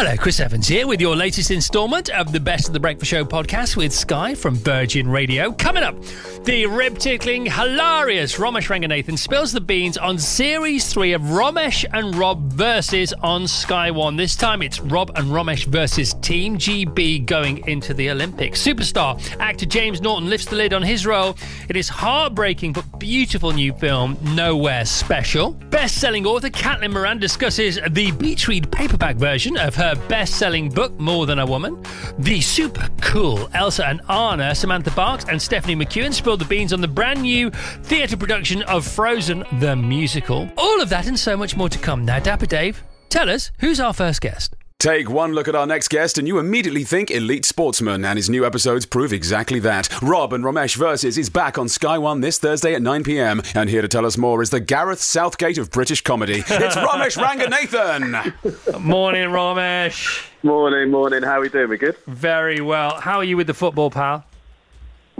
Hello, 0.00 0.14
Chris 0.16 0.38
Evans 0.38 0.68
here 0.68 0.86
with 0.86 1.00
your 1.00 1.16
latest 1.16 1.50
instalment 1.50 2.08
of 2.10 2.30
the 2.30 2.38
Best 2.38 2.68
of 2.68 2.72
the 2.72 2.78
Breakfast 2.78 3.10
Show 3.10 3.24
podcast 3.24 3.76
with 3.76 3.92
Sky 3.92 4.32
from 4.32 4.54
Virgin 4.54 5.08
Radio. 5.08 5.50
Coming 5.50 5.82
up, 5.82 5.96
the 6.44 6.66
rib 6.66 6.98
tickling, 6.98 7.46
hilarious 7.46 8.36
Romesh 8.36 8.68
Ranganathan 8.68 9.18
spills 9.18 9.50
the 9.50 9.60
beans 9.60 9.98
on 9.98 10.16
series 10.16 10.92
three 10.92 11.14
of 11.14 11.22
Romesh 11.22 11.84
and 11.92 12.14
Rob 12.14 12.52
versus 12.52 13.12
on 13.24 13.48
Sky 13.48 13.90
One. 13.90 14.14
This 14.14 14.36
time 14.36 14.62
it's 14.62 14.78
Rob 14.78 15.10
and 15.16 15.26
Romesh 15.26 15.66
versus 15.66 16.14
Team 16.22 16.56
GB 16.58 17.26
going 17.26 17.66
into 17.66 17.92
the 17.92 18.08
Olympics. 18.08 18.64
Superstar 18.64 19.20
actor 19.40 19.66
James 19.66 20.00
Norton 20.00 20.30
lifts 20.30 20.46
the 20.46 20.54
lid 20.54 20.72
on 20.72 20.82
his 20.84 21.06
role. 21.06 21.36
It 21.68 21.76
is 21.76 21.88
heartbreaking 21.88 22.72
but 22.72 23.00
beautiful 23.00 23.50
new 23.50 23.72
film, 23.72 24.16
Nowhere 24.36 24.84
Special. 24.84 25.50
Best 25.50 26.00
selling 26.00 26.24
author 26.24 26.50
Caitlin 26.50 26.92
Moran 26.92 27.18
discusses 27.18 27.80
the 27.90 28.12
beach 28.12 28.46
read 28.46 28.70
paperback 28.70 29.16
version 29.16 29.56
of 29.56 29.74
her 29.74 29.87
best 29.94 30.34
selling 30.38 30.68
book, 30.68 30.98
More 30.98 31.26
Than 31.26 31.38
a 31.38 31.46
Woman. 31.46 31.82
The 32.18 32.40
super 32.40 32.88
cool 33.00 33.48
Elsa 33.54 33.86
and 33.86 34.00
Anna, 34.08 34.54
Samantha 34.54 34.90
Barks, 34.90 35.24
and 35.24 35.40
Stephanie 35.40 35.76
McKeon 35.76 36.12
spilled 36.12 36.40
the 36.40 36.44
beans 36.44 36.72
on 36.72 36.80
the 36.80 36.88
brand 36.88 37.22
new 37.22 37.50
theatre 37.82 38.16
production 38.16 38.62
of 38.62 38.86
Frozen 38.86 39.44
the 39.60 39.76
Musical. 39.76 40.48
All 40.56 40.80
of 40.80 40.88
that 40.88 41.06
and 41.06 41.18
so 41.18 41.36
much 41.36 41.56
more 41.56 41.68
to 41.68 41.78
come. 41.78 42.04
Now, 42.04 42.18
Dapper 42.18 42.46
Dave, 42.46 42.82
tell 43.08 43.30
us 43.30 43.50
who's 43.60 43.80
our 43.80 43.92
first 43.92 44.20
guest? 44.20 44.54
Take 44.80 45.10
one 45.10 45.32
look 45.32 45.48
at 45.48 45.56
our 45.56 45.66
next 45.66 45.88
guest, 45.88 46.18
and 46.18 46.28
you 46.28 46.38
immediately 46.38 46.84
think 46.84 47.10
elite 47.10 47.44
sportsman, 47.44 48.04
and 48.04 48.16
his 48.16 48.30
new 48.30 48.46
episodes 48.46 48.86
prove 48.86 49.12
exactly 49.12 49.58
that. 49.58 49.88
Rob 50.00 50.32
and 50.32 50.44
Romesh 50.44 50.76
versus 50.76 51.18
is 51.18 51.28
back 51.28 51.58
on 51.58 51.68
Sky 51.68 51.98
One 51.98 52.20
this 52.20 52.38
Thursday 52.38 52.74
at 52.76 52.82
9 52.82 53.02
pm, 53.02 53.42
and 53.56 53.68
here 53.68 53.82
to 53.82 53.88
tell 53.88 54.06
us 54.06 54.16
more 54.16 54.40
is 54.40 54.50
the 54.50 54.60
Gareth 54.60 55.00
Southgate 55.00 55.58
of 55.58 55.72
British 55.72 56.02
comedy. 56.02 56.44
It's 56.46 56.76
Romesh 56.76 57.16
Ranganathan. 57.20 58.80
Morning, 58.80 59.30
Romesh. 59.30 60.24
Morning, 60.44 60.92
morning. 60.92 61.24
How 61.24 61.38
are 61.38 61.40
we 61.40 61.48
doing? 61.48 61.70
We 61.70 61.76
good? 61.76 61.96
Very 62.06 62.60
well. 62.60 63.00
How 63.00 63.16
are 63.16 63.24
you 63.24 63.36
with 63.36 63.48
the 63.48 63.54
football, 63.54 63.90
pal? 63.90 64.24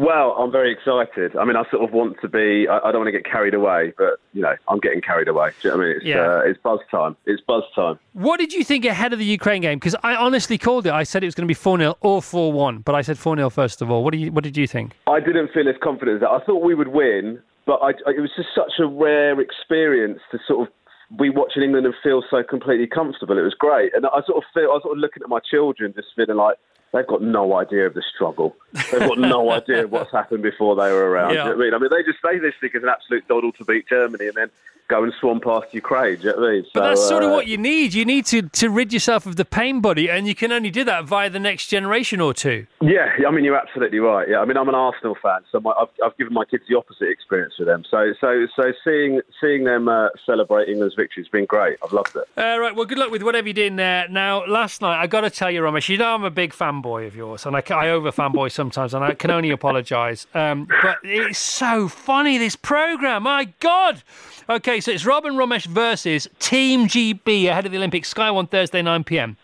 Well, 0.00 0.36
I'm 0.38 0.52
very 0.52 0.70
excited. 0.72 1.36
I 1.36 1.44
mean, 1.44 1.56
I 1.56 1.68
sort 1.72 1.82
of 1.82 1.92
want 1.92 2.18
to 2.20 2.28
be. 2.28 2.68
I, 2.68 2.78
I 2.78 2.92
don't 2.92 3.00
want 3.02 3.08
to 3.08 3.12
get 3.12 3.24
carried 3.24 3.52
away, 3.52 3.92
but 3.98 4.20
you 4.32 4.40
know, 4.42 4.54
I'm 4.68 4.78
getting 4.78 5.00
carried 5.00 5.26
away. 5.26 5.50
Do 5.60 5.68
you 5.68 5.70
know 5.72 5.76
what 5.78 5.84
I 5.84 5.88
mean? 5.88 5.96
It's, 5.96 6.04
Yeah. 6.06 6.20
uh, 6.20 6.42
it's 6.46 6.60
buzz 6.62 6.78
time. 6.88 7.16
It's 7.26 7.42
buzz 7.42 7.64
time. 7.74 7.98
What 8.12 8.38
did 8.38 8.52
you 8.52 8.62
think 8.62 8.84
ahead 8.84 9.12
of 9.12 9.18
the 9.18 9.24
Ukraine 9.24 9.60
game? 9.60 9.80
Because 9.80 9.96
I 10.04 10.14
honestly 10.14 10.56
called 10.56 10.86
it. 10.86 10.92
I 10.92 11.02
said 11.02 11.24
it 11.24 11.26
was 11.26 11.34
going 11.34 11.48
to 11.48 11.50
be 11.50 11.54
4 11.54 11.78
0 11.78 11.96
or 12.00 12.22
4 12.22 12.52
1, 12.52 12.78
but 12.82 12.94
I 12.94 13.02
said 13.02 13.18
4 13.18 13.34
0 13.36 13.50
first 13.50 13.82
of 13.82 13.90
all. 13.90 14.04
What, 14.04 14.12
do 14.12 14.18
you, 14.18 14.30
what 14.30 14.44
did 14.44 14.56
you 14.56 14.68
think? 14.68 14.92
I 15.08 15.18
didn't 15.18 15.50
feel 15.52 15.68
as 15.68 15.74
confident 15.82 16.14
as 16.14 16.20
that. 16.20 16.30
I 16.30 16.44
thought 16.44 16.62
we 16.62 16.76
would 16.76 16.88
win, 16.88 17.40
but 17.66 17.80
I, 17.82 17.88
I- 18.06 18.12
it 18.16 18.20
was 18.20 18.30
just 18.36 18.50
such 18.54 18.74
a 18.78 18.86
rare 18.86 19.40
experience 19.40 20.20
to 20.30 20.38
sort 20.46 20.68
of 20.68 21.18
be 21.18 21.28
watching 21.28 21.64
England 21.64 21.86
and 21.86 21.94
feel 22.04 22.22
so 22.30 22.44
completely 22.44 22.86
comfortable. 22.86 23.36
It 23.36 23.42
was 23.42 23.54
great, 23.58 23.96
and 23.96 24.06
I 24.06 24.20
sort 24.26 24.36
of 24.38 24.44
feel 24.54 24.64
I 24.70 24.74
was 24.74 24.82
sort 24.84 24.96
of 24.96 25.00
looking 25.00 25.24
at 25.24 25.28
my 25.28 25.40
children, 25.40 25.92
just 25.96 26.08
feeling 26.14 26.36
like. 26.36 26.56
They've 26.92 27.06
got 27.06 27.22
no 27.22 27.56
idea 27.56 27.86
of 27.86 27.94
the 27.94 28.02
struggle. 28.02 28.56
They've 28.72 29.00
got 29.00 29.18
no 29.18 29.50
idea 29.52 29.84
of 29.84 29.92
what's 29.92 30.10
happened 30.10 30.42
before 30.42 30.74
they 30.74 30.90
were 30.90 31.10
around. 31.10 31.34
Yeah. 31.34 31.44
You 31.44 31.50
know 31.50 31.54
I 31.54 31.58
mean? 31.58 31.74
I 31.74 31.78
mean, 31.78 31.90
they 31.90 32.02
just 32.02 32.22
say 32.24 32.38
this 32.38 32.54
think 32.60 32.74
it's 32.74 32.82
an 32.82 32.88
absolute 32.88 33.28
doddle 33.28 33.52
to 33.52 33.64
beat 33.64 33.86
Germany 33.88 34.28
and 34.28 34.34
then 34.34 34.50
go 34.88 35.04
and 35.04 35.12
swan 35.20 35.40
past 35.40 35.72
Ukraine. 35.72 36.16
Do 36.16 36.28
you 36.28 36.32
know 36.32 36.40
what 36.40 36.48
I 36.48 36.52
mean? 36.52 36.66
But 36.74 36.88
that's 36.88 37.06
sort 37.06 37.22
of 37.22 37.30
uh, 37.30 37.34
what 37.34 37.46
you 37.46 37.58
need. 37.58 37.94
You 37.94 38.04
need 38.04 38.26
to, 38.26 38.42
to 38.42 38.70
rid 38.70 38.92
yourself 38.92 39.26
of 39.26 39.36
the 39.36 39.44
pain, 39.44 39.80
buddy, 39.80 40.10
and 40.10 40.26
you 40.26 40.34
can 40.34 40.50
only 40.50 40.70
do 40.70 40.82
that 40.84 41.04
via 41.04 41.30
the 41.30 41.38
next 41.38 41.68
generation 41.68 42.20
or 42.20 42.34
two. 42.34 42.66
Yeah, 42.80 43.10
I 43.26 43.30
mean 43.30 43.44
you're 43.44 43.56
absolutely 43.56 44.00
right. 44.00 44.28
Yeah, 44.28 44.40
I 44.40 44.44
mean 44.44 44.56
I'm 44.56 44.68
an 44.68 44.74
Arsenal 44.74 45.16
fan, 45.22 45.40
so 45.52 45.60
my, 45.60 45.72
I've, 45.72 45.88
I've 46.04 46.16
given 46.16 46.32
my 46.32 46.44
kids 46.44 46.64
the 46.68 46.76
opposite 46.76 47.08
experience 47.08 47.54
with 47.58 47.68
them. 47.68 47.84
So 47.90 48.12
so 48.20 48.46
so 48.56 48.72
seeing 48.82 49.20
seeing 49.40 49.64
them 49.64 49.88
uh, 49.88 50.08
celebrate 50.24 50.68
England's 50.68 50.94
victory 50.94 51.22
has 51.22 51.28
been 51.28 51.44
great. 51.44 51.78
I've 51.84 51.92
loved 51.92 52.16
it. 52.16 52.24
Uh, 52.36 52.58
right, 52.58 52.74
well, 52.74 52.86
good 52.86 52.98
luck 52.98 53.10
with 53.10 53.22
whatever 53.22 53.48
you're 53.48 53.54
doing 53.54 53.76
there. 53.76 54.08
Now, 54.08 54.46
last 54.46 54.80
night, 54.80 55.00
I 55.00 55.06
got 55.06 55.22
to 55.22 55.30
tell 55.30 55.50
you, 55.50 55.60
Romesh, 55.60 55.88
you 55.88 55.98
know 55.98 56.14
I'm 56.14 56.24
a 56.24 56.30
big 56.30 56.52
fanboy 56.52 57.06
of 57.06 57.14
yours, 57.14 57.44
and 57.46 57.56
I, 57.56 57.62
I 57.70 57.90
over 57.90 58.10
fanboy 58.10 58.50
sometimes, 58.60 58.94
and 58.94 59.04
I 59.04 59.14
can 59.14 59.30
only 59.30 59.50
apologise. 59.50 60.26
Um, 60.34 60.68
but 60.82 60.98
it's 61.02 61.38
so 61.38 61.88
funny, 61.88 62.38
this 62.38 62.56
programme. 62.56 63.24
My 63.24 63.52
God! 63.60 64.02
Okay, 64.50 64.77
so 64.80 64.90
it's 64.92 65.04
Rob 65.06 65.24
and 65.24 65.36
Romesh 65.36 65.66
versus 65.66 66.28
Team 66.38 66.86
GB 66.88 67.48
ahead 67.48 67.66
of 67.66 67.72
the 67.72 67.78
Olympics, 67.78 68.08
Sky 68.08 68.30
One 68.30 68.46
Thursday, 68.46 68.82
9 68.82 69.04
pm. 69.04 69.36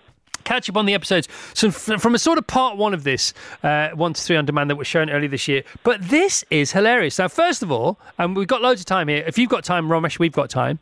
Catch 0.44 0.68
up 0.68 0.76
on 0.76 0.84
the 0.84 0.92
episodes 0.92 1.26
so 1.54 1.70
from 1.70 2.14
a 2.14 2.18
sort 2.18 2.36
of 2.36 2.46
part 2.46 2.76
one 2.76 2.92
of 2.92 3.02
this, 3.02 3.32
uh, 3.62 3.88
one 3.94 4.12
to 4.12 4.20
three 4.20 4.36
on 4.36 4.44
demand 4.44 4.68
that 4.68 4.76
was 4.76 4.86
shown 4.86 5.08
earlier 5.08 5.28
this 5.28 5.48
year. 5.48 5.62
But 5.84 6.06
this 6.08 6.44
is 6.50 6.72
hilarious. 6.72 7.18
Now, 7.18 7.28
first 7.28 7.62
of 7.62 7.72
all, 7.72 7.98
and 8.18 8.36
we've 8.36 8.46
got 8.46 8.60
loads 8.60 8.80
of 8.80 8.86
time 8.86 9.08
here. 9.08 9.24
If 9.26 9.38
you've 9.38 9.48
got 9.48 9.64
time, 9.64 9.88
Romesh, 9.88 10.18
we've 10.18 10.32
got 10.32 10.50
time. 10.50 10.80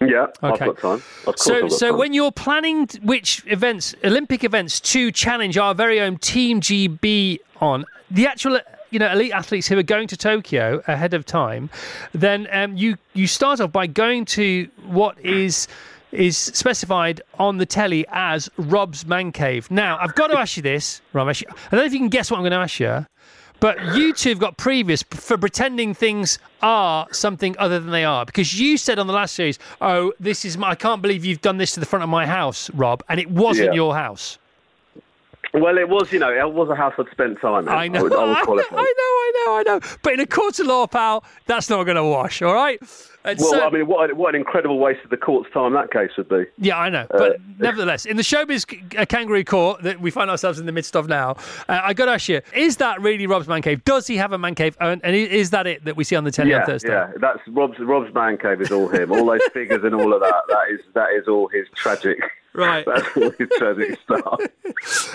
Yeah, 0.00 0.26
Okay. 0.44 0.66
I've 0.66 0.76
got 0.76 0.78
time. 0.78 1.02
Of 1.20 1.24
course, 1.24 1.42
So, 1.42 1.60
got 1.62 1.72
so 1.72 1.88
time. 1.90 1.98
when 1.98 2.12
you're 2.12 2.30
planning 2.30 2.86
which 3.02 3.42
events, 3.46 3.94
Olympic 4.04 4.44
events, 4.44 4.78
to 4.80 5.10
challenge 5.10 5.56
our 5.56 5.74
very 5.74 6.00
own 6.00 6.18
Team 6.18 6.60
GB 6.60 7.38
on 7.60 7.86
the 8.10 8.26
actual, 8.26 8.60
you 8.90 8.98
know, 8.98 9.10
elite 9.12 9.32
athletes 9.32 9.66
who 9.68 9.78
are 9.78 9.82
going 9.82 10.08
to 10.08 10.16
Tokyo 10.16 10.82
ahead 10.86 11.14
of 11.14 11.24
time, 11.26 11.70
then 12.12 12.48
um, 12.52 12.76
you 12.76 12.96
you 13.14 13.26
start 13.26 13.60
off 13.60 13.72
by 13.72 13.86
going 13.86 14.24
to 14.26 14.68
what 14.86 15.18
is 15.20 15.68
is 16.10 16.36
specified 16.38 17.20
on 17.38 17.58
the 17.58 17.66
telly 17.66 18.06
as 18.10 18.48
Rob's 18.56 19.04
man 19.04 19.30
cave. 19.30 19.70
Now, 19.70 19.98
I've 20.00 20.14
got 20.14 20.28
to 20.28 20.38
ask 20.38 20.56
you 20.56 20.62
this, 20.62 21.02
Romesh. 21.12 21.42
I 21.46 21.52
don't 21.70 21.80
know 21.80 21.84
if 21.86 21.92
you 21.92 21.98
can 21.98 22.08
guess 22.08 22.30
what 22.30 22.38
I'm 22.38 22.42
going 22.42 22.52
to 22.52 22.58
ask 22.58 22.80
you. 22.80 23.04
But 23.60 23.96
you 23.96 24.12
two 24.12 24.28
have 24.30 24.38
got 24.38 24.56
previous 24.56 25.02
for 25.02 25.36
pretending 25.36 25.92
things 25.92 26.38
are 26.62 27.08
something 27.10 27.56
other 27.58 27.80
than 27.80 27.90
they 27.90 28.04
are. 28.04 28.24
Because 28.24 28.58
you 28.58 28.76
said 28.78 29.00
on 29.00 29.08
the 29.08 29.12
last 29.12 29.34
series, 29.34 29.58
"Oh, 29.80 30.12
this 30.20 30.44
is 30.44 30.56
my, 30.56 30.70
I 30.70 30.74
can't 30.76 31.02
believe 31.02 31.24
you've 31.24 31.40
done 31.40 31.56
this 31.58 31.72
to 31.72 31.80
the 31.80 31.86
front 31.86 32.04
of 32.04 32.08
my 32.08 32.24
house, 32.24 32.70
Rob," 32.70 33.02
and 33.08 33.18
it 33.18 33.28
wasn't 33.28 33.70
Yeah. 33.70 33.74
your 33.74 33.96
house. 33.96 34.38
Well, 35.54 35.78
it 35.78 35.88
was 35.88 36.12
you 36.12 36.18
know 36.18 36.30
it 36.30 36.52
was 36.52 36.68
a 36.68 36.74
house 36.74 36.94
I'd 36.98 37.10
spent 37.10 37.40
time 37.40 37.64
in. 37.64 37.68
I 37.68 37.88
know, 37.88 38.00
I, 38.00 38.02
was, 38.02 38.12
I 38.12 38.16
know. 38.16 38.62
I 38.72 38.94
know, 38.98 39.12
I 39.16 39.32
know, 39.34 39.54
I 39.56 39.62
know. 39.66 39.80
But 40.02 40.14
in 40.14 40.20
a 40.20 40.26
court 40.26 40.58
of 40.58 40.66
law, 40.66 40.86
pal, 40.86 41.24
that's 41.46 41.70
not 41.70 41.84
going 41.84 41.96
to 41.96 42.04
wash. 42.04 42.42
All 42.42 42.54
right. 42.54 42.80
And 43.28 43.38
Well, 43.40 43.50
so- 43.50 43.66
I 43.66 43.70
mean, 43.70 43.86
what, 43.86 44.12
what 44.14 44.34
an 44.34 44.40
incredible 44.40 44.78
waste 44.78 45.00
of 45.04 45.10
the 45.10 45.16
court's 45.16 45.50
time 45.52 45.72
that 45.74 45.90
case 45.90 46.10
would 46.16 46.28
be. 46.28 46.44
Yeah, 46.58 46.78
I 46.78 46.88
know. 46.88 47.06
Uh, 47.10 47.18
But 47.18 47.36
nevertheless, 47.58 48.06
in 48.06 48.16
the 48.16 48.22
showbiz 48.22 48.64
uh, 48.98 49.04
kangaroo 49.06 49.44
court 49.44 49.82
that 49.82 50.00
we 50.00 50.10
find 50.10 50.30
ourselves 50.30 50.58
in 50.58 50.66
the 50.66 50.72
midst 50.72 50.96
of 50.96 51.08
now, 51.08 51.32
uh, 51.68 51.80
I 51.82 51.92
got 51.94 52.06
to 52.06 52.12
ask 52.12 52.28
you: 52.28 52.40
Is 52.54 52.76
that 52.78 53.00
really 53.00 53.26
Rob's 53.26 53.48
man 53.48 53.62
cave? 53.62 53.84
Does 53.84 54.06
he 54.06 54.16
have 54.16 54.32
a 54.32 54.38
man 54.38 54.54
cave? 54.54 54.76
And, 54.80 55.00
and 55.04 55.14
is 55.14 55.50
that 55.50 55.66
it 55.66 55.84
that 55.84 55.96
we 55.96 56.04
see 56.04 56.16
on 56.16 56.24
the 56.24 56.30
telly 56.30 56.54
on 56.54 56.64
Thursday? 56.64 56.88
yeah. 56.90 57.10
That's 57.20 57.40
Rob's 57.48 57.78
Rob's 57.80 58.12
man 58.14 58.38
cave 58.38 58.60
is 58.60 58.70
all 58.72 58.88
him. 58.88 59.12
All 59.12 59.26
those 59.26 59.40
figures 59.52 59.82
and 59.84 59.94
all 59.94 60.12
of 60.14 60.20
that. 60.20 60.42
That 60.48 60.64
is 60.70 60.80
that 60.94 61.08
is 61.14 61.28
all 61.28 61.48
his 61.48 61.66
tragic. 61.74 62.18
Right. 62.54 62.84
That's 62.92 63.06
all 63.16 63.30
his 63.38 63.48
tragic 63.58 63.98
stuff. 64.02 64.40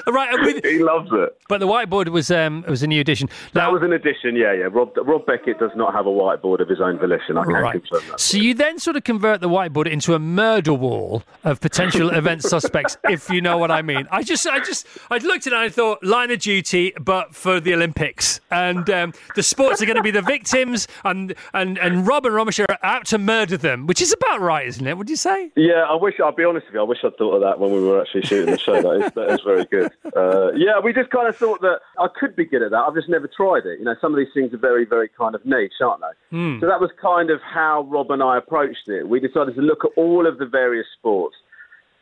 Right. 0.08 0.34
and 0.34 0.42
with- 0.46 0.64
he 0.66 0.80
loves 0.84 1.10
it. 1.14 1.38
but 1.50 1.60
the 1.60 1.68
whiteboard 1.68 2.10
was 2.10 2.30
um 2.32 2.64
was 2.68 2.84
a 2.84 2.88
new 2.88 3.00
addition. 3.02 3.30
Now, 3.54 3.66
That 3.66 3.74
was 3.74 3.82
an 3.84 3.94
addition, 3.94 4.36
yeah, 4.36 4.54
yeah. 4.54 4.68
Rob 4.72 4.92
Rob 4.98 5.26
Beckett 5.26 5.60
does 5.60 5.72
not 5.76 5.94
have 5.94 6.06
a 6.06 6.10
whiteboard 6.10 6.60
of 6.60 6.68
his 6.70 6.80
own 6.82 6.98
volition. 7.00 7.38
I 7.38 7.44
can 7.44 7.54
Right. 7.54 7.82
confirm. 7.82 8.03
So 8.18 8.38
you 8.38 8.54
then 8.54 8.80
sort 8.80 8.96
of 8.96 9.04
convert 9.04 9.42
the 9.42 9.50
whiteboard 9.50 9.90
into 9.90 10.14
a 10.14 10.20
murder 10.20 10.74
wall 10.74 11.24
of 11.44 11.60
potential 11.60 12.10
event 12.14 12.44
suspects, 12.44 12.98
if 13.06 13.30
you 13.30 13.42
know 13.42 13.58
what 13.58 13.72
I 13.72 13.82
mean. 13.82 14.08
I 14.12 14.24
just, 14.24 14.48
I 14.48 14.60
just, 14.60 14.88
I 15.10 15.18
looked 15.18 15.48
at 15.48 15.54
it 15.54 15.56
and 15.56 15.66
I 15.66 15.70
thought, 15.70 16.04
line 16.04 16.32
of 16.32 16.40
duty, 16.40 16.94
but 17.00 17.36
for 17.36 17.60
the 17.60 17.74
Olympics, 17.74 18.40
and 18.52 18.90
um, 18.90 19.14
the 19.36 19.44
sports 19.44 19.82
are 19.82 19.86
going 19.86 19.98
to 19.98 20.04
be 20.04 20.12
the 20.12 20.22
victims, 20.34 20.88
and 21.04 21.36
and 21.54 21.78
and 21.78 22.08
Rob 22.08 22.26
and 22.26 22.36
Romesh 22.36 22.64
are 22.64 22.78
out 22.84 23.06
to 23.08 23.18
murder 23.18 23.58
them, 23.58 23.88
which 23.88 24.02
is 24.02 24.14
about 24.14 24.42
right, 24.42 24.68
isn't 24.68 24.86
it? 24.86 24.98
Would 24.98 25.10
you 25.10 25.16
say? 25.16 25.52
Yeah, 25.56 25.86
I 25.90 25.96
wish. 25.96 26.20
I'll 26.20 26.32
be 26.32 26.44
honest 26.44 26.68
with 26.68 26.76
you. 26.76 26.80
I 26.82 26.84
wish 26.84 27.00
I'd 27.04 27.18
thought 27.18 27.36
of 27.36 27.42
that 27.42 27.60
when 27.60 27.72
we 27.72 27.82
were 27.82 28.02
actually 28.02 28.24
shooting 28.24 28.52
the 28.52 28.58
show. 28.58 28.82
That 28.82 29.06
is, 29.06 29.12
that 29.14 29.30
is 29.30 29.42
very 29.42 29.66
good. 29.66 29.92
Uh, 30.16 30.52
yeah, 30.54 30.80
we 30.84 30.94
just 30.94 31.10
kind 31.10 31.28
of 31.28 31.36
thought 31.36 31.62
that 31.62 31.80
I 32.00 32.08
could 32.20 32.36
be 32.36 32.46
good 32.46 32.62
at 32.62 32.72
that. 32.72 32.78
I've 32.78 32.96
just 32.96 33.10
never 33.10 33.28
tried 33.28 33.66
it. 33.66 33.80
You 33.80 33.86
know, 33.86 33.96
some 34.02 34.14
of 34.14 34.18
these 34.18 34.34
things 34.34 34.54
are 34.54 34.58
very, 34.58 34.86
very 34.86 35.10
kind 35.10 35.36
of 35.36 35.46
niche, 35.46 35.74
aren't 35.82 36.02
they? 36.02 36.38
So 36.60 36.68
that 36.68 36.80
was 36.82 36.90
kind 37.02 37.30
of 37.30 37.40
how 37.42 37.83
Rob 37.90 38.12
and 38.12 38.24
I 38.24 38.38
approached 38.38 38.88
it. 38.88 39.08
We 39.08 39.20
decided 39.20 39.56
to 39.56 39.62
look 39.62 39.86
at 39.86 39.92
all 39.98 40.28
of 40.28 40.38
the 40.38 40.46
various 40.46 40.88
sports 40.98 41.36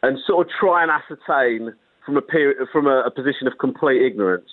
and 0.04 0.18
sort 0.26 0.48
of 0.48 0.54
try 0.60 0.84
and 0.84 0.92
ascertain 0.92 1.74
from 2.06 2.18
a 2.18 2.22
period, 2.22 2.68
from 2.72 2.88
a, 2.88 3.02
a 3.02 3.12
position 3.12 3.48
of 3.48 3.54
complete 3.60 4.02
ignorance 4.02 4.50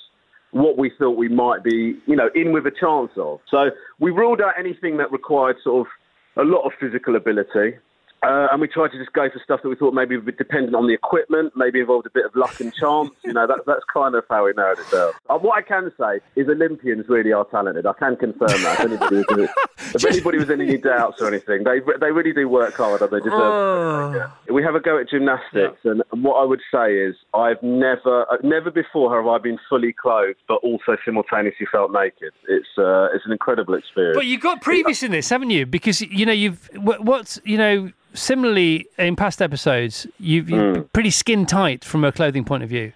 what 0.52 0.78
we 0.78 0.90
thought 0.98 1.16
we 1.16 1.28
might 1.28 1.62
be, 1.62 1.96
you 2.06 2.16
know, 2.16 2.30
in 2.34 2.52
with 2.52 2.66
a 2.66 2.70
chance 2.70 3.10
of. 3.16 3.40
So 3.50 3.70
we 3.98 4.10
ruled 4.10 4.40
out 4.40 4.54
anything 4.58 4.96
that 4.96 5.12
required 5.12 5.56
sort 5.62 5.86
of 5.86 6.42
a 6.42 6.44
lot 6.48 6.62
of 6.64 6.72
physical 6.80 7.16
ability. 7.16 7.76
Uh, 8.22 8.48
and 8.50 8.60
we 8.60 8.66
tried 8.66 8.88
to 8.90 8.98
just 8.98 9.12
go 9.12 9.28
for 9.30 9.38
stuff 9.44 9.60
that 9.62 9.68
we 9.68 9.76
thought 9.76 9.94
maybe 9.94 10.16
would 10.16 10.26
be 10.26 10.32
dependent 10.32 10.74
on 10.74 10.86
the 10.88 10.92
equipment, 10.94 11.52
maybe 11.56 11.78
involved 11.80 12.04
a 12.06 12.10
bit 12.10 12.24
of 12.24 12.34
luck 12.34 12.58
and 12.60 12.74
chance. 12.74 13.10
You 13.24 13.32
know, 13.32 13.46
that, 13.46 13.60
that's 13.66 13.84
kind 13.92 14.14
of 14.16 14.24
how 14.28 14.44
we 14.46 14.52
narrowed 14.56 14.78
it 14.80 14.90
down. 14.90 15.12
Uh, 15.30 15.38
what 15.38 15.56
I 15.56 15.62
can 15.62 15.92
say 15.98 16.18
is 16.34 16.48
Olympians 16.48 17.08
really 17.08 17.32
are 17.32 17.44
talented. 17.44 17.86
I 17.86 17.92
can 17.92 18.16
confirm 18.16 18.48
that. 18.48 18.80
If 18.80 18.80
anybody 18.80 19.16
was, 19.42 19.50
if 19.94 20.04
anybody 20.04 20.38
was 20.38 20.50
in 20.50 20.60
any 20.60 20.78
doubts 20.78 21.20
or 21.22 21.28
anything, 21.28 21.62
they 21.64 21.78
they 22.00 22.10
really 22.10 22.32
do 22.32 22.48
work 22.48 22.74
hard 22.74 23.02
and 23.02 23.10
they 23.10 23.18
deserve 23.20 23.32
Oh. 23.34 24.30
it. 24.46 24.52
We 24.52 24.62
have 24.64 24.74
a 24.74 24.80
go 24.80 24.98
at 24.98 25.08
gymnastics, 25.08 25.78
and, 25.84 26.02
and 26.12 26.24
what 26.24 26.34
I 26.36 26.44
would 26.44 26.60
say 26.72 26.96
is 26.98 27.14
I've 27.34 27.62
never, 27.62 28.22
uh, 28.30 28.36
never 28.42 28.70
before 28.70 29.14
have 29.16 29.26
I 29.28 29.38
been 29.38 29.58
fully 29.68 29.92
clothed, 29.92 30.38
but 30.48 30.56
also 30.56 30.96
simultaneously 31.04 31.66
felt 31.70 31.92
naked. 31.92 32.32
It's 32.48 32.66
uh, 32.78 33.08
it's 33.14 33.24
an 33.26 33.32
incredible 33.32 33.74
experience. 33.74 34.16
But 34.16 34.26
you've 34.26 34.40
got 34.40 34.60
previous 34.60 35.02
in 35.04 35.12
this, 35.12 35.28
haven't 35.30 35.50
you? 35.50 35.66
Because 35.66 36.00
you 36.00 36.26
know 36.26 36.32
you've 36.32 36.68
what- 36.74 37.04
what's 37.04 37.40
you 37.44 37.56
know 37.58 37.90
similarly 38.14 38.86
in 38.98 39.16
past 39.16 39.40
episodes 39.42 40.06
you've, 40.18 40.48
you've 40.50 40.60
Hmm. 40.60 40.72
been 40.74 40.84
pretty 40.92 41.10
skin 41.10 41.46
tight 41.46 41.84
from 41.84 42.04
a 42.04 42.12
clothing 42.12 42.44
point 42.44 42.62
of 42.62 42.68
view. 42.68 42.92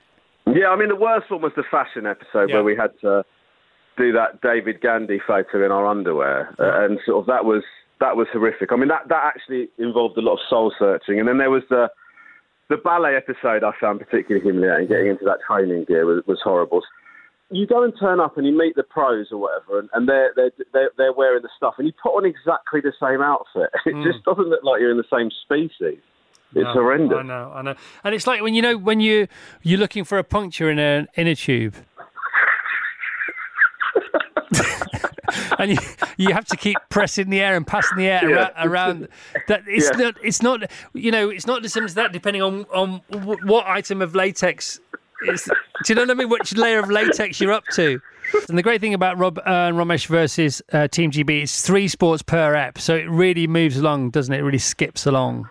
Yeah, 0.47 0.69
I 0.71 0.77
mean 0.77 0.89
the 0.89 0.97
worst 0.97 1.31
one 1.31 1.41
was 1.43 1.53
the 1.57 1.63
fashion 1.71 2.07
episode 2.07 2.49
Yeah. 2.51 2.57
where 2.57 2.65
we 2.65 2.75
had 2.77 2.91
to 3.03 3.25
do 3.97 4.13
that 4.13 4.41
David 4.41 4.81
Gandy 4.81 5.21
photo 5.27 5.65
in 5.65 5.71
our 5.71 5.87
underwear, 5.87 6.55
uh, 6.59 6.85
and 6.85 6.99
sort 7.07 7.19
of 7.21 7.27
that 7.27 7.45
was 7.45 7.63
that 8.01 8.17
was 8.17 8.27
horrific. 8.33 8.73
I 8.73 8.77
mean 8.77 8.89
that 8.89 9.07
that 9.09 9.23
actually 9.25 9.69
involved 9.79 10.17
a 10.19 10.21
lot 10.21 10.35
of 10.35 10.41
soul 10.49 10.73
searching, 10.79 11.19
and 11.21 11.29
then 11.29 11.39
there 11.39 11.51
was 11.51 11.63
the 11.71 11.91
the 12.69 12.77
ballet 12.79 13.15
episode 13.15 13.63
I 13.63 13.73
found 13.79 14.01
particularly 14.01 14.43
humiliating. 14.43 14.89
Getting 14.89 15.09
into 15.09 15.25
that 15.27 15.39
training 15.47 15.85
gear 15.85 16.07
was, 16.07 16.23
was 16.27 16.41
horrible. 16.43 16.81
You 17.53 17.67
go 17.67 17.83
and 17.85 17.93
turn 18.01 18.19
up 18.19 18.39
and 18.39 18.47
you 18.47 18.57
meet 18.57 18.77
the 18.77 18.83
pros 18.83 19.27
or 19.31 19.39
whatever, 19.39 19.79
and, 19.79 19.89
and 19.93 20.09
they're, 20.09 20.33
they're 20.35 20.51
they're 20.73 20.91
they're 20.97 21.13
wearing 21.13 21.43
the 21.43 21.51
stuff, 21.57 21.75
and 21.79 21.87
you 21.87 21.93
put 22.03 22.17
on 22.17 22.25
exactly 22.25 22.81
the 22.81 22.93
same 23.01 23.21
outfit. 23.21 23.71
It 23.87 23.95
hmm. 23.95 24.03
just 24.05 24.25
doesn't 24.25 24.49
look 24.49 24.65
like 24.65 24.81
you're 24.81 24.91
in 24.91 24.97
the 24.97 25.05
same 25.13 25.31
species. 25.45 26.01
It's 26.55 26.65
No, 26.65 26.73
horrendous. 26.73 27.19
I 27.19 27.23
know, 27.23 27.53
I 27.55 27.63
know. 27.63 27.75
And 28.05 28.15
it's 28.15 28.27
like 28.27 28.43
when 28.43 28.55
you 28.55 28.63
know 28.63 28.77
when 28.77 29.01
you 29.01 29.29
you're 29.63 29.79
looking 29.79 30.05
for 30.05 30.19
a 30.19 30.25
puncture 30.25 30.71
in 30.71 30.79
a 30.79 31.07
in 31.15 31.27
a 31.27 31.35
tube. 31.35 31.77
and 35.59 35.71
you, 35.73 35.79
you 36.17 36.33
have 36.33 36.45
to 36.47 36.57
keep 36.57 36.77
pressing 36.91 37.31
the 37.31 37.41
air 37.41 37.57
and 37.57 37.67
passing 37.67 37.97
the 37.99 38.07
air 38.07 38.29
Yeah. 38.29 38.51
around, 38.57 38.69
around 38.69 39.09
that 39.49 39.63
it's 39.67 39.91
Yeah. 39.91 40.05
not 40.05 40.15
it's 40.23 40.43
not 40.43 40.71
you 40.95 41.11
know 41.11 41.29
it's 41.31 41.47
not 41.47 41.63
dissimilar 41.63 41.89
to 41.89 41.95
that 41.97 42.13
depending 42.13 42.43
on 42.43 42.65
on 42.73 43.01
what 43.45 43.67
item 43.67 44.03
of 44.03 44.15
latex 44.15 44.81
is 45.29 45.45
do 45.45 45.53
you 45.89 45.95
know 45.95 46.03
what 46.03 46.11
I 46.11 46.15
mean 46.15 46.29
which 46.29 46.57
layer 46.57 46.79
of 46.81 46.91
latex 46.91 47.41
you're 47.41 47.53
up 47.53 47.65
to 47.75 48.01
and 48.49 48.57
the 48.57 48.63
great 48.63 48.81
thing 48.81 48.95
about 48.95 49.19
Rob 49.19 49.39
uh, 49.39 49.43
and 49.47 49.77
Romesh 49.77 50.07
versus 50.07 50.63
uh, 50.73 50.89
Team 50.89 51.11
GB 51.11 51.43
is 51.43 51.61
three 51.63 51.89
sports 51.89 52.23
per 52.23 52.55
ep 52.55 52.79
so 52.79 52.95
it 52.97 53.09
really 53.11 53.47
moves 53.47 53.77
along 53.77 54.11
doesn't 54.11 54.33
it 54.35 54.39
it 54.39 54.43
really 54.43 54.59
skips 54.59 55.07
along 55.07 55.49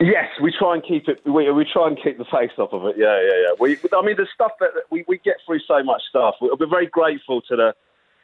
Yes, 0.00 0.26
we 0.42 0.52
try 0.58 0.74
and 0.74 0.82
keep 0.82 1.06
it. 1.06 1.20
We, 1.24 1.48
we 1.52 1.64
try 1.72 1.86
and 1.86 1.96
keep 2.02 2.18
the 2.18 2.24
face 2.24 2.50
off 2.58 2.72
of 2.72 2.84
it. 2.86 2.96
Yeah, 2.98 3.20
yeah, 3.22 3.36
yeah. 3.46 3.52
We, 3.60 3.78
I 3.96 4.04
mean, 4.04 4.16
the 4.16 4.26
stuff 4.34 4.50
that 4.58 4.70
we, 4.90 5.04
we 5.06 5.18
get 5.18 5.36
through 5.46 5.60
so 5.60 5.80
much 5.84 6.02
stuff. 6.08 6.34
We- 6.40 6.50
We're 6.58 6.66
very 6.66 6.86
grateful 6.88 7.40
to 7.42 7.54
the 7.54 7.74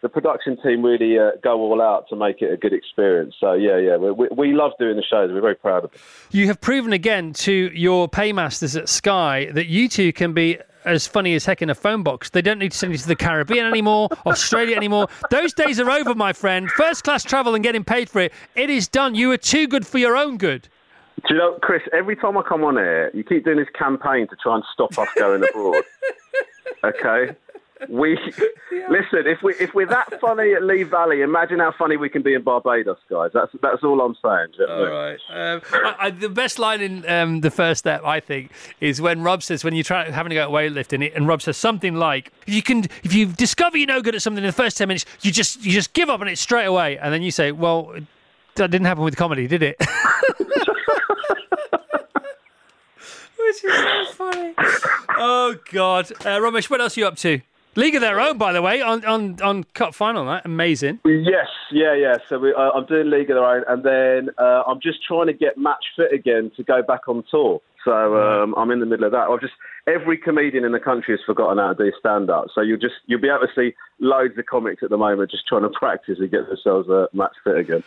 the 0.03 0.09
production 0.09 0.57
team. 0.61 0.85
Really 0.85 1.17
uh, 1.21 1.33
go 1.41 1.61
all 1.61 1.81
out 1.81 2.09
to 2.09 2.17
make 2.17 2.43
it 2.43 2.53
a 2.53 2.57
good 2.57 2.73
experience. 2.73 3.37
So 3.39 3.53
yeah, 3.53 3.79
yeah. 3.79 3.97
We, 3.97 4.11
we, 4.11 4.29
we 4.37 4.53
love 4.55 4.73
doing 4.81 4.97
the 4.97 5.05
shows. 5.05 5.31
We're 5.33 5.41
very 5.41 5.55
proud 5.55 5.85
of 5.85 5.95
it. 5.95 6.01
You 6.33 6.49
have 6.49 6.61
proven 6.61 6.93
again 6.93 7.33
to 7.35 7.53
your 7.73 8.09
paymasters 8.09 8.75
at 8.75 8.89
Sky 8.89 9.49
that 9.53 9.67
you 9.67 9.89
two 9.89 10.13
can 10.13 10.33
be 10.33 10.59
as 10.85 11.07
funny 11.07 11.35
as 11.35 11.45
heck 11.45 11.63
in 11.63 11.71
a 11.71 11.75
phone 11.75 12.03
box. 12.03 12.31
They 12.31 12.43
don't 12.43 12.59
need 12.59 12.73
to 12.73 12.79
send 12.79 12.93
you 12.93 12.99
to 12.99 13.07
the 13.07 13.17
Caribbean 13.17 13.67
anymore, 13.67 14.09
Australia 14.27 14.77
anymore. 14.77 15.09
Those 15.31 15.53
days 15.53 15.81
are 15.81 15.91
over, 15.91 16.15
my 16.15 16.33
friend. 16.33 16.71
First 16.71 17.05
class 17.05 17.25
travel 17.25 17.55
and 17.55 17.63
getting 17.65 17.85
paid 17.85 18.09
for 18.09 18.21
it. 18.21 18.33
It 18.55 18.71
is 18.71 18.89
done. 18.89 19.15
You 19.15 19.33
are 19.33 19.37
too 19.37 19.67
good 19.67 19.87
for 19.87 19.99
your 19.99 20.17
own 20.17 20.39
good. 20.39 20.69
Do 21.27 21.35
you 21.35 21.41
know, 21.41 21.59
Chris? 21.61 21.83
Every 21.93 22.15
time 22.15 22.39
I 22.39 22.43
come 22.43 22.63
on 22.63 22.77
here, 22.77 23.11
you 23.13 23.25
keep 23.25 23.45
doing 23.45 23.59
this 23.59 23.69
campaign 23.77 24.29
to 24.29 24.37
try 24.37 24.55
and 24.55 24.65
stop 24.73 24.97
us 24.99 25.09
going 25.17 25.43
abroad. 25.43 25.83
Okay. 26.85 27.35
We 27.89 28.19
listen. 28.91 29.27
If 29.27 29.43
we 29.43 29.55
if 29.61 29.73
we're 29.75 29.87
that 29.87 30.21
funny 30.21 30.53
at 30.53 30.63
Lee 30.65 30.83
Valley, 30.83 31.23
imagine 31.23 31.61
how 31.61 31.73
funny 31.79 31.97
we 31.97 32.09
can 32.09 32.23
be 32.23 32.35
in 32.35 32.43
Barbados, 32.43 32.99
guys. 33.09 33.31
That's 33.33 33.53
that's 33.63 33.85
all 33.85 34.01
I'm 34.01 34.17
saying. 34.25 34.49
Do 34.57 34.63
you 34.63 34.67
know 34.69 34.81
what 35.29 35.37
Um, 35.37 35.63
I, 35.73 35.95
I, 35.99 36.11
the 36.11 36.29
best 36.29 36.59
line 36.59 36.81
in 36.81 37.09
um, 37.09 37.41
the 37.41 37.51
first 37.51 37.81
step, 37.81 38.03
I 38.05 38.21
think, 38.21 38.51
is 38.81 39.01
when 39.01 39.23
Rob 39.23 39.43
says, 39.43 39.63
when 39.63 39.75
you're 39.75 39.85
trying 39.85 40.13
having 40.13 40.31
to 40.31 40.35
go 40.37 40.43
at 40.43 40.49
weightlifting, 40.51 41.15
and 41.15 41.29
Rob 41.29 41.41
says 41.43 41.57
something 41.57 41.95
like, 41.95 42.33
"If 42.47 42.55
you 42.55 42.63
can, 42.63 42.85
if 43.05 43.15
you 43.15 43.27
discover 43.27 43.77
you're 43.77 43.87
no 43.87 44.03
good 44.03 44.15
at 44.15 44.23
something 44.23 44.43
in 44.43 44.49
the 44.49 44.53
first 44.53 44.77
ten 44.77 44.89
minutes, 44.89 45.05
you 45.23 45.31
just 45.31 45.65
you 45.65 45.73
just 45.73 45.93
give 45.93 46.09
up 46.11 46.21
on 46.21 46.29
it 46.29 46.39
straight 46.39 46.67
away." 46.67 46.99
And 46.99 47.13
then 47.15 47.23
you 47.23 47.31
say, 47.31 47.53
"Well, 47.53 47.95
that 48.57 48.71
didn't 48.71 48.87
happen 48.87 49.05
with 49.05 49.17
comedy, 49.17 49.47
did 49.47 49.63
it?" 49.63 49.77
Which 53.39 53.65
is 53.65 53.73
so 53.75 54.05
funny. 54.13 54.55
Oh 55.21 55.57
God, 55.73 56.13
uh, 56.21 56.39
Romesh, 56.39 56.71
what 56.71 56.81
else 56.81 56.97
are 56.97 57.01
you 57.01 57.07
up 57.07 57.17
to? 57.17 57.41
League 57.79 57.95
of 57.95 58.01
Their 58.01 58.21
Own, 58.21 58.39
by 58.39 58.53
the 58.53 58.61
way, 58.61 58.83
on 58.83 59.05
on 59.05 59.41
on 59.41 59.63
cup 59.63 59.95
final 59.95 60.25
night, 60.25 60.43
amazing. 60.45 60.99
Yes, 61.05 61.47
yeah, 61.71 61.95
yeah. 61.95 62.17
So 62.29 62.41
we, 62.41 62.53
uh, 62.53 62.73
I'm 62.75 62.87
doing 62.87 63.09
League 63.09 63.31
of 63.31 63.37
Their 63.37 63.45
Own, 63.45 63.63
and 63.69 63.85
then 63.85 64.35
uh, 64.37 64.65
I'm 64.67 64.81
just 64.81 64.99
trying 65.07 65.29
to 65.29 65.33
get 65.33 65.57
match 65.57 65.85
fit 65.97 66.13
again 66.13 66.51
to 66.57 66.65
go 66.65 66.83
back 66.83 67.07
on 67.07 67.23
tour. 67.31 67.61
So 67.85 68.17
um, 68.17 68.53
I'm 68.57 68.73
in 68.73 68.81
the 68.81 68.87
middle 68.87 69.07
of 69.07 69.13
that. 69.13 69.29
I've 69.29 69.41
just 69.41 69.53
every 69.87 70.19
comedian 70.19 70.65
in 70.65 70.73
the 70.73 70.81
country 70.81 71.15
has 71.15 71.21
forgotten 71.25 71.59
how 71.59 71.73
to 71.73 71.85
do 71.85 71.93
stand 72.01 72.31
up. 72.31 72.47
So 72.53 72.63
you'll 72.63 72.79
just 72.81 72.97
you'll 73.07 73.21
be 73.21 73.29
able 73.29 73.47
to 73.47 73.53
see 73.55 73.77
loads 74.01 74.37
of 74.37 74.47
comics 74.47 74.83
at 74.83 74.91
the 74.91 74.99
moment 74.99 75.31
just 75.31 75.47
trying 75.47 75.63
to 75.63 75.71
practice 75.71 76.19
and 76.19 76.29
get 76.33 76.49
themselves 76.49 76.89
uh, 76.91 77.07
match 77.13 77.37
fit 77.45 77.59
again. 77.59 77.85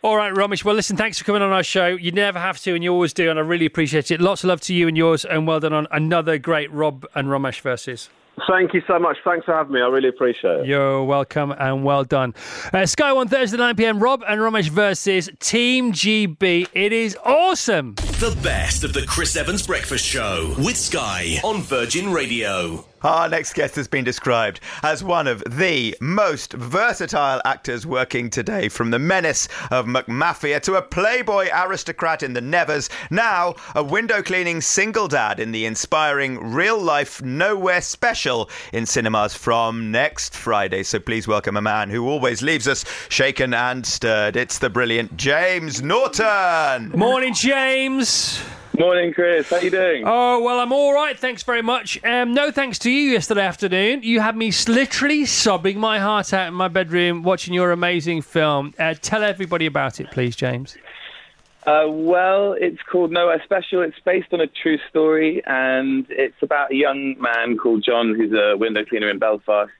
All 0.00 0.16
right, 0.16 0.32
Romesh. 0.32 0.64
Well, 0.64 0.74
listen, 0.74 0.96
thanks 0.96 1.18
for 1.18 1.24
coming 1.24 1.42
on 1.42 1.52
our 1.52 1.62
show. 1.62 1.88
You 1.88 2.12
never 2.12 2.38
have 2.38 2.58
to, 2.60 2.74
and 2.74 2.82
you 2.82 2.92
always 2.92 3.12
do, 3.12 3.28
and 3.28 3.38
I 3.38 3.42
really 3.42 3.66
appreciate 3.66 4.10
it. 4.10 4.22
Lots 4.22 4.42
of 4.42 4.48
love 4.48 4.62
to 4.62 4.74
you 4.74 4.88
and 4.88 4.96
yours, 4.96 5.26
and 5.26 5.46
well 5.46 5.60
done 5.60 5.74
on 5.74 5.86
another 5.90 6.38
great 6.38 6.72
Rob 6.72 7.06
and 7.14 7.28
Romesh 7.28 7.60
versus. 7.60 8.08
Thank 8.48 8.74
you 8.74 8.82
so 8.86 8.98
much. 8.98 9.16
Thanks 9.24 9.44
for 9.46 9.54
having 9.54 9.72
me. 9.72 9.80
I 9.80 9.86
really 9.86 10.08
appreciate 10.08 10.60
it. 10.60 10.66
You're 10.66 11.04
welcome 11.04 11.52
and 11.52 11.84
well 11.84 12.04
done. 12.04 12.34
Uh, 12.72 12.84
Sky 12.86 13.12
One 13.12 13.28
Thursday 13.28 13.56
9 13.56 13.76
p.m. 13.76 14.00
Rob 14.00 14.24
and 14.26 14.40
Romesh 14.40 14.68
versus 14.68 15.30
Team 15.38 15.92
GB. 15.92 16.68
It 16.72 16.92
is 16.92 17.16
awesome. 17.24 17.94
The 17.94 18.36
best 18.42 18.84
of 18.84 18.92
the 18.92 19.06
Chris 19.06 19.36
Evans 19.36 19.66
Breakfast 19.66 20.04
Show 20.04 20.54
with 20.58 20.76
Sky 20.76 21.38
on 21.44 21.62
Virgin 21.62 22.12
Radio. 22.12 22.84
Our 23.04 23.28
next 23.28 23.52
guest 23.52 23.76
has 23.76 23.86
been 23.86 24.02
described 24.02 24.60
as 24.82 25.04
one 25.04 25.26
of 25.26 25.44
the 25.46 25.94
most 26.00 26.54
versatile 26.54 27.42
actors 27.44 27.86
working 27.86 28.30
today, 28.30 28.70
from 28.70 28.90
the 28.90 28.98
menace 28.98 29.46
of 29.70 29.84
McMafia 29.84 30.58
to 30.62 30.76
a 30.76 30.82
playboy 30.82 31.50
aristocrat 31.54 32.22
in 32.22 32.32
the 32.32 32.40
Nevers, 32.40 32.88
now 33.10 33.56
a 33.74 33.84
window 33.84 34.22
cleaning 34.22 34.62
single 34.62 35.06
dad 35.06 35.38
in 35.38 35.52
the 35.52 35.66
inspiring 35.66 36.54
real 36.54 36.80
life 36.80 37.22
Nowhere 37.22 37.82
special 37.82 38.48
in 38.72 38.86
cinemas 38.86 39.34
from 39.34 39.90
next 39.90 40.34
Friday. 40.34 40.82
So 40.82 40.98
please 40.98 41.28
welcome 41.28 41.58
a 41.58 41.62
man 41.62 41.90
who 41.90 42.08
always 42.08 42.40
leaves 42.40 42.66
us 42.66 42.86
shaken 43.10 43.52
and 43.52 43.84
stirred. 43.84 44.34
It's 44.34 44.58
the 44.58 44.70
brilliant 44.70 45.14
James 45.18 45.82
Norton. 45.82 46.88
Morning, 46.92 47.34
James. 47.34 48.42
Morning, 48.78 49.12
Chris. 49.12 49.48
How 49.50 49.58
you 49.58 49.70
doing? 49.70 50.02
Oh, 50.04 50.42
well, 50.42 50.58
I'm 50.58 50.72
all 50.72 50.92
right. 50.92 51.16
Thanks 51.16 51.44
very 51.44 51.62
much. 51.62 52.02
Um, 52.02 52.34
no 52.34 52.50
thanks 52.50 52.76
to 52.80 52.90
you 52.90 53.12
yesterday 53.12 53.46
afternoon. 53.46 54.02
You 54.02 54.18
had 54.18 54.36
me 54.36 54.50
literally 54.66 55.26
sobbing 55.26 55.78
my 55.78 56.00
heart 56.00 56.32
out 56.32 56.48
in 56.48 56.54
my 56.54 56.66
bedroom 56.66 57.22
watching 57.22 57.54
your 57.54 57.70
amazing 57.70 58.22
film. 58.22 58.74
Uh, 58.76 58.94
tell 59.00 59.22
everybody 59.22 59.66
about 59.66 60.00
it, 60.00 60.10
please, 60.10 60.34
James. 60.34 60.76
Uh, 61.64 61.86
well, 61.88 62.54
it's 62.54 62.82
called 62.82 63.12
Nowhere 63.12 63.40
Special. 63.44 63.80
It's 63.80 63.98
based 64.04 64.32
on 64.32 64.40
a 64.40 64.48
true 64.48 64.78
story, 64.90 65.40
and 65.46 66.04
it's 66.10 66.42
about 66.42 66.72
a 66.72 66.74
young 66.74 67.14
man 67.20 67.56
called 67.56 67.84
John 67.84 68.12
who's 68.12 68.32
a 68.32 68.56
window 68.56 68.84
cleaner 68.84 69.08
in 69.08 69.20
Belfast. 69.20 69.70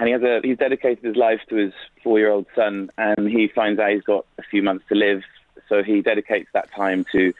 And 0.00 0.08
he 0.08 0.12
has 0.12 0.22
a 0.22 0.40
he's 0.42 0.58
dedicated 0.58 1.04
his 1.04 1.16
life 1.16 1.40
to 1.48 1.54
his 1.54 1.72
four-year-old 2.02 2.46
son, 2.56 2.90
and 2.98 3.28
he 3.28 3.46
finds 3.46 3.78
out 3.78 3.90
he's 3.90 4.02
got 4.02 4.26
a 4.36 4.42
few 4.42 4.64
months 4.64 4.84
to 4.88 4.96
live. 4.96 5.22
So 5.68 5.84
he 5.84 6.02
dedicates 6.02 6.48
that 6.54 6.70
time 6.72 7.06
to 7.12 7.32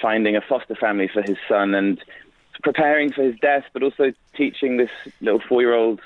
finding 0.00 0.36
a 0.36 0.40
foster 0.40 0.74
family 0.74 1.08
for 1.08 1.22
his 1.22 1.36
son 1.48 1.74
and 1.74 2.02
preparing 2.62 3.12
for 3.12 3.22
his 3.22 3.38
death, 3.40 3.64
but 3.72 3.82
also 3.82 4.12
teaching 4.36 4.76
this 4.76 4.90
little 5.20 5.40
four-year-old 5.48 6.00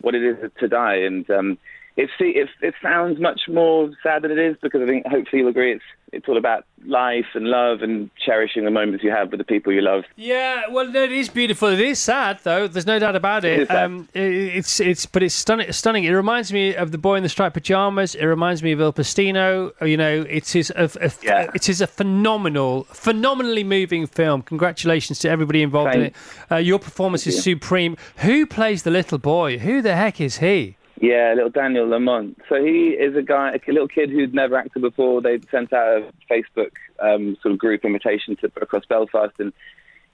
what 0.00 0.14
it 0.14 0.22
is 0.22 0.50
to 0.58 0.68
die. 0.68 0.96
And 0.96 1.28
um, 1.30 1.58
it, 1.96 2.10
it, 2.20 2.48
it 2.60 2.74
sounds 2.82 3.18
much 3.20 3.42
more 3.48 3.90
sad 4.02 4.22
than 4.22 4.30
it 4.30 4.38
is 4.38 4.56
because 4.62 4.82
I 4.82 4.86
think 4.86 5.06
hopefully 5.06 5.40
you'll 5.40 5.50
agree 5.50 5.72
it's 5.72 5.84
it's 6.12 6.28
all 6.28 6.36
about 6.36 6.64
life 6.86 7.26
and 7.34 7.46
love 7.46 7.82
and 7.82 8.10
cherishing 8.24 8.64
the 8.64 8.70
moments 8.70 9.04
you 9.04 9.10
have 9.10 9.30
with 9.30 9.38
the 9.38 9.44
people 9.44 9.72
you 9.72 9.80
love. 9.82 10.04
Yeah, 10.16 10.62
well, 10.70 10.86
no, 10.90 11.02
it 11.02 11.12
is 11.12 11.28
beautiful. 11.28 11.68
It 11.68 11.80
is 11.80 11.98
sad, 11.98 12.40
though. 12.44 12.66
There's 12.68 12.86
no 12.86 12.98
doubt 12.98 13.16
about 13.16 13.44
it. 13.44 13.60
It. 13.62 13.70
Um, 13.70 14.08
it's 14.14 14.80
it's, 14.80 15.06
but 15.06 15.22
it's 15.22 15.34
stunning. 15.34 15.70
Stunning. 15.72 16.04
It 16.04 16.12
reminds 16.12 16.52
me 16.52 16.74
of 16.74 16.92
the 16.92 16.98
boy 16.98 17.16
in 17.16 17.22
the 17.22 17.28
striped 17.28 17.54
pajamas. 17.54 18.14
It 18.14 18.24
reminds 18.24 18.62
me 18.62 18.72
of 18.72 18.80
Il 18.80 18.92
Postino. 18.92 19.72
You 19.86 19.96
know, 19.96 20.22
it 20.28 20.54
is 20.56 20.70
a, 20.70 20.90
a 21.00 21.10
Yeah. 21.22 21.50
it 21.54 21.68
is 21.68 21.80
a 21.80 21.86
phenomenal, 21.86 22.84
phenomenally 22.84 23.64
moving 23.64 24.06
film. 24.06 24.42
Congratulations 24.42 25.18
to 25.20 25.28
everybody 25.30 25.62
involved 25.62 25.94
in 25.94 26.02
it. 26.02 26.16
Uh, 26.50 26.56
your 26.56 26.78
performance 26.78 27.26
is 27.26 27.42
supreme. 27.42 27.96
Who 28.18 28.46
plays 28.46 28.82
the 28.82 28.90
little 28.90 29.18
boy? 29.18 29.58
Who 29.58 29.82
the 29.82 29.94
heck 29.94 30.20
is 30.20 30.38
he? 30.38 30.76
Yeah, 31.00 31.32
little 31.34 31.50
Daniel 31.50 31.86
Lamont. 31.86 32.40
So 32.48 32.62
he 32.62 32.88
is 32.88 33.14
a 33.14 33.22
guy, 33.22 33.52
a 33.54 33.72
little 33.72 33.88
kid 33.88 34.10
who'd 34.10 34.34
never 34.34 34.56
acted 34.56 34.82
before. 34.82 35.20
They 35.20 35.38
sent 35.50 35.72
out 35.72 36.02
a 36.02 36.32
Facebook 36.32 36.72
um, 36.98 37.36
sort 37.40 37.52
of 37.52 37.58
group 37.58 37.84
invitation 37.84 38.36
to 38.36 38.50
across 38.60 38.84
Belfast, 38.86 39.34
and 39.38 39.52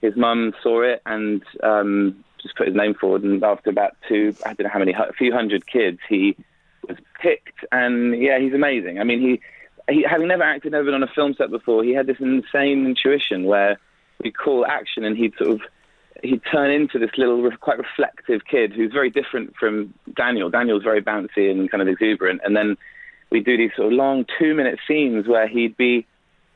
his 0.01 0.15
mum 0.15 0.53
saw 0.61 0.81
it 0.81 1.01
and 1.05 1.41
um, 1.63 2.23
just 2.41 2.55
put 2.55 2.67
his 2.67 2.75
name 2.75 2.93
forward. 2.93 3.23
And 3.23 3.43
after 3.43 3.71
about 3.71 3.95
two, 4.07 4.35
I 4.45 4.53
don't 4.53 4.65
know 4.65 4.69
how 4.71 4.79
many, 4.79 4.93
a 4.93 5.13
few 5.13 5.33
hundred 5.33 5.65
kids, 5.65 5.99
he 6.07 6.35
was 6.87 6.97
picked. 7.19 7.65
And 7.71 8.15
yeah, 8.21 8.37
he's 8.37 8.53
amazing. 8.53 8.99
I 8.99 9.05
mean, 9.05 9.21
he, 9.21 9.41
he 9.91 10.03
having 10.03 10.27
never 10.27 10.43
acted, 10.43 10.73
never 10.73 10.85
been 10.85 10.93
on 10.93 11.03
a 11.03 11.07
film 11.07 11.33
set 11.33 11.49
before, 11.49 11.83
he 11.83 11.93
had 11.93 12.05
this 12.05 12.19
insane 12.19 12.85
intuition 12.85 13.45
where 13.45 13.79
we 14.23 14.31
call 14.31 14.65
action, 14.67 15.03
and 15.03 15.17
he'd 15.17 15.35
sort 15.35 15.49
of 15.49 15.61
he'd 16.23 16.41
turn 16.51 16.71
into 16.71 16.99
this 16.99 17.11
little, 17.17 17.49
quite 17.57 17.77
reflective 17.77 18.45
kid 18.45 18.73
who's 18.73 18.91
very 18.91 19.09
different 19.09 19.55
from 19.55 19.93
Daniel. 20.15 20.49
Daniel's 20.49 20.83
very 20.83 21.01
bouncy 21.01 21.51
and 21.51 21.69
kind 21.69 21.81
of 21.81 21.87
exuberant, 21.87 22.41
and 22.43 22.55
then 22.55 22.77
we 23.29 23.39
do 23.41 23.57
these 23.57 23.71
sort 23.75 23.87
of 23.87 23.93
long 23.93 24.25
two-minute 24.39 24.79
scenes 24.87 25.27
where 25.27 25.47
he'd 25.47 25.75
be, 25.77 26.05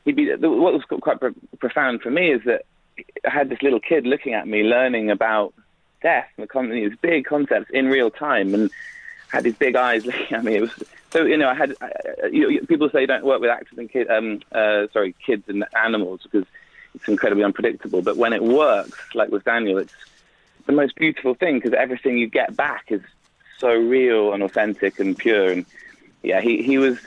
he'd 0.04 0.16
be. 0.16 0.32
What 0.34 0.72
was 0.72 0.82
quite 0.84 1.20
pro- 1.20 1.34
profound 1.58 2.02
for 2.02 2.10
me 2.10 2.32
is 2.32 2.42
that 2.44 2.64
I 3.26 3.30
had 3.30 3.48
this 3.48 3.62
little 3.62 3.80
kid 3.80 4.06
looking 4.06 4.34
at 4.34 4.46
me, 4.46 4.62
learning 4.62 5.10
about 5.10 5.54
death 6.02 6.28
and 6.38 6.48
the 6.48 6.88
these 6.88 6.98
big 7.00 7.26
concepts 7.26 7.70
in 7.70 7.88
real 7.88 8.10
time, 8.10 8.54
and 8.54 8.70
had 9.28 9.44
these 9.44 9.56
big 9.56 9.76
eyes 9.76 10.06
looking 10.06 10.36
at 10.36 10.44
me. 10.44 10.56
It 10.56 10.60
was 10.62 10.82
so 11.10 11.24
you 11.24 11.36
know 11.36 11.48
I 11.48 11.54
had 11.54 11.74
I, 11.80 11.90
you, 12.30 12.64
people 12.66 12.88
say 12.90 13.02
you 13.02 13.06
don't 13.06 13.24
work 13.24 13.40
with 13.40 13.50
actors 13.50 13.78
and 13.78 13.90
kids, 13.90 14.08
um, 14.10 14.40
uh, 14.52 14.86
sorry, 14.92 15.14
kids 15.24 15.44
and 15.48 15.64
animals 15.76 16.20
because 16.22 16.46
it's 16.94 17.08
incredibly 17.08 17.44
unpredictable. 17.44 18.02
But 18.02 18.16
when 18.16 18.32
it 18.32 18.42
works, 18.42 18.98
like 19.14 19.30
with 19.30 19.44
Daniel, 19.44 19.78
it's 19.78 19.94
the 20.66 20.72
most 20.72 20.94
beautiful 20.96 21.34
thing 21.34 21.56
because 21.56 21.72
everything 21.72 22.18
you 22.18 22.26
get 22.26 22.56
back 22.56 22.86
is 22.88 23.02
so 23.58 23.74
real 23.74 24.32
and 24.32 24.42
authentic 24.42 24.98
and 24.98 25.16
pure. 25.16 25.50
And 25.50 25.66
yeah, 26.22 26.40
he, 26.40 26.62
he 26.62 26.78
was 26.78 26.98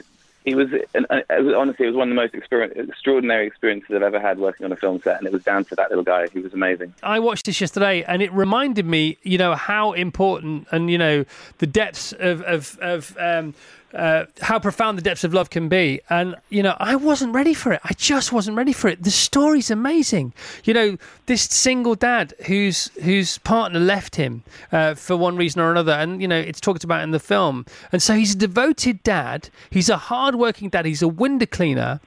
he 0.46 0.56
was, 0.56 0.68
an, 0.94 1.06
uh, 1.10 1.22
honestly, 1.58 1.86
it 1.86 1.90
was 1.90 1.96
one 1.96 2.10
of 2.10 2.16
the 2.16 2.22
most 2.22 2.34
extraordinary 2.34 3.48
experiences 3.48 3.96
I've 3.96 4.02
ever 4.02 4.20
had 4.20 4.40
working 4.40 4.66
on 4.66 4.74
a 4.74 4.75
film 4.75 5.02
set, 5.02 5.18
and 5.18 5.25
it 5.25 5.32
was 5.32 5.44
down 5.44 5.63
to 5.66 5.75
that 5.75 5.90
little 5.90 6.04
guy. 6.04 6.28
He 6.28 6.40
was 6.40 6.54
amazing. 6.54 6.94
I 7.02 7.20
watched 7.20 7.46
this 7.46 7.62
yesterday, 7.62 8.04
and 8.04 8.22
it 8.22 8.32
reminded 8.34 8.86
me, 8.86 9.18
you 9.24 9.38
know, 9.38 9.56
how 9.56 9.94
important 9.94 10.68
and 10.72 10.92
you 10.92 10.98
know 10.98 11.24
the 11.60 11.68
depths 11.68 12.12
of 12.13 12.42
of, 12.42 12.78
of 12.82 13.16
um, 13.20 13.54
uh, 13.93 14.25
how 14.41 14.59
profound 14.59 14.97
the 14.97 15.01
depths 15.01 15.23
of 15.23 15.33
love 15.33 15.50
can 15.50 15.69
be. 15.69 16.01
And, 16.09 16.35
you 16.50 16.63
know, 16.63 16.75
I 16.79 16.95
wasn't 16.95 17.33
ready 17.33 17.53
for 17.53 17.73
it. 17.73 17.81
I 17.83 17.93
just 17.93 18.31
wasn't 18.31 18.57
ready 18.57 18.73
for 18.73 18.88
it. 18.88 19.03
The 19.03 19.12
story's 19.12 19.69
amazing. 19.69 20.33
You 20.63 20.73
know, 20.73 20.97
this 21.27 21.43
single 21.43 21.95
dad 21.95 22.33
whose 22.47 22.88
whose 23.03 23.38
partner 23.39 23.79
left 23.79 24.15
him 24.15 24.43
uh, 24.71 24.95
for 24.95 25.15
one 25.15 25.38
reason 25.38 25.62
or 25.62 25.71
another. 25.71 25.93
And, 25.93 26.21
you 26.21 26.27
know, 26.27 26.39
it's 26.39 26.59
talked 26.59 26.83
about 26.83 27.03
in 27.03 27.12
the 27.12 27.19
film. 27.19 27.65
And 27.91 28.01
so 28.01 28.15
he's 28.15 28.33
a 28.33 28.38
devoted 28.38 29.03
dad. 29.03 29.50
He's 29.69 29.89
a 29.89 29.97
hard-working 29.97 30.69
dad. 30.69 30.85
He's 30.85 31.01
a 31.01 31.07
window 31.07 31.45
cleaner 31.45 32.00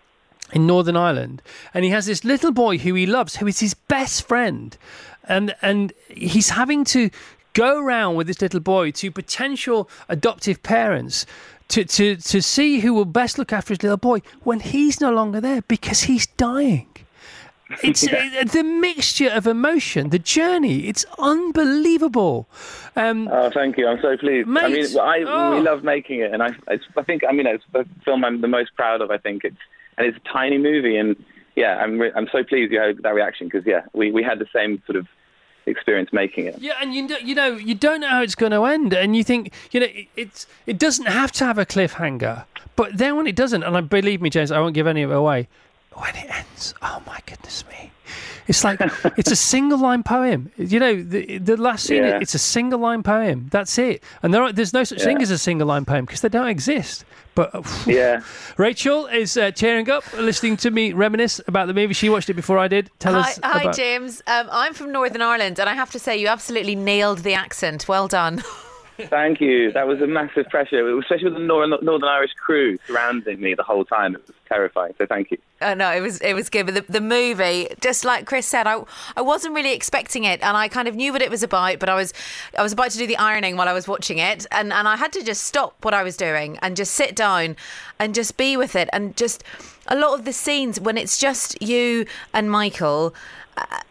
in 0.52 0.66
Northern 0.66 0.96
Ireland. 0.96 1.42
And 1.74 1.84
he 1.84 1.90
has 1.90 2.06
this 2.06 2.24
little 2.24 2.52
boy 2.52 2.78
who 2.78 2.94
he 2.94 3.06
loves, 3.06 3.36
who 3.36 3.46
is 3.46 3.60
his 3.60 3.74
best 3.74 4.26
friend. 4.26 4.76
And, 5.28 5.54
and 5.60 5.92
he's 6.08 6.50
having 6.50 6.84
to 6.84 7.10
go 7.52 7.78
around 7.78 8.14
with 8.16 8.26
this 8.26 8.42
little 8.42 8.60
boy 8.60 8.90
to 8.90 9.10
potential 9.10 9.88
adoptive 10.08 10.62
parents 10.62 11.24
to, 11.68 11.85
to, 11.85 12.16
to 12.16 12.42
see 12.42 12.80
who 12.80 12.94
will 12.94 13.04
best 13.04 13.38
look 13.38 13.52
after 13.52 13.73
his 13.75 13.82
little 13.82 13.96
boy 13.96 14.23
when 14.42 14.61
he's 14.61 15.00
no 15.00 15.12
longer 15.12 15.40
there 15.40 15.62
because 15.62 16.02
he's 16.02 16.26
dying. 16.26 16.88
It's 17.82 18.02
yeah. 18.11 18.44
the 18.44 18.62
mixture 18.62 19.28
of 19.28 19.46
emotion, 19.46 20.11
the 20.11 20.18
journey. 20.18 20.87
It's 20.87 21.04
unbelievable. 21.18 22.49
Um, 22.94 23.28
oh, 23.30 23.50
thank 23.52 23.76
you. 23.76 23.88
I'm 23.88 24.00
so 24.00 24.16
pleased. 24.16 24.46
Mate, 24.49 24.64
I 24.64 24.68
mean, 24.68 24.99
I 24.99 25.25
oh. 25.26 25.56
we 25.56 25.61
love 25.62 25.82
making 25.82 26.20
it, 26.20 26.32
and 26.32 26.42
I, 26.42 26.50
I 26.68 27.02
think, 27.02 27.23
I 27.28 27.32
mean, 27.32 27.46
it's 27.46 27.64
the 27.73 27.87
film 28.04 28.25
I'm 28.25 28.40
the 28.40 28.49
most 28.49 28.75
proud 28.76 29.00
of. 29.00 29.11
I 29.11 29.18
think 29.18 29.44
it's, 29.44 29.56
and 29.99 30.06
it's 30.06 30.16
a 30.16 30.32
tiny 30.32 30.58
movie, 30.58 30.96
and 30.96 31.16
yeah, 31.56 31.78
I'm, 31.78 31.99
re- 31.99 32.12
I'm 32.14 32.28
so 32.30 32.44
pleased 32.44 32.73
you 32.73 32.80
had 32.80 33.02
that 33.02 33.14
reaction 33.14 33.49
because 33.49 33.66
yeah, 33.66 33.82
we, 33.92 34.12
we 34.12 34.23
had 34.23 34.38
the 34.38 34.46
same 34.54 34.82
sort 34.87 34.96
of 34.96 35.06
experience 35.66 36.12
making 36.12 36.46
it. 36.46 36.58
Yeah, 36.58 36.75
and 36.80 36.94
you 36.94 37.08
you 37.23 37.35
know 37.35 37.56
you 37.56 37.75
don't 37.75 38.00
know 38.00 38.08
how 38.08 38.23
it's 38.23 38.35
going 38.35 38.52
to 38.52 38.64
end, 38.64 38.92
and 38.92 39.16
you 39.16 39.25
think 39.25 39.52
you 39.73 39.80
know 39.80 39.87
it, 39.87 40.08
it's 40.16 40.46
it 40.66 40.78
doesn't 40.78 41.06
have 41.06 41.32
to 41.32 41.44
have 41.44 41.58
a 41.58 41.66
cliffhanger, 41.66 42.44
but 42.76 42.96
then 42.96 43.16
when 43.16 43.26
it 43.26 43.37
doesn't, 43.37 43.62
and 43.62 43.76
I 43.76 43.80
believe 43.80 44.20
me, 44.20 44.30
James, 44.30 44.50
I 44.50 44.61
won't 44.61 44.75
give 44.75 44.87
any 44.87 45.02
of 45.02 45.11
it 45.11 45.14
away. 45.14 45.49
When 45.92 46.14
it 46.14 46.30
ends, 46.30 46.75
oh 46.82 47.02
my 47.06 47.20
goodness 47.26 47.64
me! 47.68 47.90
It's 48.46 48.64
like 48.64 48.80
it's 49.16 49.30
a 49.30 49.36
single 49.36 49.78
line 49.78 50.02
poem. 50.02 50.50
You 50.56 50.80
know, 50.80 51.02
the 51.02 51.38
the 51.38 51.56
last 51.56 51.86
scene. 51.86 52.04
Yeah. 52.04 52.18
It's 52.20 52.34
a 52.34 52.38
single 52.38 52.80
line 52.80 53.02
poem. 53.02 53.48
That's 53.50 53.76
it. 53.78 54.02
And 54.22 54.32
there 54.32 54.42
are, 54.42 54.52
there's 54.52 54.72
no 54.72 54.84
such 54.84 54.98
yeah. 54.98 55.04
thing 55.04 55.22
as 55.22 55.30
a 55.30 55.38
single 55.38 55.68
line 55.68 55.84
poem 55.84 56.04
because 56.04 56.20
they 56.20 56.28
don't 56.28 56.48
exist. 56.48 57.04
But 57.36 57.50
yeah, 57.86 58.22
Rachel 58.56 59.06
is 59.06 59.36
uh, 59.36 59.52
cheering 59.52 59.88
up, 59.88 60.04
listening 60.14 60.56
to 60.58 60.70
me 60.72 60.92
reminisce 60.92 61.40
about 61.46 61.66
the 61.66 61.75
movie. 61.75 61.94
She 61.94 62.08
watched 62.08 62.30
it 62.30 62.34
before 62.34 62.58
I 62.58 62.66
did. 62.66 62.90
Tell 62.98 63.14
hi, 63.14 63.20
us. 63.20 63.40
Hi, 63.44 63.62
about... 63.62 63.76
James. 63.76 64.22
Um, 64.26 64.48
I'm 64.50 64.75
from 64.75 64.90
Northern 64.90 65.22
Ireland, 65.22 65.60
and 65.60 65.68
I 65.68 65.75
have 65.75 65.92
to 65.92 66.00
say, 66.00 66.16
you 66.16 66.26
absolutely 66.26 66.75
nailed 66.75 67.18
the 67.18 67.34
accent. 67.34 67.86
Well 67.86 68.08
done. 68.08 68.42
Thank 68.98 69.40
you. 69.40 69.72
That 69.72 69.86
was 69.86 70.00
a 70.00 70.06
massive 70.06 70.46
pressure, 70.48 70.98
especially 70.98 71.30
with 71.30 71.34
the 71.34 71.40
Northern 71.40 72.04
Irish 72.04 72.32
crew 72.34 72.78
surrounding 72.86 73.40
me 73.40 73.54
the 73.54 73.62
whole 73.62 73.84
time. 73.84 74.14
It 74.14 74.26
was 74.26 74.36
terrifying. 74.48 74.94
So 74.98 75.06
thank 75.06 75.30
you. 75.30 75.38
Oh, 75.60 75.74
no, 75.74 75.90
it 75.92 76.00
was 76.00 76.20
it 76.20 76.34
was 76.34 76.48
good. 76.48 76.66
But 76.66 76.74
the, 76.74 76.92
the 76.92 77.00
movie, 77.00 77.68
just 77.80 78.04
like 78.04 78.26
Chris 78.26 78.46
said, 78.46 78.66
I 78.66 78.82
I 79.16 79.20
wasn't 79.20 79.54
really 79.54 79.72
expecting 79.72 80.24
it, 80.24 80.42
and 80.42 80.56
I 80.56 80.68
kind 80.68 80.88
of 80.88 80.94
knew 80.94 81.12
what 81.12 81.22
it 81.22 81.30
was 81.30 81.42
about. 81.42 81.78
But 81.78 81.88
I 81.88 81.94
was 81.94 82.12
I 82.56 82.62
was 82.62 82.72
about 82.72 82.90
to 82.92 82.98
do 82.98 83.06
the 83.06 83.16
ironing 83.16 83.56
while 83.56 83.68
I 83.68 83.72
was 83.72 83.86
watching 83.86 84.18
it, 84.18 84.46
and 84.50 84.72
and 84.72 84.88
I 84.88 84.96
had 84.96 85.12
to 85.14 85.22
just 85.22 85.44
stop 85.44 85.84
what 85.84 85.94
I 85.94 86.02
was 86.02 86.16
doing 86.16 86.58
and 86.62 86.76
just 86.76 86.92
sit 86.94 87.14
down 87.14 87.56
and 87.98 88.14
just 88.14 88.36
be 88.36 88.56
with 88.56 88.76
it, 88.76 88.88
and 88.92 89.16
just 89.16 89.44
a 89.88 89.96
lot 89.96 90.18
of 90.18 90.24
the 90.24 90.32
scenes 90.32 90.80
when 90.80 90.98
it's 90.98 91.18
just 91.18 91.60
you 91.62 92.06
and 92.32 92.50
Michael 92.50 93.14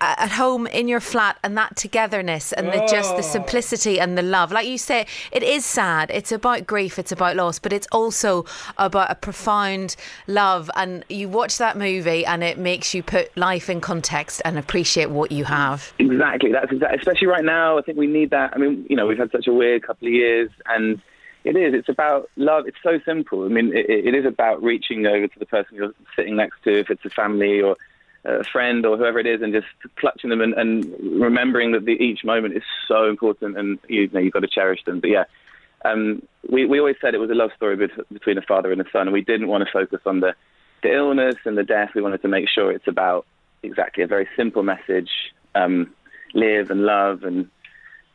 at 0.02 0.32
home 0.32 0.68
in 0.68 0.88
your 0.88 1.00
flat 1.00 1.38
and 1.44 1.58
that 1.58 1.76
togetherness 1.76 2.54
and 2.54 2.68
the, 2.68 2.86
just 2.90 3.12
the 3.12 3.18
oh. 3.18 3.22
simplicity 3.22 4.00
and 4.00 4.18
the 4.18 4.22
love. 4.22 4.52
Like 4.52 4.68
you 4.68 4.78
say, 4.78 5.08
it 5.32 5.44
is 5.44 5.66
sad. 5.66 6.12
It's 6.12 6.32
about 6.32 6.68
grief, 6.68 7.00
it's 7.00 7.12
about 7.12 7.36
loss, 7.36 7.60
but 7.60 7.74
it's 7.74 7.88
also 7.92 8.46
about 8.78 9.10
a 9.10 9.16
profound 9.16 9.96
love. 10.28 10.70
And 10.76 11.04
you 11.10 11.30
watch 11.30 11.58
that 11.58 11.78
movie 11.78 12.26
and 12.26 12.44
it 12.44 12.58
makes 12.58 12.94
you 12.94 13.02
put 13.02 13.36
life 13.36 13.70
in 13.70 13.82
context 13.82 14.42
and 14.46 14.60
appreciate 14.60 15.10
what 15.10 15.32
you 15.32 15.46
have. 15.46 15.94
Exactly. 16.00 16.52
That's 16.52 16.72
exactly, 16.72 17.00
especially 17.00 17.28
right 17.28 17.46
now. 17.46 17.78
I 17.78 17.82
think 17.82 17.98
we 17.98 18.08
need 18.08 18.30
that. 18.32 18.54
I 18.54 18.58
mean, 18.58 18.86
you 18.90 18.96
know, 18.96 19.08
we've 19.08 19.18
had 19.18 19.32
such 19.32 19.48
a 19.48 19.54
weird 19.54 19.84
couple 19.84 20.08
of 20.08 20.14
years 20.14 20.50
and 20.68 21.02
it 21.44 21.56
is. 21.56 21.74
It's 21.74 21.90
about 21.90 22.30
love. 22.36 22.68
It's 22.68 22.78
so 22.84 23.00
simple. 23.06 23.46
I 23.46 23.50
mean, 23.50 23.72
it, 23.76 23.90
it 23.90 24.16
is 24.16 24.26
about 24.26 24.62
reaching 24.64 25.06
over 25.06 25.28
to 25.28 25.40
the 25.40 25.46
person 25.46 25.76
you're 25.76 25.94
sitting 26.16 26.36
next 26.36 26.64
to, 26.64 26.80
if 26.80 26.90
it's 26.90 27.06
a 27.06 27.10
family 27.10 27.62
or 27.62 27.78
a 28.26 28.44
friend 28.44 28.86
or 28.86 28.98
whoever 28.98 29.20
it 29.20 29.28
is 29.28 29.42
and 29.42 29.54
just 29.54 29.68
clutching 29.98 30.30
them 30.30 30.42
and, 30.42 30.54
and 30.54 31.22
remembering 31.22 31.74
that 31.74 31.86
the, 31.86 31.92
each 31.92 32.24
moment 32.24 32.56
is 32.56 32.64
so 32.88 33.08
important 33.10 33.58
and 33.58 33.80
you 33.88 34.10
know 34.12 34.20
you've 34.20 34.34
got 34.34 34.40
to 34.40 34.48
cherish 34.48 34.84
them. 34.86 35.00
But 35.00 35.10
yeah, 35.12 35.24
um, 35.84 36.22
we 36.50 36.66
we 36.66 36.80
always 36.80 36.96
said 37.00 37.14
it 37.14 37.20
was 37.20 37.30
a 37.30 37.36
love 37.36 37.52
story 37.56 37.76
between 38.12 38.38
a 38.38 38.42
father 38.42 38.72
and 38.72 38.82
a 38.82 38.90
son, 38.92 39.04
and 39.04 39.14
we 39.14 39.22
didn't 39.22 39.48
want 39.48 39.64
to 39.66 39.72
focus 39.72 40.02
on 40.06 40.20
the 40.20 40.36
the 40.84 40.94
illness 40.94 41.36
and 41.46 41.58
the 41.58 41.64
death. 41.64 41.92
We 41.96 42.02
wanted 42.02 42.22
to 42.24 42.28
make 42.28 42.50
sure 42.50 42.72
it's 42.72 42.88
about 42.88 43.26
exactly 43.64 44.04
a 44.04 44.08
very 44.08 44.28
simple 44.36 44.64
message: 44.64 45.10
um, 45.54 45.94
live 46.34 46.72
and 46.72 46.82
love 46.86 47.24
and 47.24 47.50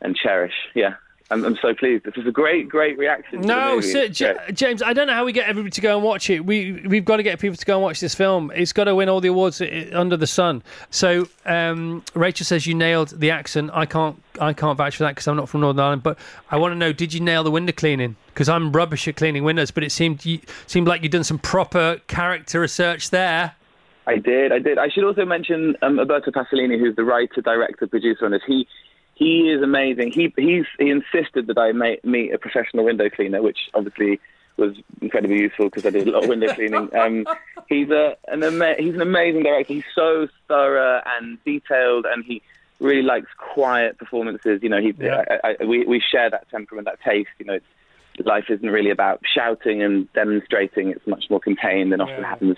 and 0.01 0.15
cherish. 0.15 0.53
Yeah. 0.75 0.95
I'm, 1.31 1.45
I'm 1.45 1.57
so 1.61 1.73
pleased. 1.73 2.03
This 2.03 2.15
is 2.17 2.27
a 2.27 2.31
great, 2.31 2.67
great 2.67 2.97
reaction. 2.97 3.39
No, 3.41 3.79
so, 3.79 4.09
J- 4.09 4.35
James, 4.51 4.83
I 4.83 4.91
don't 4.91 5.07
know 5.07 5.13
how 5.13 5.23
we 5.23 5.31
get 5.31 5.47
everybody 5.47 5.71
to 5.71 5.81
go 5.81 5.95
and 5.95 6.03
watch 6.03 6.29
it. 6.29 6.45
We 6.45 6.83
we've 6.85 7.05
got 7.05 7.17
to 7.17 7.23
get 7.23 7.39
people 7.39 7.55
to 7.55 7.65
go 7.65 7.75
and 7.75 7.83
watch 7.83 8.01
this 8.01 8.13
film. 8.13 8.51
It's 8.53 8.73
got 8.73 8.83
to 8.83 8.95
win 8.95 9.07
all 9.07 9.21
the 9.21 9.29
awards 9.29 9.61
under 9.93 10.17
the 10.17 10.27
sun. 10.27 10.61
So 10.89 11.29
um, 11.45 12.03
Rachel 12.13 12.45
says 12.45 12.67
you 12.67 12.75
nailed 12.75 13.09
the 13.17 13.31
accent. 13.31 13.71
I 13.73 13.85
can't 13.85 14.21
I 14.41 14.51
can't 14.51 14.77
vouch 14.77 14.97
for 14.97 15.03
that 15.03 15.11
because 15.11 15.27
I'm 15.27 15.37
not 15.37 15.47
from 15.47 15.61
Northern 15.61 15.79
Ireland. 15.79 16.03
But 16.03 16.19
I 16.51 16.57
want 16.57 16.73
to 16.73 16.75
know: 16.75 16.91
Did 16.91 17.13
you 17.13 17.21
nail 17.21 17.45
the 17.45 17.51
window 17.51 17.71
cleaning? 17.71 18.17
Because 18.27 18.49
I'm 18.49 18.73
rubbish 18.73 19.07
at 19.07 19.15
cleaning 19.15 19.45
windows, 19.45 19.71
but 19.71 19.85
it 19.85 19.93
seemed 19.93 20.25
you, 20.25 20.41
seemed 20.67 20.87
like 20.87 21.01
you'd 21.01 21.13
done 21.13 21.23
some 21.23 21.39
proper 21.39 22.01
character 22.07 22.59
research 22.59 23.09
there. 23.09 23.55
I 24.05 24.17
did, 24.17 24.51
I 24.51 24.59
did. 24.59 24.77
I 24.77 24.89
should 24.89 25.05
also 25.05 25.25
mention 25.25 25.77
um, 25.81 25.97
Uberto 25.97 26.29
Pasolini, 26.29 26.77
who's 26.77 26.95
the 26.95 27.03
writer, 27.03 27.39
director, 27.41 27.87
producer 27.87 28.25
on 28.25 28.31
this. 28.31 28.41
He 28.45 28.67
he 29.21 29.51
is 29.51 29.61
amazing. 29.61 30.11
He 30.11 30.33
he's 30.35 30.65
he 30.79 30.89
insisted 30.89 31.45
that 31.45 31.57
I 31.59 31.73
meet 32.03 32.33
a 32.33 32.39
professional 32.39 32.85
window 32.85 33.07
cleaner, 33.07 33.39
which 33.39 33.69
obviously 33.75 34.19
was 34.57 34.75
incredibly 34.99 35.41
useful 35.41 35.65
because 35.65 35.85
I 35.85 35.91
did 35.91 36.07
a 36.07 36.11
lot 36.11 36.23
of 36.23 36.29
window 36.29 36.51
cleaning. 36.55 36.89
Um, 36.95 37.27
he's 37.69 37.91
a 37.91 38.17
an 38.29 38.43
ama- 38.43 38.77
he's 38.79 38.95
an 38.95 39.01
amazing 39.01 39.43
director. 39.43 39.73
He's 39.75 39.83
so 39.93 40.27
thorough 40.47 41.03
and 41.05 41.37
detailed, 41.45 42.07
and 42.07 42.25
he 42.25 42.41
really 42.79 43.03
likes 43.03 43.27
quiet 43.37 43.99
performances. 43.99 44.63
You 44.63 44.69
know, 44.69 44.81
he 44.81 44.91
yeah. 44.97 45.23
I, 45.43 45.55
I, 45.59 45.65
we 45.65 45.85
we 45.85 45.99
share 46.01 46.31
that 46.31 46.49
temperament, 46.49 46.87
that 46.87 46.99
taste. 47.01 47.29
You 47.37 47.45
know, 47.45 47.59
life 48.25 48.45
isn't 48.49 48.67
really 48.67 48.89
about 48.89 49.21
shouting 49.31 49.83
and 49.83 50.11
demonstrating. 50.13 50.89
It's 50.89 51.05
much 51.05 51.25
more 51.29 51.39
contained 51.39 51.93
and 51.93 52.01
often 52.01 52.21
yeah. 52.21 52.27
happens 52.27 52.57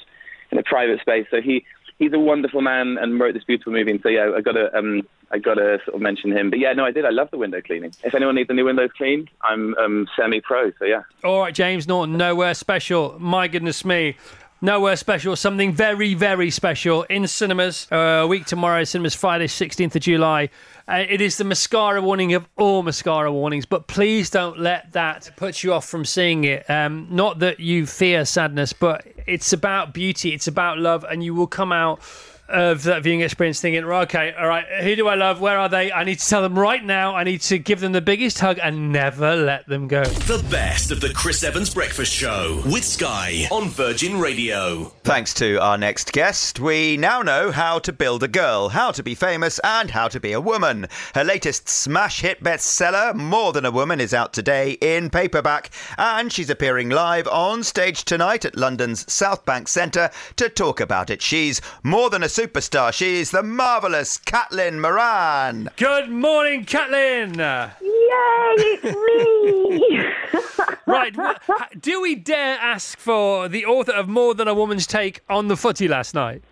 in 0.50 0.58
a 0.58 0.64
private 0.64 1.02
space. 1.02 1.28
So 1.30 1.42
he 1.42 1.66
he's 2.00 2.14
a 2.14 2.20
wonderful 2.20 2.62
man 2.62 2.98
and 2.98 3.20
wrote 3.20 3.34
this 3.34 3.44
beautiful 3.44 3.74
movie. 3.74 3.92
And 3.92 4.02
so 4.02 4.08
yeah, 4.08 4.32
I 4.34 4.40
got 4.40 4.54
to 4.54 4.74
um, 4.78 5.02
I 5.32 5.40
got 5.40 5.56
to 5.56 5.80
sort 5.86 5.96
of 5.96 6.02
mention 6.02 6.32
him. 6.32 6.50
But 6.50 6.60
yeah, 6.60 6.74
no, 6.74 6.86
I 6.86 6.92
did. 6.92 7.06
I 7.06 7.10
love 7.10 7.30
the 7.32 7.38
window 7.38 7.62
cleaning. 7.62 7.92
If 8.04 8.14
anyone 8.14 8.36
needs 8.36 8.50
any 8.50 8.64
windows 8.64 8.92
cleaned, 8.96 9.30
I'm 9.42 9.76
um, 9.76 10.08
semi-pro. 10.16 10.72
So 10.80 10.86
yeah. 10.86 11.04
All 11.24 11.42
right, 11.42 11.54
James 11.54 11.88
Norton, 11.88 12.18
nowhere 12.18 12.54
special. 12.54 13.18
My 13.20 13.48
goodness 13.48 13.84
me. 13.84 14.16
Nowhere 14.64 14.96
special, 14.96 15.36
something 15.36 15.74
very, 15.74 16.14
very 16.14 16.50
special 16.50 17.04
in 17.04 17.28
cinemas. 17.28 17.86
Uh, 17.92 17.98
a 17.98 18.28
week 18.28 18.46
tomorrow, 18.46 18.86
cinemas 18.86 19.14
Friday, 19.14 19.48
16th 19.48 19.94
of 19.96 20.02
July. 20.02 20.50
Uh, 20.88 21.04
it 21.10 21.20
is 21.20 21.36
the 21.38 21.44
mascara 21.44 22.02
warning 22.02 22.34
of 22.34 22.48
all 22.56 22.82
mascara 22.82 23.30
warnings, 23.30 23.66
but 23.66 23.88
please 23.88 24.30
don't 24.30 24.58
let 24.58 24.94
that 24.94 25.32
put 25.36 25.64
you 25.64 25.74
off 25.74 25.86
from 25.86 26.06
seeing 26.06 26.46
it. 26.46 26.70
Um, 26.70 27.08
not 27.10 27.40
that 27.40 27.60
you 27.60 27.86
fear 27.86 28.24
sadness, 28.24 28.72
but 28.72 29.06
it's 29.28 29.52
about 29.52 29.94
beauty, 29.94 30.34
it's 30.34 30.48
about 30.48 30.78
love, 30.78 31.04
and 31.04 31.22
you 31.22 31.36
will 31.36 31.48
come 31.48 31.74
out 31.74 32.02
of 32.50 32.84
that 32.84 33.04
viewing 33.04 33.22
experience 33.22 33.62
thinking, 33.62 33.86
right, 33.86 34.04
okay, 34.04 34.34
all 34.38 34.48
right, 34.48 34.66
who 34.82 34.96
do 34.96 35.08
I 35.08 35.16
love? 35.16 35.40
Where 35.40 35.58
are 35.58 35.70
they? 35.70 35.92
I 35.92 36.04
need 36.04 36.20
to 36.20 36.28
tell 36.28 36.42
them 36.42 36.58
right 36.58 36.84
now. 36.84 37.16
I 37.16 37.24
need 37.24 37.42
to 37.42 37.58
give 37.58 37.80
them 37.80 37.94
the 37.94 38.02
biggest 38.02 38.40
hug 38.40 38.60
and 38.62 38.92
never 38.92 39.36
let 39.36 39.68
them 39.68 39.88
go. 39.88 40.04
The 40.04 40.44
best 40.50 40.92
of 40.92 41.02
the 41.02 41.10
Chris 41.10 41.44
Evans 41.44 41.74
Breakfast 41.74 42.14
Show 42.14 42.62
with 42.66 42.84
Sky 42.84 43.48
on 43.52 43.70
Virgin 43.70 44.20
Radio. 44.20 44.94
Thanks 45.04 45.34
to 45.36 45.58
our 45.58 45.78
next 45.78 46.12
guest, 46.12 46.60
we 46.60 46.98
now 46.98 47.22
know 47.22 47.52
how 47.52 47.80
to 47.80 47.94
build 47.94 48.24
a 48.24 48.28
girl, 48.28 48.70
how 48.70 48.92
to 48.92 49.04
be 49.04 49.16
famous, 49.16 49.60
and 49.64 49.92
how 49.92 50.08
to 50.10 50.20
be 50.20 50.34
a 50.34 50.42
woman. 50.42 50.88
Her 51.16 51.24
latest 51.24 51.70
smash 51.70 52.22
hit 52.22 52.44
bestseller, 52.44 53.16
More 53.16 53.54
Than 53.54 53.66
a 53.66 53.72
Woman, 53.72 54.02
is 54.02 54.14
out 54.14 54.34
today 54.34 54.72
in 54.82 55.10
paperback, 55.10 55.70
and 55.98 56.32
she's 56.32 56.50
appearing 56.50 56.90
live 56.90 57.28
on 57.28 57.64
stage 57.64 58.04
tonight 58.04 58.44
at 58.46 58.58
London's 58.58 59.12
South 59.12 59.46
Bank 59.46 59.68
Centre 59.68 60.10
to 60.36 60.50
talk 60.50 60.80
about 60.80 61.10
it. 61.10 61.22
She's 61.22 61.62
more 61.84 62.10
than 62.10 62.24
a 62.24 62.33
superstar. 62.34 62.92
She's 62.92 63.30
the 63.30 63.44
marvellous 63.44 64.18
Caitlin 64.18 64.80
Moran. 64.80 65.70
Good 65.78 66.10
morning, 66.10 66.66
Caitlin. 66.66 67.38
Yay, 67.38 68.56
it's 68.82 68.84
me! 69.78 70.04
right, 70.88 71.16
do 71.80 72.02
we 72.02 72.16
dare 72.16 72.58
ask 72.60 72.98
for 72.98 73.48
the 73.48 73.66
author 73.66 73.92
of 73.92 74.10
More 74.10 74.34
Than 74.34 74.48
a 74.48 74.54
Woman's 74.54 74.88
Take 74.88 75.22
on 75.30 75.48
the 75.48 75.56
footy 75.56 75.88
last 75.88 76.16
night? 76.16 76.44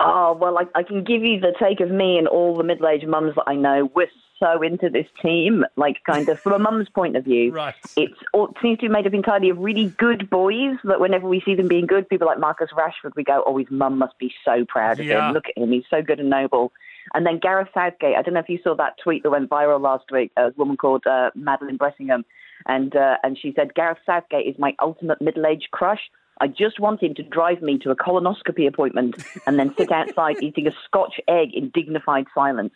oh, 0.00 0.32
well, 0.40 0.56
I, 0.58 0.62
I 0.78 0.82
can 0.84 1.02
give 1.04 1.22
you 1.22 1.40
the 1.40 1.52
take 1.60 1.80
of 1.80 1.90
me 1.90 2.18
and 2.18 2.28
all 2.28 2.56
the 2.56 2.62
middle 2.62 2.86
aged 2.88 3.08
mums 3.08 3.34
that 3.34 3.44
I 3.48 3.56
know. 3.56 3.90
We're 3.94 4.06
so 4.38 4.62
into 4.62 4.88
this 4.88 5.06
team, 5.20 5.64
like, 5.76 5.96
kind 6.04 6.28
of 6.28 6.38
from 6.40 6.52
a 6.52 6.58
mum's 6.58 6.88
point 6.88 7.16
of 7.16 7.24
view. 7.24 7.52
Right. 7.52 7.74
It's 7.96 8.18
all, 8.32 8.48
it 8.48 8.56
seems 8.62 8.78
to 8.78 8.86
be 8.86 8.92
made 8.92 9.06
up 9.06 9.14
entirely 9.14 9.50
of 9.50 9.58
really 9.58 9.94
good 9.98 10.30
boys 10.30 10.76
that 10.84 11.00
whenever 11.00 11.28
we 11.28 11.40
see 11.44 11.54
them 11.54 11.68
being 11.68 11.86
good, 11.86 12.08
people 12.08 12.26
like 12.26 12.38
Marcus 12.38 12.70
Rashford, 12.76 13.16
we 13.16 13.24
go, 13.24 13.42
oh, 13.46 13.58
his 13.58 13.66
mum 13.70 13.98
must 13.98 14.18
be 14.18 14.32
so 14.44 14.64
proud 14.66 15.00
of 15.00 15.06
Yeah. 15.06 15.28
him. 15.28 15.34
Look 15.34 15.46
at 15.48 15.60
him, 15.60 15.72
he's 15.72 15.84
so 15.90 16.02
good 16.02 16.20
and 16.20 16.30
noble. 16.30 16.72
And 17.14 17.24
then 17.24 17.38
Gareth 17.38 17.68
Southgate, 17.72 18.16
I 18.16 18.22
don't 18.22 18.34
know 18.34 18.40
if 18.40 18.48
you 18.48 18.58
saw 18.62 18.74
that 18.76 18.96
tweet 19.02 19.22
that 19.22 19.30
went 19.30 19.48
viral 19.48 19.80
last 19.80 20.10
week, 20.10 20.30
a 20.36 20.52
woman 20.56 20.76
called 20.76 21.06
uh, 21.06 21.30
Madeline 21.34 21.78
Bressingham, 21.78 22.24
and 22.66 22.94
uh, 22.94 23.16
and 23.22 23.38
she 23.38 23.52
said 23.56 23.74
Gareth 23.74 23.98
Southgate 24.04 24.46
is 24.46 24.58
my 24.58 24.74
ultimate 24.82 25.22
middle-aged 25.22 25.70
crush. 25.70 26.10
I 26.40 26.48
just 26.48 26.78
want 26.78 27.02
him 27.02 27.14
to 27.14 27.22
drive 27.22 27.62
me 27.62 27.78
to 27.78 27.90
a 27.90 27.96
colonoscopy 27.96 28.68
appointment 28.68 29.16
and 29.46 29.58
then 29.58 29.74
sit 29.76 29.90
outside 29.90 30.36
eating 30.42 30.66
a 30.66 30.72
Scotch 30.84 31.18
egg 31.26 31.48
in 31.54 31.70
dignified 31.70 32.26
silence. 32.34 32.74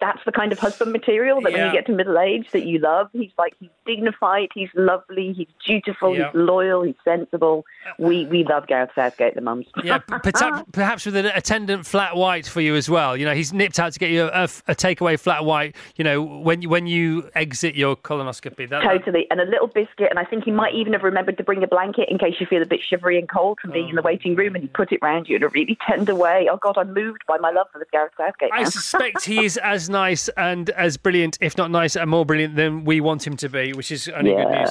That's 0.00 0.18
the 0.26 0.32
kind 0.32 0.52
of 0.52 0.58
husband 0.58 0.92
material 0.92 1.40
that 1.40 1.52
when 1.52 1.66
you 1.66 1.72
get 1.72 1.86
to 1.86 1.92
middle 1.92 2.18
age 2.18 2.48
that 2.52 2.66
you 2.66 2.78
love. 2.78 3.08
He's 3.12 3.30
like 3.38 3.54
he's 3.58 3.70
dignified, 3.86 4.48
he's 4.54 4.68
lovely, 4.74 5.32
he's 5.32 5.46
dutiful, 5.64 6.14
Yeah. 6.14 6.26
he's 6.26 6.34
loyal, 6.34 6.82
he's 6.82 6.96
sensible. 7.02 7.64
We 7.98 8.26
we 8.26 8.44
love 8.44 8.66
Gareth 8.66 8.90
Southgate, 8.94 9.34
the 9.34 9.40
mums. 9.40 9.66
Yeah, 9.82 9.98
perhaps, 10.06 10.64
perhaps 10.72 11.06
with 11.06 11.16
an 11.16 11.26
attendant 11.26 11.86
flat 11.86 12.14
white 12.16 12.46
for 12.46 12.60
you 12.60 12.74
as 12.74 12.90
well. 12.90 13.16
You 13.16 13.24
know, 13.24 13.34
he's 13.34 13.52
nipped 13.52 13.78
out 13.78 13.92
to 13.92 13.98
get 13.98 14.10
you 14.10 14.24
a, 14.24 14.26
a, 14.26 14.44
a 14.68 14.74
takeaway 14.74 15.18
flat 15.18 15.44
white. 15.44 15.74
You 15.96 16.04
know, 16.04 16.20
when 16.20 16.62
you, 16.62 16.68
when 16.68 16.86
you 16.86 17.30
exit 17.34 17.74
your 17.74 17.96
colonoscopy. 17.96 18.68
That, 18.68 18.82
that- 18.82 18.82
Totally, 18.82 19.26
and 19.30 19.40
a 19.40 19.44
little 19.44 19.68
biscuit, 19.68 20.08
and 20.10 20.18
I 20.18 20.24
think 20.24 20.44
he 20.44 20.50
might 20.50 20.74
even 20.74 20.92
have 20.92 21.02
remembered 21.02 21.38
to 21.38 21.44
bring 21.44 21.62
a 21.62 21.66
blanket 21.66 22.08
in 22.10 22.18
case 22.18 22.34
you 22.38 22.46
feel 22.46 22.62
a 22.62 22.66
bit 22.66 22.80
shivery 22.86 23.18
and 23.18 23.28
cold 23.28 23.58
from 23.60 23.70
being 23.70 23.88
in 23.88 23.94
the 23.94 24.02
oh. 24.02 24.04
waiting 24.04 24.34
room, 24.34 24.54
and 24.54 24.62
he 24.62 24.68
put 24.68 24.92
it 24.92 24.98
round 25.00 25.28
you 25.28 25.36
in 25.36 25.42
a 25.42 25.48
really 25.48 25.78
tender 25.88 26.14
way. 26.14 26.48
Oh 26.50 26.58
God, 26.58 26.76
I'm 26.76 26.92
moved 26.92 27.22
by 27.26 27.38
my 27.38 27.50
love 27.50 27.68
for 27.72 27.78
this 27.78 27.88
Gareth 27.92 28.12
Southgate. 28.16 28.50
I 28.52 28.64
suspect 28.64 29.24
he 29.24 29.44
is 29.44 29.56
as 29.62 29.75
nice 29.88 30.28
and 30.36 30.70
as 30.70 30.96
brilliant, 30.96 31.38
if 31.40 31.56
not 31.56 31.70
nicer 31.70 32.00
and 32.00 32.10
more 32.10 32.24
brilliant 32.24 32.56
than 32.56 32.84
we 32.84 33.00
want 33.00 33.26
him 33.26 33.36
to 33.36 33.48
be, 33.48 33.72
which 33.72 33.92
is 33.92 34.08
only 34.08 34.32
good 34.34 34.50
news. 34.50 34.70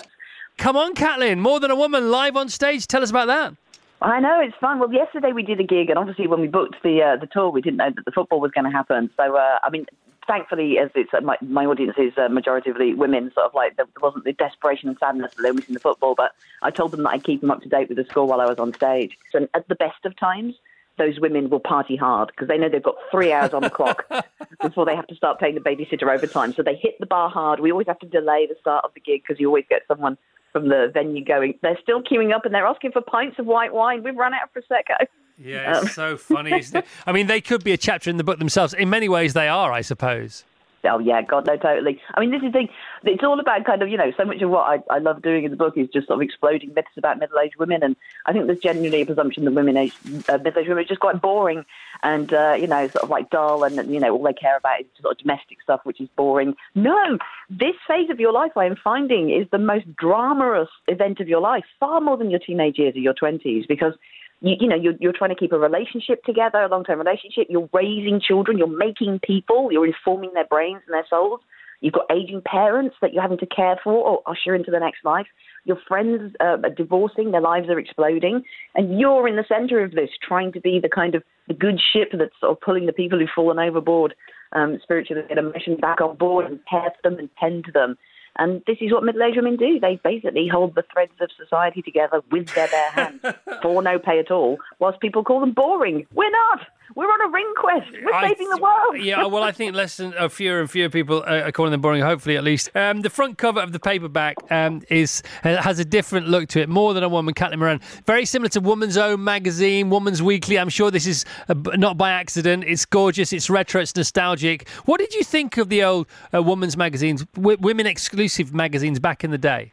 Come 0.57 0.77
on, 0.77 0.95
Caitlin, 0.95 1.39
more 1.39 1.59
than 1.59 1.71
a 1.71 1.75
woman 1.75 2.11
live 2.11 2.35
on 2.37 2.49
stage. 2.49 2.87
Tell 2.87 3.03
us 3.03 3.09
about 3.09 3.27
that. 3.27 3.53
I 4.01 4.19
know 4.19 4.39
it's 4.39 4.55
fun. 4.57 4.79
Well, 4.79 4.91
yesterday 4.91 5.31
we 5.31 5.43
did 5.43 5.59
a 5.59 5.63
gig, 5.63 5.89
and 5.89 5.97
obviously 5.97 6.27
when 6.27 6.41
we 6.41 6.47
booked 6.47 6.75
the 6.83 7.01
uh, 7.01 7.15
the 7.15 7.27
tour, 7.27 7.49
we 7.49 7.61
didn't 7.61 7.77
know 7.77 7.91
that 7.95 8.05
the 8.05 8.11
football 8.11 8.39
was 8.39 8.51
going 8.51 8.65
to 8.65 8.71
happen. 8.71 9.09
So, 9.17 9.35
uh, 9.35 9.59
I 9.63 9.69
mean, 9.69 9.85
thankfully, 10.27 10.77
as 10.77 10.89
it's 10.95 11.13
uh, 11.13 11.21
my 11.21 11.37
my 11.41 11.65
audience 11.65 11.95
is 11.97 12.13
uh, 12.17 12.27
majoritively 12.27 12.95
women, 12.95 13.31
sort 13.33 13.47
of 13.47 13.53
like 13.53 13.77
there 13.77 13.85
wasn't 14.01 14.25
the 14.25 14.33
desperation 14.33 14.89
and 14.89 14.97
sadness 14.99 15.33
that 15.35 15.41
they 15.41 15.49
were 15.49 15.55
missing 15.55 15.73
the 15.73 15.79
football. 15.79 16.13
But 16.13 16.33
I 16.61 16.71
told 16.71 16.91
them 16.91 17.03
that 17.03 17.09
I'd 17.09 17.23
keep 17.23 17.41
them 17.41 17.51
up 17.51 17.61
to 17.61 17.69
date 17.69 17.87
with 17.89 17.97
the 17.97 18.05
score 18.05 18.27
while 18.27 18.41
I 18.41 18.45
was 18.45 18.59
on 18.59 18.73
stage. 18.73 19.17
So, 19.31 19.47
at 19.53 19.67
the 19.67 19.75
best 19.75 20.05
of 20.05 20.15
times. 20.17 20.55
Those 20.97 21.19
women 21.19 21.49
will 21.49 21.59
party 21.59 21.95
hard 21.95 22.29
because 22.29 22.47
they 22.47 22.57
know 22.57 22.69
they've 22.69 22.81
got 22.81 22.95
three 23.11 23.33
hours 23.33 23.53
on 23.53 23.61
the 23.61 23.69
clock 23.69 24.05
before 24.61 24.85
they 24.85 24.95
have 24.95 25.07
to 25.07 25.15
start 25.15 25.39
paying 25.39 25.55
the 25.55 25.61
babysitter 25.61 26.07
overtime. 26.13 26.53
So 26.53 26.63
they 26.63 26.75
hit 26.75 26.97
the 26.99 27.05
bar 27.05 27.29
hard. 27.29 27.59
We 27.59 27.71
always 27.71 27.87
have 27.87 27.99
to 27.99 28.07
delay 28.07 28.47
the 28.47 28.55
start 28.61 28.85
of 28.85 28.91
the 28.93 29.01
gig 29.01 29.23
because 29.27 29.39
you 29.39 29.47
always 29.47 29.65
get 29.69 29.81
someone 29.87 30.17
from 30.53 30.69
the 30.69 30.89
venue 30.93 31.23
going. 31.25 31.55
They're 31.61 31.77
still 31.83 32.01
queuing 32.01 32.33
up 32.33 32.45
and 32.45 32.55
they're 32.55 32.65
asking 32.65 32.93
for 32.93 33.01
pints 33.01 33.37
of 33.39 33.45
white 33.45 33.73
wine. 33.73 34.03
We've 34.03 34.15
run 34.15 34.33
out 34.33 34.43
of 34.43 34.53
prosecco. 34.63 35.05
Yeah, 35.37 35.79
Um, 35.79 35.85
it's 35.85 35.95
so 35.95 36.15
funny. 36.15 36.63
I 37.05 37.11
mean, 37.11 37.27
they 37.27 37.41
could 37.41 37.61
be 37.61 37.73
a 37.73 37.77
chapter 37.77 38.09
in 38.09 38.15
the 38.15 38.23
book 38.23 38.39
themselves. 38.39 38.73
In 38.73 38.89
many 38.89 39.09
ways, 39.09 39.33
they 39.33 39.49
are, 39.49 39.73
I 39.73 39.81
suppose. 39.81 40.45
Oh 40.85 40.99
yeah, 40.99 41.21
God, 41.21 41.45
no, 41.45 41.57
totally. 41.57 42.01
I 42.13 42.19
mean, 42.19 42.31
this 42.31 42.41
is 42.41 42.47
the 42.47 42.51
thing. 42.51 42.69
It's 43.03 43.23
all 43.23 43.39
about 43.39 43.65
kind 43.65 43.81
of, 43.81 43.89
you 43.89 43.97
know, 43.97 44.11
so 44.17 44.25
much 44.25 44.41
of 44.41 44.49
what 44.49 44.61
I, 44.61 44.95
I 44.95 44.99
love 44.99 45.21
doing 45.21 45.43
in 45.43 45.51
the 45.51 45.57
book 45.57 45.77
is 45.77 45.87
just 45.89 46.07
sort 46.07 46.17
of 46.17 46.21
exploding 46.21 46.73
myths 46.73 46.97
about 46.97 47.19
middle-aged 47.19 47.57
women, 47.57 47.83
and 47.83 47.95
I 48.25 48.33
think 48.33 48.47
there's 48.47 48.59
generally 48.59 49.01
a 49.01 49.05
presumption 49.05 49.45
that 49.45 49.51
women, 49.51 49.77
age, 49.77 49.93
uh, 50.29 50.37
middle-aged 50.37 50.69
women, 50.69 50.83
are 50.83 50.87
just 50.87 51.01
quite 51.01 51.21
boring 51.21 51.65
and 52.03 52.33
uh, 52.33 52.55
you 52.59 52.67
know, 52.67 52.87
sort 52.87 53.03
of 53.03 53.09
like 53.09 53.29
dull, 53.29 53.63
and 53.63 53.75
you 53.93 53.99
know, 53.99 54.13
all 54.13 54.23
they 54.23 54.33
care 54.33 54.57
about 54.57 54.81
is 54.81 54.87
sort 55.01 55.13
of 55.13 55.17
domestic 55.17 55.61
stuff, 55.61 55.81
which 55.83 56.01
is 56.01 56.09
boring. 56.15 56.55
No, 56.73 57.17
this 57.49 57.75
phase 57.87 58.09
of 58.09 58.19
your 58.19 58.31
life, 58.31 58.55
I 58.55 58.65
am 58.65 58.75
finding, 58.75 59.29
is 59.29 59.47
the 59.51 59.57
most 59.57 59.85
dramatous 59.95 60.67
event 60.87 61.19
of 61.19 61.27
your 61.27 61.41
life, 61.41 61.65
far 61.79 62.01
more 62.01 62.17
than 62.17 62.29
your 62.29 62.39
teenage 62.39 62.77
years 62.77 62.95
or 62.95 62.99
your 62.99 63.13
twenties, 63.13 63.65
because 63.67 63.93
you, 64.41 64.55
you 64.59 64.67
know, 64.67 64.75
you're, 64.75 64.95
you're 64.99 65.13
trying 65.13 65.31
to 65.31 65.35
keep 65.35 65.51
a 65.51 65.57
relationship 65.57 66.23
together, 66.23 66.59
a 66.59 66.69
long-term 66.69 66.99
relationship. 66.99 67.47
You're 67.49 67.69
raising 67.73 68.21
children. 68.21 68.57
You're 68.57 68.67
making 68.67 69.19
people. 69.23 69.69
You're 69.71 69.87
informing 69.87 70.33
their 70.33 70.45
brains 70.45 70.81
and 70.87 70.93
their 70.93 71.05
souls. 71.09 71.41
You've 71.81 71.93
got 71.93 72.09
aging 72.11 72.41
parents 72.45 72.95
that 73.01 73.13
you're 73.13 73.21
having 73.21 73.37
to 73.39 73.45
care 73.45 73.79
for 73.83 73.93
or 73.93 74.21
usher 74.25 74.55
into 74.55 74.71
the 74.71 74.79
next 74.79 75.03
life. 75.03 75.27
Your 75.65 75.77
friends 75.87 76.33
uh, 76.39 76.57
are 76.63 76.69
divorcing. 76.69 77.31
Their 77.31 77.41
lives 77.41 77.69
are 77.69 77.79
exploding. 77.79 78.43
And 78.75 78.99
you're 78.99 79.27
in 79.27 79.35
the 79.35 79.45
center 79.47 79.83
of 79.83 79.91
this, 79.91 80.09
trying 80.25 80.51
to 80.53 80.61
be 80.61 80.79
the 80.79 80.89
kind 80.89 81.15
of 81.15 81.23
the 81.47 81.53
good 81.53 81.79
ship 81.93 82.09
that's 82.13 82.39
sort 82.39 82.53
of 82.53 82.61
pulling 82.61 82.85
the 82.85 82.93
people 82.93 83.19
who've 83.19 83.29
fallen 83.35 83.59
overboard 83.59 84.15
um, 84.53 84.79
spiritually 84.81 85.23
and 85.29 85.37
emotionally 85.37 85.79
back 85.79 86.01
on 86.01 86.15
board 86.15 86.45
and 86.45 86.59
care 86.69 86.91
for 87.01 87.09
them 87.09 87.19
and 87.19 87.29
tend 87.39 87.65
to 87.65 87.71
them. 87.71 87.97
And 88.37 88.61
this 88.67 88.77
is 88.81 88.91
what 88.91 89.03
middle-aged 89.03 89.37
women 89.37 89.55
do. 89.55 89.79
They 89.79 89.99
basically 90.03 90.47
hold 90.47 90.75
the 90.75 90.83
threads 90.91 91.13
of 91.21 91.29
society 91.37 91.81
together 91.81 92.21
with 92.31 92.53
their 92.53 92.67
bare 92.67 92.91
hands 92.91 93.21
for 93.61 93.81
no 93.81 93.97
pay 93.97 94.19
at 94.19 94.31
all, 94.31 94.57
whilst 94.79 94.99
people 94.99 95.23
call 95.23 95.39
them 95.39 95.53
boring. 95.53 96.05
We're 96.13 96.31
not. 96.31 96.67
We're 96.93 97.05
on 97.05 97.21
a 97.21 97.29
ring 97.31 97.53
quest. 97.57 97.87
We're 97.91 98.13
I 98.13 98.29
saving 98.29 98.49
the 98.49 98.57
world. 98.57 98.97
Yeah, 98.99 99.25
well, 99.25 99.43
I 99.43 99.51
think 99.51 99.75
less 99.75 99.97
than 99.97 100.13
uh, 100.13 100.29
fewer 100.29 100.59
and 100.59 100.69
fewer 100.69 100.89
people 100.89 101.23
uh, 101.25 101.41
are 101.41 101.51
calling 101.51 101.71
them 101.71 101.81
boring. 101.81 102.01
Hopefully, 102.01 102.37
at 102.37 102.43
least. 102.43 102.69
Um, 102.75 103.01
the 103.01 103.09
front 103.09 103.37
cover 103.37 103.59
of 103.59 103.71
the 103.71 103.79
paperback 103.79 104.35
um, 104.51 104.81
is 104.89 105.23
has 105.41 105.79
a 105.79 105.85
different 105.85 106.27
look 106.27 106.47
to 106.49 106.61
it. 106.61 106.69
More 106.69 106.93
than 106.93 107.03
a 107.03 107.09
woman, 107.09 107.33
Caitlin 107.33 107.57
Moran. 107.59 107.81
Very 108.05 108.25
similar 108.25 108.49
to 108.49 108.59
Woman's 108.59 108.97
Own 108.97 109.23
magazine, 109.23 109.89
Woman's 109.89 110.21
Weekly. 110.21 110.59
I'm 110.59 110.69
sure 110.69 110.91
this 110.91 111.07
is 111.07 111.25
uh, 111.49 111.53
not 111.75 111.97
by 111.97 112.11
accident. 112.11 112.65
It's 112.67 112.85
gorgeous. 112.85 113.33
It's 113.33 113.49
retro. 113.49 113.81
It's 113.81 113.95
nostalgic. 113.95 114.69
What 114.85 114.99
did 114.99 115.13
you 115.13 115.23
think 115.23 115.57
of 115.57 115.69
the 115.69 115.83
old 115.83 116.07
uh, 116.33 116.43
women's 116.43 116.77
magazines, 116.77 117.25
w- 117.33 117.57
women 117.59 117.87
exclusive 117.87 118.53
magazines 118.53 118.99
back 118.99 119.23
in 119.23 119.31
the 119.31 119.37
day? 119.37 119.71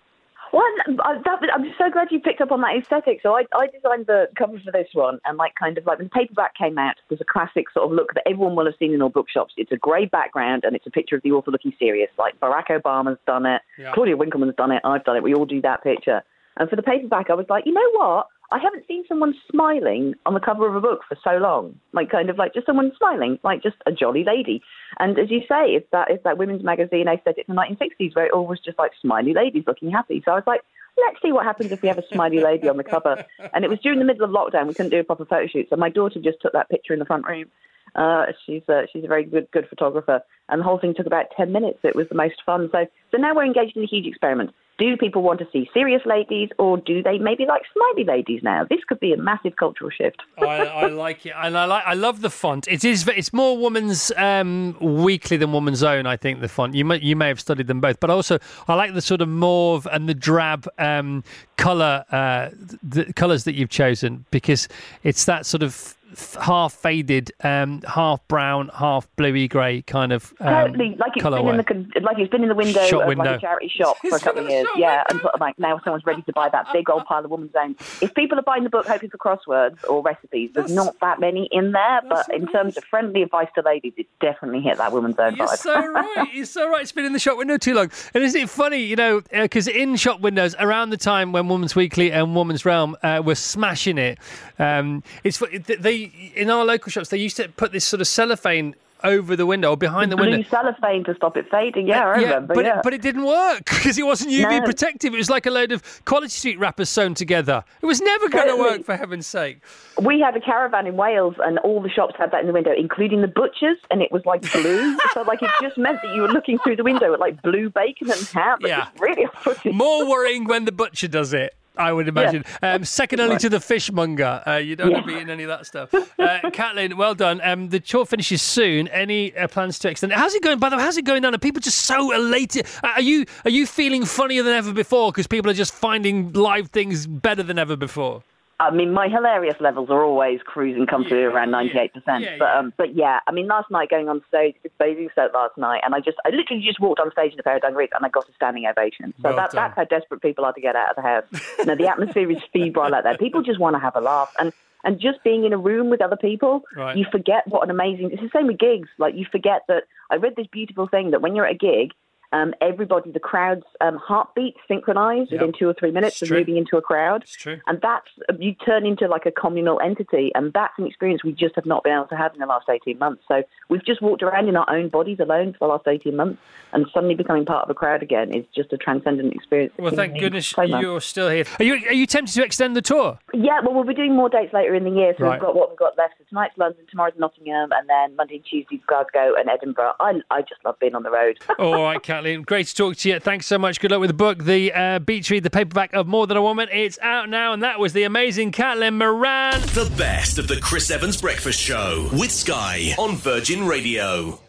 Well, 0.53 0.63
I- 0.63 0.93
uh, 0.93 1.23
that, 1.25 1.41
I'm 1.55 1.65
just 1.65 1.79
so 1.79 1.91
glad 1.91 2.09
you 2.11 2.21
picked 2.21 2.41
up 2.41 2.53
on 2.53 2.61
that 2.61 2.77
aesthetic. 2.77 3.21
So 3.23 3.35
I, 3.37 3.45
I 3.55 3.67
designed 3.69 4.07
the 4.07 4.29
cover 4.37 4.61
for 4.65 4.71
this 4.71 4.89
one, 4.93 5.19
and 5.25 5.39
like 5.39 5.55
kind 5.55 5.79
of 5.79 5.87
like 5.87 5.99
when 5.99 6.07
the 6.09 6.11
paperback 6.11 6.55
came 6.57 6.79
out, 6.79 6.97
there's 7.09 7.21
a 7.21 7.25
classic 7.25 7.71
sort 7.73 7.87
of 7.87 7.93
look 7.93 8.13
that 8.15 8.23
everyone 8.29 8.55
will 8.55 8.67
have 8.67 8.75
seen 8.79 8.93
in 8.93 9.01
all 9.01 9.09
bookshops. 9.09 9.55
It's 9.57 9.73
a 9.73 9.77
grey 9.77 10.05
background, 10.07 10.65
and 10.65 10.77
it's 10.77 10.87
a 10.87 10.91
picture 10.91 11.17
of 11.17 11.23
the 11.23 11.33
author 11.33 11.51
looking 11.51 11.73
serious. 11.79 12.11
Like 12.19 12.39
Barack 12.41 12.67
Obama's 12.69 13.19
done 13.27 13.47
it, 13.47 13.63
Yeah. 13.79 13.93
Claudia 13.95 14.17
Winkleman's 14.17 14.55
done 14.57 14.71
it, 14.73 14.83
I've 14.85 15.05
done 15.05 15.17
it. 15.17 15.23
We 15.23 15.35
all 15.35 15.47
do 15.47 15.61
that 15.63 15.83
picture. 15.83 16.23
And 16.59 16.69
for 16.69 16.77
the 16.77 16.83
paperback, 16.83 17.31
I 17.31 17.35
was 17.35 17.47
like, 17.49 17.65
you 17.65 17.73
know 17.73 17.91
what? 17.93 18.27
I 18.53 18.59
haven't 18.59 18.87
seen 18.87 19.05
someone 19.09 19.35
smiling 19.51 20.15
on 20.27 20.35
the 20.35 20.41
cover 20.41 20.69
of 20.69 20.77
a 20.77 20.81
book 20.81 21.01
for 21.09 21.17
so 21.25 21.39
long. 21.39 21.79
Like 21.93 22.11
kind 22.11 22.29
of 22.29 22.37
like 22.37 22.53
just 22.53 22.67
someone 22.67 22.93
smiling, 22.99 23.39
like 23.43 23.63
just 23.63 23.77
a 23.87 23.93
jolly 23.93 24.25
lady. 24.25 24.63
And 24.99 25.19
as 25.19 25.31
you 25.31 25.41
say, 25.41 25.73
it's 25.73 25.89
that 25.91 26.11
it's 26.11 26.23
that 26.25 26.37
women's 26.37 26.63
magazine 26.63 27.09
aesthetic 27.09 27.47
from 27.47 27.57
the 27.57 27.63
1960s 27.63 28.15
where 28.15 28.27
it 28.27 28.33
all 28.33 28.47
was 28.47 28.61
just 28.61 28.79
like 28.79 28.93
smiley 29.01 29.33
ladies 29.33 29.65
looking 29.67 29.91
happy. 29.91 30.23
So 30.25 30.33
I 30.33 30.35
was 30.35 30.45
like, 30.47 30.61
let's 30.99 31.17
see 31.23 31.33
what 31.33 31.47
happens 31.47 31.73
if 31.73 31.81
we 31.81 31.89
have 31.89 31.99
a 31.99 32.07
smiley 32.13 32.41
lady 32.41 32.69
on 32.69 32.77
the 32.77 32.85
cover. 32.85 33.25
And 33.55 33.65
it 33.65 33.71
was 33.71 33.81
during 33.81 33.99
the 33.99 34.05
middle 34.05 34.25
of 34.25 34.31
lockdown. 34.31 34.67
We 34.67 34.75
couldn't 34.75 34.91
do 34.91 35.01
a 35.01 35.05
proper 35.05 35.25
photo 35.25 35.47
shoot. 35.47 35.69
So 35.71 35.77
my 35.77 35.89
daughter 35.89 36.21
just 36.21 36.41
took 36.41 36.53
that 36.53 36.69
picture 36.69 36.93
in 36.93 36.99
the 36.99 37.05
front 37.07 37.27
room. 37.27 37.47
Uh, 37.95 38.27
she's 38.47 38.63
uh, 38.69 38.83
she's 38.93 39.05
a 39.05 39.09
very 39.09 39.25
good 39.25 39.51
good 39.51 39.69
photographer, 39.69 40.23
and 40.49 40.61
the 40.61 40.65
whole 40.65 40.79
thing 40.79 40.95
took 40.95 41.07
about 41.07 41.27
ten 41.37 41.53
minutes. 41.53 41.81
It 41.83 41.95
was 41.95 42.09
the 42.09 42.15
most 42.15 42.43
fun. 42.47 42.71
So 42.73 42.87
so 43.11 43.19
now 43.19 43.35
we're 43.35 43.45
engaged 43.45 43.77
in 43.77 43.83
a 43.83 43.87
huge 43.87 44.07
experiment. 44.07 44.55
Do 44.83 44.97
people 44.97 45.23
want 45.23 45.39
to 45.39 45.47
see 45.53 45.71
serious 45.73 46.03
ladies, 46.05 46.49
or 46.59 46.77
do 46.77 47.05
they 47.05 47.17
maybe 47.17 47.47
like 47.47 47.63
smiley 47.73 48.03
ladies 48.05 48.41
now? 48.43 48.67
This 48.69 48.81
could 48.89 48.99
be 48.99 49.13
a 49.13 49.17
massive 49.17 49.55
cultural 49.55 49.91
shift. 49.91 50.21
I, 50.39 50.45
I 50.45 50.87
like 50.89 51.25
it, 51.25 51.35
and 51.37 51.57
I 51.57 51.67
like. 51.67 51.85
I 51.87 51.95
love 51.95 52.21
the 52.21 52.31
font. 52.31 52.67
It 52.67 52.85
is. 52.85 53.07
It's 53.07 53.33
more 53.33 53.57
Woman's 53.57 54.11
um, 54.17 54.77
Weekly 54.81 55.37
than 55.37 55.53
Woman's 55.53 55.85
Own. 55.85 56.07
I 56.07 56.17
think 56.17 56.41
the 56.41 56.49
font. 56.49 56.75
You 56.75 56.85
may 56.85 56.99
you 56.99 57.15
may 57.15 57.29
have 57.29 57.39
studied 57.39 57.69
them 57.69 57.81
both, 57.81 58.01
but 58.01 58.11
also 58.11 58.41
I 58.67 58.75
like 58.75 58.93
the 58.93 59.01
sort 59.01 59.21
of 59.21 59.29
mauve 59.29 59.87
and 59.87 60.09
the 60.09 60.15
drab 60.15 60.67
um, 60.79 61.23
color, 61.57 62.05
uh, 62.11 62.49
the 62.83 63.13
colors 63.13 63.45
that 63.45 63.55
you've 63.55 63.71
chosen 63.71 64.25
because 64.33 64.67
it's 65.05 65.27
that 65.27 65.47
sort 65.47 65.63
of 65.63 65.97
half 66.41 66.73
faded, 66.73 67.33
um, 67.43 67.83
half 67.83 68.27
brown, 68.29 68.71
half 68.75 69.09
bluey 69.17 69.49
grey 69.49 69.83
kind 69.83 70.13
of 70.13 70.33
um, 70.41 70.73
Totally, 70.73 70.97
like 70.99 71.13
it's 71.17 71.25
been 71.25 71.49
in 71.49 71.57
the 71.57 72.01
like 72.01 72.19
it's 72.19 72.31
been 72.31 72.43
in 72.43 72.49
the 72.49 72.55
window 72.55 72.85
Shop 72.87 73.03
of 73.03 73.09
window. 73.09 73.25
like 73.25 73.39
a 73.39 73.41
charity 73.41 73.69
shop 73.69 73.97
for 73.99 74.17
a 74.17 74.21
couple 74.21 74.45
of 74.45 74.51
years. 74.51 74.67
Yeah, 74.77 75.05
and 75.09 75.21
sort 75.21 75.35
of 75.35 75.41
like 75.41 75.59
now 75.59 75.81
someone's 75.85 76.05
ready 76.07 76.23
to 76.23 76.33
buy 76.33 76.49
that 76.49 76.67
big 76.73 76.89
old 76.91 77.05
pile 77.05 77.25
of 77.25 77.31
woman's 77.31 77.53
own. 77.59 77.77
If 78.01 78.15
people 78.15 78.39
are 78.39 78.43
buying 78.43 78.65
the 78.65 78.71
book 78.71 78.87
hoping 78.87 79.11
for 79.11 79.19
crosswords 79.19 79.79
or 79.89 80.03
recipes, 80.03 80.51
there's 80.55 80.73
not 80.73 80.99
that 81.01 81.21
many 81.21 81.49
in 81.53 81.73
there. 81.73 82.01
But 82.09 82.33
in 82.35 82.47
terms 82.49 82.77
of 82.77 82.85
friendly 82.85 83.23
advice 83.23 83.49
to 83.55 83.63
ladies, 83.63 83.93
it's 83.97 84.09
definitely 84.21 84.61
hit 84.61 84.79
that 84.79 84.93
woman's 84.93 85.19
own 85.19 85.37
You're 85.37 85.47
vibe. 85.47 85.59
so 85.59 85.87
right. 85.87 86.29
You're 86.33 86.47
so 86.47 86.69
right. 86.69 86.83
It's 86.83 86.93
been 86.93 87.05
in 87.05 87.13
the 87.13 87.19
shop 87.19 87.39
window 87.39 87.57
too 87.59 87.75
long. 87.75 87.91
And 88.15 88.25
isn't 88.25 88.41
it 88.41 88.51
funny, 88.51 88.83
you 88.83 88.97
know, 88.97 89.21
because 89.31 89.69
in 89.69 89.97
shop 89.97 90.21
windows 90.21 90.55
around 90.59 90.91
the 90.91 90.97
time 90.97 91.33
when 91.33 91.49
Woman's 91.49 91.75
Weekly 91.77 92.13
and 92.13 92.35
Woman's 92.35 92.65
Realm 92.65 92.97
uh, 93.03 93.23
were 93.25 93.35
smashing 93.35 93.99
it, 93.99 94.19
um, 94.59 95.03
it's 95.25 95.43
they 95.79 96.02
in 96.35 96.51
our 96.51 96.65
local 96.65 96.91
shops 96.91 97.09
they 97.11 97.19
used 97.19 97.37
to 97.37 97.49
put 97.49 97.73
this 97.73 97.85
sort 97.85 98.01
of 98.01 98.07
cellophane 98.07 98.75
over 99.05 99.35
the 99.35 99.45
window 99.47 99.71
or 99.71 99.77
behind 99.77 100.13
the 100.13 100.17
Blue 100.17 100.31
window. 100.31 100.49
cellophane 100.49 101.03
to 101.03 101.13
stop 101.17 101.37
it 101.37 101.51
fading. 101.51 101.89
Yeah, 101.89 102.05
I 102.07 102.19
remember. 102.19 102.55
but 102.55 102.65
yeah. 102.65 102.77
It, 102.79 102.83
but 102.85 102.95
it 102.95 103.03
didn't 103.03 103.25
work 103.25 103.65
because 103.65 103.99
it 103.99 104.07
wasn't 104.07 104.31
UV 104.31 104.61
No. 104.61 104.65
protective. 104.65 105.13
It 105.13 105.17
was 105.17 105.29
like 105.29 105.45
a 105.45 105.51
load 105.51 105.73
of 105.73 106.05
Quality 106.05 106.29
Street 106.29 106.57
wrappers 106.61 106.89
sewn 106.89 107.15
together. 107.15 107.65
It 107.81 107.87
was 107.87 108.01
never 108.01 108.29
going 108.29 108.47
to 108.47 108.57
work, 108.57 108.85
for 108.85 108.95
heaven's 108.97 109.27
sake. 109.27 109.59
We 110.01 110.21
had 110.21 110.37
a 110.37 110.41
caravan 110.41 110.87
in 110.87 110.95
Wales, 110.97 111.35
and 111.45 111.59
all 111.61 111.83
the 111.83 111.91
shops 111.91 112.15
had 112.17 112.31
that 112.31 112.43
in 112.43 112.47
the 112.47 112.53
window, 112.53 112.71
including 112.79 113.23
the 113.23 113.27
butchers, 113.27 113.77
and 113.91 114.03
it 114.03 114.13
was 114.13 114.25
like 114.25 114.43
blue. 114.53 114.97
so, 115.15 115.23
like, 115.23 115.43
it 115.43 115.51
just 115.61 115.77
meant 115.77 115.99
that 116.05 116.15
you 116.15 116.23
were 116.23 116.29
looking 116.29 116.61
through 116.61 116.77
the 116.77 116.85
window 116.85 117.13
at 117.13 117.19
like 117.19 117.43
blue 117.43 117.71
bacon 117.71 118.09
and 118.09 118.21
ham. 118.29 118.59
Yeah. 118.61 118.87
really. 119.01 119.27
More 119.73 120.09
worrying 120.09 120.45
when 120.45 120.65
the 120.65 120.71
butcher 120.73 121.09
does 121.09 121.33
it. 121.35 121.57
I 121.77 121.93
would 121.93 122.09
imagine. 122.09 122.45
Um, 122.63 122.85
second 123.03 123.21
only 123.21 123.39
to 123.39 123.49
the 123.49 123.61
fishmonger. 123.61 124.43
Uh, 124.47 124.57
you 124.57 124.77
don't 124.77 124.93
want 124.93 125.07
to 125.07 125.13
be 125.13 125.17
eating 125.17 125.31
any 125.31 125.45
of 125.45 125.49
that 125.49 125.67
stuff. 125.67 125.93
Uh, 125.95 126.01
Caitlin, 126.19 126.95
well 126.95 127.15
done. 127.15 127.41
Um, 127.43 127.69
the 127.71 127.81
tour 127.81 128.05
finishes 128.05 128.43
soon. 128.43 128.89
Any 128.89 129.37
uh, 129.37 129.49
plans 129.49 129.79
to 129.81 129.89
extend 129.91 130.13
it? 130.13 130.19
How's 130.19 130.35
it 130.35 130.43
going? 130.43 130.59
By 130.59 130.69
the 130.69 130.77
way, 130.77 130.83
how's 130.83 130.97
it 130.97 131.05
going 131.05 131.23
down? 131.23 131.35
Are 131.35 131.39
people 131.39 131.61
just 131.61 131.79
so 131.81 132.13
elated? 132.13 132.67
Uh, 132.83 132.89
Are 132.97 133.01
you 133.01 133.25
are 133.45 133.51
you 133.51 133.67
feeling 133.67 134.05
funnier 134.05 134.43
than 134.43 134.55
ever 134.55 134.73
before 134.73 135.13
because 135.13 135.27
people 135.27 135.51
are 135.51 135.55
just 135.55 135.73
finding 135.73 136.33
live 136.33 136.69
things 136.71 137.07
better 137.07 137.43
than 137.43 137.59
ever 137.59 137.77
before? 137.77 138.23
I 138.63 138.71
mean, 138.71 138.93
my 138.93 139.09
hilarious 139.09 139.57
levels 139.61 139.91
are 139.91 140.03
always 140.05 140.41
cruising 140.45 140.87
comfortably 140.87 141.25
around 141.25 141.51
ninety-eight 141.51 141.93
percent. 141.93 142.25
Yeah, 142.25 142.37
But 142.39 142.45
yeah. 142.45 142.59
um, 142.59 142.73
but 142.77 142.95
yeah, 142.95 143.19
I 143.27 143.33
mean, 143.33 143.47
last 143.49 143.71
night 143.71 143.91
going 143.91 144.09
on 144.09 144.23
stage, 144.29 144.55
did 144.63 144.73
Basingstoke 144.79 145.33
last 145.35 145.59
night, 145.59 145.81
and 145.85 145.95
I 145.95 146.01
just, 146.01 146.19
I 146.25 146.31
literally 146.31 146.63
just 146.63 146.79
walked 146.81 147.01
on 147.01 147.11
stage 147.13 147.33
in 147.33 147.41
a 147.41 147.43
pair 147.43 147.57
of 147.57 147.63
dungarees, 147.63 147.91
and 147.95 148.05
I 148.07 148.09
got 148.09 148.29
a 148.29 148.33
standing 148.35 148.67
ovation. 148.67 149.13
So 149.21 149.29
Well 149.29 149.37
that, 149.37 149.51
that's 149.51 149.75
how 149.77 149.85
desperate 149.85 150.23
people 150.23 150.45
are 150.45 150.53
to 150.53 150.61
get 150.61 150.77
out 150.77 150.91
of 150.91 150.97
the 150.97 151.03
house. 151.03 151.25
now, 151.67 151.75
the 151.75 151.89
atmosphere 151.89 152.31
is 152.31 152.39
febrile 152.53 152.91
like 152.91 153.05
that. 153.05 153.19
People 153.19 153.43
just 153.43 153.59
want 153.59 153.75
to 153.75 153.81
have 153.81 153.97
a 153.97 154.01
laugh, 154.01 154.33
and 154.39 154.53
and 154.85 154.99
just 155.01 155.23
being 155.23 155.45
in 155.45 155.53
a 155.53 155.59
room 155.59 155.91
with 155.91 156.01
other 156.01 156.17
people, 156.17 156.63
Right. 156.77 156.97
you 156.97 157.05
forget 157.11 157.47
what 157.49 157.63
an 157.65 157.71
amazing. 157.71 158.11
It's 158.13 158.23
the 158.23 158.31
same 158.35 158.47
with 158.49 158.59
gigs. 158.59 158.89
Like 158.99 159.15
you 159.15 159.27
forget 159.31 159.63
that. 159.69 159.85
I 160.11 160.17
read 160.17 160.35
this 160.37 160.47
beautiful 160.49 160.87
thing 160.89 161.11
that 161.13 161.21
when 161.23 161.35
you're 161.35 161.47
at 161.47 161.55
a 161.55 161.59
gig. 161.59 161.93
Um, 162.33 162.55
everybody, 162.61 163.11
the 163.11 163.21
crowd's 163.21 163.65
um, 163.81 163.97
heartbeats 163.97 164.59
synchronize 164.67 165.27
Yep. 165.31 165.41
within 165.41 165.53
two 165.59 165.69
or 165.69 165.75
three 165.75 165.91
minutes 165.91 166.15
It's 166.17 166.23
of 166.23 166.29
true. 166.29 166.39
moving 166.39 166.57
into 166.57 166.77
a 166.77 166.83
crowd 166.83 167.23
It's 167.23 167.33
true. 167.37 167.61
and 167.67 167.79
that's 167.83 168.09
you 168.39 168.55
turn 168.55 168.87
into 168.87 169.07
like 169.07 169.27
a 169.27 169.31
communal 169.31 169.81
entity 169.81 170.33
and 170.35 170.53
that's 170.53 170.73
an 170.79 170.87
experience 170.87 171.23
we 171.23 171.33
just 171.33 171.55
have 171.57 171.67
not 171.67 171.85
been 171.85 171.93
able 171.93 172.07
to 172.07 172.17
have 172.17 172.33
in 172.35 172.41
the 172.41 172.47
last 172.47 172.69
18 172.69 172.99
months 172.99 173.23
so 173.29 173.43
we've 173.69 173.85
just 173.85 174.01
walked 174.03 174.23
around 174.23 174.49
in 174.49 174.57
our 174.57 174.69
own 174.71 174.89
bodies 174.89 175.19
alone 175.21 175.53
for 175.53 175.67
the 175.69 175.73
last 175.73 175.87
18 175.87 176.17
months 176.17 176.39
and 176.73 176.87
suddenly 176.95 177.15
becoming 177.15 177.45
part 177.45 177.65
of 177.65 177.71
a 177.71 177.75
crowd 177.75 178.03
again 178.03 178.35
is 178.35 178.45
just 178.55 178.73
a 178.73 178.77
transcendent 178.79 179.33
experience 179.35 179.73
Well, 179.79 179.93
thank 179.95 180.19
goodness 180.19 180.47
So 180.49 180.63
you're 180.63 181.01
still 181.01 181.29
here. 181.29 181.45
Are 181.59 181.65
you 181.65 181.75
are 181.87 181.93
you 181.93 182.07
tempted 182.07 182.35
to 182.35 182.45
extend 182.45 182.75
the 182.77 182.83
tour? 182.83 183.19
yeah 183.35 183.61
well 183.63 183.75
we'll 183.75 183.85
be 183.85 183.95
doing 183.95 184.17
more 184.17 184.29
dates 184.31 184.53
later 184.55 184.75
in 184.75 184.85
the 184.85 184.91
year 184.91 185.15
so 185.19 185.25
Right. 185.25 185.33
we've 185.33 185.41
got 185.41 185.55
what 185.55 185.69
we've 185.71 185.79
got 185.79 185.97
left 185.99 186.15
so 186.19 186.25
tonight's 186.29 186.57
london 186.57 186.85
tomorrow's 186.91 187.13
nottingham 187.19 187.71
and 187.73 187.89
then 187.89 188.17
monday 188.17 188.37
and 188.37 188.45
tuesday's 188.45 188.81
glasgow 188.87 189.35
and 189.39 189.49
edinburgh 189.51 189.93
i, 190.01 190.15
I 190.31 190.41
just 190.43 190.65
love 190.65 190.79
being 190.81 190.95
on 190.95 191.03
the 191.03 191.11
road 191.11 191.39
All 191.59 191.83
right, 191.83 192.03
Kathleen. 192.23 192.43
Great 192.43 192.69
to 192.69 192.75
talk 192.75 192.97
to 192.99 193.09
you. 193.09 193.19
Thanks 193.19 193.47
so 193.47 193.59
much. 193.59 193.81
Good 193.81 193.91
luck 193.91 194.01
with 194.01 194.11
the 194.11 194.15
book, 194.15 194.45
The 194.45 194.73
uh, 194.73 194.99
Beach 195.01 195.29
Read, 195.29 195.43
the 195.43 195.51
paperback 195.51 195.93
of 195.93 196.07
More 196.07 196.29
Than 196.29 196.37
a 196.37 196.43
Woman. 196.43 196.69
It's 196.71 196.97
out 197.01 197.29
now, 197.29 197.53
and 197.53 197.63
that 197.65 197.81
was 197.81 197.93
the 197.93 198.05
amazing 198.05 198.53
Kathleen 198.53 198.99
Moran. 198.99 199.61
The 199.75 199.93
best 199.99 200.39
of 200.39 200.47
the 200.47 200.61
Chris 200.61 200.91
Evans 200.93 201.21
Breakfast 201.21 201.61
Show 201.61 202.09
with 202.13 202.31
Sky 202.31 202.95
on 202.97 203.17
Virgin 203.17 203.67
Radio. 203.67 204.41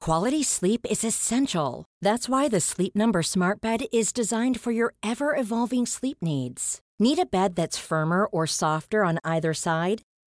Quality 0.00 0.44
sleep 0.44 0.86
is 0.88 1.02
essential. 1.02 1.84
That's 2.00 2.28
why 2.28 2.48
the 2.48 2.60
Sleep 2.60 2.94
Number 2.94 3.22
Smart 3.22 3.60
Bed 3.60 3.82
is 3.92 4.12
designed 4.12 4.60
for 4.60 4.70
your 4.70 4.94
ever 5.02 5.36
evolving 5.36 5.86
sleep 5.86 6.18
needs. 6.22 6.80
Need 7.00 7.18
a 7.18 7.26
bed 7.26 7.56
that's 7.56 7.76
firmer 7.78 8.26
or 8.26 8.46
softer 8.46 9.04
on 9.04 9.18
either 9.24 9.52
side? 9.54 10.02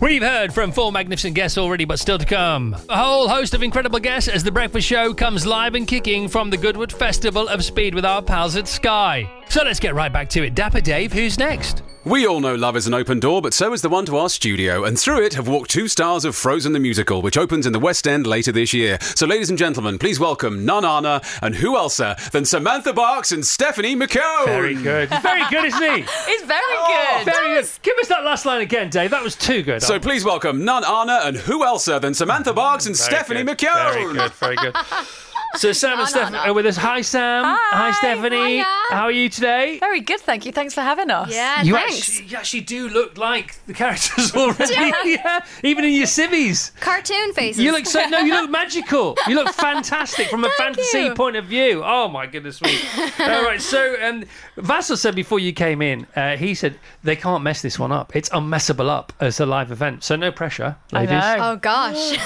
We've 0.00 0.22
heard 0.22 0.54
from 0.54 0.72
four 0.72 0.92
magnificent 0.92 1.34
guests 1.34 1.58
already, 1.58 1.84
but 1.84 1.98
still 1.98 2.16
to 2.16 2.24
come. 2.24 2.74
A 2.88 2.96
whole 2.96 3.28
host 3.28 3.52
of 3.52 3.62
incredible 3.62 3.98
guests 3.98 4.28
as 4.28 4.42
The 4.42 4.50
Breakfast 4.50 4.86
Show 4.86 5.12
comes 5.12 5.46
live 5.46 5.74
and 5.74 5.86
kicking 5.86 6.26
from 6.26 6.48
the 6.48 6.56
Goodwood 6.56 6.90
Festival 6.90 7.48
of 7.48 7.62
Speed 7.62 7.94
with 7.94 8.06
our 8.06 8.22
pals 8.22 8.56
at 8.56 8.66
Sky. 8.66 9.30
So 9.50 9.62
let's 9.62 9.78
get 9.78 9.94
right 9.94 10.12
back 10.12 10.30
to 10.30 10.42
it. 10.42 10.54
Dapper 10.54 10.80
Dave, 10.80 11.12
who's 11.12 11.38
next? 11.38 11.82
We 12.04 12.26
all 12.26 12.40
know 12.40 12.54
love 12.54 12.78
is 12.78 12.86
an 12.86 12.94
open 12.94 13.20
door, 13.20 13.42
but 13.42 13.52
so 13.52 13.74
is 13.74 13.82
the 13.82 13.90
one 13.90 14.06
to 14.06 14.16
our 14.16 14.30
studio, 14.30 14.84
and 14.84 14.98
through 14.98 15.22
it 15.22 15.34
have 15.34 15.48
walked 15.48 15.70
two 15.70 15.86
stars 15.86 16.24
of 16.24 16.34
Frozen 16.34 16.72
the 16.72 16.80
Musical, 16.80 17.20
which 17.20 17.36
opens 17.36 17.66
in 17.66 17.74
the 17.74 17.78
West 17.78 18.08
End 18.08 18.26
later 18.26 18.50
this 18.52 18.72
year. 18.72 18.96
So, 19.02 19.26
ladies 19.26 19.50
and 19.50 19.58
gentlemen, 19.58 19.98
please 19.98 20.18
welcome 20.18 20.64
none 20.64 20.82
Anna 20.82 21.20
and 21.42 21.54
who 21.54 21.74
elser 21.74 22.16
than 22.30 22.46
Samantha 22.46 22.94
Barks 22.94 23.32
and 23.32 23.44
Stephanie 23.44 23.94
McKeon. 23.94 24.46
Very 24.46 24.76
good. 24.76 25.10
He's 25.10 25.20
very 25.20 25.42
good, 25.50 25.66
isn't 25.66 25.82
he? 25.82 26.04
It's 26.32 26.44
very 26.44 26.62
oh, 26.70 27.22
good. 27.22 27.34
Very 27.34 27.60
good. 27.60 27.70
Give 27.82 27.98
us 27.98 28.08
that 28.08 28.24
last 28.24 28.46
line 28.46 28.62
again, 28.62 28.88
Dave. 28.88 29.10
That 29.10 29.22
was 29.22 29.36
too 29.36 29.62
good. 29.62 29.82
So 29.82 30.00
please 30.00 30.24
welcome 30.24 30.64
none 30.64 30.84
Anna 30.86 31.20
and 31.24 31.36
who 31.36 31.64
elser 31.64 32.00
than 32.00 32.14
Samantha 32.14 32.54
Barks 32.54 32.86
and 32.86 32.96
Very 32.96 33.10
Stephanie 33.10 33.44
good. 33.44 33.58
McKeon. 33.58 33.92
Very 33.92 34.14
good, 34.14 34.32
very 34.32 34.56
good. 34.56 34.74
So 35.56 35.72
Sam 35.72 35.98
and 35.98 36.08
Stephanie 36.14 36.38
are 36.38 36.52
with 36.52 36.66
us. 36.66 36.76
Hi, 36.76 37.00
Sam. 37.00 37.44
Hi, 37.46 37.90
Stephanie. 37.92 38.56
hiya. 38.58 38.64
How 38.90 39.02
are 39.04 39.10
you 39.10 39.28
today? 39.28 39.78
Very 39.78 40.00
good, 40.00 40.20
thank 40.20 40.46
you. 40.46 40.52
Thanks 40.52 40.74
for 40.74 40.80
having 40.80 41.10
us. 41.10 41.32
Yeah, 41.32 41.62
You 41.62 41.74
thanks. 41.74 42.08
actually, 42.08 42.26
you 42.28 42.36
actually 42.36 42.60
do 42.62 42.88
look 42.88 43.18
like 43.18 43.56
the 43.66 43.74
characters 43.74 44.34
already. 44.36 44.74
yeah, 45.04 45.44
even 45.64 45.84
in 45.84 45.92
your 45.92 46.06
civvies. 46.06 46.72
Cartoon 46.80 47.32
faces. 47.32 47.62
You 47.62 47.72
look 47.72 47.86
so 47.86 48.04
no, 48.06 48.18
you 48.20 48.32
look 48.34 48.50
magical. 48.50 49.16
You 49.26 49.34
look 49.36 49.48
fantastic 49.54 50.28
from 50.28 50.44
a 50.44 50.50
fantasy 50.50 50.98
you. 51.00 51.14
point 51.14 51.36
of 51.36 51.46
view. 51.46 51.82
Oh 51.84 52.08
my 52.08 52.26
goodness 52.26 52.60
me! 52.62 52.76
All 53.20 53.42
right, 53.42 53.60
so 53.60 53.96
um, 54.02 54.24
Vassos 54.56 55.00
said 55.00 55.14
before 55.14 55.38
you 55.40 55.52
came 55.52 55.82
in, 55.82 56.06
uh, 56.16 56.36
he 56.36 56.54
said 56.54 56.78
they 57.02 57.16
can't 57.16 57.42
mess 57.42 57.60
this 57.62 57.78
one 57.78 57.92
up. 57.92 58.14
It's 58.14 58.28
unmessable 58.30 58.88
up 58.88 59.12
as 59.20 59.40
a 59.40 59.46
live 59.46 59.70
event, 59.72 60.04
so 60.04 60.16
no 60.16 60.30
pressure, 60.32 60.76
I 60.92 61.00
ladies. 61.00 61.10
know. 61.10 61.36
Oh 61.40 61.56
gosh. 61.56 62.18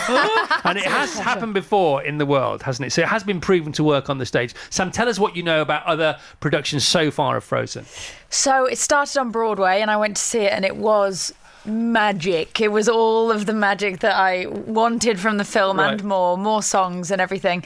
And 0.64 0.78
it 0.78 0.84
has 0.86 1.18
happened 1.18 1.54
before 1.54 2.02
in 2.02 2.18
the 2.18 2.26
world, 2.26 2.62
hasn't 2.62 2.86
it? 2.86 2.90
So 2.90 3.02
it 3.02 3.08
has 3.14 3.22
been 3.22 3.40
proven 3.40 3.70
to 3.72 3.84
work 3.84 4.10
on 4.10 4.18
the 4.18 4.26
stage. 4.26 4.54
Sam, 4.70 4.90
tell 4.90 5.08
us 5.08 5.18
what 5.20 5.36
you 5.36 5.42
know 5.44 5.62
about 5.62 5.84
other 5.86 6.18
productions 6.40 6.84
so 6.84 7.10
far 7.12 7.36
of 7.36 7.44
Frozen. 7.44 7.84
So 8.28 8.66
it 8.66 8.76
started 8.78 9.16
on 9.20 9.30
Broadway, 9.30 9.80
and 9.80 9.88
I 9.88 9.96
went 9.96 10.16
to 10.16 10.22
see 10.22 10.40
it, 10.40 10.52
and 10.52 10.64
it 10.64 10.76
was 10.76 11.32
magic. 11.64 12.60
It 12.60 12.72
was 12.72 12.88
all 12.88 13.30
of 13.30 13.46
the 13.46 13.52
magic 13.52 14.00
that 14.00 14.16
I 14.16 14.46
wanted 14.46 15.20
from 15.20 15.38
the 15.38 15.44
film 15.44 15.78
Right. 15.78 15.92
and 15.92 16.02
more, 16.04 16.36
more 16.36 16.62
songs 16.62 17.10
and 17.12 17.20
everything. 17.20 17.62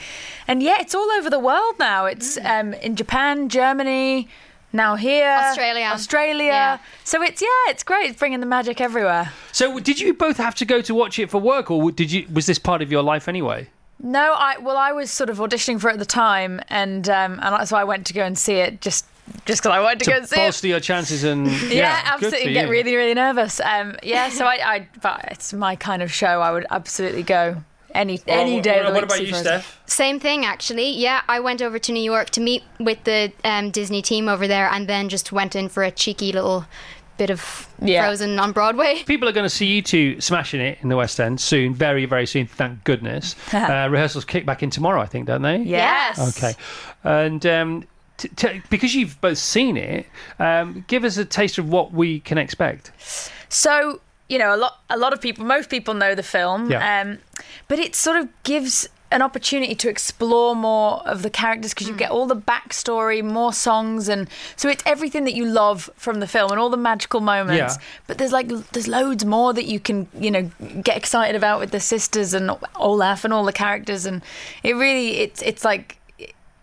And 0.47 0.61
yeah, 0.61 0.77
it's 0.79 0.93
all 0.93 1.09
over 1.17 1.29
the 1.31 1.39
world 1.39 1.75
now. 1.79 2.05
It's 2.05 2.37
um, 2.45 2.73
in 2.75 2.95
Japan, 2.95 3.49
Germany, 3.49 4.27
now 4.71 4.95
here, 4.95 5.27
Australia. 5.29 5.85
Australia. 5.85 6.45
Yeah. 6.45 6.77
So 7.03 7.23
it's 7.23 7.41
yeah, 7.41 7.71
it's 7.71 7.83
great. 7.83 8.11
It's 8.11 8.19
bringing 8.19 8.39
the 8.39 8.45
magic 8.45 8.79
everywhere. 8.79 9.31
So, 9.51 9.79
did 9.79 9.99
you 9.99 10.13
both 10.13 10.37
have 10.37 10.53
to 10.55 10.65
go 10.65 10.79
to 10.81 10.93
watch 10.93 11.17
it 11.17 11.29
for 11.31 11.41
work, 11.41 11.71
or 11.71 11.91
did 11.91 12.11
you? 12.11 12.27
Was 12.31 12.45
this 12.45 12.59
part 12.59 12.83
of 12.83 12.91
your 12.91 13.01
life 13.01 13.27
anyway? 13.27 13.67
No, 14.01 14.33
I 14.33 14.57
well, 14.59 14.77
I 14.77 14.91
was 14.91 15.11
sort 15.11 15.29
of 15.29 15.37
auditioning 15.39 15.79
for 15.79 15.89
it 15.89 15.93
at 15.93 15.99
the 15.99 16.05
time, 16.05 16.61
and 16.69 17.07
um, 17.09 17.39
and 17.41 17.67
so 17.67 17.75
I 17.75 17.83
went 17.83 18.05
to 18.07 18.13
go 18.13 18.23
and 18.23 18.37
see 18.37 18.53
it 18.55 18.81
just 18.81 19.05
just 19.45 19.61
because 19.61 19.75
I 19.75 19.81
wanted 19.81 19.99
to, 19.99 20.11
go 20.11 20.17
and 20.17 20.27
see 20.27 20.35
it. 20.37 20.45
bolster 20.45 20.67
your 20.67 20.79
chances 20.79 21.23
and 21.23 21.47
Yeah, 21.71 22.01
good 22.01 22.25
absolutely. 22.25 22.47
for 22.47 22.53
Get 22.53 22.69
really, 22.69 22.95
really 22.95 23.13
nervous. 23.13 23.59
Um, 23.59 23.95
yeah, 24.01 24.29
so 24.29 24.45
I, 24.45 24.59
I, 24.75 24.87
but 25.01 25.25
it's 25.31 25.53
my 25.53 25.75
kind 25.75 26.01
of 26.01 26.11
show. 26.11 26.41
I 26.41 26.51
would 26.51 26.65
absolutely 26.71 27.23
go 27.23 27.57
any 27.93 28.21
any 28.27 28.61
day. 28.61 28.79
of 28.79 28.87
the 28.87 28.91
What 28.93 29.01
week 29.03 29.03
about 29.11 29.21
you, 29.21 29.33
see 29.33 29.41
Steph? 29.41 29.79
Same 29.85 30.19
thing, 30.19 30.45
actually. 30.45 30.89
Yeah, 30.91 31.21
I 31.27 31.39
went 31.39 31.61
over 31.61 31.77
to 31.79 31.91
New 31.91 32.01
York 32.03 32.29
to 32.31 32.41
meet 32.41 32.63
with 32.79 33.03
the 33.03 33.31
um, 33.43 33.71
Disney 33.71 34.01
team 34.01 34.27
over 34.29 34.47
there, 34.47 34.69
and 34.69 34.87
then 34.87 35.09
just 35.09 35.31
went 35.31 35.55
in 35.55 35.69
for 35.69 35.83
a 35.83 35.91
cheeky 35.91 36.31
little 36.31 36.65
bit 37.19 37.29
of 37.29 37.67
Yeah. 37.81 38.03
Frozen 38.05 38.39
on 38.39 38.51
Broadway. 38.53 39.03
People 39.05 39.29
are 39.29 39.31
going 39.31 39.45
to 39.45 39.49
see 39.55 39.67
you 39.67 39.81
two 39.83 40.19
smashing 40.19 40.61
it 40.61 40.79
in 40.81 40.89
the 40.89 40.95
West 40.95 41.19
End 41.19 41.39
soon, 41.39 41.75
very, 41.75 42.05
very 42.05 42.25
soon. 42.25 42.47
Thank 42.47 42.83
goodness. 42.85 43.35
uh, 43.53 43.87
rehearsals 43.91 44.25
kick 44.25 44.45
back 44.45 44.63
in 44.63 44.69
tomorrow, 44.71 45.01
I 45.01 45.05
think, 45.05 45.27
don't 45.27 45.43
they? 45.43 45.57
Yes. 45.57 46.37
Okay, 46.37 46.53
and 47.03 47.45
um, 47.45 47.83
t- 48.17 48.29
t- 48.35 48.61
because 48.71 48.95
you've 48.95 49.19
both 49.21 49.37
seen 49.37 49.77
it, 49.77 50.07
um, 50.39 50.83
give 50.87 51.03
us 51.03 51.17
a 51.17 51.25
taste 51.25 51.57
of 51.59 51.69
what 51.69 51.91
we 51.91 52.21
can 52.21 52.37
expect. 52.39 52.91
So 53.49 54.01
you 54.29 54.37
know, 54.37 54.53
a 54.55 54.57
lot, 54.57 54.79
a 54.91 54.97
lot 54.97 55.11
of 55.11 55.19
people, 55.19 55.43
most 55.43 55.69
people 55.71 55.93
know 55.95 56.13
the 56.15 56.21
film, 56.23 56.69
Yeah. 56.71 57.01
um, 57.01 57.17
but 57.67 57.79
it 57.79 57.95
sort 57.95 58.17
of 58.17 58.27
gives 58.43 58.87
an 59.11 59.21
opportunity 59.21 59.73
to 59.73 59.89
explore 59.89 60.55
more 60.55 61.01
of 61.07 61.23
the 61.23 61.29
characters 61.29 61.73
because 61.73 61.87
you 61.87 61.95
get 61.95 62.11
all 62.11 62.27
the 62.27 62.35
backstory, 62.35 63.23
more 63.23 63.51
songs, 63.51 64.07
and 64.07 64.29
so 64.55 64.69
it's 64.69 64.83
everything 64.85 65.23
that 65.23 65.33
you 65.33 65.45
love 65.45 65.89
from 65.95 66.19
the 66.19 66.27
film 66.27 66.51
and 66.51 66.59
all 66.59 66.69
the 66.69 66.77
magical 66.77 67.19
moments. 67.19 67.75
Yeah. 67.75 67.83
But 68.07 68.19
there's 68.19 68.31
like 68.31 68.47
there's 68.71 68.87
loads 68.87 69.25
more 69.25 69.53
that 69.53 69.65
you 69.65 69.79
can 69.79 70.07
you 70.19 70.29
know 70.29 70.51
get 70.83 70.95
excited 70.95 71.35
about 71.35 71.59
with 71.59 71.71
the 71.71 71.79
sisters 71.79 72.33
and 72.33 72.51
Olaf 72.75 73.25
and 73.25 73.33
all 73.33 73.45
the 73.45 73.53
characters, 73.53 74.05
and 74.05 74.21
it 74.63 74.73
really 74.73 75.17
it's 75.17 75.41
it's 75.41 75.65
like 75.65 75.99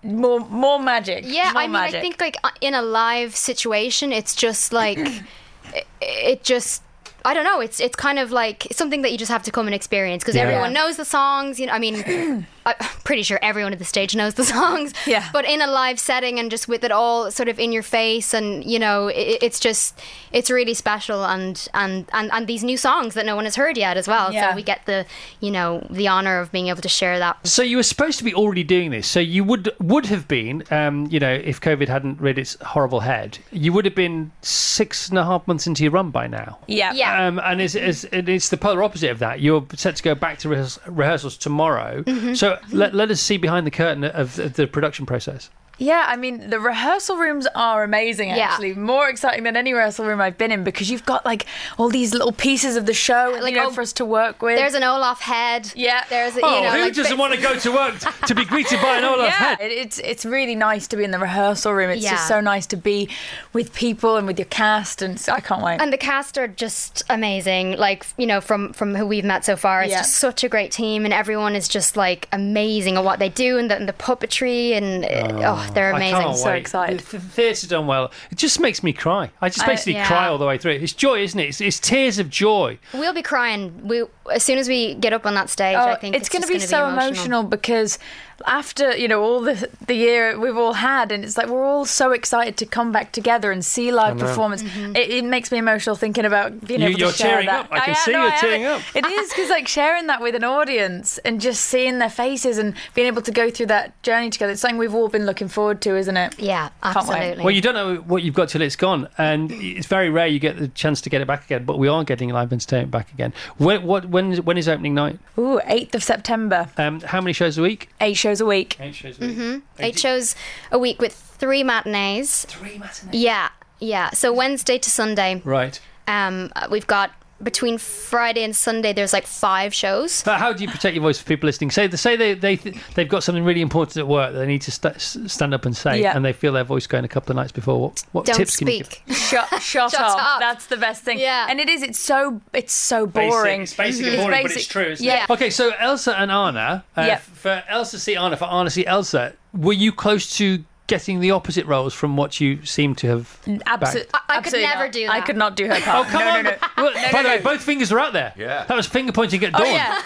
more 0.03 0.41
more 0.41 0.79
magic. 0.79 1.25
Yeah, 1.27 1.53
more 1.53 1.63
I 1.63 1.67
mean, 1.67 1.73
magic. 1.73 1.97
I 1.97 2.01
think 2.01 2.21
like 2.21 2.37
uh, 2.45 2.51
in 2.61 2.75
a 2.75 2.83
live 2.83 3.35
situation, 3.35 4.13
it's 4.13 4.35
just 4.37 4.73
like 4.73 4.99
it, 5.75 5.87
it 6.01 6.45
just. 6.45 6.83
I 7.27 7.35
don't 7.35 7.45
know. 7.45 7.61
It's 7.61 7.81
it's 7.81 7.97
kind 7.97 8.19
of 8.19 8.31
like 8.33 8.67
something 8.73 9.03
that 9.03 9.11
you 9.13 9.19
just 9.19 9.31
have 9.33 9.43
to 9.43 9.51
come 9.51 9.67
and 9.67 9.75
experience 9.75 10.23
because 10.23 10.37
Yeah. 10.37 10.43
everyone 10.43 10.73
knows 10.73 10.97
the 10.97 11.05
songs. 11.05 11.59
You 11.61 11.67
know, 11.67 11.73
I 11.73 11.79
mean, 11.79 11.97
I'm 12.67 12.75
pretty 13.05 13.23
sure 13.23 13.39
everyone 13.43 13.73
at 13.73 13.79
the 13.79 13.85
stage 13.85 14.15
knows 14.17 14.35
the 14.35 14.45
songs. 14.57 14.93
Yeah. 15.07 15.29
But 15.33 15.45
in 15.45 15.63
a 15.63 15.67
live 15.67 15.99
setting 16.01 16.39
and 16.39 16.51
just 16.51 16.69
with 16.69 16.85
it 16.85 16.91
all 16.93 17.31
sort 17.31 17.49
of 17.49 17.59
in 17.59 17.73
your 17.73 17.83
face, 17.83 18.35
and 18.35 18.65
you 18.65 18.79
know, 18.79 19.07
it, 19.09 19.39
it's 19.43 19.61
just 19.61 19.99
it's 20.33 20.51
really 20.51 20.75
special, 20.75 21.25
and, 21.25 21.67
and 21.75 22.09
and 22.13 22.31
and 22.33 22.47
these 22.47 22.65
new 22.65 22.77
songs 22.77 23.15
that 23.15 23.25
no 23.25 23.37
one 23.37 23.45
has 23.45 23.57
heard 23.57 23.77
yet 23.77 23.97
as 23.97 24.09
well. 24.09 24.33
Yeah. 24.33 24.51
So 24.51 24.57
we 24.57 24.63
get 24.63 24.85
the 24.87 25.07
you 25.41 25.51
know 25.51 25.87
the 25.91 26.09
honor 26.09 26.41
of 26.41 26.51
being 26.53 26.69
able 26.69 26.83
to 26.83 26.89
share 26.89 27.19
that. 27.19 27.47
So 27.47 27.63
you 27.63 27.77
were 27.77 27.83
supposed 27.83 28.19
to 28.19 28.25
be 28.25 28.35
already 28.35 28.65
doing 28.65 28.91
this. 28.91 29.07
So 29.07 29.21
you 29.21 29.45
would 29.45 29.71
would 29.81 30.07
have 30.07 30.27
been, 30.29 30.65
um, 30.71 31.07
you 31.11 31.21
know, 31.21 31.33
if 31.33 31.61
COVID 31.61 31.89
hadn't 31.89 32.21
reared 32.21 32.39
its 32.39 32.57
horrible 32.61 33.01
head, 33.01 33.39
you 33.53 33.73
would 33.73 33.85
have 33.85 33.95
been 33.95 34.33
six 34.43 35.09
and 35.09 35.19
a 35.19 35.25
half 35.25 35.47
months 35.47 35.67
into 35.67 35.83
your 35.85 35.93
run 35.93 36.11
by 36.11 36.27
now. 36.27 36.59
yeah, 36.67 36.93
Yeah. 36.93 37.27
Um, 37.27 37.39
and 37.39 37.61
it's, 37.61 37.75
it's, 37.75 38.05
it's 38.13 38.49
the 38.49 38.57
polar 38.57 38.83
opposite 38.83 39.11
of 39.11 39.19
that. 39.21 39.41
You're 39.41 39.65
set 39.75 39.97
to 39.97 40.03
go 40.03 40.15
back 40.15 40.39
to 40.41 40.49
rehears- 40.49 40.79
rehearsals 40.87 41.37
tomorrow. 41.37 42.03
Mm-hmm. 42.03 42.35
So 42.35 42.56
let, 42.71 42.95
let 42.95 43.11
us 43.11 43.21
see 43.21 43.37
behind 43.37 43.67
the 43.67 43.71
curtain 43.71 44.05
of, 44.05 44.39
of 44.39 44.55
the 44.55 44.67
production 44.67 45.07
process. 45.07 45.51
Yeah, 45.79 46.05
I 46.09 46.17
mean, 46.17 46.49
the 46.51 46.59
rehearsal 46.59 47.17
rooms 47.17 47.47
are 47.55 47.85
amazing, 47.85 48.31
Yeah. 48.31 48.37
actually. 48.49 48.75
More 48.75 49.09
exciting 49.11 49.43
than 49.45 49.57
any 49.57 49.75
rehearsal 49.75 50.07
room 50.07 50.21
I've 50.23 50.39
been 50.39 50.51
in 50.51 50.65
because 50.65 50.91
you've 50.91 51.05
got 51.05 51.25
like 51.27 51.45
all 51.77 51.91
these 51.91 52.13
little 52.15 52.33
pieces 52.33 52.77
of 52.77 52.87
the 52.87 52.95
show 52.95 53.37
Like, 53.43 53.53
you 53.53 53.61
know, 53.61 53.67
oh, 53.69 53.73
for 53.73 53.83
us 53.83 53.93
to 53.95 54.05
work 54.07 54.41
with. 54.41 54.57
There's 54.57 54.75
an 54.75 54.83
Olaf 54.85 55.21
head. 55.21 55.71
Yeah. 55.77 56.05
There's 56.09 56.35
a, 56.37 56.41
Oh, 56.43 56.57
you 56.57 56.63
know 56.63 56.71
who 56.71 56.79
like 56.83 56.95
doesn't 56.95 57.05
bits- 57.13 57.19
want 57.19 57.35
to 57.35 57.41
go 57.41 57.59
to 57.59 57.73
work 57.73 57.95
to 58.27 58.35
be 58.35 58.45
greeted 58.47 58.81
by 58.81 58.97
an 58.99 59.05
Olaf 59.13 59.27
yeah, 59.27 59.57
head? 59.57 59.61
it, 59.61 59.73
it's 59.73 59.99
it's 59.99 60.25
really 60.25 60.55
nice 60.55 60.87
to 60.89 60.97
be 60.97 61.05
in 61.05 61.11
the 61.11 61.19
rehearsal 61.19 61.73
room. 61.75 61.91
It's 61.91 62.03
Yeah. 62.03 62.13
just 62.13 62.27
so 62.29 62.41
nice 62.41 62.67
to 62.69 62.77
be 62.77 63.09
with 63.53 63.75
people 63.75 64.17
and 64.17 64.27
with 64.27 64.39
your 64.39 64.47
cast, 64.47 65.03
and 65.03 65.23
I 65.31 65.41
can't 65.41 65.63
wait. 65.63 65.81
And 65.83 65.93
the 65.93 65.99
cast 65.99 66.39
are 66.39 66.49
just 66.49 67.03
amazing. 67.11 67.77
Like 67.77 68.07
you 68.17 68.27
know, 68.27 68.41
from 68.41 68.73
from 68.73 68.95
who 68.95 69.07
we've 69.07 69.25
met 69.25 69.45
so 69.45 69.57
far, 69.57 69.83
it's 69.83 69.91
Yeah. 69.93 69.99
just 69.99 70.15
such 70.15 70.43
a 70.43 70.49
great 70.49 70.71
team, 70.73 71.05
and 71.05 71.13
everyone 71.13 71.55
is 71.55 71.69
just 71.69 71.97
like 71.99 72.29
amazing 72.33 72.97
at 72.97 73.05
what 73.05 73.19
they 73.19 73.29
do, 73.29 73.59
and 73.59 73.71
the, 73.71 73.77
and 73.77 73.87
the 73.89 73.93
puppetry, 73.93 74.73
and 74.73 75.05
uh, 75.05 75.47
oh, 75.53 75.66
Oh, 75.71 75.73
they're 75.75 75.93
I 75.95 75.97
amazing. 75.97 76.21
can't 76.21 76.37
So 76.37 76.47
wait. 76.47 76.59
excited. 76.61 77.01
The, 77.01 77.19
the 77.19 77.25
theatre's 77.25 77.63
done 77.63 77.87
well. 77.87 78.11
It 78.31 78.39
just 78.39 78.61
makes 78.61 78.83
me 78.83 78.93
cry. 78.93 79.31
I 79.41 79.49
just 79.49 79.63
I- 79.65 79.67
basically 79.67 79.95
yeah. 79.95 80.07
cry 80.07 80.29
all 80.29 80.39
the 80.39 80.47
way 80.47 80.59
through. 80.59 80.73
It's 80.73 80.93
joy, 80.93 81.23
isn't 81.23 81.39
it? 81.39 81.49
It's, 81.49 81.61
it's 81.61 81.81
tears 81.81 82.19
of 82.19 82.31
joy. 82.31 82.79
We'll 82.95 83.13
be 83.15 83.23
crying. 83.23 83.87
We 83.87 84.05
as 84.33 84.43
soon 84.43 84.59
as 84.59 84.69
we 84.69 84.95
get 84.95 85.13
up 85.13 85.27
on 85.27 85.35
that 85.35 85.49
stage. 85.51 85.77
I 85.77 85.95
think 85.97 86.15
it's, 86.15 86.17
Oh, 86.17 86.21
it's 86.23 86.29
going 86.29 86.43
to 86.43 86.49
be 86.49 86.55
gonna 86.55 86.67
so 86.67 86.89
emotional. 86.89 87.43
because 87.43 87.99
after 88.47 88.95
you 88.95 89.09
know 89.09 89.23
all 89.23 89.41
the 89.41 89.69
the 89.87 89.95
year 89.95 90.39
we've 90.39 90.57
all 90.59 90.75
had, 90.75 91.11
and 91.11 91.25
it's 91.25 91.39
like 91.39 91.49
we're 91.49 91.65
all 91.65 91.87
so 91.87 92.13
excited 92.13 92.57
to 92.59 92.67
come 92.67 92.93
back 92.93 93.11
together 93.13 93.51
and 93.51 93.65
see 93.65 93.91
live 93.91 94.19
performance. 94.19 94.63
Mm-hmm. 94.63 94.95
It, 94.97 95.11
it 95.11 95.25
makes 95.25 95.51
me 95.51 95.57
emotional 95.59 95.97
thinking 95.97 96.25
about 96.27 96.67
being 96.67 96.81
You- 96.83 96.89
able 96.89 96.99
you're 97.01 97.11
to 97.13 97.17
share 97.17 97.31
tearing 97.31 97.47
that. 97.47 97.65
up. 97.67 97.73
I 97.73 97.81
can 97.81 97.89
am, 97.91 97.95
see 97.97 98.13
no, 98.13 98.23
you're 98.25 98.33
I 98.33 98.37
tearing 98.37 98.65
up. 98.67 98.83
It 98.95 99.07
is 99.07 99.31
because 99.31 99.49
like 99.49 99.67
sharing 99.69 100.07
that 100.09 100.21
with 100.21 100.35
an 100.35 100.45
audience 100.45 101.17
and 101.19 101.41
just 101.41 101.65
seeing 101.65 101.99
their 101.99 102.11
faces 102.11 102.59
and 102.59 102.75
being 102.95 103.07
able 103.07 103.23
to 103.23 103.33
go 103.33 103.51
through 103.51 103.67
that 103.67 104.01
journey 104.03 104.29
together. 104.29 104.53
It's 104.53 104.61
something 104.61 104.77
we've 104.79 104.95
all 104.95 105.09
been 105.09 105.25
looking 105.25 105.49
forward 105.49 105.81
to, 105.83 105.97
isn't 105.97 106.17
it? 106.17 106.39
Yeah, 106.39 106.69
absolutely. 106.83 107.43
Well, 107.43 107.53
you 107.55 107.63
don't 107.63 107.75
know 107.75 107.97
what 108.03 108.23
you've 108.23 108.35
got 108.35 108.51
till 108.51 108.61
it's 108.61 108.77
gone, 108.77 109.09
and 109.17 109.51
it's 109.51 109.87
very 109.87 110.11
rare 110.11 110.27
you 110.27 110.39
get 110.39 110.59
the 110.59 110.69
chance 110.69 111.01
to 111.03 111.11
get 111.11 111.23
it 111.23 111.27
back 111.27 111.45
again. 111.47 111.65
But 111.65 111.79
we 111.79 111.89
are 111.89 112.05
getting 112.05 112.29
live 112.31 112.53
entertainment 112.53 112.91
back 112.91 113.11
again. 113.13 113.33
When 113.57 113.83
what 113.85 114.05
when 114.17 114.33
is, 114.33 114.41
when 114.41 114.57
is 114.57 114.67
opening 114.69 114.95
night? 114.95 115.19
Ooh, 115.39 115.61
8th 115.67 115.95
of 115.95 116.03
September, 116.03 116.69
Um, 116.79 117.01
how 117.01 117.21
many 117.21 117.33
shows 117.35 117.59
a 117.59 117.63
week? 117.63 117.91
eight 118.01 118.17
shows 118.17 118.41
a 118.41 118.47
week. 118.47 118.77
Eight 118.81 118.95
shows 118.95 119.19
a 119.21 119.27
week. 119.27 119.37
Mm-hmm. 119.37 119.59
Eight 119.87 119.99
shows 119.99 120.35
a 120.73 120.79
week 120.79 121.01
with 121.01 121.13
three 121.13 121.63
matinees. 121.63 122.47
Three 122.47 122.79
matinees. 122.79 123.23
Yeah, 123.23 123.49
yeah. 123.79 124.11
So 124.11 124.33
Wednesday 124.33 124.79
to 124.79 124.91
Sunday. 124.91 125.43
Right. 125.45 125.79
Um, 126.09 126.51
we've 126.71 126.87
got 126.87 127.11
between 127.43 127.77
Friday 127.79 128.43
and 128.45 128.55
Sunday. 128.57 128.93
There's 128.93 129.13
like 129.13 129.27
five 129.27 129.75
shows. 129.75 130.23
But 130.23 130.39
how 130.39 130.53
do 130.53 130.63
you 130.65 130.71
protect 130.71 130.95
your 130.95 131.03
voice 131.03 131.19
for 131.19 131.27
people 131.27 131.47
listening? 131.47 131.71
Say 131.71 131.91
say 131.91 132.17
they, 132.17 132.35
they, 132.35 132.57
they've 132.95 133.09
got 133.09 133.23
something 133.23 133.45
really 133.45 133.61
important 133.61 133.99
at 133.99 134.09
work 134.09 134.33
that 134.33 134.39
they 134.39 134.47
need 134.47 134.63
to 134.63 134.71
st- 134.71 135.01
stand 135.31 135.53
up 135.55 135.67
and 135.67 135.77
say, 135.77 136.01
Yeah. 136.01 136.17
and 136.17 136.25
they 136.25 136.33
feel 136.33 136.53
their 136.53 136.65
voice 136.65 136.87
going 136.87 137.05
a 137.05 137.09
couple 137.09 137.33
of 137.33 137.37
nights 137.37 137.53
before. 137.53 137.79
What, 137.81 138.05
what 138.13 138.25
Don't 138.27 138.37
tips 138.37 138.57
can 138.57 138.69
you 138.69 138.79
give? 138.79 138.87
speak. 138.87 139.03
Shut, 139.17 139.49
shut, 139.63 139.91
Shut 139.91 140.01
up. 140.01 140.19
up. 140.19 140.41
That's 140.41 140.67
the 140.67 140.77
best 140.77 141.03
thing. 141.03 141.19
Yeah. 141.19 141.47
And 141.51 141.61
it 141.61 141.69
is. 141.69 141.83
It's 141.83 141.99
so. 141.99 142.41
It's 142.53 142.73
so 142.73 143.07
boring. 143.07 143.61
Basic. 143.61 143.63
It's 143.63 143.77
basic 143.77 144.07
and 144.07 144.15
It's 144.15 144.23
boring, 144.23 144.43
but 144.43 144.49
basic. 144.49 144.59
it's 144.59 144.67
true. 144.69 144.85
Isn't 144.85 145.05
yeah. 145.07 145.25
It? 145.25 145.31
Okay, 145.31 145.51
so 145.51 145.71
Elsa 145.79 146.19
and 146.19 146.31
Anna. 146.31 146.85
Uh, 146.97 147.03
Yeah. 147.03 147.17
For 147.19 147.63
Elsa 147.69 147.99
see 147.99 148.17
Anna, 148.17 148.37
for 148.37 148.45
Anna 148.47 148.71
see 148.71 148.87
Elsa. 148.87 149.35
Were 149.53 149.73
you 149.73 149.93
close 149.93 150.37
to 150.39 150.65
getting 150.87 151.21
the 151.21 151.31
opposite 151.31 151.67
roles 151.67 151.95
from 151.95 152.17
what 152.17 152.41
you 152.41 152.65
seem 152.65 152.95
to 152.97 153.07
have? 153.09 153.39
Absolutely. 153.67 154.11
bagged? 154.11 154.11
I- 154.15 154.19
I 154.29 154.35
could 154.41 154.47
absolutely 154.47 154.63
never 154.69 154.85
not. 154.85 154.93
do 154.93 155.07
that. 155.07 155.13
I 155.13 155.21
could 155.21 155.37
not 155.37 155.57
do 155.57 155.67
her 155.69 155.81
part. 155.81 156.07
Oh 156.07 156.11
come 156.11 156.21
no, 156.25 156.31
on! 156.31 156.45
No, 156.45 156.51
no. 156.51 156.57
Well, 156.77 156.95
No, 156.95 157.13
by 157.13 157.23
no, 157.23 157.23
the 157.23 157.29
way, 157.37 157.41
both 157.43 157.63
fingers 157.63 157.93
are 157.93 157.99
out 157.99 158.13
there. 158.13 158.33
Yeah. 158.37 158.65
That 158.65 158.77
was 158.77 158.87
finger 158.87 159.13
pointing 159.13 159.43
at 159.45 159.53
dawn. 159.53 159.63
Oh 159.63 159.65
yeah. 159.71 160.03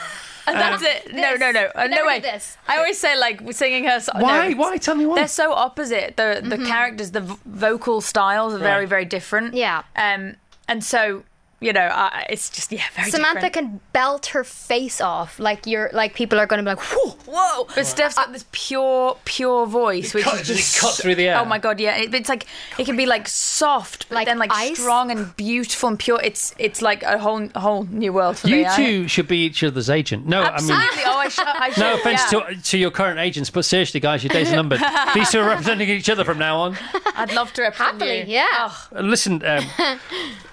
And 0.46 0.56
that's 0.58 0.82
it. 0.82 1.12
No, 1.14 1.34
no, 1.34 1.50
no. 1.52 1.70
Uh, 1.74 1.86
no 1.86 2.06
way. 2.06 2.18
this. 2.18 2.56
I 2.66 2.78
always 2.78 2.98
say 2.98 3.16
like 3.16 3.40
we're 3.40 3.52
singing 3.52 3.84
her. 3.84 4.00
So- 4.00 4.12
Why? 4.16 4.48
No, 4.48 4.56
Why? 4.56 4.76
Tell 4.78 4.94
me 4.96 5.06
why. 5.06 5.16
They're 5.16 5.28
so 5.28 5.52
opposite. 5.52 6.16
The 6.16 6.40
the 6.42 6.58
characters, 6.58 7.10
the 7.12 7.20
v- 7.20 7.36
vocal 7.46 8.00
styles 8.00 8.54
are 8.54 8.58
very 8.58 8.80
Right. 8.80 8.88
very 8.88 9.04
different. 9.04 9.54
Yeah. 9.54 9.82
Um. 9.96 10.36
And 10.66 10.82
so 10.84 11.24
you 11.60 11.72
know, 11.74 11.80
I, 11.92 12.26
it's 12.30 12.48
just 12.48 12.72
yeah, 12.72 12.82
very 12.96 13.10
Samantha 13.10 13.46
different. 13.48 13.52
can 13.72 13.80
belt 13.92 14.26
her 14.26 14.44
face 14.44 15.00
off 15.00 15.38
like 15.38 15.66
you're 15.66 15.90
like 15.92 16.14
people 16.14 16.38
are 16.40 16.46
going 16.46 16.58
to 16.58 16.62
be 16.62 16.74
like, 16.74 16.80
whoa, 16.84 17.10
whoa. 17.26 17.66
But 17.74 17.84
Steph's 17.86 18.14
got 18.14 18.32
this 18.32 18.46
pure, 18.50 19.16
pure 19.26 19.66
voice, 19.66 20.14
which 20.14 20.24
cut- 20.24 20.40
is 20.40 20.46
just 20.48 20.80
cut 20.80 20.94
through 20.94 21.16
the 21.16 21.28
air? 21.28 21.38
Oh 21.38 21.44
my 21.44 21.58
god, 21.58 21.78
yeah! 21.78 21.96
It, 21.96 22.14
it's 22.14 22.28
like 22.30 22.46
it 22.78 22.84
can 22.86 22.96
be 22.96 23.04
like 23.06 23.28
soft, 23.28 24.08
but 24.08 24.14
Like 24.14 24.26
then 24.26 24.38
like 24.38 24.50
ice? 24.54 24.78
strong 24.78 25.10
and 25.10 25.36
beautiful 25.36 25.90
and 25.90 25.98
pure. 25.98 26.18
It's 26.24 26.54
it's 26.58 26.80
like 26.80 27.02
a 27.02 27.18
whole 27.18 27.46
whole 27.54 27.84
new 27.84 28.12
world 28.12 28.38
for. 28.38 28.48
You 28.48 28.64
I- 28.66 28.76
two 28.76 29.06
should 29.08 29.28
be 29.28 29.44
each 29.44 29.62
other's 29.62 29.90
agent. 29.90 30.26
No, 30.26 30.42
I 30.42 30.60
mean. 30.62 30.70
Absolutely. 30.70 31.02
oh, 31.06 31.18
I, 31.18 31.28
sh- 31.28 31.38
I 31.44 31.70
should. 31.70 31.80
No 31.80 31.94
offense 31.94 32.22
yeah. 32.32 32.40
to, 32.40 32.62
to 32.62 32.78
your 32.78 32.90
current 32.90 33.18
agents, 33.20 33.50
but 33.50 33.64
seriously, 33.66 34.00
guys, 34.00 34.24
your 34.24 34.30
days 34.30 34.50
are 34.50 34.56
numbered. 34.56 34.80
These 35.14 35.30
two 35.30 35.40
are 35.40 35.46
representing 35.48 35.88
each 35.90 36.08
other 36.08 36.24
from 36.24 36.38
now 36.38 36.56
on. 36.60 36.78
I'd 37.16 37.32
love 37.34 37.52
to 37.54 37.62
represent 37.62 37.92
Happily, 38.00 38.20
you. 38.20 38.24
yeah. 38.28 38.46
Oh, 38.60 38.88
Uh, 38.96 39.00
Listen, 39.02 39.44
um, 39.44 39.64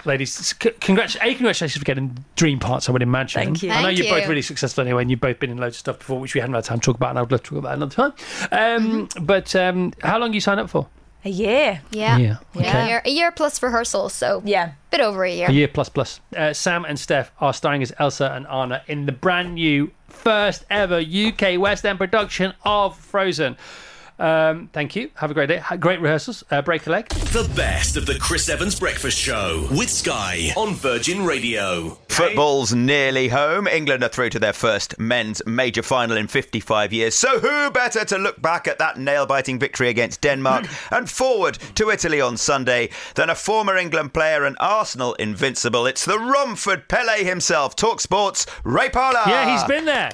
ladies, 0.06 0.34
c- 0.62 0.72
congrats, 0.97 1.15
a 1.15 1.33
congratulations 1.36 1.77
for 1.77 1.86
getting 1.86 2.23
dream 2.36 2.60
parts. 2.60 2.89
I 2.89 2.91
would 2.91 3.01
imagine. 3.03 3.41
Thank 3.43 3.63
you. 3.63 3.71
I 3.71 3.81
know 3.81 3.88
Thank 3.88 3.99
you're 3.99 4.10
both 4.10 4.23
you. 4.23 4.29
really 4.29 4.41
successful 4.41 4.81
anyway, 4.83 5.03
and 5.03 5.12
you've 5.12 5.19
both 5.21 5.39
been 5.39 5.49
in 5.51 5.57
loads 5.57 5.75
of 5.75 5.79
stuff 5.79 5.99
before, 5.99 6.19
which 6.19 6.33
we 6.33 6.41
haven't 6.41 6.55
had 6.55 6.63
time 6.63 6.79
to 6.79 6.86
talk 6.86 6.95
about, 6.95 7.10
and 7.12 7.19
I 7.19 7.21
would 7.21 7.31
love 7.31 7.43
to 7.43 7.49
talk 7.49 7.60
about 7.60 7.73
another 7.75 7.95
time. 7.95 8.13
Um, 8.51 8.88
Mm-hmm. 9.07 9.25
But 9.25 9.55
um, 9.55 9.93
how 10.01 10.17
long 10.17 10.33
you 10.33 10.39
sign 10.39 10.60
up 10.60 10.69
for? 10.69 10.88
A 11.25 11.29
year. 11.29 11.81
Yeah. 11.91 12.17
Yeah, 12.17 12.38
Yeah, 12.53 12.62
okay. 12.62 12.83
A, 12.83 12.88
year, 12.88 13.01
a 13.05 13.10
year 13.10 13.31
plus 13.31 13.62
rehearsals, 13.62 14.13
so 14.13 14.41
yeah, 14.45 14.73
bit 14.91 15.01
over 15.01 15.23
a 15.25 15.31
year. 15.31 15.47
A 15.49 15.51
year 15.51 15.67
plus 15.67 15.89
plus. 15.89 16.19
Uh, 16.36 16.53
Sam 16.53 16.86
and 16.86 16.97
Steph 16.99 17.31
are 17.39 17.53
starring 17.53 17.81
as 17.81 17.91
Elsa 17.99 18.31
and 18.33 18.47
Anna 18.47 18.81
in 18.88 19.05
the 19.07 19.12
brand 19.12 19.55
new 19.55 19.91
first 20.07 20.65
ever 20.69 20.99
UK 20.99 21.60
West 21.60 21.86
End 21.86 21.97
production 21.97 22.53
of 22.63 22.97
Frozen. 22.97 23.57
Um, 24.19 24.69
thank 24.73 24.95
you. 24.95 25.12
Have 25.15 25.32
a 25.32 25.34
great 25.34 25.47
day. 25.47 25.62
Great 25.80 26.01
rehearsals. 26.01 26.43
Uh, 26.49 26.62
break 26.62 26.88
a 26.88 26.89
leg. 26.89 27.10
The 27.10 27.49
best 27.56 27.97
of 27.97 28.06
the 28.06 28.17
Chris 28.19 28.49
Evans 28.49 28.80
Breakfast 28.80 29.17
Show 29.17 29.67
with 29.71 29.89
Sky 29.89 30.53
on 30.58 30.73
Virgin 30.73 31.23
Radio. 31.25 31.97
Football's 32.10 32.73
nearly 32.73 33.27
home. 33.27 33.67
England 33.67 34.03
are 34.03 34.10
through 34.10 34.32
to 34.32 34.39
their 34.39 34.53
first 34.53 34.99
men's 34.99 35.39
major 35.45 35.84
final 35.84 36.17
in 36.17 36.25
55 36.25 36.91
years. 36.91 37.13
So 37.13 37.39
who 37.39 37.69
better 37.69 38.03
to 38.06 38.17
look 38.17 38.41
back 38.41 38.67
at 38.67 38.80
that 38.80 38.97
nail-biting 38.97 39.60
victory 39.60 39.89
against 39.89 40.21
Denmark 40.21 40.65
and 40.91 41.08
forward 41.08 41.60
to 41.75 41.91
Italy 41.91 42.19
on 42.19 42.36
Sunday 42.38 42.89
than 43.13 43.30
a 43.30 43.36
former 43.36 43.77
England 43.77 44.15
player 44.15 44.45
and 44.45 44.58
Arsenal 44.60 45.13
invincible? 45.15 45.86
It's 45.86 46.06
the 46.06 46.17
Romford 46.17 46.88
Pele 46.88 47.23
himself. 47.23 47.75
Talk 47.75 48.01
sports, 48.01 48.47
Ray 48.63 48.89
Parlour. 48.89 49.21
Yeah, 49.27 49.51
he's 49.51 49.63
been 49.65 49.86
there. 49.86 50.10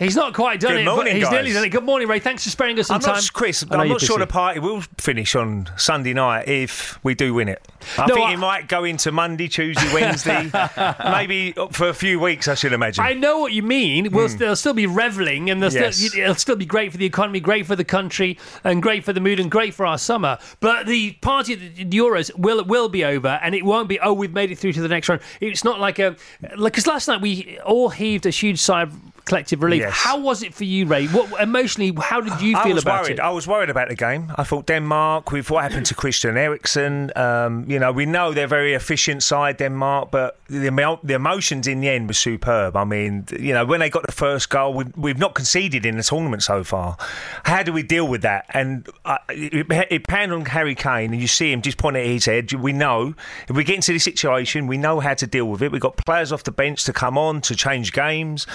He's 0.00 0.16
not 0.16 0.34
quite 0.34 0.58
done 0.60 0.72
Good 0.72 0.80
it, 0.80 0.84
morning, 0.86 1.04
but 1.04 1.12
he's 1.14 1.24
guys. 1.24 1.32
nearly 1.32 1.52
done 1.52 1.64
it. 1.64 1.68
Good 1.68 1.84
morning, 1.84 2.08
Ray. 2.08 2.18
Thanks 2.18 2.42
for 2.44 2.50
sparing 2.50 2.78
us 2.80 2.88
some 2.88 2.96
I'm 2.96 3.00
time. 3.02 3.14
not, 3.16 3.32
Chris. 3.32 3.62
I 3.62 3.66
know 3.76 3.80
I'm 3.82 3.86
you're 3.86 3.94
not 3.94 4.00
sure 4.00 4.16
busy. 4.16 4.26
the 4.26 4.32
party 4.32 4.58
will 4.60 4.80
finish 4.98 5.34
on 5.36 5.68
Sunday 5.76 6.14
night 6.14 6.48
if 6.48 6.98
we 7.04 7.14
do 7.14 7.34
win 7.34 7.48
it. 7.48 7.60
I 7.98 8.06
No, 8.06 8.14
think 8.14 8.26
I- 8.28 8.32
it 8.32 8.38
might 8.38 8.66
go 8.68 8.84
into 8.84 9.12
Monday, 9.12 9.46
Tuesday, 9.46 9.92
Wednesday, 9.94 10.50
maybe 11.04 11.52
for 11.72 11.88
a 11.88 11.94
few 11.94 12.18
weeks. 12.18 12.48
I 12.48 12.54
should 12.54 12.72
imagine. 12.72 13.04
I 13.04 13.12
know 13.12 13.38
what 13.38 13.52
you 13.52 13.62
mean. 13.62 14.10
We'll 14.10 14.28
Hmm. 14.28 14.36
they'll 14.38 14.56
still 14.56 14.74
be 14.74 14.86
reveling, 14.86 15.50
and 15.50 15.62
they'll 15.62 15.72
Yes. 15.72 15.96
still, 15.98 16.20
it'll 16.22 16.34
still 16.34 16.56
be 16.56 16.66
great 16.66 16.92
for 16.92 16.98
the 16.98 17.06
economy, 17.06 17.40
great 17.40 17.66
for 17.66 17.76
the 17.76 17.84
country, 17.84 18.38
and 18.64 18.82
great 18.82 19.04
for 19.04 19.12
the 19.12 19.20
mood, 19.20 19.38
and 19.38 19.50
great 19.50 19.74
for 19.74 19.84
our 19.86 19.98
summer. 19.98 20.38
But 20.60 20.86
the 20.86 21.12
party 21.20 21.52
at 21.52 21.76
the 21.76 21.84
Euros 21.84 22.30
will 22.36 22.64
will 22.64 22.88
be 22.88 23.04
over, 23.04 23.38
and 23.42 23.54
it 23.54 23.64
won't 23.64 23.88
be. 23.88 24.00
Oh, 24.00 24.12
we've 24.14 24.32
made 24.32 24.50
it 24.50 24.58
through 24.58 24.72
to 24.74 24.80
the 24.82 24.88
next 24.88 25.08
round. 25.10 25.20
It's 25.40 25.62
not 25.64 25.78
like 25.78 25.98
a 25.98 26.16
like 26.56 26.72
because 26.72 26.86
last 26.86 27.06
night 27.08 27.20
we 27.20 27.58
all 27.66 27.90
heaved 27.90 28.24
a 28.26 28.30
huge 28.30 28.58
sigh 28.60 28.82
of 28.82 28.92
collective 29.30 29.62
relief. 29.62 29.80
Yes. 29.80 29.92
How 29.94 30.18
was 30.18 30.42
it 30.42 30.52
for 30.52 30.64
you, 30.64 30.86
Ray? 30.86 31.06
What 31.06 31.40
emotionally? 31.40 31.92
How 31.98 32.20
did 32.20 32.40
you 32.40 32.56
feel 32.62 32.78
about 32.78 33.04
worried. 33.04 33.18
it? 33.18 33.20
I 33.20 33.30
was 33.30 33.46
worried 33.46 33.70
about 33.70 33.88
the 33.88 33.94
game. 33.94 34.32
I 34.36 34.42
thought 34.44 34.66
Denmark, 34.66 35.32
with 35.32 35.50
what 35.50 35.62
happened 35.62 35.86
to 35.86 35.94
Christian 35.94 36.36
Eriksen, 36.36 37.12
um, 37.16 37.64
you 37.68 37.78
know, 37.78 37.92
we 37.92 38.06
know 38.06 38.32
they're 38.32 38.46
very 38.46 38.74
efficient 38.74 39.22
side, 39.22 39.56
Denmark, 39.56 40.10
but 40.10 40.38
the, 40.48 40.98
the 41.04 41.14
emotions 41.14 41.66
in 41.66 41.80
the 41.80 41.88
end 41.88 42.08
were 42.08 42.14
superb. 42.14 42.76
I 42.76 42.84
mean, 42.84 43.26
you 43.38 43.54
know, 43.54 43.64
when 43.64 43.80
they 43.80 43.88
got 43.88 44.04
the 44.06 44.12
first 44.12 44.50
goal, 44.50 44.74
we've, 44.74 44.96
we've 44.96 45.18
not 45.18 45.34
conceded 45.34 45.86
in 45.86 45.96
the 45.96 46.02
tournament 46.02 46.42
so 46.42 46.64
far. 46.64 46.96
How 47.44 47.62
do 47.62 47.72
we 47.72 47.82
deal 47.84 48.08
with 48.08 48.22
that? 48.22 48.46
And 48.50 48.88
uh, 49.04 49.18
it, 49.28 49.66
it 49.90 50.08
panned 50.08 50.32
on 50.32 50.44
Harry 50.46 50.74
Kane, 50.74 51.12
and 51.12 51.20
you 51.20 51.28
see 51.28 51.52
him 51.52 51.62
just 51.62 51.78
pointing 51.78 52.02
at 52.02 52.08
his 52.08 52.24
head. 52.24 52.52
We 52.52 52.72
know 52.72 53.14
if 53.48 53.54
we 53.54 53.62
get 53.62 53.76
into 53.76 53.92
this 53.92 54.04
situation, 54.04 54.66
we 54.66 54.76
know 54.76 54.98
how 54.98 55.14
to 55.14 55.26
deal 55.26 55.46
with 55.46 55.62
it. 55.62 55.70
We've 55.70 55.80
got 55.80 55.96
players 55.96 56.32
off 56.32 56.42
the 56.42 56.50
bench 56.50 56.84
to 56.84 56.92
come 56.92 57.16
on 57.16 57.40
to 57.42 57.54
change 57.54 57.92
games. 57.92 58.46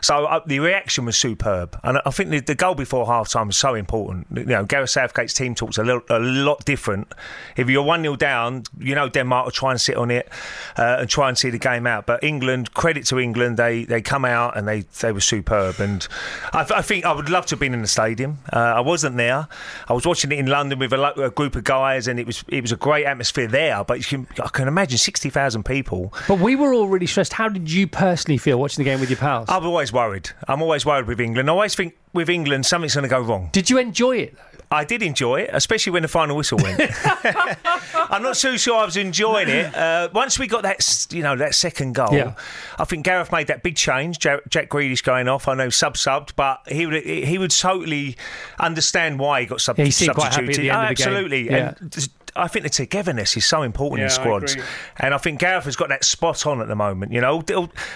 So 0.00 0.23
uh, 0.26 0.40
the 0.46 0.60
reaction 0.60 1.04
was 1.04 1.16
superb, 1.16 1.78
and 1.82 2.00
I 2.04 2.10
think 2.10 2.30
the, 2.30 2.40
the 2.40 2.54
goal 2.54 2.74
before 2.74 3.06
half 3.06 3.28
time 3.28 3.48
was 3.48 3.56
so 3.56 3.74
important. 3.74 4.26
You 4.34 4.44
know, 4.44 4.64
Gareth 4.64 4.90
Southgate's 4.90 5.34
team 5.34 5.54
talks 5.54 5.78
a, 5.78 5.84
little, 5.84 6.02
a 6.08 6.18
lot 6.18 6.64
different. 6.64 7.12
If 7.56 7.68
you're 7.68 7.82
one 7.82 8.02
0 8.02 8.16
down, 8.16 8.64
you 8.78 8.94
know 8.94 9.08
Denmark 9.08 9.44
will 9.46 9.52
try 9.52 9.70
and 9.70 9.80
sit 9.80 9.96
on 9.96 10.10
it 10.10 10.28
uh, 10.76 10.96
and 11.00 11.08
try 11.08 11.28
and 11.28 11.36
see 11.36 11.50
the 11.50 11.58
game 11.58 11.86
out. 11.86 12.06
But 12.06 12.22
England, 12.24 12.74
credit 12.74 13.06
to 13.06 13.18
England, 13.18 13.56
they 13.56 13.84
they 13.84 14.02
come 14.02 14.24
out 14.24 14.56
and 14.56 14.66
they 14.68 14.80
they 15.00 15.12
were 15.12 15.20
superb. 15.20 15.80
And 15.80 16.06
I, 16.52 16.66
I 16.76 16.82
think 16.82 17.04
I 17.04 17.12
would 17.12 17.28
love 17.30 17.46
to 17.46 17.52
have 17.54 17.60
been 17.60 17.74
in 17.74 17.82
the 17.82 17.88
stadium. 17.88 18.38
Uh, 18.52 18.58
I 18.58 18.80
wasn't 18.80 19.16
there. 19.16 19.48
I 19.88 19.92
was 19.92 20.06
watching 20.06 20.32
it 20.32 20.38
in 20.38 20.46
London 20.46 20.78
with 20.78 20.92
a, 20.92 20.96
lo- 20.96 21.24
a 21.24 21.30
group 21.30 21.56
of 21.56 21.64
guys, 21.64 22.08
and 22.08 22.18
it 22.20 22.26
was 22.26 22.44
it 22.48 22.60
was 22.60 22.72
a 22.72 22.76
great 22.76 23.06
atmosphere 23.06 23.46
there. 23.46 23.84
But 23.84 23.98
you 23.98 24.04
can, 24.04 24.26
I 24.42 24.48
can 24.48 24.68
imagine 24.68 24.98
sixty 24.98 25.30
thousand 25.30 25.64
people. 25.64 26.12
But 26.28 26.38
we 26.40 26.56
were 26.56 26.72
all 26.72 26.88
really 26.88 27.06
stressed. 27.06 27.32
How 27.32 27.48
did 27.48 27.70
you 27.70 27.86
personally 27.86 28.38
feel 28.38 28.58
watching 28.58 28.84
the 28.84 28.90
game 28.90 29.00
with 29.00 29.10
your 29.10 29.18
pals? 29.18 29.48
I'm 29.48 29.64
always 29.64 29.92
worried. 29.92 30.03
I'm 30.48 30.62
always 30.62 30.84
worried 30.86 31.06
with 31.06 31.20
England. 31.20 31.48
I 31.48 31.52
always 31.52 31.74
think 31.74 31.94
with 32.12 32.28
England 32.28 32.66
something's 32.66 32.94
going 32.94 33.02
to 33.04 33.08
go 33.08 33.20
wrong. 33.20 33.48
Did 33.52 33.70
you 33.70 33.78
enjoy 33.78 34.16
it? 34.18 34.36
I 34.70 34.82
did 34.84 35.02
enjoy 35.02 35.42
it, 35.42 35.50
especially 35.52 35.92
when 35.92 36.02
the 36.02 36.08
final 36.08 36.36
whistle 36.36 36.58
went. 36.60 36.80
I'm 37.24 38.22
not 38.22 38.36
so 38.36 38.56
sure 38.56 38.78
I 38.80 38.84
was 38.84 38.96
enjoying 38.96 39.48
it. 39.48 39.74
Uh, 39.74 40.08
once 40.12 40.38
we 40.38 40.46
got 40.46 40.62
that, 40.62 41.06
you 41.10 41.22
know, 41.22 41.36
that 41.36 41.54
second 41.54 41.94
goal, 41.94 42.08
Yeah. 42.12 42.34
I 42.78 42.84
think 42.84 43.04
Gareth 43.04 43.30
made 43.30 43.46
that 43.48 43.62
big 43.62 43.76
change. 43.76 44.18
Jack, 44.18 44.40
Jack 44.48 44.68
Grealish 44.70 45.02
going 45.04 45.28
off. 45.28 45.46
I 45.48 45.54
know 45.54 45.68
sub 45.68 45.94
subbed, 45.94 46.32
but 46.34 46.60
he 46.66 46.86
would 46.86 47.04
he 47.04 47.38
would 47.38 47.50
totally 47.52 48.16
understand 48.58 49.18
why 49.18 49.40
he 49.42 49.46
got 49.46 49.60
sub- 49.60 49.78
Yeah, 49.78 49.84
he 49.84 49.90
seemed 49.90 50.14
quite 50.14 50.32
happy 50.32 50.48
at 50.48 50.54
substituted. 50.54 50.62
the 50.64 50.70
end 50.70 50.78
Oh, 50.78 50.82
of 50.82 50.88
the 50.88 50.94
game. 50.94 51.06
absolutely. 51.14 51.50
Yeah. 51.50 51.74
And 51.80 52.08
I 52.36 52.48
think 52.48 52.64
the 52.64 52.70
togetherness 52.70 53.36
is 53.36 53.46
so 53.46 53.62
important 53.62 54.00
in 54.02 54.08
Yeah, 54.08 54.14
I 54.14 54.22
squads, 54.22 54.52
agree. 54.54 54.64
and 54.98 55.14
I 55.14 55.18
think 55.18 55.38
Gareth 55.40 55.64
has 55.66 55.76
got 55.76 55.88
that 55.90 56.04
spot 56.04 56.46
on 56.46 56.60
at 56.60 56.68
the 56.68 56.74
moment. 56.74 57.12
You 57.12 57.20
know, 57.20 57.42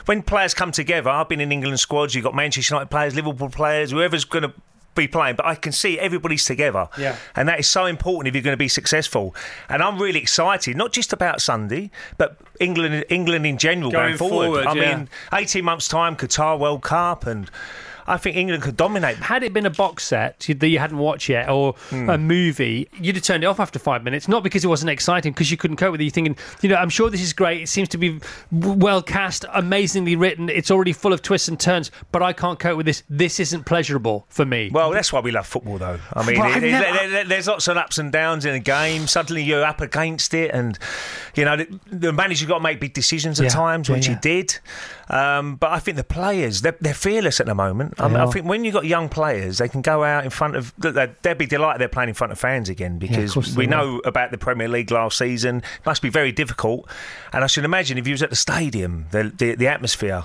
when 0.07 0.23
players 0.23 0.55
come 0.55 0.71
together, 0.73 1.11
I've 1.11 1.29
been 1.29 1.41
in 1.41 1.51
England 1.53 1.81
squads. 1.81 2.15
You've 2.15 2.25
got 2.25 2.35
Manchester 2.35 2.75
United 2.75 2.91
players, 2.91 3.15
Liverpool 3.15 3.49
players, 3.51 3.91
whoever's 3.91 4.25
going 4.25 4.43
to 4.45 4.53
be 4.95 5.07
playing, 5.09 5.37
but 5.37 5.47
I 5.47 5.55
can 5.55 5.73
see 5.73 5.99
everybody's 5.99 6.45
together. 6.45 6.89
Yeah. 6.99 7.17
And 7.37 7.49
that 7.49 7.61
is 7.61 7.69
so 7.69 7.87
important 7.87 8.29
if 8.29 8.35
you're 8.35 8.43
going 8.43 8.53
to 8.55 8.57
be 8.57 8.69
successful. 8.69 9.35
And 9.69 9.83
I'm 9.83 9.99
really 10.01 10.19
excited, 10.21 10.77
not 10.77 10.93
just 10.93 11.13
about 11.13 11.41
Sunday, 11.41 11.91
but 12.17 12.37
England 12.61 13.05
England 13.09 13.47
in 13.47 13.59
general 13.59 13.91
going, 13.93 14.17
Going 14.17 14.31
forward, 14.31 14.67
I 14.67 14.75
yeah. 14.75 14.97
mean, 14.97 15.09
18 15.33 15.65
months' 15.65 15.89
time, 15.89 16.17
Qatar 16.17 16.59
World 16.59 16.83
Cup, 16.83 17.27
and 17.27 17.49
I 18.09 18.17
think 18.17 18.37
England 18.37 18.63
could 18.63 18.77
dominate. 18.77 19.17
Had 19.19 19.43
it 19.43 19.53
been 19.53 19.67
a 19.67 19.71
box 19.71 20.05
set 20.05 20.41
that 20.59 20.69
you 20.69 20.79
hadn't 20.79 20.99
watched 20.99 21.29
yet 21.29 21.49
or 21.49 21.75
Hmm. 21.91 22.09
a 22.11 22.19
movie, 22.19 22.89
you'd 23.01 23.17
have 23.17 23.25
turned 23.25 23.45
it 23.45 23.47
off 23.47 23.61
after 23.61 23.79
five 23.79 24.03
minutes. 24.03 24.29
Not 24.29 24.43
because 24.43 24.65
it 24.65 24.69
wasn't 24.69 24.91
exciting, 24.91 25.33
because 25.33 25.51
you 25.51 25.57
couldn't 25.57 25.77
cope 25.77 25.93
with 25.93 26.01
it. 26.01 26.05
You're 26.05 26.11
thinking, 26.11 26.37
you 26.63 26.69
know, 26.69 26.77
I'm 26.77 26.89
sure 26.91 27.11
this 27.11 27.21
is 27.23 27.33
great. 27.33 27.63
It 27.63 27.69
seems 27.69 27.89
to 27.91 27.99
be 27.99 28.19
well 28.51 29.03
cast, 29.03 29.45
amazingly 29.53 30.17
written. 30.17 30.49
It's 30.49 30.71
already 30.71 30.93
full 30.93 31.13
of 31.13 31.23
twists 31.23 31.49
and 31.49 31.59
turns, 31.61 31.91
but 32.13 32.23
I 32.23 32.33
can't 32.33 32.59
cope 32.59 32.77
with 32.77 32.87
this. 32.87 33.03
This 33.11 33.39
isn't 33.41 33.65
pleasurable 33.67 34.27
for 34.29 34.45
me. 34.45 34.71
Well, 34.73 34.91
that's 34.91 35.13
why 35.13 35.21
we 35.21 35.31
love 35.31 35.47
football, 35.47 35.79
though. 35.79 35.99
I 36.15 36.25
mean, 36.25 36.37
it- 36.41 36.63
it- 36.65 36.71
never- 36.71 36.97
there- 36.99 37.09
there- 37.11 37.25
there's 37.25 37.47
lots 37.47 37.69
of 37.69 37.77
ups 37.77 37.99
and 37.99 38.11
downs 38.11 38.45
in 38.47 38.55
a 38.55 38.59
game. 38.61 39.07
Suddenly 39.07 39.43
you're 39.43 39.65
up 39.65 39.81
against 39.81 40.35
it, 40.35 40.51
and 40.55 40.79
you 41.35 41.45
know 41.45 41.57
the, 41.57 41.67
the 41.91 42.13
manager's 42.13 42.49
got 42.49 42.59
to 42.59 42.63
make 42.63 42.81
big 42.81 42.95
decisions 42.95 43.41
at 43.41 43.45
Yeah, 43.45 43.51
times, 43.51 43.89
yeah, 43.89 43.95
which 43.95 44.07
yeah. 44.09 44.15
he 44.15 44.19
did. 44.21 44.59
Um, 45.11 45.57
but 45.57 45.71
I 45.71 45.79
think 45.79 45.97
the 45.97 46.05
players 46.05 46.61
they're, 46.63 46.77
they're 46.81 46.93
fearless 46.95 47.41
at 47.41 47.47
the 47.47 47.55
moment. 47.55 47.95
I, 48.01 48.09
mean, 48.09 48.17
I 48.17 48.27
think 48.27 48.47
when 48.47 48.65
you've 48.65 48.75
got 48.75 48.85
young 48.85 49.09
players, 49.09 49.59
they 49.59 49.69
can 49.69 49.83
go 49.83 50.05
out 50.05 50.25
in 50.25 50.31
front 50.31 50.57
of. 50.57 50.73
They'd 50.79 51.15
they'd 51.23 51.39
be 51.39 51.47
delighted 51.47 51.81
they're 51.81 51.89
playing 51.89 52.11
in 52.11 52.15
front 52.15 52.33
of 52.33 52.39
fans 52.39 52.69
again 52.69 52.99
because 52.99 53.35
course 53.35 53.57
we 53.57 53.67
know 53.67 54.01
about 54.05 54.31
the 54.31 54.39
Premier 54.39 54.69
League 54.69 54.91
last 54.91 55.19
season. 55.19 55.59
It 55.59 55.87
must 55.87 56.03
be 56.03 56.09
very 56.09 56.33
difficult, 56.33 56.89
and 57.33 57.43
I 57.43 57.47
should 57.47 57.65
imagine 57.65 57.99
if 57.99 58.07
you 58.07 58.13
was 58.13 58.23
at 58.23 58.31
the 58.31 58.37
stadium, 58.37 59.07
the 59.11 59.33
the, 59.37 59.55
the 59.55 59.69
atmosphere. 59.69 60.25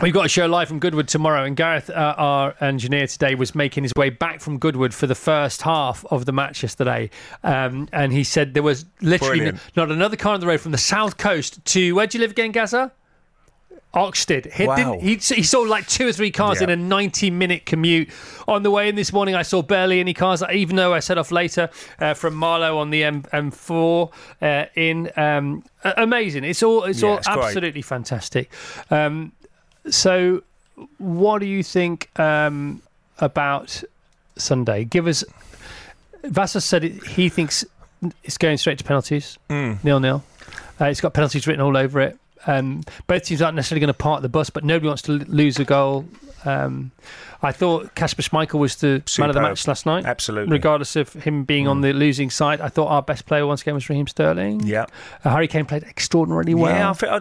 We've 0.00 0.14
got 0.14 0.26
a 0.26 0.28
show 0.28 0.46
live 0.46 0.68
from 0.68 0.78
Goodwood 0.78 1.08
tomorrow, 1.08 1.44
and 1.44 1.56
Gareth, 1.56 1.90
uh, 1.90 2.14
our 2.16 2.54
engineer 2.60 3.06
today, 3.08 3.34
was 3.34 3.54
making 3.54 3.82
his 3.82 3.92
way 3.96 4.10
back 4.10 4.40
from 4.40 4.58
Goodwood 4.58 4.94
for 4.94 5.06
the 5.06 5.16
first 5.16 5.62
half 5.62 6.04
of 6.10 6.24
the 6.24 6.32
match 6.32 6.62
yesterday. 6.62 7.10
Um, 7.42 7.88
and 7.92 8.12
he 8.12 8.22
said 8.22 8.54
there 8.54 8.62
was 8.62 8.84
literally 9.00 9.46
n- 9.46 9.60
not 9.76 9.90
another 9.90 10.16
car 10.16 10.34
on 10.34 10.40
the 10.40 10.46
road 10.46 10.60
from 10.60 10.72
the 10.72 10.78
south 10.78 11.16
coast 11.16 11.64
to 11.66 11.92
where 11.94 12.06
do 12.06 12.18
you 12.18 12.22
live 12.22 12.30
again, 12.30 12.52
Gaza? 12.52 12.92
Oxted. 13.98 14.52
He, 14.52 14.66
Wow. 14.66 14.76
didn't, 14.76 15.00
he, 15.00 15.14
he 15.16 15.42
saw 15.42 15.60
like 15.60 15.86
two 15.88 16.06
or 16.08 16.12
three 16.12 16.30
cars 16.30 16.58
Yeah. 16.60 16.64
in 16.64 16.70
a 16.70 16.76
90 16.76 17.30
minute 17.30 17.66
commute 17.66 18.08
on 18.46 18.62
the 18.62 18.70
way 18.70 18.88
in 18.88 18.94
this 18.94 19.12
morning. 19.12 19.34
I 19.34 19.42
saw 19.42 19.60
barely 19.62 20.00
any 20.00 20.14
cars, 20.14 20.42
even 20.52 20.76
though 20.76 20.94
I 20.94 21.00
set 21.00 21.18
off 21.18 21.30
later 21.32 21.68
uh, 21.98 22.14
from 22.14 22.34
Marlow 22.34 22.78
on 22.78 22.90
the 22.90 23.04
M- 23.04 23.22
M4 23.24 24.10
uh, 24.40 24.64
in. 24.74 25.10
Um, 25.16 25.64
amazing. 25.82 26.44
It's 26.44 26.62
all, 26.62 26.84
it's 26.84 27.02
Yeah, 27.02 27.08
all 27.10 27.18
it's 27.18 27.26
great. 27.28 27.44
absolutely 27.44 27.82
fantastic. 27.82 28.50
Um, 28.90 29.32
so, 29.90 30.42
what 30.98 31.40
do 31.40 31.46
you 31.46 31.62
think 31.62 32.08
um, 32.20 32.82
about 33.18 33.82
Sunday? 34.36 34.84
Give 34.84 35.06
us. 35.06 35.24
Vassos 36.24 36.64
said 36.64 36.84
it, 36.84 37.04
he 37.06 37.28
thinks 37.28 37.64
it's 38.24 38.36
going 38.38 38.56
straight 38.58 38.78
to 38.78 38.84
penalties, 38.84 39.38
Mm. 39.50 39.82
nil 39.84 40.00
nil. 40.00 40.22
Uh, 40.80 40.86
it's 40.86 41.00
got 41.00 41.14
penalties 41.14 41.46
written 41.46 41.60
all 41.62 41.76
over 41.76 42.00
it. 42.00 42.18
Um, 42.46 42.82
both 43.06 43.24
teams 43.24 43.42
aren't 43.42 43.56
necessarily 43.56 43.80
going 43.80 43.88
to 43.88 43.94
park 43.94 44.22
the 44.22 44.28
bus, 44.28 44.50
but 44.50 44.64
nobody 44.64 44.88
wants 44.88 45.02
to 45.02 45.12
lose 45.12 45.58
a 45.58 45.64
goal. 45.64 46.06
Um, 46.44 46.92
I 47.42 47.52
thought 47.52 47.94
Kasper 47.94 48.22
Schmeichel 48.22 48.58
was 48.58 48.76
the 48.76 49.02
man 49.18 49.28
of 49.30 49.34
the 49.34 49.40
match 49.40 49.66
last 49.68 49.86
night. 49.86 50.04
Absolutely. 50.04 50.50
Regardless 50.52 50.96
of 50.96 51.12
him 51.12 51.44
being 51.44 51.68
on 51.68 51.80
the 51.82 51.92
losing 51.92 52.30
side, 52.30 52.60
I 52.60 52.68
thought 52.68 52.88
our 52.88 53.02
best 53.02 53.26
player 53.26 53.46
once 53.46 53.62
again 53.62 53.74
was 53.74 53.88
Raheem 53.88 54.06
Sterling. 54.08 54.60
Yeah. 54.66 54.86
Uh, 55.24 55.30
Harry 55.30 55.46
Kane 55.46 55.64
played 55.64 55.84
extraordinarily 55.84 56.54
well. 56.54 56.72
Yeah, 56.74 56.90
I 56.90 56.92
think, 56.94 57.12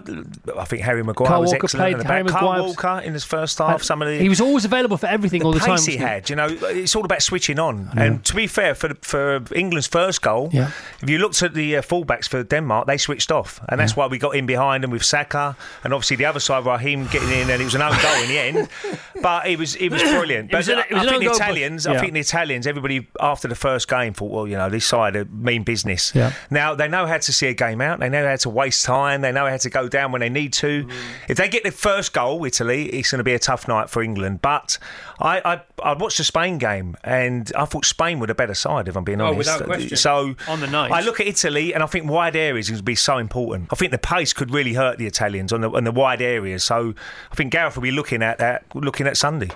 I, 0.56 0.60
I 0.62 0.66
think 0.66 0.82
Harry 0.82 1.04
Maguire 1.04 1.28
Carl 1.28 1.42
was 1.42 1.52
Walker 1.52 1.66
excellent. 1.66 1.96
played, 1.98 2.06
Harry. 2.08 2.24
Carl 2.26 2.42
Maguire 2.42 2.64
was- 2.64 2.76
Walker 2.78 3.02
in 3.06 3.14
his 3.14 3.24
first 3.24 3.60
half. 3.60 3.76
Uh, 3.82 3.84
some 3.84 4.02
of 4.02 4.08
the 4.08 4.18
he 4.18 4.28
was 4.30 4.42
always 4.42 4.66
available 4.66 4.98
for 4.98 5.06
everything 5.08 5.44
all 5.44 5.52
the 5.52 5.60
time. 5.60 5.76
pace 5.78 5.86
he 5.86 5.92
wasn't 5.98 6.08
he? 6.10 6.14
had. 6.16 6.30
You 6.32 6.36
know, 6.36 6.48
it's 6.50 6.96
all 6.96 7.06
about 7.06 7.22
switching 7.22 7.60
on. 7.60 7.90
And 7.96 8.24
to 8.26 8.36
be 8.36 8.48
fair, 8.48 8.74
for 8.74 8.96
for 9.02 9.44
England's 9.54 9.88
first 9.88 10.22
goal, 10.24 10.50
Yeah. 10.52 10.72
if 11.02 11.10
you 11.10 11.20
looked 11.20 11.44
at 11.44 11.54
the 11.54 11.78
uh, 11.78 11.82
fullbacks 11.84 12.28
for 12.28 12.44
Denmark, 12.44 12.88
they 12.88 12.98
switched 12.98 13.32
off, 13.32 13.60
and 13.70 13.80
that's 13.80 13.96
why 13.96 14.08
we 14.08 14.18
got 14.18 14.36
in 14.36 14.46
behind 14.48 14.84
them 14.84 14.90
with 14.92 15.04
Saka, 15.04 15.56
and 15.84 15.94
obviously 15.94 16.18
the 16.18 16.26
other 16.26 16.40
side 16.40 16.66
Raheem 16.66 17.06
getting 17.08 17.30
in, 17.30 17.50
and 17.52 17.62
it 17.62 17.66
was 17.66 17.76
an 17.76 17.84
own 17.84 17.96
goal 18.02 18.16
in 18.24 18.30
the 18.30 18.40
end. 18.40 18.70
But 19.22 19.48
it 19.48 19.58
was 19.58 19.76
it 19.76 19.90
was 19.90 20.02
brilliant. 20.04 20.52
It 20.52 20.56
was 20.56 20.70
an- 20.70 20.80
I 20.80 21.04
an 21.04 21.08
think 21.10 21.24
the 21.24 21.32
Italians, 21.32 21.86
yeah. 21.86 21.94
I 21.94 22.00
think 22.00 22.14
the 22.14 22.20
Italians, 22.20 22.68
everybody 22.68 23.08
after 23.20 23.48
the 23.48 23.56
first 23.56 23.88
game 23.88 24.14
thought, 24.14 24.32
well, 24.32 24.48
you 24.48 24.56
know, 24.58 24.70
this 24.70 24.86
side 24.86 25.16
are 25.16 25.26
mean 25.26 25.64
business. 25.64 26.14
Yeah. 26.16 26.34
Now 26.50 26.76
they 26.76 26.88
know 26.88 27.06
how 27.06 27.18
to 27.18 27.34
see 27.34 27.48
a 27.48 27.54
game 27.54 27.82
out. 27.82 28.00
They 28.00 28.10
know 28.10 28.28
how 28.28 28.36
to 28.36 28.50
waste 28.50 28.86
time. 28.86 29.22
They 29.22 29.32
know 29.32 29.48
how 29.48 29.58
to 29.58 29.70
go 29.70 29.88
down 29.88 30.12
when 30.12 30.22
they 30.22 30.30
need 30.30 30.54
to. 30.54 30.86
Mm. 30.86 30.92
If 31.30 31.38
they 31.38 31.50
get 31.50 31.64
the 31.64 31.72
first 31.72 32.14
goal, 32.14 32.44
Italy, 32.46 32.86
it's 32.88 33.12
going 33.12 33.20
to 33.20 33.24
be 33.24 33.34
a 33.34 33.40
tough 33.40 33.68
night 33.68 33.90
for 33.90 34.02
England. 34.02 34.42
But 34.42 34.78
I, 35.20 35.42
I 35.54 35.62
I 35.84 35.94
watched 35.94 36.18
the 36.18 36.24
Spain 36.24 36.58
game, 36.60 36.96
and 37.04 37.52
I 37.56 37.66
thought 37.66 37.86
Spain 37.86 38.20
were 38.20 38.28
the 38.28 38.36
better 38.36 38.54
side. 38.54 38.88
If 38.88 38.96
I'm 38.96 39.04
being 39.04 39.20
Oh, 39.22 39.28
honest, 39.28 39.38
without 39.38 39.64
question. 39.66 39.98
So 39.98 40.36
On 40.48 40.60
the 40.60 40.68
night. 40.68 40.92
I 40.92 41.02
look 41.02 41.20
at 41.20 41.28
Italy, 41.28 41.74
and 41.74 41.82
I 41.82 41.86
think 41.88 42.10
wide 42.10 42.36
areas 42.36 42.68
is 42.68 42.72
going 42.72 42.78
to 42.80 42.84
be 42.84 42.96
so 42.96 43.18
important. 43.18 43.70
I 43.72 43.76
think 43.76 43.92
the 43.92 43.98
pace 43.98 44.34
could 44.34 44.52
really 44.52 44.74
hurt 44.74 44.98
the 44.98 45.08
Italians 45.08 45.52
on 45.52 45.62
the 45.62 45.72
on 45.72 45.84
the 45.86 45.92
wide 45.92 46.22
areas. 46.22 46.64
So 46.64 46.94
I 47.32 47.36
think 47.36 47.52
Gareth 47.52 47.76
will 47.76 47.84
be 47.84 47.92
looking 47.92 48.22
at 48.22 48.38
that, 48.38 48.64
looking 48.76 49.08
at 49.08 49.18
Sunday. 49.18 49.50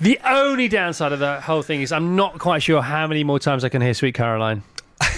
The 0.00 0.18
only 0.24 0.68
downside 0.68 1.12
of 1.12 1.20
that 1.20 1.42
whole 1.42 1.62
thing 1.62 1.82
is 1.82 1.92
I'm 1.92 2.16
not 2.16 2.38
quite 2.38 2.62
sure 2.62 2.82
how 2.82 3.06
many 3.06 3.22
more 3.24 3.38
times 3.38 3.64
I 3.64 3.68
can 3.68 3.82
hear 3.82 3.94
Sweet 3.94 4.14
Caroline. 4.14 4.62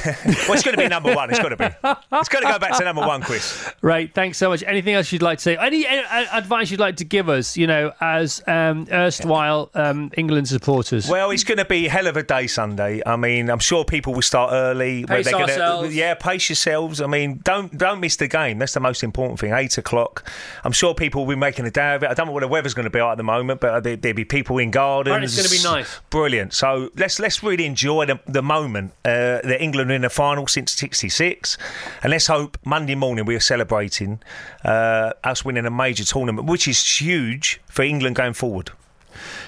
Well, 0.05 0.53
it's 0.55 0.63
going 0.63 0.77
to 0.77 0.83
be 0.83 0.89
number 0.89 1.15
one. 1.15 1.31
It's 1.31 1.39
got 1.39 1.51
to 1.51 1.57
be. 1.57 1.65
It's 1.65 2.29
got 2.29 2.41
to 2.41 2.47
go 2.47 2.59
back 2.59 2.77
to 2.79 2.85
number 2.85 3.03
one, 3.03 3.23
Chris. 3.23 3.71
Right, 3.83 4.13
thanks 4.13 4.39
so 4.39 4.49
much. 4.49 4.63
Anything 4.67 4.95
else 4.95 5.13
you'd 5.13 5.23
like 5.23 5.39
to 5.39 5.43
say? 5.43 5.57
Any 5.57 5.87
uh, 5.87 6.27
advice 6.33 6.71
you'd 6.71 6.81
like 6.81 6.97
to 6.97 7.05
give 7.05 7.29
us, 7.29 7.57
you 7.57 7.67
know, 7.67 7.93
as 8.01 8.43
um, 8.47 8.87
erstwhile 8.91 9.71
um, 9.75 10.11
England 10.17 10.49
supporters? 10.49 11.09
Well, 11.09 11.31
it's 11.31 11.45
going 11.45 11.59
to 11.59 11.65
be 11.65 11.87
a 11.87 11.91
hell 11.91 12.07
of 12.07 12.17
a 12.17 12.23
day 12.23 12.47
Sunday. 12.47 13.03
I 13.05 13.17
mean, 13.17 13.51
I'm 13.51 13.59
sure 13.59 13.85
people 13.85 14.15
will 14.15 14.23
start 14.23 14.51
early. 14.53 15.05
Pace 15.05 15.25
they're 15.27 15.33
gonna- 15.47 15.89
yeah, 15.89 16.15
pace 16.15 16.49
yourselves. 16.49 17.01
I 17.01 17.07
mean, 17.07 17.41
don't 17.45 17.77
don't 17.77 18.01
miss 18.01 18.17
the 18.17 18.29
game. 18.29 18.59
That's 18.59 18.75
the 18.75 18.81
most 18.81 19.03
important 19.03 19.39
thing. 19.41 19.53
Eight 19.53 19.77
o'clock. 19.79 20.29
I'm 20.65 20.73
sure 20.73 20.95
people 20.95 21.27
will 21.27 21.35
be 21.35 21.39
making 21.41 21.67
a 21.67 21.71
day 21.71 21.95
of 21.95 22.03
it. 22.03 22.11
I 22.11 22.15
don't 22.15 22.27
know 22.27 22.33
what 22.33 22.41
the 22.41 22.49
weather's 22.49 22.75
going 22.75 22.85
to 22.85 22.91
be 22.91 23.01
like 23.01 23.13
at 23.13 23.17
the 23.19 23.23
moment, 23.25 23.61
but 23.61 23.83
there, 23.83 23.97
there'll 23.97 24.17
be 24.17 24.25
people 24.25 24.59
in 24.59 24.71
gardens. 24.71 25.37
It's 25.39 25.63
gonna 25.63 25.75
be 25.75 25.81
nice. 25.81 26.01
Brilliant. 26.11 26.55
So 26.55 26.91
let's 26.97 27.19
let's 27.19 27.43
really 27.43 27.67
enjoy 27.67 28.07
the, 28.07 28.21
the 28.27 28.43
moment 28.43 28.93
uh, 29.05 29.41
that 29.43 29.63
England 29.63 29.74
are 29.81 29.91
in 29.91 30.03
the 30.03 30.11
final 30.11 30.47
since 30.47 30.73
'66, 30.73 31.59
and 32.03 32.11
let's 32.11 32.27
hope 32.27 32.59
Monday 32.65 32.95
morning 32.95 33.25
we 33.25 33.35
are 33.35 33.41
celebrating 33.41 34.21
uh, 34.65 35.13
us 35.23 35.45
winning 35.45 35.67
a 35.67 35.71
major 35.71 36.05
tournament, 36.05 36.49
which 36.49 36.69
is 36.69 37.01
huge 37.01 37.61
for 37.67 37.83
England 37.83 38.17
going 38.17 38.35
forward. 38.35 38.71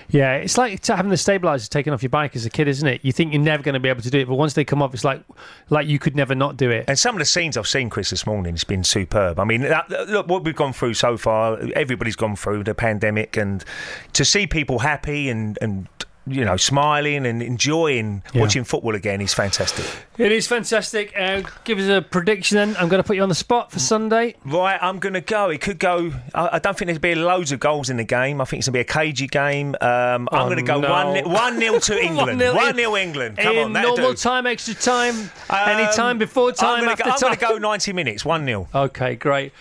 Yeah, 0.08 0.34
it's 0.34 0.56
like 0.56 0.86
having 0.86 1.10
the 1.10 1.16
stabilizers 1.16 1.68
taken 1.68 1.92
off 1.92 2.02
your 2.02 2.10
bike 2.10 2.36
as 2.36 2.46
a 2.46 2.50
kid, 2.50 2.68
isn't 2.68 2.86
it? 2.86 3.04
You 3.04 3.12
think 3.12 3.32
you're 3.32 3.42
never 3.42 3.62
going 3.62 3.74
to 3.74 3.80
be 3.80 3.88
able 3.88 4.02
to 4.02 4.10
do 4.10 4.20
it, 4.20 4.28
but 4.28 4.36
once 4.36 4.54
they 4.54 4.64
come 4.64 4.80
off, 4.80 4.94
it's 4.94 5.04
like 5.04 5.22
like 5.68 5.86
you 5.86 5.98
could 5.98 6.14
never 6.14 6.34
not 6.34 6.56
do 6.56 6.70
it. 6.70 6.84
And 6.88 6.98
some 6.98 7.14
of 7.14 7.18
the 7.18 7.24
scenes 7.24 7.56
I've 7.56 7.66
seen, 7.66 7.90
Chris, 7.90 8.10
this 8.10 8.26
morning, 8.26 8.54
it's 8.54 8.64
been 8.64 8.84
superb. 8.84 9.40
I 9.40 9.44
mean, 9.44 9.62
that, 9.62 9.90
look 10.08 10.28
what 10.28 10.44
we've 10.44 10.54
gone 10.54 10.72
through 10.72 10.94
so 10.94 11.16
far. 11.16 11.58
Everybody's 11.74 12.16
gone 12.16 12.36
through 12.36 12.64
the 12.64 12.74
pandemic, 12.74 13.36
and 13.36 13.64
to 14.12 14.24
see 14.24 14.46
people 14.46 14.80
happy 14.80 15.28
and 15.28 15.58
and 15.60 15.88
you 16.26 16.44
know 16.44 16.56
smiling 16.56 17.24
and 17.26 17.42
enjoying 17.42 18.22
Yeah. 18.32 18.40
watching 18.40 18.64
football 18.64 18.94
again 18.94 19.20
is 19.20 19.32
fantastic. 19.32 19.84
It 20.18 20.32
is 20.32 20.46
fantastic. 20.46 21.12
Uh, 21.16 21.42
give 21.64 21.78
us 21.78 21.88
a 21.88 22.02
prediction 22.02 22.56
then. 22.56 22.76
I'm 22.78 22.88
going 22.88 23.02
to 23.02 23.06
put 23.06 23.16
you 23.16 23.22
on 23.22 23.28
the 23.28 23.34
spot 23.34 23.70
for 23.70 23.78
Sunday. 23.78 24.34
Right, 24.44 24.78
I'm 24.80 24.98
going 24.98 25.12
to 25.14 25.20
go. 25.20 25.50
It 25.50 25.60
could 25.60 25.78
go. 25.78 26.12
I, 26.34 26.50
I 26.54 26.58
don't 26.58 26.76
think 26.76 26.86
there'll 26.88 27.00
be 27.00 27.14
loads 27.14 27.52
of 27.52 27.60
goals 27.60 27.90
in 27.90 27.96
the 27.96 28.04
game. 28.04 28.40
I 28.40 28.44
think 28.44 28.60
it's 28.60 28.68
going 28.68 28.72
to 28.72 28.76
be 28.84 28.90
a 28.90 28.92
cagey 28.92 29.26
game. 29.28 29.76
Um, 29.80 30.28
I'm 30.32 30.42
Oh, 30.42 30.44
going 30.46 30.56
to 30.56 30.62
go 30.62 30.80
no. 30.80 30.90
one 30.90 31.30
one 31.30 31.58
nil 31.58 31.78
to 31.80 31.98
England. 31.98 32.40
1-0 32.40 32.54
one 32.54 32.74
0 32.74 32.96
England. 32.96 33.38
Come 33.38 33.56
in 33.56 33.64
on, 33.76 33.82
normal 33.82 34.10
do. 34.10 34.16
time, 34.16 34.46
extra 34.46 34.74
time, 34.74 35.30
any 35.50 35.84
Um, 35.84 35.92
time 35.94 36.18
before 36.18 36.52
time, 36.52 36.80
I'm 36.80 36.84
gonna 36.84 36.96
go, 36.96 37.04
I'm 37.10 37.20
going 37.20 37.34
to 37.34 37.40
go 37.40 37.58
90 37.58 37.92
minutes. 37.92 38.24
One 38.24 38.44
0 38.44 38.68
Okay, 38.74 39.14
great. 39.16 39.52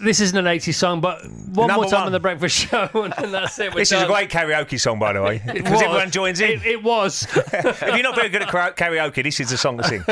This 0.00 0.20
isn't 0.20 0.36
an 0.36 0.46
80s 0.46 0.74
song, 0.74 1.00
but 1.00 1.22
one 1.24 1.68
Number 1.68 1.74
more 1.74 1.84
time 1.84 2.00
one. 2.00 2.06
on 2.06 2.12
the 2.12 2.18
breakfast 2.18 2.56
show, 2.56 2.88
and 2.94 3.32
that's 3.32 3.56
it. 3.60 3.72
We're 3.72 3.80
This 3.82 3.92
is 3.92 3.98
a 3.98 4.00
done. 4.00 4.08
great 4.10 4.30
karaoke 4.30 4.80
song, 4.80 4.98
by 4.98 5.12
the 5.12 5.22
way, 5.22 5.40
because 5.52 5.70
was. 5.74 5.82
everyone 5.82 6.10
joins 6.10 6.40
in. 6.40 6.50
It, 6.50 6.66
it 6.66 6.82
was. 6.82 7.22
if 7.36 7.80
you're 7.82 8.02
not 8.02 8.16
very 8.16 8.28
good 8.28 8.42
at 8.42 8.48
kara- 8.48 8.72
karaoke, 8.74 9.22
this 9.22 9.38
is 9.38 9.50
the 9.50 9.56
song 9.56 9.78
to 9.78 9.84
sing. 9.84 10.02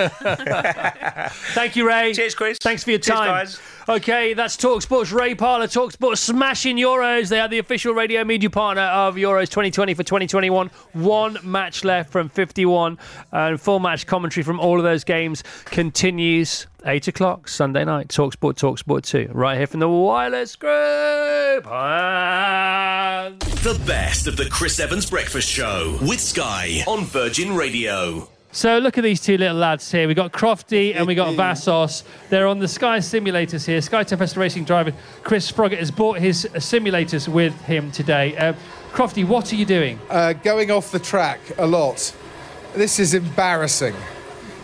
Thank 1.55 1.75
you, 1.77 1.87
Ray. 1.89 2.15
Cheers, 2.15 2.35
Chris. 2.37 2.59
Thanks 2.61 2.85
for 2.85 2.91
your 2.91 3.01
Cheers, 3.01 3.19
time. 3.19 3.27
guys. 3.27 3.61
Okay, 3.87 4.33
that's 4.33 4.57
Talksport's 4.57 5.13
Ray 5.13 5.35
Parlour. 5.35 5.67
Talksport 5.67 6.17
smashing 6.17 6.77
Euros. 6.79 7.29
They 7.29 7.39
are 7.39 7.49
the 7.49 7.59
official 7.59 7.93
radio 7.93 8.25
media 8.25 8.49
partner 8.49 8.83
of 8.83 9.17
Euros 9.17 9.51
2020 9.51 9.93
for 9.93 10.03
2021. 10.03 10.71
One 10.95 11.37
match 11.43 11.85
left 11.85 12.11
from 12.11 12.31
51, 12.31 12.99
and 13.31 13.61
full 13.61 13.81
match 13.81 14.07
commentary 14.07 14.43
from 14.43 14.59
all 14.59 14.79
of 14.79 14.85
those 14.85 15.05
games 15.05 15.43
continues. 15.67 16.67
8 16.87 17.09
o'clock 17.09 17.49
Sunday 17.49 17.85
night. 17.85 18.09
Talksport, 18.09 18.55
Talksport 18.55 19.03
2. 19.05 19.31
Right 19.33 19.57
here 19.59 19.67
from 19.67 19.81
the 19.81 19.89
Wireless 19.89 20.57
Group. 20.57 21.67
And- 21.67 23.41
The 23.41 23.81
best 23.87 24.27
of 24.27 24.37
the 24.39 24.47
Chris 24.51 24.79
Evans 24.81 25.09
Breakfast 25.09 25.49
Show 25.49 25.99
with 26.03 26.21
Sky 26.21 26.85
on 26.87 27.05
Virgin 27.05 27.55
Radio. 27.55 28.29
So 28.55 28.79
look 28.79 28.97
at 28.99 29.03
these 29.03 29.21
two 29.21 29.37
little 29.37 29.57
lads 29.57 29.91
here. 29.91 30.07
We've 30.07 30.15
got 30.15 30.31
Crofty 30.31 30.95
and 30.95 31.09
we 31.09 31.17
got 31.17 31.35
Vassos. 31.35 32.05
They're 32.31 32.47
on 32.47 32.61
the 32.61 32.69
Sky 32.69 32.99
simulators 32.99 33.67
here. 33.67 33.81
Sky 33.81 34.05
Tempest 34.05 34.37
Racing 34.37 34.63
driver 34.63 34.93
Chris 35.25 35.51
Froggatt 35.51 35.79
has 35.79 35.91
brought 35.91 36.21
his 36.21 36.45
simulators 36.55 37.27
with 37.27 37.61
him 37.63 37.91
today. 37.91 38.37
Uh, 38.37 38.53
Crofty, 38.93 39.27
what 39.27 39.53
are 39.53 39.57
you 39.57 39.65
doing? 39.67 39.99
uh, 40.09 40.35
going 40.35 40.71
off 40.71 40.93
the 40.93 41.01
track 41.01 41.41
a 41.59 41.67
lot. 41.67 42.15
This 42.77 43.01
is 43.01 43.13
embarrassing. 43.13 43.97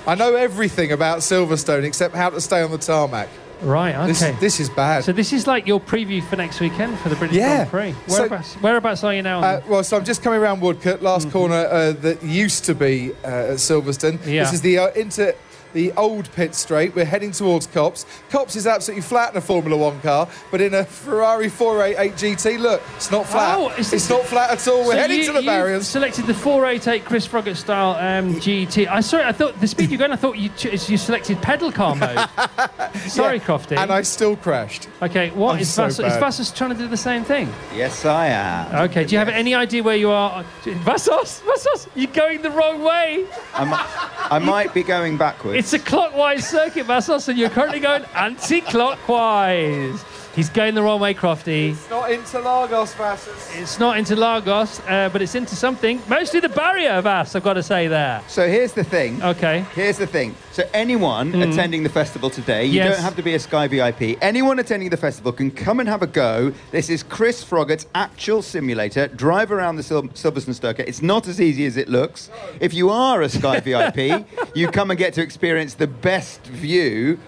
I 0.07 0.15
know 0.15 0.37
everything 0.37 0.93
about 0.93 1.19
Silverstone 1.19 1.83
except 1.83 2.15
how 2.15 2.31
to 2.31 2.41
stay 2.41 2.63
on 2.63 2.71
the 2.71 2.79
tarmac. 2.79 3.29
Right, 3.63 3.95
okay. 3.95 4.07
This, 4.07 4.41
this 4.41 4.61
is 4.61 4.71
bad. 4.71 5.05
So 5.05 5.13
this 5.13 5.33
is 5.33 5.47
like 5.47 5.67
your 5.67 5.81
preview 5.81 6.23
for 6.23 6.37
next 6.37 6.61
weekend 6.61 6.99
for 7.01 7.09
the 7.09 7.17
British 7.17 7.37
Yeah. 7.37 7.67
Grand 7.67 7.95
Prix. 7.95 7.95
So- 8.15 8.19
Whereabouts, 8.23 8.55
whereabouts 8.55 9.05
are 9.05 9.15
you 9.15 9.23
now? 9.23 9.41
Uh, 9.41 9.61
well, 9.69 9.85
so 9.85 9.97
I'm 9.97 10.05
just 10.05 10.23
coming 10.23 10.41
around 10.41 10.61
Woodcote, 10.61 11.03
last 11.03 11.29
Mm-hmm. 11.29 11.33
corner 11.39 11.55
uh, 11.67 11.93
that 11.93 12.23
used 12.23 12.65
to 12.67 12.75
be 12.75 13.13
uh, 13.25 13.27
at 13.27 13.59
Silverstone. 13.59 14.19
Yeah. 14.27 14.45
This 14.45 14.55
is 14.55 14.61
the 14.63 14.79
uh, 14.79 14.89
into 14.93 15.35
the 15.73 15.93
old 15.93 16.31
pit 16.33 16.55
straight. 16.55 16.95
We're 16.95 17.05
heading 17.05 17.31
towards 17.33 17.67
Copse. 17.67 18.07
Copse 18.31 18.57
is 18.57 18.67
absolutely 18.67 19.03
flat 19.03 19.33
in 19.33 19.39
a 19.39 19.41
Formula 19.41 19.77
One 19.77 20.01
car, 20.01 20.29
but 20.51 20.61
in 20.61 20.75
a 20.75 20.85
Ferrari 20.85 21.49
488 21.49 22.13
GT, 22.15 22.59
look, 22.59 22.83
it's 22.97 23.11
not 23.11 23.27
flat. 23.27 23.59
Oh, 23.59 23.69
is 23.71 23.79
it's 23.79 23.91
this- 23.91 24.11
not 24.11 24.25
flat 24.25 24.51
at 24.51 24.67
all. 24.69 24.81
We're 24.85 24.93
So 24.93 24.99
heading 24.99 25.19
you- 25.21 25.27
to 25.27 25.33
the 25.33 25.43
you 25.43 25.47
barriers. 25.49 25.87
selected 25.87 26.27
the 26.27 26.35
488 26.35 27.05
Chris 27.05 27.27
Froggatt 27.27 27.57
style 27.57 27.93
um, 27.97 28.35
GT. 28.41 28.87
I 28.89 29.01
sorry, 29.01 29.25
I 29.25 29.33
thought 29.33 29.61
the 29.61 29.67
speed 29.67 29.91
you're 29.91 29.99
going. 29.99 30.13
I 30.13 30.17
thought 30.17 30.37
you 30.39 30.49
ch- 30.51 30.89
you 30.89 30.97
selected 30.97 31.41
pedal 31.43 31.71
car 31.73 31.95
mode. 31.95 32.19
sorry, 33.09 33.37
Yeah, 33.39 33.45
Crofty. 33.45 33.77
And 33.77 33.91
I 33.93 34.03
still 34.03 34.37
crashed. 34.37 34.89
Okay, 35.03 35.31
what 35.31 35.55
I'm 35.57 35.61
is 35.61 35.73
so 35.73 35.85
Vassos? 35.85 36.07
Is. 36.13 36.17
Vassos 36.19 36.51
trying 36.53 36.71
to 36.71 36.77
do 36.77 36.89
the 36.89 36.97
same 36.97 37.25
thing? 37.25 37.49
Yes, 37.75 38.05
I 38.05 38.27
am. 38.29 38.89
Okay, 38.91 39.05
do 39.05 39.13
you 39.13 39.19
have 39.19 39.29
any 39.29 39.55
idea 39.55 39.83
where 39.83 39.97
you 39.97 40.11
are? 40.11 40.45
Vassos, 40.65 41.41
Vassos, 41.41 41.89
you're 41.95 42.11
going 42.13 42.43
the 42.43 42.51
wrong 42.51 42.83
way. 42.83 43.27
I'm, 43.55 43.69
I 43.73 44.39
might 44.39 44.73
be 44.75 44.83
going 44.83 45.17
backwards. 45.17 45.60
It's 45.61 45.75
a 45.75 45.79
clockwise 45.79 46.49
circuit, 46.49 46.87
Vassos, 46.87 47.29
and 47.29 47.39
you're 47.39 47.51
currently 47.51 47.81
going 47.81 48.03
anti-clockwise. 48.15 50.03
He's 50.37 50.49
going 50.49 50.75
the 50.77 50.83
wrong 50.83 51.01
way, 51.01 51.13
Crofty. 51.13 51.73
It's 51.73 51.91
not 51.91 52.11
into 52.11 52.39
Lagos, 52.39 52.95
Vassos. 52.95 53.51
It's 53.57 53.81
not 53.81 53.99
into 53.99 54.15
Lagos, 54.15 54.81
uh, 54.89 55.09
but 55.13 55.23
it's 55.23 55.35
into 55.35 55.57
something. 55.57 56.01
Mostly 56.09 56.39
the 56.39 56.49
barrier, 56.49 57.01
Vass, 57.01 57.35
I've 57.35 57.43
got 57.43 57.55
to 57.55 57.63
say 57.65 57.89
there. 57.89 58.23
So 58.29 58.47
here's 58.49 58.73
the 58.73 58.85
thing. 58.85 59.21
Okay. 59.23 59.65
Here's 59.75 59.99
the 59.99 60.07
thing. 60.07 60.37
So 60.53 60.63
anyone 60.73 61.33
Mm. 61.33 61.53
attending 61.53 61.83
the 61.83 61.89
festival 61.89 62.31
today, 62.31 62.65
you 62.65 62.75
Yes. 62.75 62.95
don't 62.95 63.03
have 63.05 63.17
to 63.17 63.23
be 63.23 63.35
a 63.35 63.39
Sky 63.41 63.67
VIP. 63.67 64.17
Anyone 64.23 64.59
attending 64.61 64.91
the 64.91 64.97
festival 64.97 65.33
can 65.33 65.51
come 65.51 65.81
and 65.81 65.89
have 65.89 66.03
a 66.03 66.07
go. 66.07 66.53
This 66.71 66.91
is 66.91 67.03
Chris 67.03 67.43
Froggatt's 67.43 67.87
actual 67.95 68.41
simulator. 68.43 69.09
Drive 69.09 69.51
around 69.51 69.77
the 69.77 69.83
Sil- 69.83 70.15
Silverstone 70.15 70.55
Stoker. 70.55 70.85
It's 70.87 71.03
not 71.03 71.27
as 71.27 71.41
easy 71.41 71.67
as 71.67 71.77
it 71.77 71.89
looks. 71.89 72.31
If 72.61 72.73
you 72.73 72.89
are 72.91 73.21
a 73.23 73.29
Sky 73.29 73.59
VIP, 73.65 74.25
you 74.55 74.69
come 74.69 74.91
and 74.91 74.99
get 74.99 75.13
to 75.15 75.23
experience 75.23 75.75
the 75.75 75.87
best 75.89 76.45
view 76.47 77.19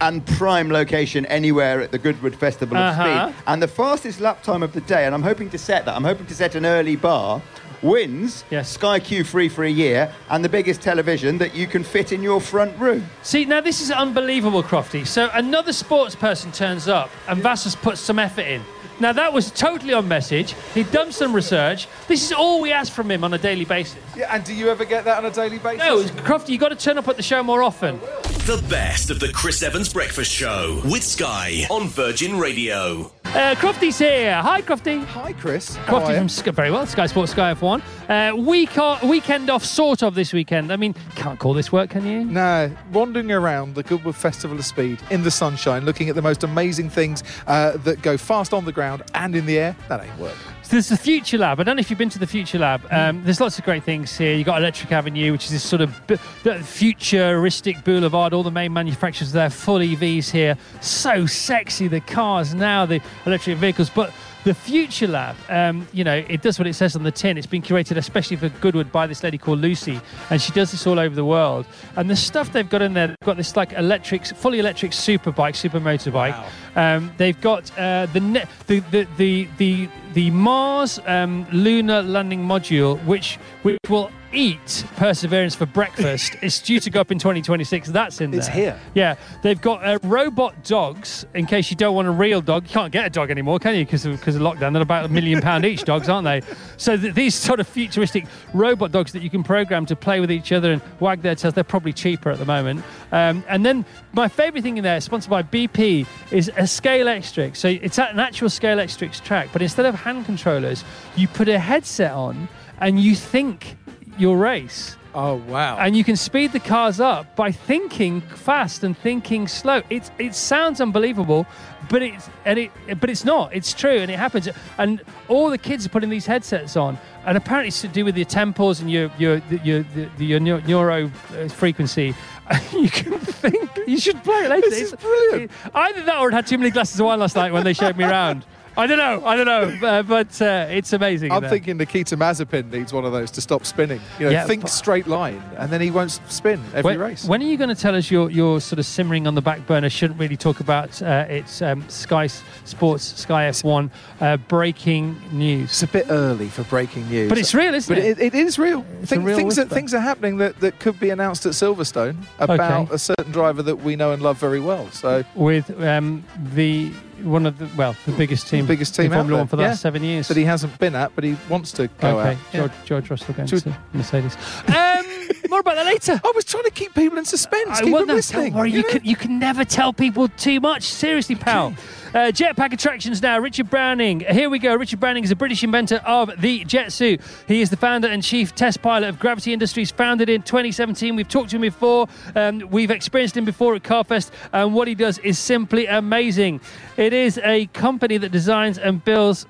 and 0.00 0.24
prime 0.26 0.70
location 0.70 1.26
anywhere 1.26 1.80
at 1.80 1.92
the 1.92 1.98
Goodwood 1.98 2.34
Festival 2.34 2.76
of 2.76 2.82
Uh-huh. 2.98 3.28
Speed. 3.30 3.42
And 3.46 3.62
the 3.62 3.68
fastest 3.68 4.20
lap 4.20 4.42
time 4.42 4.62
of 4.62 4.72
the 4.72 4.80
day, 4.82 5.04
and 5.06 5.14
I'm 5.14 5.22
hoping 5.22 5.50
to 5.50 5.58
set 5.58 5.84
that, 5.84 5.94
I'm 5.94 6.04
hoping 6.04 6.26
to 6.26 6.34
set 6.34 6.54
an 6.54 6.64
early 6.66 6.96
bar, 6.96 7.40
wins 7.82 8.44
Sky 8.62 9.00
Q 9.00 9.24
free 9.24 9.48
for 9.48 9.64
a 9.64 9.70
year 9.70 10.12
and 10.28 10.44
the 10.44 10.48
biggest 10.50 10.82
television 10.82 11.38
that 11.38 11.54
you 11.54 11.66
can 11.66 11.82
fit 11.82 12.12
in 12.12 12.22
your 12.22 12.38
front 12.40 12.78
room. 12.78 13.06
See, 13.22 13.46
now 13.46 13.62
this 13.62 13.80
is 13.80 13.90
unbelievable, 13.90 14.62
Crofty. 14.62 15.06
So 15.06 15.30
another 15.32 15.72
sports 15.72 16.14
person 16.14 16.52
turns 16.52 16.88
up 16.88 17.08
and 17.26 17.42
Vassos 17.42 17.74
puts 17.74 18.00
some 18.00 18.18
effort 18.18 18.42
in. 18.46 18.62
Now 19.00 19.12
that 19.14 19.32
was 19.32 19.50
totally 19.50 19.94
on 19.94 20.06
message. 20.06 20.54
He'd 20.74 20.90
done 20.92 21.10
some 21.10 21.34
research. 21.34 21.88
This 22.06 22.22
is 22.24 22.32
all 22.32 22.60
we 22.60 22.70
ask 22.72 22.92
from 22.92 23.10
him 23.10 23.24
on 23.24 23.32
a 23.34 23.38
daily 23.38 23.64
basis. 23.64 23.98
Yeah, 24.16 24.34
and 24.34 24.44
do 24.44 24.54
you 24.54 24.68
ever 24.68 24.84
get 24.84 25.04
that 25.06 25.18
on 25.18 25.24
a 25.24 25.30
daily 25.30 25.58
basis? 25.58 25.78
No, 25.86 26.02
Crofty, 26.22 26.50
you've 26.50 26.60
got 26.60 26.68
to 26.68 26.76
turn 26.76 26.98
up 26.98 27.08
at 27.08 27.16
the 27.16 27.22
show 27.22 27.42
more 27.42 27.62
often. 27.62 27.98
The 28.46 28.62
best 28.68 29.10
of 29.10 29.18
the 29.20 29.32
Chris 29.32 29.62
Evans 29.62 29.92
Breakfast 29.92 30.30
Show 30.30 30.80
with 30.84 31.02
Sky 31.02 31.66
on 31.70 31.88
Virgin 31.88 32.38
Radio. 32.38 33.12
Uh, 33.26 33.54
Crofty's 33.54 33.96
here. 33.96 34.34
Hi, 34.42 34.60
Crofty. 34.60 35.04
Hi, 35.04 35.32
Chris. 35.34 35.76
Crofty 35.86 36.18
from 36.18 36.28
Sky, 36.28 36.50
very 36.50 36.70
well. 36.72 36.84
Sky 36.84 37.06
Sports, 37.06 37.30
Sky 37.30 37.54
F1. 37.54 37.80
Uh, 38.08 38.34
week 38.36 38.76
o- 38.76 38.98
weekend 39.06 39.48
off, 39.50 39.64
sort 39.64 40.02
of 40.02 40.16
this 40.16 40.32
weekend. 40.32 40.72
I 40.72 40.76
mean, 40.76 40.94
can't 41.14 41.38
call 41.38 41.54
this 41.54 41.70
work, 41.70 41.90
can 41.90 42.04
you? 42.04 42.24
No, 42.24 42.74
wandering 42.92 43.30
around 43.30 43.76
the 43.76 43.84
Goodwood 43.84 44.16
Festival 44.16 44.58
of 44.58 44.64
Speed 44.64 44.98
in 45.10 45.22
the 45.22 45.30
sunshine, 45.30 45.84
looking 45.84 46.08
at 46.08 46.16
the 46.16 46.22
most 46.22 46.42
amazing 46.42 46.90
things 46.90 47.22
uh, 47.46 47.76
that 47.78 48.02
go 48.02 48.16
fast 48.16 48.52
on 48.52 48.64
the 48.64 48.72
ground 48.72 48.89
and 49.14 49.34
in 49.34 49.46
the 49.46 49.58
air, 49.58 49.76
that 49.88 50.02
ain't 50.02 50.18
work. 50.18 50.36
So 50.62 50.76
there's 50.76 50.88
the 50.88 50.96
Future 50.96 51.38
Lab. 51.38 51.58
I 51.58 51.64
don't 51.64 51.76
know 51.76 51.80
if 51.80 51.90
you've 51.90 51.98
been 51.98 52.10
to 52.10 52.18
the 52.18 52.26
Future 52.26 52.58
Lab. 52.58 52.80
Um, 52.90 53.24
there's 53.24 53.40
lots 53.40 53.58
of 53.58 53.64
great 53.64 53.82
things 53.82 54.16
here. 54.16 54.34
You've 54.34 54.46
got 54.46 54.60
Electric 54.60 54.92
Avenue, 54.92 55.32
which 55.32 55.46
is 55.46 55.50
this 55.50 55.64
sort 55.64 55.82
of 55.82 56.00
bu- 56.06 56.16
futuristic 56.62 57.82
boulevard. 57.84 58.32
All 58.32 58.42
the 58.42 58.50
main 58.50 58.72
manufacturers 58.72 59.32
there, 59.32 59.50
full 59.50 59.78
EVs 59.78 60.30
here. 60.30 60.56
So 60.80 61.26
sexy, 61.26 61.88
the 61.88 62.00
cars 62.00 62.54
now, 62.54 62.86
the 62.86 63.00
electric 63.26 63.58
vehicles. 63.58 63.90
But 63.90 64.12
the 64.44 64.54
Future 64.54 65.06
Lab, 65.06 65.36
um, 65.48 65.86
you 65.92 66.02
know, 66.02 66.24
it 66.28 66.42
does 66.42 66.58
what 66.58 66.66
it 66.66 66.74
says 66.74 66.96
on 66.96 67.02
the 67.02 67.10
tin. 67.10 67.36
It's 67.36 67.46
been 67.46 67.62
curated 67.62 67.96
especially 67.96 68.36
for 68.36 68.48
Goodwood 68.48 68.90
by 68.90 69.06
this 69.06 69.22
lady 69.22 69.38
called 69.38 69.60
Lucy, 69.60 70.00
and 70.30 70.40
she 70.40 70.52
does 70.52 70.70
this 70.70 70.86
all 70.86 70.98
over 70.98 71.14
the 71.14 71.24
world. 71.24 71.66
And 71.96 72.08
the 72.08 72.16
stuff 72.16 72.52
they've 72.52 72.68
got 72.68 72.82
in 72.82 72.94
there, 72.94 73.08
they've 73.08 73.16
got 73.24 73.36
this 73.36 73.56
like 73.56 73.72
electric, 73.74 74.26
fully 74.26 74.58
electric 74.58 74.92
super 74.92 75.30
bike, 75.30 75.54
super 75.54 75.80
motorbike. 75.80 76.36
Um, 76.76 77.12
they've 77.18 77.40
got 77.40 77.70
uh, 77.78 78.06
the, 78.12 78.20
ne- 78.20 78.46
the 78.66 78.80
the 78.90 79.06
the 79.16 79.48
the 79.58 79.88
the 80.12 80.30
Mars 80.30 80.98
um, 81.06 81.46
lunar 81.52 82.02
landing 82.02 82.40
module, 82.44 83.02
which 83.04 83.38
which 83.62 83.78
will 83.88 84.10
eat 84.32 84.84
Perseverance 84.94 85.56
for 85.56 85.66
breakfast. 85.66 86.36
it's 86.40 86.60
due 86.62 86.78
to 86.78 86.88
go 86.88 87.00
up 87.00 87.10
in 87.10 87.18
2026. 87.18 87.88
That's 87.88 88.20
in 88.20 88.30
there. 88.30 88.38
It's 88.38 88.46
here. 88.48 88.78
Yeah, 88.94 89.16
they've 89.42 89.60
got 89.60 89.84
uh, 89.84 89.98
robot 90.04 90.62
dogs. 90.62 91.26
In 91.34 91.46
case 91.46 91.68
you 91.68 91.76
don't 91.76 91.96
want 91.96 92.06
a 92.06 92.12
real 92.12 92.40
dog, 92.40 92.62
you 92.62 92.68
can't 92.70 92.92
get 92.92 93.04
a 93.06 93.10
dog 93.10 93.32
anymore, 93.32 93.58
can 93.58 93.74
you? 93.74 93.84
Because 93.84 94.06
of, 94.06 94.20
'cause 94.20 94.36
of 94.36 94.42
lockdown, 94.42 94.72
they're 94.72 94.82
about 94.82 95.04
a 95.06 95.08
million 95.08 95.40
pound 95.40 95.64
each. 95.64 95.82
Dogs, 95.82 96.08
aren't 96.08 96.26
they? 96.26 96.42
So 96.76 96.96
th- 96.96 97.12
these 97.12 97.34
sort 97.34 97.58
of 97.58 97.66
futuristic 97.66 98.24
robot 98.54 98.92
dogs 98.92 99.10
that 99.12 99.22
you 99.22 99.30
can 99.30 99.42
program 99.42 99.84
to 99.86 99.96
play 99.96 100.20
with 100.20 100.30
each 100.30 100.52
other 100.52 100.70
and 100.72 100.80
wag 101.00 101.22
their 101.22 101.34
tails. 101.34 101.54
They're 101.54 101.64
probably 101.64 101.92
cheaper 101.92 102.30
at 102.30 102.38
the 102.38 102.46
moment. 102.46 102.84
Um, 103.10 103.42
and 103.48 103.66
then 103.66 103.84
my 104.12 104.28
favourite 104.28 104.62
thing 104.62 104.76
in 104.76 104.84
there, 104.84 105.00
sponsored 105.00 105.30
by 105.30 105.42
BP, 105.42 106.06
is 106.30 106.46
a 106.50 106.62
Scalextric. 106.62 107.56
So 107.56 107.66
it's 107.66 107.98
an 107.98 108.20
actual 108.20 108.48
Scalextric 108.48 109.20
track, 109.24 109.48
but 109.52 109.60
instead 109.60 109.86
of 109.86 109.96
hand 110.00 110.26
controllers, 110.26 110.84
you 111.16 111.28
put 111.28 111.48
a 111.48 111.58
headset 111.58 112.12
on 112.12 112.48
and 112.80 113.00
you 113.00 113.14
think 113.14 113.76
your 114.18 114.36
race. 114.36 114.96
Oh 115.12 115.36
wow! 115.48 115.76
And 115.78 115.96
you 115.96 116.04
can 116.04 116.14
speed 116.14 116.52
the 116.52 116.60
cars 116.60 117.00
up 117.00 117.34
by 117.34 117.50
thinking 117.50 118.20
fast 118.20 118.84
and 118.84 118.96
thinking 118.96 119.48
slow. 119.48 119.82
It's 119.90 120.10
it 120.20 120.36
sounds 120.36 120.80
unbelievable, 120.80 121.46
but 121.88 122.00
it's 122.00 122.30
and 122.44 122.60
it 122.60 122.70
but 123.00 123.10
it's 123.10 123.24
not. 123.24 123.52
It's 123.52 123.74
true 123.74 123.96
and 123.96 124.08
it 124.08 124.18
happens. 124.18 124.48
And 124.78 125.02
all 125.26 125.50
the 125.50 125.58
kids 125.58 125.84
are 125.84 125.88
putting 125.88 126.10
these 126.10 126.26
headsets 126.26 126.76
on, 126.76 126.96
and 127.26 127.36
apparently 127.36 127.68
it's 127.68 127.80
to 127.80 127.88
do 127.88 128.04
with 128.04 128.16
your 128.16 128.24
temples 128.24 128.80
and 128.80 128.88
your 128.88 129.10
your 129.18 129.42
your 129.64 129.84
your, 130.16 130.38
your 130.38 130.60
neuro 130.60 131.10
uh, 131.36 131.48
frequency. 131.48 132.14
you 132.72 132.88
can 132.88 133.18
think. 133.18 133.68
You 133.88 133.98
should 133.98 134.22
play 134.22 134.44
it 134.44 134.50
later. 134.50 134.70
This 134.70 134.92
is 134.92 134.94
brilliant. 134.94 135.50
Either 135.74 136.04
that 136.04 136.18
or 136.18 136.28
I'd 136.28 136.34
had 136.34 136.46
too 136.46 136.58
many 136.58 136.70
glasses 136.70 137.00
of 137.00 137.06
wine 137.06 137.18
last 137.18 137.34
night 137.34 137.52
when 137.52 137.64
they 137.64 137.72
showed 137.72 137.96
me 137.96 138.04
around. 138.04 138.44
I 138.76 138.86
don't 138.86 138.98
know. 138.98 139.24
I 139.26 139.36
don't 139.36 139.46
know. 139.46 139.78
Uh, 139.90 140.02
but 140.02 140.40
uh, 140.42 140.66
it's 140.70 140.92
amazing. 140.92 141.32
I'm 141.32 141.42
thinking 141.48 141.76
Nikita 141.76 142.16
Mazepin 142.16 142.70
needs 142.70 142.92
one 142.92 143.04
of 143.04 143.12
those 143.12 143.30
to 143.32 143.40
stop 143.40 143.64
spinning. 143.64 144.00
You 144.18 144.26
know, 144.26 144.30
Yeah, 144.30 144.46
think 144.46 144.68
straight 144.68 145.06
line, 145.06 145.42
and 145.56 145.70
then 145.72 145.80
he 145.80 145.90
won't 145.90 146.10
spin 146.28 146.60
every 146.74 146.82
when, 146.96 146.98
race. 146.98 147.24
When 147.24 147.40
are 147.42 147.46
you 147.46 147.56
going 147.56 147.70
to 147.70 147.74
tell 147.74 147.96
us 147.96 148.10
you're, 148.10 148.30
you're 148.30 148.60
sort 148.60 148.78
of 148.78 148.86
simmering 148.86 149.26
on 149.26 149.34
the 149.34 149.40
back 149.42 149.66
burner? 149.66 149.88
Shouldn't 149.90 150.20
really 150.20 150.36
talk 150.36 150.60
about 150.60 151.00
uh, 151.02 151.26
it's 151.28 151.60
um, 151.62 151.88
Sky 151.88 152.26
Sports, 152.64 153.20
Sky 153.20 153.48
F1 153.48 153.90
uh, 154.20 154.36
breaking 154.36 155.20
news. 155.32 155.70
It's 155.70 155.82
a 155.82 155.86
bit 155.88 156.06
early 156.10 156.48
for 156.48 156.62
breaking 156.64 157.08
news, 157.08 157.28
But 157.28 157.38
it's 157.38 157.54
real, 157.54 157.74
isn't 157.74 157.92
but 157.94 158.02
it? 158.04 158.18
it, 158.20 158.34
it 158.34 158.34
is 158.34 158.58
real. 158.58 158.82
Think- 159.04 159.24
real 159.26 159.36
things, 159.36 159.56
that, 159.56 159.70
things 159.70 159.92
are 159.94 160.00
happening 160.00 160.36
that, 160.38 160.60
that 160.60 160.78
could 160.78 161.00
be 161.00 161.10
announced 161.10 161.46
at 161.46 161.52
Silverstone 161.52 162.16
about 162.38 162.84
Okay. 162.84 162.94
a 162.94 162.98
certain 162.98 163.32
driver 163.32 163.62
that 163.62 163.76
we 163.76 163.96
know 163.96 164.12
and 164.12 164.22
love 164.22 164.38
very 164.38 164.60
well. 164.60 164.90
So 164.90 165.24
With 165.34 165.70
um, 165.82 166.24
the 166.54 166.92
one 167.22 167.46
of 167.46 167.58
the 167.58 167.68
well, 167.76 167.94
the 168.06 168.12
biggest 168.12 168.48
team, 168.48 168.66
the 168.66 168.68
biggest 168.72 168.94
team 168.94 169.06
in 169.06 169.12
Formula. 169.12 169.38
One 169.40 169.46
for 169.48 169.56
the 169.56 169.62
Yeah. 169.62 169.68
last 169.70 169.82
seven 169.82 170.02
years. 170.04 170.28
that 170.28 170.36
he 170.36 170.44
hasn't 170.44 170.78
been 170.78 170.94
at, 170.94 171.14
but 171.14 171.24
he 171.24 171.36
wants 171.48 171.72
to 171.72 171.88
go 172.00 172.18
okay, 172.20 172.32
out. 172.32 172.52
George, 172.52 172.72
George 172.84 173.10
Russell 173.10 173.34
going 173.34 173.48
Should- 173.48 173.62
to 173.64 173.76
Mercedes. 173.92 174.36
Um, 174.68 175.04
more 175.48 175.60
about 175.60 175.76
that 175.76 175.86
later. 175.86 176.20
I 176.24 176.32
was 176.34 176.44
trying 176.44 176.64
to 176.64 176.70
keep 176.70 176.94
people 176.94 177.18
in 177.18 177.24
suspense. 177.24 177.78
I 177.80 177.84
keep 177.84 177.96
them 177.96 178.06
listening. 178.08 178.52
Don't 178.52 178.58
worry, 178.58 178.70
you, 178.70 178.78
you 178.78 178.82
know? 178.82 178.88
can, 178.88 179.04
you 179.04 179.16
can 179.16 179.38
never 179.38 179.64
tell 179.64 179.92
people 179.92 180.28
too 180.28 180.60
much. 180.60 180.84
Seriously, 180.84 181.34
pal. 181.34 181.74
Uh, 182.12 182.32
jetpack 182.32 182.72
attractions 182.72 183.22
now. 183.22 183.38
Richard 183.38 183.70
Browning. 183.70 184.20
Here 184.20 184.50
we 184.50 184.58
go. 184.58 184.74
Richard 184.74 184.98
Browning 184.98 185.22
is 185.22 185.30
a 185.30 185.36
British 185.36 185.62
inventor 185.62 185.96
of 186.04 186.40
the 186.40 186.64
jet 186.64 186.92
suit. 186.92 187.20
He 187.46 187.60
is 187.60 187.70
the 187.70 187.76
founder 187.76 188.08
and 188.08 188.20
chief 188.20 188.52
test 188.52 188.82
pilot 188.82 189.08
of 189.08 189.20
Gravity 189.20 189.52
Industries, 189.52 189.92
founded 189.92 190.28
in 190.28 190.42
2017. 190.42 191.14
We've 191.14 191.28
talked 191.28 191.50
to 191.50 191.56
him 191.56 191.62
before. 191.62 192.08
Um, 192.34 192.66
we've 192.68 192.90
experienced 192.90 193.36
him 193.36 193.44
before 193.44 193.76
at 193.76 193.84
Carfest, 193.84 194.32
and 194.52 194.74
what 194.74 194.88
he 194.88 194.96
does 194.96 195.18
is 195.18 195.38
simply 195.38 195.86
amazing. 195.86 196.60
It 196.96 197.12
is 197.12 197.38
a 197.44 197.66
company 197.66 198.16
that 198.16 198.32
designs 198.32 198.78
and 198.78 199.04
builds 199.04 199.46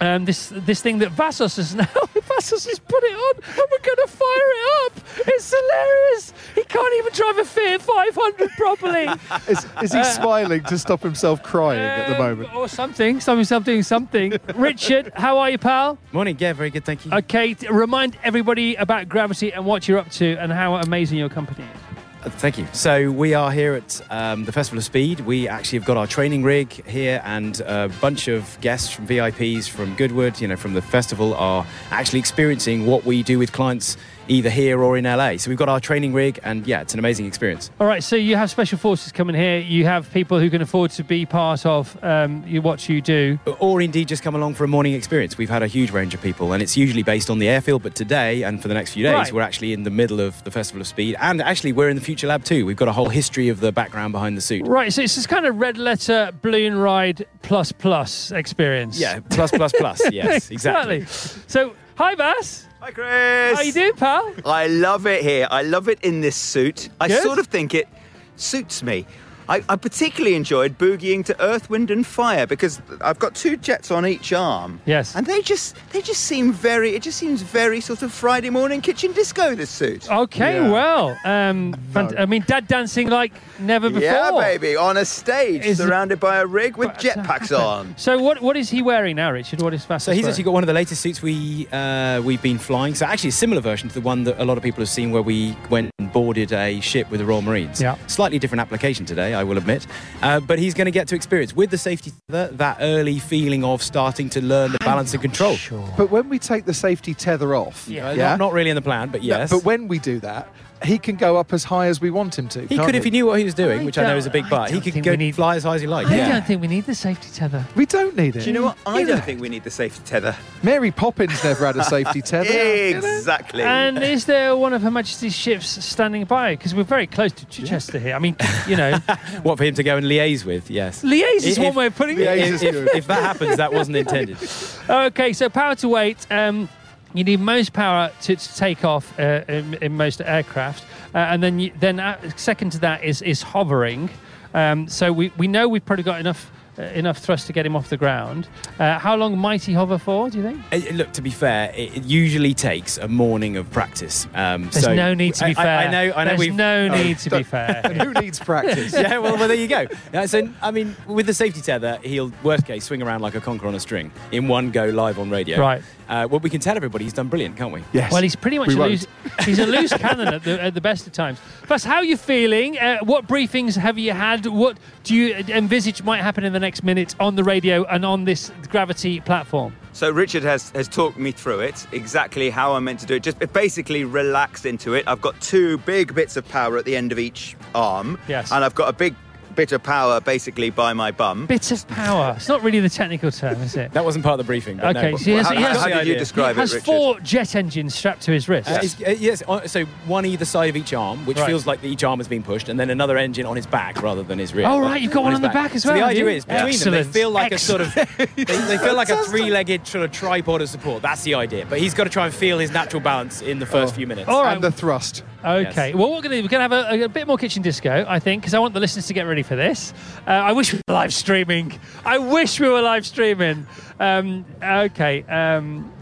um, 0.00 0.24
this 0.24 0.52
this 0.54 0.80
thing 0.80 0.98
that 0.98 1.10
Vassos 1.10 1.56
has 1.56 1.74
now. 1.74 1.86
Vassos 2.28 2.66
has 2.66 2.78
put 2.78 3.02
it 3.02 3.14
on, 3.14 3.34
and 3.36 3.66
we're 3.70 3.84
going 3.84 3.96
to 3.96 4.08
fire 4.08 4.26
it 4.28 4.86
up. 4.86 4.92
It's 5.28 5.52
hilarious. 5.52 6.32
He 6.54 6.62
can't 6.64 6.94
even 6.98 7.12
drive 7.12 7.38
a 7.38 7.44
Fiat 7.44 7.82
500 7.82 8.50
properly. 8.50 9.06
Is, 9.48 9.66
is 9.82 9.92
he 9.92 9.98
Uh, 9.98 10.04
smiling 10.04 10.62
to 10.64 10.78
stop 10.78 11.02
himself 11.02 11.42
crying 11.42 11.80
at 11.80 12.08
the 12.08 12.14
Um, 12.14 12.20
moment? 12.38 12.54
Or 12.54 12.68
something. 12.68 13.20
Stop 13.20 13.36
himself 13.36 13.64
doing 13.64 13.82
something. 13.82 14.38
Richard, 14.54 15.12
how 15.16 15.38
are 15.38 15.50
you, 15.50 15.58
pal? 15.58 15.98
Morning, 16.12 16.36
yeah, 16.38 16.52
very 16.52 16.70
good, 16.70 16.84
thank 16.84 17.04
you. 17.04 17.12
Okay, 17.12 17.54
t- 17.54 17.66
remind 17.68 18.16
everybody 18.22 18.74
about 18.76 19.08
Gravity 19.08 19.52
and 19.52 19.64
what 19.64 19.88
you're 19.88 19.98
up 19.98 20.10
to 20.12 20.36
and 20.36 20.52
how 20.52 20.76
amazing 20.76 21.18
your 21.18 21.28
company 21.30 21.64
is. 21.64 21.87
Thank 22.30 22.58
you. 22.58 22.66
So 22.72 23.10
we 23.10 23.34
are 23.34 23.50
here 23.50 23.74
at 23.74 24.00
um, 24.10 24.44
the 24.44 24.52
Festival 24.52 24.78
of 24.78 24.84
Speed. 24.84 25.20
We 25.20 25.48
actually 25.48 25.78
have 25.78 25.86
got 25.86 25.96
our 25.96 26.06
training 26.06 26.42
rig 26.42 26.86
here, 26.86 27.20
and 27.24 27.60
a 27.60 27.90
bunch 28.00 28.28
of 28.28 28.58
guests 28.60 28.90
from 28.90 29.06
VIPs 29.06 29.68
from 29.68 29.94
Goodwood, 29.96 30.40
you 30.40 30.48
know, 30.48 30.56
from 30.56 30.74
the 30.74 30.82
festival, 30.82 31.34
are 31.34 31.66
actually 31.90 32.18
experiencing 32.18 32.86
what 32.86 33.04
we 33.04 33.22
do 33.22 33.38
with 33.38 33.52
clients 33.52 33.96
either 34.28 34.50
here 34.50 34.80
or 34.82 34.96
in 34.96 35.04
LA. 35.04 35.36
So 35.36 35.50
we've 35.50 35.58
got 35.58 35.68
our 35.68 35.80
training 35.80 36.12
rig, 36.12 36.38
and 36.42 36.66
yeah, 36.66 36.80
it's 36.80 36.92
an 36.92 36.98
amazing 36.98 37.26
experience. 37.26 37.70
All 37.80 37.86
right, 37.86 38.02
so 38.02 38.16
you 38.16 38.36
have 38.36 38.50
special 38.50 38.78
forces 38.78 39.12
coming 39.12 39.34
here. 39.34 39.58
You 39.58 39.84
have 39.86 40.10
people 40.12 40.38
who 40.38 40.50
can 40.50 40.62
afford 40.62 40.90
to 40.92 41.04
be 41.04 41.26
part 41.26 41.64
of 41.66 41.96
um, 42.04 42.44
you, 42.46 42.62
what 42.62 42.88
you 42.88 43.00
do. 43.00 43.38
Or 43.58 43.80
indeed 43.80 44.08
just 44.08 44.22
come 44.22 44.34
along 44.34 44.54
for 44.54 44.64
a 44.64 44.68
morning 44.68 44.94
experience. 44.94 45.36
We've 45.38 45.50
had 45.50 45.62
a 45.62 45.66
huge 45.66 45.90
range 45.90 46.14
of 46.14 46.22
people, 46.22 46.52
and 46.52 46.62
it's 46.62 46.76
usually 46.76 47.02
based 47.02 47.30
on 47.30 47.38
the 47.38 47.48
airfield. 47.48 47.82
But 47.82 47.94
today 47.94 48.42
and 48.42 48.60
for 48.62 48.68
the 48.68 48.74
next 48.74 48.92
few 48.92 49.02
days, 49.02 49.12
Right. 49.14 49.32
we're 49.32 49.42
actually 49.42 49.72
in 49.72 49.82
the 49.82 49.90
middle 49.90 50.20
of 50.20 50.42
the 50.44 50.50
Festival 50.50 50.80
of 50.80 50.86
Speed, 50.86 51.16
and 51.20 51.40
actually 51.42 51.72
we're 51.72 51.88
in 51.88 51.96
the 51.96 52.02
Future 52.02 52.26
Lab 52.26 52.44
too. 52.44 52.64
We've 52.66 52.76
got 52.76 52.88
a 52.88 52.92
whole 52.92 53.08
history 53.08 53.48
of 53.48 53.60
the 53.60 53.72
background 53.72 54.12
behind 54.12 54.36
the 54.36 54.40
suit. 54.42 54.66
Right, 54.66 54.92
so 54.92 55.02
it's 55.02 55.16
this 55.16 55.26
kind 55.26 55.46
of 55.46 55.56
red 55.58 55.78
letter 55.78 56.30
balloon 56.42 56.76
ride 56.76 57.26
plus 57.42 57.72
plus 57.72 58.30
experience. 58.32 59.00
Yeah, 59.00 59.20
plus 59.30 59.50
plus 59.50 59.72
plus. 59.72 60.00
Yes, 60.12 60.50
exactly. 60.50 61.04
So, 61.06 61.74
hi, 61.96 62.14
Bass. 62.14 62.66
Hi, 62.80 62.92
Chris. 62.92 63.56
How 63.56 63.62
you 63.62 63.72
doing, 63.72 63.94
pal? 63.94 64.34
I 64.44 64.68
love 64.68 65.04
it 65.06 65.22
here. 65.22 65.48
I 65.50 65.62
love 65.62 65.88
it 65.88 66.00
in 66.02 66.20
this 66.20 66.36
suit. 66.36 66.90
I 67.00 67.08
sort 67.08 67.40
of 67.40 67.48
think 67.48 67.74
it 67.74 67.88
suits 68.36 68.84
me. 68.84 69.04
I, 69.48 69.62
I 69.68 69.76
particularly 69.76 70.34
enjoyed 70.36 70.76
boogieing 70.78 71.24
to 71.26 71.42
Earth, 71.42 71.70
Wind 71.70 71.90
and 71.90 72.06
Fire 72.06 72.46
because 72.46 72.80
I've 73.00 73.18
got 73.18 73.34
two 73.34 73.56
jets 73.56 73.90
on 73.90 74.06
each 74.06 74.32
arm. 74.32 74.80
Yes. 74.84 75.14
And 75.16 75.26
they 75.26 75.40
just 75.42 75.76
they 75.92 76.02
just 76.02 76.22
seem 76.24 76.52
very 76.52 76.94
it 76.94 77.02
just 77.02 77.18
seems 77.18 77.42
very 77.42 77.80
sort 77.80 78.02
of 78.02 78.12
Friday 78.12 78.50
morning 78.50 78.80
kitchen 78.80 79.12
disco 79.12 79.54
this 79.54 79.70
suit. 79.70 80.10
Okay, 80.10 80.56
Yeah. 80.56 80.70
well, 80.70 81.18
um, 81.24 81.74
fant- 81.92 82.18
I 82.18 82.26
mean, 82.26 82.44
dad 82.46 82.68
dancing 82.68 83.08
like 83.08 83.32
never 83.58 83.88
before. 83.88 84.02
Yeah, 84.02 84.30
baby, 84.38 84.76
on 84.76 84.96
a 84.96 85.04
stage, 85.04 85.64
Is 85.64 85.80
it- 85.80 85.84
surrounded 85.84 86.20
by 86.20 86.36
a 86.38 86.46
rig 86.46 86.76
with 86.76 86.90
jetpacks 86.90 87.56
on. 87.68 87.94
So, 87.96 88.18
what 88.18 88.40
what 88.42 88.56
is 88.56 88.68
he 88.70 88.82
wearing 88.82 89.16
now, 89.16 89.30
Richard? 89.32 89.62
What 89.62 89.72
is 89.74 89.84
Vassos 89.84 90.04
So 90.06 90.12
he's 90.12 90.22
wearing? 90.22 90.32
actually 90.32 90.44
got 90.44 90.52
one 90.52 90.62
of 90.62 90.66
the 90.66 90.72
latest 90.74 91.00
suits 91.00 91.22
we 91.22 91.66
uh, 91.72 92.20
we've 92.24 92.42
been 92.42 92.58
flying. 92.58 92.94
So 92.94 93.06
actually 93.06 93.30
a 93.30 93.32
similar 93.32 93.60
version 93.62 93.88
to 93.88 93.94
the 93.94 94.00
one 94.00 94.24
that 94.24 94.38
a 94.38 94.44
lot 94.44 94.56
of 94.58 94.62
people 94.62 94.80
have 94.80 94.88
seen, 94.88 95.10
where 95.10 95.22
we 95.22 95.56
went 95.70 95.90
and 95.98 96.12
boarded 96.12 96.52
a 96.52 96.80
ship 96.80 97.10
with 97.10 97.20
the 97.20 97.26
Royal 97.26 97.42
Marines. 97.42 97.80
Yeah. 97.80 97.96
Slightly 98.08 98.38
different 98.38 98.60
application 98.60 99.04
today, 99.06 99.34
I 99.38 99.44
will 99.44 99.56
admit, 99.56 99.86
uh, 100.22 100.40
but 100.40 100.58
he's 100.58 100.74
going 100.74 100.86
to 100.86 100.90
get 100.90 101.06
to 101.08 101.14
experience 101.14 101.54
with 101.54 101.70
the 101.70 101.78
safety 101.78 102.12
tether 102.28 102.48
that 102.56 102.78
early 102.80 103.18
feeling 103.20 103.62
of 103.64 103.82
starting 103.82 104.28
to 104.30 104.40
learn 104.42 104.72
the 104.72 104.78
balance 104.78 105.12
and 105.14 105.22
control. 105.22 105.56
But 105.96 106.10
when 106.10 106.28
we 106.28 106.38
take 106.40 106.64
the 106.64 106.74
safety 106.74 107.14
tether 107.14 107.54
off, 107.54 107.86
Yeah, 107.88 108.14
Not, 108.14 108.38
not 108.38 108.52
really 108.52 108.70
in 108.70 108.74
the 108.76 108.82
plan, 108.82 109.10
but 109.10 109.20
No, 109.20 109.26
yes. 109.28 109.50
but 109.50 109.64
when 109.64 109.86
we 109.86 109.98
do 110.00 110.18
that, 110.20 110.48
he 110.84 110.98
can 110.98 111.16
go 111.16 111.36
up 111.36 111.52
as 111.52 111.64
high 111.64 111.86
as 111.86 112.00
we 112.00 112.10
want 112.10 112.38
him 112.38 112.48
to. 112.48 112.66
He 112.66 112.78
could 112.78 112.94
if 112.94 113.04
he 113.04 113.10
knew 113.10 113.26
what 113.26 113.38
he 113.38 113.44
was 113.44 113.54
doing, 113.54 113.84
which 113.84 113.98
I, 113.98 114.02
know 114.04 114.16
is 114.16 114.26
a 114.26 114.30
big 114.30 114.48
but. 114.48 114.70
He 114.70 114.80
could 114.80 115.02
go 115.02 115.32
fly 115.32 115.56
as 115.56 115.64
high 115.64 115.74
as 115.74 115.80
he 115.80 115.86
likes. 115.86 116.10
I 116.10 116.16
yeah. 116.16 116.32
don't 116.32 116.46
think 116.46 116.60
we 116.60 116.68
need 116.68 116.86
the 116.86 116.94
safety 116.94 117.28
tether. 117.32 117.66
We 117.74 117.86
don't 117.86 118.16
need 118.16 118.36
it. 118.36 118.40
Do 118.40 118.46
you 118.46 118.52
know 118.52 118.62
what? 118.64 118.78
I 118.86 119.04
don't 119.04 119.24
think 119.24 119.40
we 119.40 119.48
need 119.48 119.64
the 119.64 119.70
safety 119.70 120.02
tether. 120.04 120.36
Mary 120.62 120.90
Poppins 120.90 121.42
never 121.44 121.66
had 121.66 121.76
a 121.76 121.84
safety 121.84 122.22
tether. 122.22 122.48
exactly. 122.96 123.62
And 123.62 124.02
is 124.02 124.26
there 124.26 124.56
one 124.56 124.72
of 124.72 124.82
Her 124.82 124.90
Majesty's 124.90 125.34
ships 125.34 125.84
standing 125.84 126.24
by? 126.24 126.56
Because 126.56 126.74
we're 126.74 126.84
very 126.84 127.06
close 127.06 127.32
to 127.32 127.46
Chichester 127.46 127.98
here. 127.98 128.14
I 128.14 128.18
mean, 128.18 128.36
you 128.66 128.76
know, 128.76 128.98
What 129.42 129.58
for 129.58 129.64
him 129.64 129.74
to 129.74 129.82
go 129.82 129.96
and 129.96 130.06
liaise 130.06 130.44
with? 130.44 130.70
Yes. 130.70 131.02
liaise 131.02 131.36
is 131.36 131.58
If- 131.58 131.64
one 131.64 131.74
way 131.74 131.86
of 131.86 131.96
putting 131.96 132.18
it. 132.18 132.26
If, 132.26 132.62
if, 132.62 132.94
if 132.94 133.06
that 133.06 133.22
happens, 133.22 133.56
that 133.56 133.72
wasn't 133.72 133.96
intended. 133.96 134.38
Okay, 134.88 135.34
so 135.34 135.50
power 135.50 135.74
to 135.76 135.88
weight. 135.88 136.26
Um, 136.30 136.68
you 137.14 137.24
need 137.24 137.40
most 137.40 137.72
power 137.72 138.10
to, 138.22 138.36
to 138.36 138.56
take 138.56 138.84
off 138.84 139.18
uh, 139.18 139.42
in, 139.48 139.74
in 139.74 139.96
most 139.96 140.20
aircraft, 140.20 140.84
uh, 141.14 141.18
and 141.18 141.42
then 141.42 141.58
you, 141.58 141.72
then 141.80 142.00
uh, 142.00 142.18
second 142.36 142.72
to 142.72 142.78
that 142.80 143.02
is 143.04 143.22
is 143.22 143.42
hovering. 143.42 144.10
Um, 144.54 144.88
so 144.88 145.12
we, 145.12 145.30
we 145.36 145.46
know 145.46 145.68
we've 145.68 145.84
probably 145.84 146.04
got 146.04 146.20
enough 146.20 146.50
uh, 146.78 146.82
enough 146.82 147.18
thrust 147.18 147.46
to 147.48 147.52
get 147.52 147.66
him 147.66 147.74
off 147.74 147.90
the 147.90 147.96
ground. 147.96 148.46
Uh, 148.78 148.98
how 148.98 149.16
long 149.16 149.36
might 149.36 149.64
he 149.64 149.72
hover 149.72 149.98
for? 149.98 150.30
Do 150.30 150.38
you 150.38 150.44
think? 150.44 150.60
Uh, 150.72 150.92
Look, 150.92 151.12
to 151.14 151.22
be 151.22 151.30
fair, 151.30 151.72
it 151.74 151.96
it 151.96 152.04
usually 152.04 152.54
takes 152.54 152.98
a 152.98 153.08
morning 153.08 153.56
of 153.56 153.68
practice. 153.70 154.26
Um, 154.34 154.68
There's 154.70 154.84
so 154.84 154.94
no 154.94 155.12
need 155.12 155.34
to 155.34 155.46
be 155.46 155.56
I- 155.56 155.60
I- 155.60 155.64
fair. 155.64 155.78
I, 155.78 155.90
know. 155.90 156.12
I 156.14 156.24
know. 156.24 156.28
There's 156.28 156.38
we've, 156.38 156.54
no 156.54 156.88
oh, 156.92 157.02
need 157.02 157.18
to 157.18 157.30
be 157.30 157.42
fair. 157.54 157.82
Who 157.82 158.12
needs 158.20 158.38
practice? 158.38 158.92
yeah, 158.92 159.18
well, 159.18 159.36
well, 159.36 159.48
there 159.48 159.56
you 159.56 159.66
go. 159.66 159.86
Yeah, 160.12 160.26
so, 160.26 160.48
I 160.62 160.70
mean, 160.70 160.94
with 161.06 161.26
the 161.26 161.34
safety 161.34 161.60
tether, 161.60 161.98
he'll, 162.02 162.32
worst 162.42 162.64
case, 162.64 162.84
swing 162.84 163.02
around 163.02 163.22
like 163.22 163.34
a 163.34 163.40
conker 163.40 163.64
on 163.64 163.74
a 163.74 163.80
string 163.80 164.12
in 164.30 164.46
one 164.46 164.70
go 164.70 164.86
live 164.86 165.18
on 165.18 165.30
radio. 165.30 165.58
Right. 165.58 165.82
Uh, 166.08 166.26
well, 166.30 166.40
we 166.40 166.48
can 166.50 166.60
tell 166.60 166.74
everybody 166.76 167.04
he's 167.04 167.12
done 167.12 167.28
brilliant, 167.28 167.56
can't 167.56 167.72
we? 167.72 167.84
Yes. 167.92 168.12
Well, 168.12 168.22
he's 168.22 168.34
pretty 168.36 168.58
much 168.58 168.68
We 168.68 168.74
a 168.74 168.78
won't. 168.78 168.90
loose. 168.92 169.06
He's 169.44 169.58
a 169.58 169.66
loose 169.66 169.92
cannon 169.98 170.28
at 170.28 170.42
the, 170.42 170.62
at 170.62 170.74
the 170.74 170.80
best 170.80 171.06
of 171.06 171.12
times. 171.12 171.38
Plus, 171.64 171.84
how 171.84 171.96
are 171.96 172.04
you 172.04 172.16
feeling? 172.16 172.78
Uh, 172.78 172.98
what 173.00 173.26
briefings 173.26 173.76
have 173.76 173.98
you 173.98 174.12
had? 174.12 174.46
What 174.46 174.78
do 175.04 175.14
you 175.14 175.34
envisage 175.34 176.02
might 176.02 176.22
happen 176.22 176.44
in 176.44 176.52
the 176.52 176.60
next 176.60 176.82
minute 176.82 177.14
on 177.20 177.36
the 177.36 177.44
radio 177.44 177.84
and 177.84 178.04
on 178.06 178.24
this 178.24 178.50
gravity 178.70 179.20
platform? 179.20 179.76
So 179.92 180.10
Richard 180.10 180.44
has, 180.44 180.70
has 180.70 180.86
talked 180.86 181.18
me 181.18 181.32
through 181.32 181.60
it, 181.60 181.86
exactly 181.92 182.50
how 182.50 182.74
I'm 182.74 182.84
meant 182.84 183.00
to 183.00 183.06
do 183.06 183.16
it. 183.16 183.22
Just 183.22 183.38
basically 183.52 184.04
relax 184.04 184.64
into 184.64 184.94
it. 184.94 185.04
I've 185.08 185.20
got 185.20 185.38
two 185.40 185.78
big 185.78 186.14
bits 186.14 186.36
of 186.36 186.48
power 186.48 186.78
at 186.78 186.84
the 186.84 186.96
end 186.96 187.10
of 187.12 187.18
each 187.18 187.56
arm. 187.74 188.18
Yes. 188.28 188.52
And 188.52 188.64
I've 188.64 188.74
got 188.76 188.88
a 188.88 188.92
big 188.92 189.14
bit 189.58 189.72
of 189.72 189.82
power 189.82 190.20
basically 190.20 190.70
by 190.70 190.92
my 190.92 191.10
bum. 191.10 191.44
Bit 191.46 191.72
of 191.72 191.88
power. 191.88 192.34
It's 192.36 192.46
not 192.48 192.62
really 192.62 192.78
the 192.78 192.88
technical 192.88 193.32
term, 193.32 193.60
is 193.60 193.74
it? 193.74 193.92
That 193.92 194.04
wasn't 194.04 194.22
part 194.24 194.38
of 194.38 194.46
the 194.46 194.48
briefing. 194.48 194.76
But 194.76 194.96
Okay, 194.96 195.10
no. 195.10 195.16
so 195.16 195.24
he 195.24 195.32
has, 195.32 195.46
How- 195.48 195.54
he 195.56 195.62
has, 195.62 195.76
how 195.78 195.84
did 195.88 195.94
you 195.94 196.00
idea. 196.02 196.18
describe 196.18 196.54
he 196.54 196.60
has 196.60 196.70
it, 196.72 196.76
Richard? 196.76 196.86
four 196.86 197.18
jet 197.20 197.56
engines 197.56 197.92
strapped 197.96 198.22
to 198.22 198.30
his 198.30 198.48
wrist. 198.48 198.70
Uh, 198.70 198.74
it's- 198.74 199.02
uh, 199.04 199.10
yes, 199.18 199.42
so 199.66 199.84
one 200.06 200.24
either 200.26 200.44
side 200.44 200.70
of 200.70 200.76
each 200.76 200.94
arm, 200.94 201.26
which 201.26 201.38
Right. 201.38 201.46
feels 201.48 201.66
like 201.66 201.82
each 201.82 202.04
arm 202.04 202.20
has 202.20 202.28
been 202.28 202.44
pushed, 202.44 202.68
and 202.68 202.78
then 202.78 202.88
another 202.88 203.18
engine 203.18 203.46
on 203.46 203.56
his 203.56 203.66
back 203.66 204.00
rather 204.00 204.22
than 204.22 204.38
his 204.38 204.54
rear. 204.54 204.64
Oh, 204.68 204.78
right, 204.78 205.00
you've 205.02 205.10
got 205.12 205.24
one 205.24 205.34
on 205.34 205.42
the 205.42 205.48
back 205.48 205.74
as 205.74 205.84
well, 205.84 205.94
So 205.96 205.98
the 205.98 206.04
idea 206.06 206.22
you? 206.22 206.28
is 206.30 206.44
between 206.44 206.78
them, 206.78 206.92
they 206.92 207.02
feel 207.02 207.30
like 207.32 207.50
a 207.50 207.58
sort 207.58 207.80
of 207.80 207.92
they, 207.94 208.06
they 208.44 208.78
feel 208.78 208.94
like 208.94 209.08
a 209.10 209.16
three-legged 209.24 209.88
sort 209.88 210.04
of 210.04 210.12
tripod 210.12 210.62
of 210.62 210.68
support. 210.68 211.02
That's 211.02 211.24
the 211.24 211.34
idea. 211.34 211.66
But 211.68 211.80
he's 211.80 211.94
got 211.94 212.04
to 212.04 212.10
try 212.10 212.26
and 212.26 212.34
feel 212.34 212.60
his 212.60 212.70
natural 212.70 213.00
balance 213.02 213.42
in 213.42 213.58
the 213.58 213.66
first 213.66 213.96
few 213.96 214.06
minutes. 214.06 214.28
All 214.28 214.44
right. 214.44 214.52
And 214.54 214.62
the 214.62 214.70
thrust. 214.70 215.24
Okay. 215.44 215.94
Well, 215.94 216.10
we're 216.10 216.22
going 216.22 216.30
to 216.36 216.42
we're 216.42 216.48
going 216.48 216.68
to 216.68 216.76
have 216.76 217.00
a, 217.00 217.04
a 217.04 217.08
bit 217.08 217.26
more 217.26 217.38
kitchen 217.38 217.62
disco, 217.62 218.04
I 218.08 218.18
think, 218.18 218.42
because 218.42 218.54
I 218.54 218.58
want 218.58 218.74
the 218.74 218.80
listeners 218.80 219.06
to 219.06 219.14
get 219.14 219.22
ready 219.22 219.42
for 219.42 219.56
this. 219.56 219.94
Uh, 220.26 220.30
I 220.30 220.52
wish 220.52 220.72
we 220.72 220.80
were 220.88 220.94
live 220.94 221.14
streaming. 221.14 221.78
I 222.04 222.18
wish 222.18 222.58
we 222.58 222.68
were 222.68 222.82
live 222.82 223.06
streaming. 223.06 223.66
Um, 224.00 224.44
okay. 224.62 225.22
Um, 225.24 225.92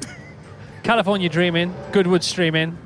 California 0.82 1.28
Dreaming, 1.28 1.74
Goodwood 1.92 2.22
Streaming. 2.22 2.78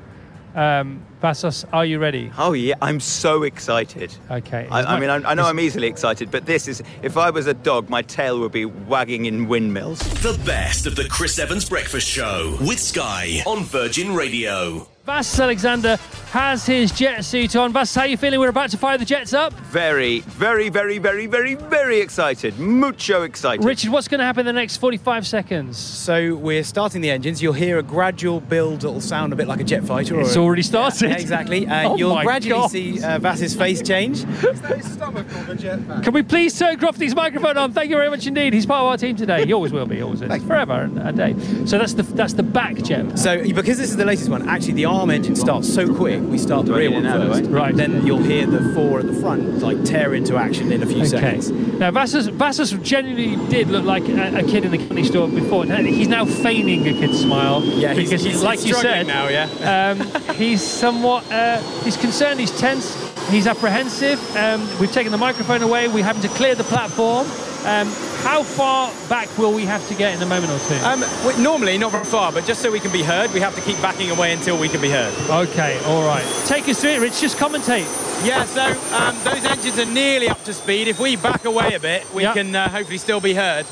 Um, 0.55 1.05
Vassos, 1.21 1.65
are 1.71 1.85
you 1.85 1.99
ready? 1.99 2.31
Oh 2.37 2.53
yeah, 2.53 2.73
I'm 2.81 2.99
so 2.99 3.43
excited. 3.43 4.13
Okay. 4.29 4.67
I, 4.71 4.95
I 4.95 4.99
mean, 4.99 5.09
I, 5.09 5.17
I 5.17 5.33
know 5.35 5.45
I'm 5.45 5.59
easily 5.59 5.87
excited, 5.87 6.31
but 6.31 6.45
this 6.47 6.67
is, 6.67 6.81
if 7.03 7.15
I 7.15 7.29
was 7.29 7.45
a 7.45 7.53
dog, 7.53 7.89
my 7.89 8.01
tail 8.01 8.39
would 8.39 8.51
be 8.51 8.65
wagging 8.65 9.25
in 9.25 9.47
windmills. 9.47 9.99
The 10.21 10.37
best 10.45 10.87
of 10.87 10.95
the 10.95 11.07
Chris 11.07 11.37
Evans 11.37 11.69
Breakfast 11.69 12.07
Show 12.07 12.57
with 12.59 12.79
Sky 12.79 13.43
on 13.45 13.63
Virgin 13.63 14.15
Radio. 14.15 14.87
Vas 15.05 15.39
Alexander 15.39 15.97
has 16.31 16.65
his 16.65 16.91
jet 16.91 17.25
suit 17.25 17.55
on. 17.55 17.73
Vas, 17.73 17.93
how 17.95 18.01
are 18.01 18.07
you 18.07 18.15
feeling? 18.17 18.39
We're 18.39 18.49
about 18.49 18.69
to 18.69 18.77
fire 18.77 18.97
the 18.99 19.03
jets 19.03 19.33
up. 19.33 19.51
Very, 19.53 20.19
very, 20.21 20.69
very, 20.69 20.99
very, 20.99 21.25
very, 21.25 21.55
very 21.55 21.99
excited. 21.99 22.57
Mucho 22.59 23.23
excited. 23.23 23.65
Richard, 23.65 23.91
what's 23.91 24.07
going 24.07 24.19
to 24.19 24.23
happen 24.25 24.41
in 24.41 24.45
the 24.45 24.53
next 24.61 24.77
45 24.77 25.25
seconds? 25.27 25.77
So 25.77 26.35
we're 26.35 26.63
starting 26.63 27.01
the 27.01 27.09
engines. 27.09 27.41
You'll 27.41 27.51
hear 27.53 27.79
a 27.79 27.83
gradual 27.83 28.39
build 28.39 28.81
that'll 28.81 29.01
sound 29.01 29.33
a 29.33 29.35
bit 29.35 29.47
like 29.47 29.59
a 29.59 29.63
jet 29.63 29.83
fighter. 29.83 30.15
Or 30.15 30.21
It's 30.21 30.35
a- 30.35 30.39
already 30.39 30.61
started. 30.61 31.09
Yeah, 31.09 31.17
exactly. 31.17 31.67
Uh, 31.67 31.81
Oh 31.91 31.97
you'll 31.97 32.21
gradually 32.21 32.61
God. 32.61 32.69
see 32.71 33.03
uh, 33.03 33.17
Vass's 33.19 33.55
face 33.55 33.81
change. 33.81 34.17
Is 34.23 34.61
that 34.61 34.77
his 34.77 34.93
stomach 34.93 35.25
or 35.35 35.43
the 35.45 35.55
jet 35.55 35.79
Can 36.03 36.13
we 36.13 36.21
please 36.21 36.57
turn 36.57 36.77
Crofty's 36.77 37.15
microphone 37.15 37.57
on? 37.57 37.73
Thank 37.73 37.89
you 37.89 37.97
very 37.97 38.09
much 38.09 38.27
indeed. 38.27 38.53
He's 38.53 38.67
part 38.67 38.81
of 38.83 38.87
our 38.87 38.97
team 38.97 39.15
today. 39.15 39.45
He 39.45 39.51
always 39.51 39.73
will 39.73 39.87
be, 39.87 39.99
always 40.01 40.21
is. 40.21 40.43
Forever 40.43 40.83
and 40.83 40.99
a 40.99 41.11
day. 41.11 41.35
So 41.65 41.77
that's 41.79 41.93
the 41.95 42.03
that's 42.03 42.33
the 42.33 42.43
back 42.43 42.75
jet. 42.83 43.17
So 43.17 43.43
because 43.43 43.77
this 43.79 43.89
is 43.89 43.97
the 43.97 44.05
latest 44.05 44.29
one, 44.29 44.47
actually 44.47 44.73
the 44.73 44.85
arm 45.01 45.09
engine 45.09 45.35
starts 45.35 45.71
so 45.73 45.93
quick. 45.93 46.21
We 46.21 46.37
start 46.37 46.65
the 46.67 46.73
rear 46.73 46.91
one 46.91 47.03
first. 47.03 47.41
right? 47.43 47.51
Right. 47.51 47.75
Then 47.75 48.05
you'll 48.05 48.21
hear 48.23 48.45
the 48.45 48.73
four 48.75 48.99
at 48.99 49.07
the 49.07 49.13
front 49.13 49.59
like 49.59 49.83
tear 49.83 50.13
into 50.13 50.37
action 50.37 50.71
in 50.71 50.83
a 50.83 50.85
few 50.85 50.97
Okay. 50.97 51.07
seconds. 51.41 51.49
Now 51.51 51.89
Vassos, 51.91 52.27
Vassos 52.27 52.71
genuinely 52.83 53.35
did 53.49 53.67
look 53.69 53.83
like 53.83 54.07
a, 54.07 54.37
a 54.39 54.43
kid 54.43 54.63
in 54.65 54.71
the 54.71 54.77
candy 54.77 55.03
store 55.03 55.27
before. 55.27 55.65
He's 55.65 56.07
now 56.07 56.25
feigning 56.25 56.87
a 56.87 56.93
kid's 56.93 57.19
smile. 57.19 57.63
Yeah, 57.63 57.93
he's- 57.93 58.09
because 58.09 58.23
he's 58.23 58.43
like 58.43 58.63
you 58.65 58.73
said, 58.75 59.07
now, 59.07 59.27
yeah. 59.27 59.95
um, 59.99 60.35
he's 60.35 60.61
somewhat 60.61 61.29
uh, 61.31 61.59
he's 61.83 61.97
concerned. 61.97 62.39
He's 62.39 62.51
tense. 62.59 62.95
He's 63.29 63.47
apprehensive. 63.47 64.19
Um, 64.35 64.67
we've 64.79 64.91
taken 64.91 65.11
the 65.11 65.17
microphone 65.17 65.61
away. 65.63 65.87
We're 65.87 66.03
having 66.03 66.21
to 66.23 66.27
clear 66.29 66.53
the 66.55 66.63
platform. 66.65 67.25
Um, 67.65 67.87
how 68.23 68.41
far 68.43 68.91
back 69.07 69.29
will 69.37 69.53
we 69.53 69.65
have 69.65 69.87
to 69.89 69.93
get 69.95 70.15
in 70.15 70.21
a 70.21 70.25
moment 70.25 70.51
or 70.51 70.59
two? 70.67 70.83
Um, 70.83 71.03
we- 71.25 71.41
normally 71.43 71.77
not 71.77 71.91
very 71.91 72.05
far, 72.05 72.31
but 72.31 72.45
just 72.45 72.61
so 72.61 72.71
we 72.71 72.79
can 72.79 72.91
be 72.91 73.03
heard, 73.03 73.31
we 73.33 73.39
have 73.39 73.53
to 73.55 73.61
keep 73.61 73.79
backing 73.81 74.09
away 74.09 74.33
until 74.33 74.57
we 74.57 74.67
can 74.67 74.81
be 74.81 74.89
heard. 74.89 75.13
Okay, 75.29 75.79
all 75.85 76.03
right. 76.03 76.25
Take 76.45 76.67
us 76.69 76.81
through 76.81 76.91
it, 76.91 76.99
Rich. 77.01 77.21
Just 77.21 77.37
commentate. 77.37 77.85
Yeah, 78.25 78.45
so 78.45 78.63
um, 78.95 79.15
those 79.23 79.45
engines 79.45 79.77
are 79.79 79.85
nearly 79.85 80.27
up 80.27 80.43
to 80.45 80.53
speed. 80.53 80.87
If 80.87 80.99
we 80.99 81.15
back 81.15 81.45
away 81.45 81.73
a 81.75 81.79
bit, 81.79 82.11
we 82.13 82.23
Yeah. 82.23 82.33
can 82.33 82.55
uh, 82.55 82.69
hopefully 82.69 82.97
still 82.97 83.19
be 83.21 83.33
heard. 83.33 83.65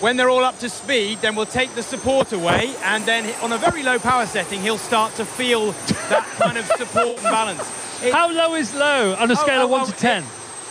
When 0.00 0.16
they're 0.16 0.30
all 0.30 0.44
up 0.44 0.58
to 0.60 0.68
speed, 0.70 1.18
then 1.20 1.34
we'll 1.36 1.44
take 1.46 1.74
the 1.74 1.82
support 1.82 2.32
away, 2.32 2.74
and 2.84 3.04
then 3.04 3.26
on 3.42 3.52
a 3.52 3.58
very 3.58 3.82
low 3.82 3.98
power 3.98 4.24
setting, 4.26 4.62
he'll 4.62 4.78
start 4.78 5.14
to 5.16 5.24
feel 5.26 5.72
that 6.08 6.24
kind 6.38 6.56
of 6.56 6.64
support 6.78 7.16
and 7.16 7.22
balance. 7.24 8.02
It- 8.02 8.12
How 8.14 8.30
low 8.32 8.54
is 8.54 8.72
low 8.74 9.14
on 9.18 9.30
a 9.30 9.34
Oh, 9.34 9.36
scale 9.36 9.60
oh, 9.60 9.64
of 9.64 9.70
one 9.70 9.80
oh, 9.82 9.86
to 9.86 9.92
ten? 9.92 10.24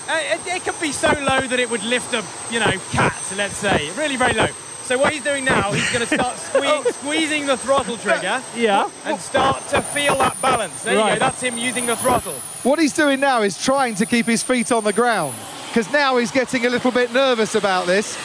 Uh, 0.09 0.19
it, 0.33 0.41
it 0.55 0.63
could 0.63 0.79
be 0.81 0.91
so 0.91 1.07
low 1.21 1.41
that 1.41 1.59
it 1.59 1.69
would 1.69 1.83
lift 1.83 2.13
a, 2.13 2.23
you 2.51 2.59
know, 2.59 2.71
cat, 2.91 3.15
let's 3.37 3.55
say. 3.57 3.91
Really 3.95 4.15
very 4.15 4.33
low. 4.33 4.47
So 4.85 4.97
what 4.97 5.13
he's 5.13 5.23
doing 5.23 5.45
now, 5.45 5.71
he's 5.71 5.87
going 5.93 6.05
to 6.05 6.11
start 6.11 6.35
sque- 6.49 6.93
squeezing 6.95 7.45
the 7.45 7.55
throttle 7.57 7.95
trigger 7.97 8.41
Yeah. 8.55 8.89
and 9.05 9.19
start 9.19 9.61
to 9.69 9.83
feel 9.83 10.15
that 10.15 10.41
balance. 10.41 10.81
There 10.81 10.95
you 10.95 11.13
go. 11.13 11.19
That's 11.19 11.39
him 11.41 11.59
using 11.59 11.85
the 11.85 11.95
throttle. 11.95 12.33
What 12.63 12.79
he's 12.79 12.93
doing 12.93 13.19
now 13.19 13.43
is 13.43 13.61
trying 13.63 13.93
to 13.95 14.07
keep 14.07 14.25
his 14.25 14.41
feet 14.41 14.71
on 14.71 14.83
the 14.83 14.93
ground 14.93 15.35
because 15.69 15.91
now 15.93 16.17
he's 16.17 16.31
getting 16.31 16.65
a 16.65 16.69
little 16.71 16.89
bit 16.91 17.13
nervous 17.13 17.53
about 17.53 17.85
this. 17.85 18.17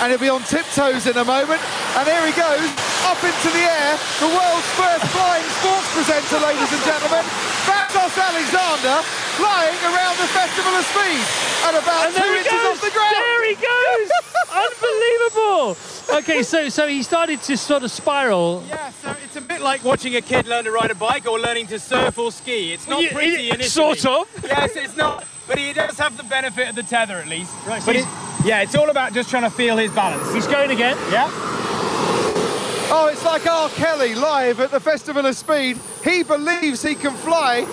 And 0.00 0.10
he'll 0.10 0.18
be 0.20 0.28
on 0.30 0.42
tiptoes 0.42 1.06
in 1.06 1.16
a 1.18 1.24
moment. 1.24 1.60
And 1.98 2.06
here 2.08 2.22
he 2.26 2.32
goes, 2.32 2.70
up 3.06 3.18
into 3.22 3.50
the 3.50 3.62
air. 3.66 3.98
The 4.22 4.30
world's 4.30 4.70
first 4.78 5.04
flying 5.10 5.46
sports 5.58 5.90
presenter, 5.94 6.38
ladies 6.46 6.70
and 6.70 6.82
gentlemen. 6.86 7.22
Vassos 7.66 8.14
Alexander 8.18 9.02
flying 9.38 9.78
around 9.84 10.16
the 10.18 10.28
Festival 10.28 10.72
of 10.72 10.84
Speed 10.84 11.22
at 11.66 11.74
about 11.82 12.06
And 12.06 12.14
two 12.14 12.22
there 12.22 12.36
inches 12.36 12.52
goes. 12.52 12.66
off 12.66 12.80
the 12.80 12.90
ground. 12.90 13.14
There 13.16 13.48
he 13.48 13.54
goes. 13.54 14.10
Unbelievable. 14.52 15.76
Okay, 16.18 16.42
so 16.42 16.68
so 16.68 16.86
he 16.86 17.02
started 17.02 17.40
to 17.42 17.56
sort 17.56 17.82
of 17.82 17.90
spiral. 17.90 18.62
Yeah, 18.68 18.90
so 18.90 19.14
it's 19.24 19.36
a 19.36 19.40
bit 19.40 19.60
like 19.60 19.84
watching 19.84 20.16
a 20.16 20.20
kid 20.20 20.46
learn 20.46 20.64
to 20.64 20.70
ride 20.70 20.90
a 20.90 20.94
bike 20.94 21.26
or 21.26 21.38
learning 21.38 21.68
to 21.68 21.78
surf 21.78 22.18
or 22.18 22.30
ski. 22.32 22.72
It's 22.72 22.86
not 22.86 22.96
Well, 22.96 23.02
yeah, 23.04 23.12
pretty 23.12 23.48
it- 23.48 23.54
initially. 23.54 23.96
sort 23.96 24.06
of. 24.06 24.44
Yes, 24.44 24.76
it's 24.76 24.96
not. 24.96 25.24
But 25.48 25.58
he 25.58 25.72
does 25.72 25.98
have 25.98 26.16
the 26.16 26.22
benefit 26.24 26.68
of 26.68 26.74
the 26.74 26.82
tether 26.82 27.16
at 27.16 27.28
least. 27.28 27.52
Right, 27.66 27.80
so 27.80 27.86
But 27.86 27.96
he's- 27.96 28.06
it, 28.40 28.46
yeah, 28.46 28.60
it's 28.62 28.74
all 28.74 28.90
about 28.90 29.12
just 29.14 29.30
trying 29.30 29.42
to 29.44 29.50
feel 29.50 29.76
his 29.76 29.90
balance. 29.92 30.32
He's 30.34 30.46
going 30.46 30.70
again. 30.70 30.96
Yeah. 31.10 31.30
Oh, 32.94 33.06
it's 33.06 33.24
like 33.24 33.46
R. 33.46 33.70
Kelly 33.70 34.14
live 34.14 34.60
at 34.60 34.70
the 34.70 34.78
Festival 34.78 35.24
of 35.24 35.34
Speed. 35.34 35.78
He 36.04 36.22
believes 36.22 36.82
he 36.82 36.94
can 36.94 37.14
fly. 37.14 37.64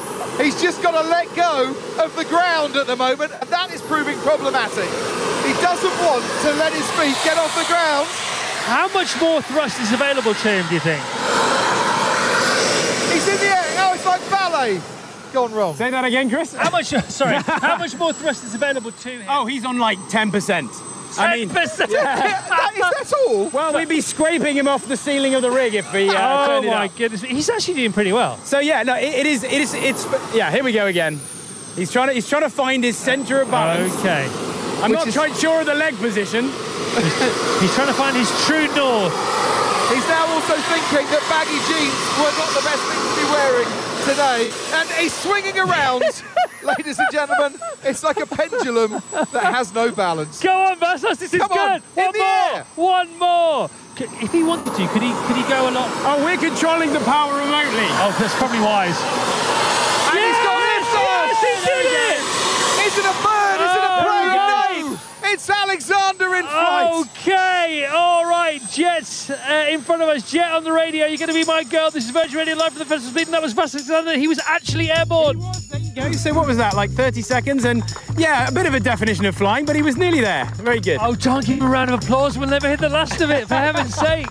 He's 0.41 0.61
just 0.61 0.81
got 0.81 0.91
to 0.91 1.05
let 1.09 1.27
go 1.35 1.75
of 2.01 2.15
the 2.15 2.23
ground 2.23 2.77
at 2.77 2.87
the 2.87 2.95
moment, 2.95 3.33
and 3.33 3.49
that 3.49 3.69
is 3.73 3.81
proving 3.81 4.17
problematic. 4.19 4.87
He 5.43 5.51
doesn't 5.59 5.91
want 6.07 6.23
to 6.23 6.53
let 6.55 6.71
his 6.71 6.89
feet 6.95 7.19
get 7.27 7.37
off 7.37 7.51
the 7.51 7.67
ground. 7.67 8.07
How 8.63 8.87
much 8.93 9.19
more 9.19 9.41
thrust 9.41 9.81
is 9.81 9.91
available 9.91 10.33
to 10.33 10.47
him? 10.47 10.65
Do 10.69 10.75
you 10.75 10.79
think? 10.79 11.03
He's 13.11 13.27
in 13.27 13.35
the 13.43 13.51
air. 13.51 13.67
Oh, 13.83 13.91
it's 13.95 14.05
like 14.05 14.21
ballet. 14.31 14.79
Gone 15.33 15.51
wrong. 15.51 15.75
Say 15.75 15.91
that 15.91 16.05
again, 16.05 16.29
Chris. 16.29 16.53
How 16.53 16.69
much? 16.69 16.93
Uh, 16.93 17.01
sorry. 17.01 17.35
how 17.45 17.77
much 17.77 17.93
more 17.97 18.13
thrust 18.13 18.45
is 18.45 18.55
available 18.55 18.93
to 18.93 19.09
him? 19.09 19.25
Oh, 19.27 19.45
he's 19.45 19.65
on 19.65 19.79
like 19.79 19.97
10%. 20.07 20.69
I 21.17 21.37
mean, 21.37 21.49
10%. 21.49 21.89
Yeah. 21.91 22.45
That 22.59 22.73
is, 22.75 23.09
that 23.09 23.17
all? 23.27 23.49
Well, 23.49 23.73
we'd 23.73 23.89
be 23.89 24.01
scraping 24.01 24.55
him 24.55 24.67
off 24.67 24.87
the 24.87 24.95
ceiling 24.97 25.33
of 25.35 25.41
the 25.41 25.49
rig 25.51 25.73
if 25.75 25.91
we. 25.91 26.07
Uh, 26.09 26.13
oh 26.13 26.47
turned 26.47 26.65
it 26.65 26.69
my 26.69 26.85
up. 26.85 26.95
goodness, 26.95 27.21
he's 27.21 27.49
actually 27.49 27.73
doing 27.75 27.91
pretty 27.93 28.13
well. 28.13 28.37
So 28.45 28.59
yeah, 28.59 28.83
no, 28.83 28.95
it, 28.95 29.13
it 29.13 29.25
is. 29.25 29.43
It 29.43 29.51
is. 29.53 29.73
It's. 29.73 30.05
Yeah, 30.35 30.51
here 30.51 30.63
we 30.63 30.71
go 30.71 30.85
again. 30.87 31.19
He's 31.75 31.91
trying 31.91 32.09
to. 32.09 32.13
He's 32.13 32.27
trying 32.29 32.43
to 32.43 32.49
find 32.49 32.83
his 32.83 32.95
centre 32.97 33.41
of 33.41 33.49
balance. 33.51 33.93
Okay. 33.99 34.27
I'm 34.83 34.91
Which 34.91 34.99
not 34.99 35.07
is- 35.07 35.15
quite 35.15 35.35
sure 35.35 35.59
of 35.61 35.65
the 35.65 35.75
leg 35.75 35.95
position. 35.97 36.45
He's 37.59 37.73
trying 37.75 37.87
to 37.87 37.93
find 37.93 38.15
his 38.15 38.29
true 38.45 38.65
north. 38.75 39.13
He's 39.91 40.07
now 40.07 40.25
also 40.33 40.55
thinking 40.69 41.05
that 41.09 41.23
baggy 41.29 41.59
jeans 41.67 41.97
were 42.21 42.31
not 42.37 42.49
the 42.53 42.61
best 42.65 42.81
thing 42.87 43.01
to 43.01 43.13
be 43.17 43.25
wearing 43.29 43.69
today. 44.05 44.41
And 44.77 44.87
he's 45.01 45.13
swinging 45.13 45.57
around, 45.59 46.03
ladies 46.63 46.99
and 46.99 47.07
gentlemen. 47.11 47.59
It's 47.83 48.03
like 48.03 48.17
a 48.19 48.25
pendulum 48.25 49.01
that 49.11 49.53
has 49.53 49.73
no 49.73 49.91
balance. 49.91 50.41
Go 50.41 50.51
on, 50.51 50.79
Vassos, 50.79 51.17
this 51.17 51.33
is 51.33 51.41
Come 51.41 51.51
on, 51.51 51.79
good. 51.79 51.83
One 51.95 52.05
in 52.07 52.11
the 52.13 52.19
more. 52.19 52.27
air. 52.27 52.63
One 52.75 53.17
more. 53.19 53.69
If 54.21 54.31
he 54.31 54.43
wanted 54.43 54.73
to, 54.75 54.87
could 54.87 55.01
he 55.01 55.11
could 55.27 55.35
he 55.35 55.43
go 55.49 55.69
a 55.69 55.71
lot? 55.71 55.89
Oh, 56.07 56.23
we're 56.23 56.37
controlling 56.37 56.93
the 56.93 57.01
power 57.01 57.33
remotely. 57.35 57.87
Oh, 57.99 58.15
that's 58.19 58.35
probably 58.35 58.59
wise. 58.61 58.95
And 60.09 60.17
he's 60.19 60.39
got 60.43 60.59
Yes, 60.59 60.87
yes, 61.43 61.63
he 61.63 61.67
did 61.67 61.85
it! 62.15 62.87
Is 62.87 62.97
it 62.97 63.05
a 63.05 63.15
bird? 63.23 63.59
Is 63.59 63.75
it 63.75 63.83
a 63.83 63.91
Oh, 63.91 64.01
plane? 64.03 64.27
right. 64.37 64.99
No! 65.23 65.31
It's 65.31 65.49
Alexander 65.49 66.33
in 66.35 66.43
flight! 66.45 67.05
Okay, 67.11 67.85
all 67.91 68.25
right, 68.25 68.61
Jets 68.71 69.29
uh, 69.29 69.67
in 69.69 69.81
front 69.81 70.01
of 70.01 70.07
us. 70.09 70.31
Jet 70.31 70.51
on 70.53 70.63
the 70.63 70.71
radio. 70.71 71.05
You're 71.05 71.17
going 71.17 71.27
to 71.27 71.33
be 71.33 71.43
my 71.45 71.63
girl. 71.63 71.91
This 71.91 72.05
is 72.05 72.11
Virgin 72.11 72.37
Radio 72.39 72.55
live 72.55 72.71
from 72.71 72.79
the 72.79 72.85
Festival 72.85 73.11
Speed. 73.11 73.27
And 73.27 73.33
that 73.33 73.41
was 73.41 73.53
Vassos 73.53 73.81
Alexander. 73.89 74.17
He 74.19 74.27
was 74.27 74.39
actually 74.45 74.89
airborne. 74.91 75.39
Okay, 75.99 76.13
so 76.13 76.33
what 76.33 76.47
was 76.47 76.57
that? 76.57 76.75
Like 76.75 76.91
30 76.91 77.21
seconds, 77.21 77.65
and 77.65 77.83
yeah, 78.17 78.47
a 78.47 78.51
bit 78.51 78.65
of 78.65 78.73
a 78.73 78.79
definition 78.79 79.25
of 79.25 79.35
flying, 79.35 79.65
but 79.65 79.75
he 79.75 79.81
was 79.81 79.97
nearly 79.97 80.21
there. 80.21 80.45
Very 80.55 80.79
good. 80.79 80.97
Oh, 81.01 81.13
John, 81.13 81.43
give 81.43 81.57
him 81.57 81.63
a 81.63 81.69
round 81.69 81.91
of 81.91 82.01
applause. 82.01 82.37
We'll 82.37 82.49
never 82.49 82.69
hit 82.69 82.79
the 82.79 82.89
last 82.89 83.19
of 83.21 83.29
it, 83.31 83.47
for 83.47 83.55
heaven's 83.55 83.93
sake. 83.93 84.27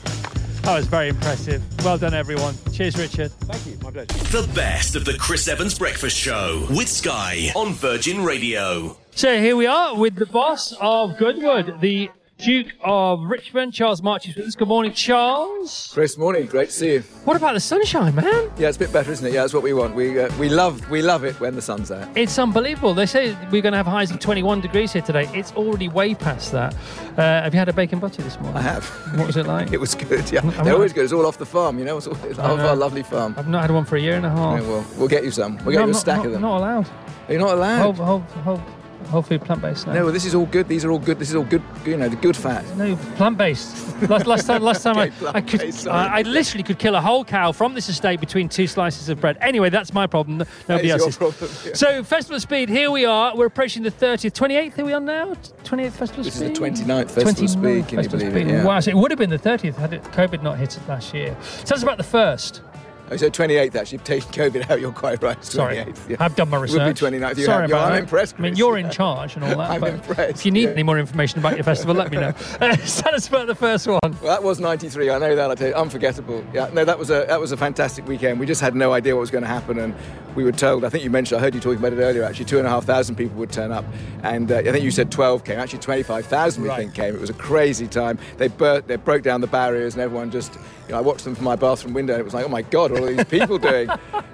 That 0.62 0.76
was 0.76 0.86
very 0.86 1.08
impressive. 1.08 1.62
Well 1.84 1.98
done, 1.98 2.14
everyone. 2.14 2.54
Cheers, 2.72 2.96
Richard. 2.98 3.32
Thank 3.32 3.66
you. 3.66 3.78
My 3.82 3.90
pleasure. 3.90 4.06
The 4.06 4.50
best 4.54 4.96
of 4.96 5.04
the 5.04 5.14
Chris 5.14 5.46
Evans 5.48 5.78
Breakfast 5.78 6.16
Show 6.16 6.66
with 6.70 6.88
Sky 6.88 7.50
on 7.54 7.74
Virgin 7.74 8.24
Radio. 8.24 8.96
So 9.12 9.40
here 9.40 9.56
we 9.56 9.66
are 9.66 9.96
with 9.96 10.16
the 10.16 10.26
boss 10.26 10.72
of 10.80 11.16
Goodwood, 11.18 11.80
the 11.80 12.10
Duke 12.38 12.68
of 12.82 13.24
Richmond, 13.24 13.74
Charles 13.74 14.00
March 14.00 14.28
is 14.28 14.36
with 14.36 14.46
us. 14.46 14.54
Good 14.54 14.68
morning, 14.68 14.92
Charles. 14.92 15.90
Chris, 15.92 16.16
morning. 16.16 16.46
Great 16.46 16.68
to 16.68 16.74
see 16.74 16.92
you. 16.92 17.00
What 17.24 17.36
about 17.36 17.54
the 17.54 17.60
sunshine, 17.60 18.14
man? 18.14 18.48
Yeah, 18.56 18.68
it's 18.68 18.76
a 18.76 18.80
bit 18.80 18.92
better, 18.92 19.10
isn't 19.10 19.26
it? 19.26 19.32
Yeah, 19.32 19.40
that's 19.40 19.52
what 19.52 19.64
we 19.64 19.72
want. 19.72 19.96
We 19.96 20.20
uh, 20.20 20.30
we 20.38 20.48
love 20.48 20.88
we 20.88 21.02
love 21.02 21.24
it 21.24 21.38
when 21.40 21.56
the 21.56 21.60
sun's 21.62 21.90
out. 21.90 22.08
It's 22.16 22.38
unbelievable. 22.38 22.94
They 22.94 23.06
say 23.06 23.36
we're 23.50 23.60
going 23.60 23.72
to 23.72 23.76
have 23.76 23.86
highs 23.86 24.12
of 24.12 24.20
21 24.20 24.60
degrees 24.60 24.92
here 24.92 25.02
today. 25.02 25.28
It's 25.34 25.50
already 25.54 25.88
way 25.88 26.14
past 26.14 26.52
that. 26.52 26.74
Uh, 27.16 27.42
have 27.42 27.54
you 27.54 27.58
had 27.58 27.68
a 27.68 27.72
bacon 27.72 27.98
butty 27.98 28.22
this 28.22 28.38
morning? 28.38 28.56
I 28.56 28.62
have. 28.62 28.84
What 29.16 29.26
was 29.26 29.36
it 29.36 29.46
like? 29.46 29.72
It 29.78 29.80
was 29.80 29.96
good. 29.96 30.30
Yeah, 30.30 30.40
I'm 30.42 30.64
they're 30.64 30.74
always 30.74 30.92
good. 30.92 31.02
It's 31.04 31.12
all 31.12 31.26
off 31.26 31.38
the 31.38 31.46
farm, 31.46 31.78
you 31.80 31.84
know. 31.84 31.96
It's 31.96 32.06
all 32.06 32.16
it's 32.24 32.38
off 32.38 32.56
know. 32.56 32.68
our 32.68 32.76
lovely 32.76 33.02
farm. 33.02 33.34
I've 33.36 33.48
not 33.48 33.62
had 33.62 33.72
one 33.72 33.84
for 33.84 33.96
a 33.96 34.00
year 34.00 34.14
and 34.14 34.24
a 34.24 34.30
half. 34.30 34.62
Yeah, 34.62 34.68
well, 34.68 34.86
we'll 34.96 35.08
get 35.08 35.24
you 35.24 35.32
some. 35.32 35.56
We'll 35.64 35.72
get 35.72 35.80
No, 35.80 35.80
you 35.80 35.80
a 35.80 35.86
I'm 35.88 35.94
stack 35.94 36.18
not, 36.18 36.26
of 36.26 36.32
them. 36.32 36.42
Not 36.42 36.58
allowed. 36.58 36.86
You're 37.28 37.38
you 37.40 37.44
not 37.44 37.54
allowed? 37.54 37.96
Whole, 37.96 38.06
whole, 38.06 38.20
whole, 38.42 38.62
whole 39.06 39.22
food 39.22 39.42
plant 39.42 39.62
based 39.62 39.86
now. 39.86 39.94
No, 39.94 40.04
well, 40.04 40.12
this 40.12 40.24
is 40.24 40.34
all 40.34 40.46
good. 40.46 40.68
These 40.68 40.84
are 40.84 40.90
all 40.90 40.98
good. 40.98 41.18
This 41.18 41.30
is 41.30 41.34
all 41.34 41.44
good. 41.44 41.62
You 41.84 41.96
know, 41.96 42.08
the 42.08 42.16
good 42.16 42.36
fat. 42.36 42.64
No, 42.76 42.96
plant 43.16 43.38
based. 43.38 43.86
Last, 44.08 44.26
last 44.26 44.46
time, 44.46 44.62
last 44.62 44.82
time 44.82 44.98
Okay, 44.98 45.26
I, 45.26 45.30
I 45.38 45.40
could. 45.40 45.88
I, 45.88 46.18
I 46.18 46.22
literally 46.22 46.62
could 46.62 46.78
kill 46.78 46.94
a 46.94 47.00
whole 47.00 47.24
cow 47.24 47.52
from 47.52 47.74
this 47.74 47.88
estate 47.88 48.20
between 48.20 48.48
two 48.48 48.66
slices 48.66 49.08
of 49.08 49.20
bread. 49.20 49.38
Anyway, 49.40 49.70
that's 49.70 49.92
my 49.92 50.06
problem. 50.06 50.38
Nobody 50.68 50.90
is 50.90 51.02
else's. 51.02 51.20
your 51.20 51.32
problem, 51.32 51.50
yeah. 51.64 51.74
So, 51.74 52.04
Festival 52.04 52.36
of 52.36 52.42
Speed, 52.42 52.68
here 52.68 52.90
we 52.90 53.04
are. 53.04 53.36
We're 53.36 53.46
approaching 53.46 53.82
the 53.82 53.90
30th, 53.90 54.32
28th. 54.32 54.78
Are 54.78 54.84
we 54.84 54.92
on 54.92 55.04
now? 55.04 55.34
28th 55.64 55.92
Festival 55.92 56.26
of 56.26 56.32
Speed. 56.32 56.50
This 56.56 56.80
is 56.80 56.86
the 56.86 56.92
29th 56.92 57.10
Festival 57.10 57.44
of 57.44 57.50
Speed. 57.50 57.84
29th 57.84 57.88
Can 57.88 57.96
Festival 57.96 58.26
of 58.26 58.32
believe 58.32 58.48
it? 58.48 58.52
Yeah. 58.52 58.64
Wow, 58.64 58.80
so 58.80 58.90
it 58.90 58.96
would 58.96 59.10
have 59.10 59.18
been 59.18 59.30
the 59.30 59.38
30th 59.38 59.74
had 59.74 59.92
it, 59.92 60.02
COVID 60.04 60.42
not 60.42 60.58
hit 60.58 60.76
it 60.76 60.88
last 60.88 61.14
year. 61.14 61.36
Tell 61.64 61.76
us 61.76 61.82
about 61.82 61.96
the 61.96 62.04
first. 62.04 62.62
Oh, 63.10 63.16
so 63.16 63.30
28th 63.30 63.74
actually. 63.74 63.98
Taking 63.98 64.30
COVID 64.32 64.70
out, 64.70 64.80
you're 64.80 64.92
quite 64.92 65.22
right. 65.22 65.42
Sorry, 65.44 65.76
28th, 65.76 66.08
yeah. 66.10 66.16
I've 66.20 66.36
done 66.36 66.50
my 66.50 66.58
It 66.58 66.60
research. 66.60 67.00
would 67.00 67.10
be 67.10 67.18
29th. 67.18 67.36
You 67.38 67.44
Sorry 67.44 67.60
have, 67.62 67.70
you're, 67.70 67.78
about 67.78 67.86
I'm 67.88 67.92
that. 67.94 68.02
impressed. 68.02 68.34
I 68.38 68.42
mean, 68.42 68.56
you're 68.56 68.76
in 68.78 68.90
charge 68.90 69.34
and 69.36 69.44
all 69.44 69.50
that. 69.56 69.70
I'm 69.70 69.80
but 69.80 69.94
impressed, 69.94 70.40
If 70.40 70.46
you 70.46 70.52
need 70.52 70.64
yeah. 70.64 70.70
any 70.70 70.82
more 70.82 70.98
information 70.98 71.38
about 71.38 71.54
your 71.56 71.64
festival, 71.64 71.94
let 71.94 72.10
me 72.10 72.18
know. 72.18 72.34
Uh, 72.60 72.76
tell 72.76 73.14
us 73.14 73.28
about 73.28 73.46
the 73.46 73.54
first 73.54 73.86
one. 73.86 73.98
Well, 74.02 74.12
that 74.24 74.42
was 74.42 74.60
'93. 74.60 75.10
I 75.10 75.18
know 75.18 75.34
that. 75.36 75.50
I 75.50 75.54
tell 75.54 75.68
you, 75.68 75.74
unforgettable. 75.74 76.44
Yeah, 76.52 76.68
no, 76.72 76.84
that 76.84 76.98
was 76.98 77.10
a 77.10 77.24
that 77.28 77.40
was 77.40 77.52
a 77.52 77.56
fantastic 77.56 78.06
weekend. 78.06 78.38
We 78.40 78.46
just 78.46 78.60
had 78.60 78.74
no 78.74 78.92
idea 78.92 79.14
what 79.14 79.20
was 79.20 79.30
going 79.30 79.44
to 79.44 79.48
happen, 79.48 79.78
and 79.78 79.94
we 80.34 80.44
were 80.44 80.52
told. 80.52 80.84
I 80.84 80.88
think 80.90 81.02
you 81.04 81.10
mentioned. 81.10 81.38
I 81.38 81.42
heard 81.42 81.54
you 81.54 81.60
talking 81.60 81.78
about 81.78 81.92
it 81.92 82.00
earlier. 82.02 82.24
Actually, 82.24 82.44
two 82.46 82.58
and 82.58 82.66
a 82.66 82.70
half 82.70 82.84
thousand 82.84 83.16
people 83.16 83.36
would 83.38 83.50
turn 83.52 83.72
up, 83.72 83.84
and 84.22 84.50
uh, 84.52 84.56
I 84.58 84.62
think 84.64 84.84
you 84.84 84.90
said 84.90 85.10
12 85.10 85.44
came. 85.44 85.58
Actually, 85.58 85.78
25,000 85.80 86.62
we 86.62 86.68
Right. 86.68 86.76
think 86.78 86.94
came. 86.94 87.14
It 87.14 87.20
was 87.20 87.30
a 87.30 87.34
crazy 87.34 87.86
time. 87.86 88.18
They 88.36 88.48
bur- 88.48 88.82
they 88.82 88.96
broke 88.96 89.22
down 89.22 89.40
the 89.40 89.46
barriers, 89.46 89.94
and 89.94 90.02
everyone 90.02 90.30
just. 90.30 90.58
You 90.88 90.94
know, 90.94 90.98
I 90.98 91.02
watched 91.02 91.24
them 91.24 91.34
from 91.34 91.44
my 91.44 91.54
bathroom 91.54 91.92
window, 91.92 92.14
and 92.14 92.20
it 92.20 92.24
was 92.24 92.32
like, 92.32 92.46
oh 92.46 92.48
my 92.48 92.62
god, 92.62 92.92
what 92.92 93.02
are 93.02 93.12
these 93.12 93.24
people 93.24 93.58
doing? 93.70 93.90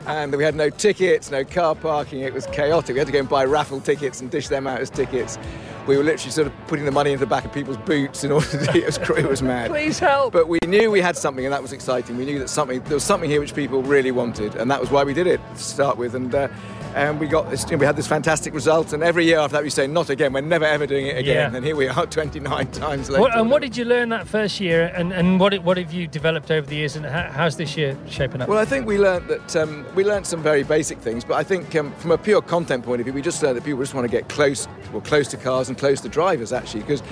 And 0.06 0.32
we 0.36 0.44
had 0.44 0.54
no 0.54 0.70
tickets, 0.70 1.28
no 1.32 1.44
car 1.44 1.74
parking. 1.74 2.20
It 2.20 2.32
was 2.32 2.46
chaotic. 2.46 2.94
We 2.94 2.98
had 2.98 3.08
to 3.08 3.12
go 3.12 3.18
and 3.18 3.28
buy 3.28 3.44
raffle 3.44 3.80
tickets 3.80 4.20
and 4.20 4.30
dish 4.30 4.46
them 4.46 4.68
out 4.68 4.80
as 4.80 4.88
tickets. 4.88 5.36
We 5.88 5.96
were 5.96 6.04
literally 6.04 6.30
sort 6.30 6.46
of 6.46 6.52
putting 6.68 6.84
the 6.84 6.92
money 6.92 7.10
into 7.10 7.24
the 7.24 7.28
back 7.28 7.44
of 7.44 7.52
people's 7.52 7.76
boots 7.78 8.22
in 8.22 8.30
order 8.30 8.46
to. 8.46 8.74
It 8.84 8.86
was, 8.86 8.98
it 8.98 9.28
was 9.28 9.42
mad. 9.42 9.70
Please 9.70 9.98
help. 9.98 10.32
But 10.32 10.46
we 10.46 10.58
knew 10.64 10.92
we 10.92 11.00
had 11.00 11.16
something, 11.16 11.44
and 11.44 11.52
that 11.52 11.60
was 11.60 11.72
exciting. 11.72 12.16
We 12.16 12.24
knew 12.24 12.38
that 12.38 12.48
something 12.48 12.80
there 12.84 12.94
was 12.94 13.04
something 13.04 13.28
here 13.28 13.40
which 13.40 13.54
people 13.54 13.82
really 13.82 14.12
wanted, 14.12 14.54
and 14.54 14.70
that 14.70 14.80
was 14.80 14.90
why 14.90 15.02
we 15.02 15.12
did 15.12 15.26
it 15.26 15.40
to 15.56 15.60
start 15.60 15.98
with. 15.98 16.14
And 16.14 16.32
uh, 16.32 16.48
and 16.94 17.18
we 17.18 17.26
got 17.26 17.50
this, 17.50 17.64
you 17.64 17.72
know, 17.72 17.78
we 17.78 17.86
had 17.86 17.96
this 17.96 18.06
fantastic 18.06 18.54
result. 18.54 18.92
And 18.92 19.02
every 19.02 19.24
year 19.24 19.40
after 19.40 19.54
that, 19.56 19.64
we 19.64 19.70
say, 19.70 19.86
not 19.88 20.10
again. 20.10 20.32
We're 20.32 20.42
never 20.42 20.64
ever 20.64 20.86
doing 20.86 21.06
it 21.08 21.18
again. 21.18 21.50
Yeah. 21.50 21.56
And 21.56 21.66
here 21.66 21.74
we 21.74 21.88
are, 21.88 22.06
29 22.14 22.70
times 22.70 23.10
later. 23.10 23.20
What, 23.20 23.36
and 23.36 23.50
what 23.50 23.62
did 23.62 23.76
you 23.76 23.84
learn 23.84 24.10
that 24.10 24.28
first 24.28 24.60
year, 24.60 24.92
and, 24.94 25.12
and 25.12 25.40
what 25.40 25.54
what 25.64 25.76
have 25.76 25.92
you 25.92 26.06
developed 26.06 26.50
over 26.50 26.66
the 26.66 26.76
years, 26.76 26.94
and 26.96 27.04
how, 27.04 27.30
how's 27.30 27.56
this 27.56 27.76
year 27.76 27.98
shaping 28.08 28.40
up? 28.40 28.48
Well, 28.48 28.58
I 28.58 28.64
think 28.64 28.86
we 28.86 28.98
learned 28.98 29.28
that 29.28 29.56
um, 29.56 29.84
we 29.94 30.04
learned 30.04 30.26
some 30.26 30.42
very 30.42 30.62
basic 30.62 30.98
things, 30.98 31.24
but 31.24 31.34
I 31.34 31.42
think 31.42 31.74
um, 31.74 31.92
from 31.94 32.12
a 32.12 32.18
pure 32.18 32.40
content 32.40 32.84
point 32.84 33.00
of 33.00 33.06
view, 33.06 33.12
we 33.12 33.22
just 33.22 33.42
learned 33.42 33.56
that 33.56 33.64
people 33.64 33.80
just 33.80 33.94
want 33.94 34.04
to 34.04 34.10
get 34.10 34.28
close, 34.28 34.68
well, 34.92 35.00
close 35.00 35.28
to 35.28 35.36
cars 35.36 35.68
and 35.68 35.76
close 35.76 36.00
to 36.02 36.08
drivers 36.08 36.52
actually, 36.52 36.80
because 36.80 37.02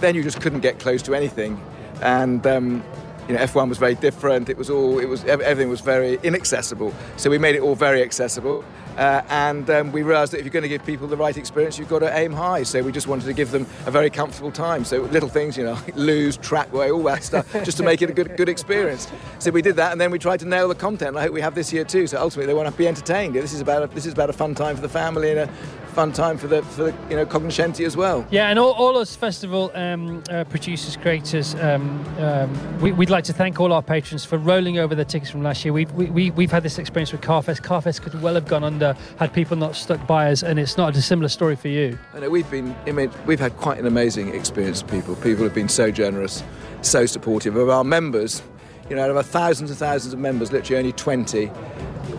then 0.00 0.14
you 0.14 0.22
just 0.22 0.40
couldn't 0.40 0.60
get 0.60 0.78
close 0.80 1.00
to 1.02 1.14
anything, 1.14 1.60
and. 2.02 2.46
Um, 2.46 2.82
you 3.28 3.34
know, 3.34 3.40
F1 3.40 3.68
was 3.68 3.78
very 3.78 3.94
different. 3.94 4.48
It 4.48 4.56
was 4.56 4.70
all, 4.70 4.98
it 4.98 5.06
was 5.06 5.24
everything 5.24 5.68
was 5.68 5.80
very 5.80 6.18
inaccessible. 6.22 6.94
So 7.16 7.28
we 7.28 7.38
made 7.38 7.54
it 7.54 7.60
all 7.60 7.74
very 7.74 8.02
accessible, 8.02 8.64
uh, 8.96 9.22
and 9.28 9.68
um, 9.70 9.92
we 9.92 10.02
realised 10.02 10.32
that 10.32 10.38
if 10.38 10.44
you're 10.44 10.52
going 10.52 10.62
to 10.62 10.68
give 10.68 10.84
people 10.84 11.06
the 11.06 11.16
right 11.16 11.36
experience, 11.36 11.78
you've 11.78 11.88
got 11.88 12.00
to 12.00 12.16
aim 12.16 12.32
high. 12.32 12.62
So 12.62 12.82
we 12.82 12.90
just 12.90 13.06
wanted 13.06 13.26
to 13.26 13.34
give 13.34 13.50
them 13.50 13.66
a 13.86 13.90
very 13.90 14.10
comfortable 14.10 14.50
time. 14.50 14.84
So 14.84 15.02
little 15.02 15.28
things, 15.28 15.56
you 15.56 15.64
know, 15.64 15.78
loos, 15.94 16.38
trackway, 16.38 16.90
all 16.90 17.02
that 17.04 17.22
stuff, 17.22 17.52
just 17.64 17.76
to 17.76 17.82
make 17.82 18.02
it 18.02 18.10
a 18.10 18.12
good, 18.12 18.36
good 18.36 18.48
experience. 18.48 19.06
So 19.38 19.50
we 19.50 19.62
did 19.62 19.76
that, 19.76 19.92
and 19.92 20.00
then 20.00 20.10
we 20.10 20.18
tried 20.18 20.40
to 20.40 20.46
nail 20.46 20.68
the 20.68 20.74
content. 20.74 21.16
I 21.16 21.22
hope 21.22 21.32
we 21.32 21.42
have 21.42 21.54
this 21.54 21.72
year 21.72 21.84
too. 21.84 22.06
So 22.06 22.18
ultimately, 22.18 22.46
they 22.46 22.54
want 22.54 22.68
to 22.68 22.76
be 22.76 22.88
entertained. 22.88 23.34
This 23.34 23.52
is 23.52 23.60
about 23.60 23.82
a, 23.82 23.86
this 23.88 24.06
is 24.06 24.14
about 24.14 24.30
a 24.30 24.32
fun 24.32 24.54
time 24.54 24.74
for 24.74 24.82
the 24.82 24.88
family 24.88 25.30
and 25.30 25.40
a 25.40 25.52
fun 25.98 26.12
time 26.12 26.38
for 26.38 26.46
the 26.46 26.62
for 26.62 26.84
the 26.84 26.94
you 27.10 27.16
know 27.16 27.26
cognoscenti 27.26 27.84
as 27.84 27.96
well. 27.96 28.24
Yeah, 28.30 28.50
and 28.50 28.58
all, 28.58 28.72
all 28.72 28.96
us 28.98 29.16
festival 29.16 29.72
um, 29.74 30.22
uh, 30.30 30.44
producers, 30.44 30.96
creators, 30.96 31.54
um, 31.56 32.04
um, 32.18 32.80
we, 32.80 32.92
we'd 32.92 33.10
like 33.10 33.17
to 33.24 33.32
thank 33.32 33.60
all 33.60 33.72
our 33.72 33.82
patrons 33.82 34.24
for 34.24 34.38
rolling 34.38 34.78
over 34.78 34.94
the 34.94 35.04
tickets 35.04 35.30
from 35.30 35.42
last 35.42 35.64
year. 35.64 35.72
We've, 35.72 35.90
we, 35.92 36.06
we, 36.06 36.30
we've 36.30 36.50
had 36.50 36.62
this 36.62 36.78
experience 36.78 37.12
with 37.12 37.20
Carfest. 37.20 37.62
Carfest 37.62 38.02
could 38.02 38.20
well 38.20 38.34
have 38.34 38.46
gone 38.46 38.64
under 38.64 38.96
had 39.18 39.32
people 39.32 39.56
not 39.56 39.76
stuck 39.76 40.06
by 40.06 40.30
us, 40.30 40.42
and 40.42 40.58
it's 40.58 40.76
not 40.76 40.90
a 40.90 40.92
dissimilar 40.92 41.28
story 41.28 41.56
for 41.56 41.68
you. 41.68 41.98
I 42.14 42.20
know 42.20 42.30
we've 42.30 42.50
been. 42.50 42.74
I 42.86 42.92
mean, 42.92 43.10
we've 43.26 43.40
had 43.40 43.56
quite 43.56 43.78
an 43.78 43.86
amazing 43.86 44.34
experience. 44.34 44.82
With 44.82 44.90
people, 44.90 45.16
people 45.16 45.44
have 45.44 45.54
been 45.54 45.68
so 45.68 45.90
generous, 45.90 46.42
so 46.82 47.06
supportive 47.06 47.56
of 47.56 47.68
our 47.68 47.84
members. 47.84 48.42
You 48.90 48.96
know, 48.96 49.04
out 49.04 49.10
of 49.10 49.16
our 49.16 49.22
thousands 49.22 49.70
and 49.70 49.78
thousands 49.78 50.14
of 50.14 50.18
members, 50.18 50.50
literally 50.50 50.78
only 50.78 50.92
20 50.92 51.50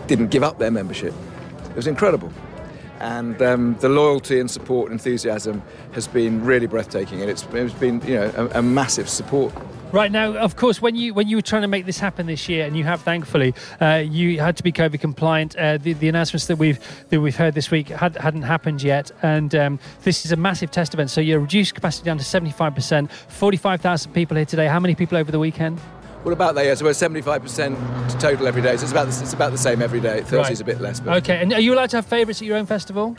didn't 0.06 0.28
give 0.28 0.42
up 0.42 0.58
their 0.58 0.70
membership. 0.70 1.14
It 1.68 1.76
was 1.76 1.86
incredible. 1.86 2.32
And 3.00 3.40
um, 3.40 3.76
the 3.80 3.88
loyalty 3.88 4.38
and 4.40 4.50
support 4.50 4.90
and 4.90 5.00
enthusiasm 5.00 5.62
has 5.92 6.06
been 6.06 6.44
really 6.44 6.66
breathtaking, 6.66 7.22
and 7.22 7.30
it's, 7.30 7.46
it's 7.52 7.74
been, 7.74 8.00
you 8.02 8.14
know, 8.14 8.32
a, 8.36 8.58
a 8.58 8.62
massive 8.62 9.08
support 9.08 9.52
Right 9.92 10.12
now, 10.12 10.34
of 10.36 10.54
course, 10.54 10.80
when 10.80 10.94
you 10.94 11.14
when 11.14 11.26
you 11.28 11.36
were 11.36 11.42
trying 11.42 11.62
to 11.62 11.68
make 11.68 11.84
this 11.84 11.98
happen 11.98 12.26
this 12.26 12.48
year, 12.48 12.64
and 12.64 12.76
you 12.76 12.84
have, 12.84 13.02
thankfully, 13.02 13.54
uh, 13.80 14.04
you 14.06 14.38
had 14.38 14.56
to 14.58 14.62
be 14.62 14.70
COVID 14.70 15.00
compliant. 15.00 15.56
Uh, 15.56 15.78
the, 15.78 15.94
the 15.94 16.08
announcements 16.08 16.46
that 16.46 16.56
we've 16.56 16.78
that 17.08 17.20
we've 17.20 17.34
heard 17.34 17.54
this 17.54 17.72
week 17.72 17.88
had, 17.88 18.16
hadn't 18.16 18.42
happened 18.42 18.84
yet, 18.84 19.10
and 19.22 19.52
um, 19.56 19.80
this 20.02 20.24
is 20.24 20.30
a 20.30 20.36
massive 20.36 20.70
test 20.70 20.94
event. 20.94 21.10
So 21.10 21.20
you're 21.20 21.40
reduced 21.40 21.74
capacity 21.74 22.04
down 22.04 22.18
to 22.18 22.24
seventy 22.24 22.52
five 22.52 22.72
percent. 22.72 23.10
Forty 23.10 23.56
five 23.56 23.80
thousand 23.80 24.12
people 24.12 24.36
here 24.36 24.46
today. 24.46 24.68
How 24.68 24.78
many 24.78 24.94
people 24.94 25.18
over 25.18 25.32
the 25.32 25.40
weekend? 25.40 25.80
What 26.22 26.32
about 26.32 26.54
that? 26.54 26.66
Yeah, 26.66 26.74
so 26.74 26.84
we're 26.84 26.90
75% 26.90 28.20
total 28.20 28.46
every 28.46 28.60
day. 28.60 28.76
So 28.76 28.82
it's 28.82 28.92
about 28.92 29.08
the, 29.08 29.22
it's 29.22 29.32
about 29.32 29.52
the 29.52 29.58
same 29.58 29.80
every 29.80 30.00
day. 30.00 30.20
Thursday's 30.20 30.60
a 30.60 30.64
bit 30.64 30.78
less. 30.78 31.00
But 31.00 31.16
Okay, 31.22 31.40
and 31.40 31.50
are 31.54 31.60
you 31.60 31.72
allowed 31.72 31.88
to 31.90 31.96
have 31.96 32.04
favourites 32.04 32.42
at 32.42 32.46
your 32.46 32.58
own 32.58 32.66
festival? 32.66 33.16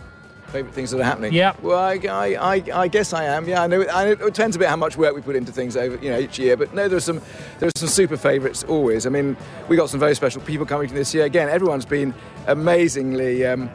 Favourite 0.52 0.74
things 0.74 0.91
that 0.91 0.99
are 0.99 1.04
happening? 1.04 1.34
Yeah. 1.34 1.56
Well, 1.62 1.80
I, 1.80 1.93
I, 1.93 2.56
I, 2.56 2.64
I 2.82 2.88
guess 2.88 3.14
I 3.14 3.24
am. 3.24 3.47
Yeah, 3.47 3.64
I 3.64 3.68
know. 3.68 3.88
I 3.88 4.06
know. 4.06 4.12
It 4.12 4.34
depends 4.34 4.56
a 4.56 4.60
bit 4.60 4.68
how 4.68 4.76
much 4.76 4.97
work 4.97 5.16
we 5.16 5.22
put 5.22 5.36
into 5.36 5.52
things 5.52 5.78
over, 5.78 5.97
you 6.04 6.12
know, 6.12 6.20
each 6.20 6.38
year. 6.38 6.58
But 6.58 6.74
no, 6.74 6.89
there's 6.89 7.06
some, 7.06 7.22
there's 7.60 7.72
some 7.78 7.88
super 7.88 8.18
favourites 8.18 8.64
always. 8.66 9.06
I 9.06 9.10
mean, 9.10 9.38
we 9.70 9.78
got 9.78 9.89
some 9.89 9.99
very 9.99 10.14
special 10.14 10.41
people 10.41 10.66
coming 10.66 10.89
to 10.89 10.93
this 10.93 11.14
year. 11.14 11.24
Again, 11.24 11.47
everyone's 11.49 11.86
been 11.86 12.14
amazingly. 12.47 13.45
Um, 13.45 13.70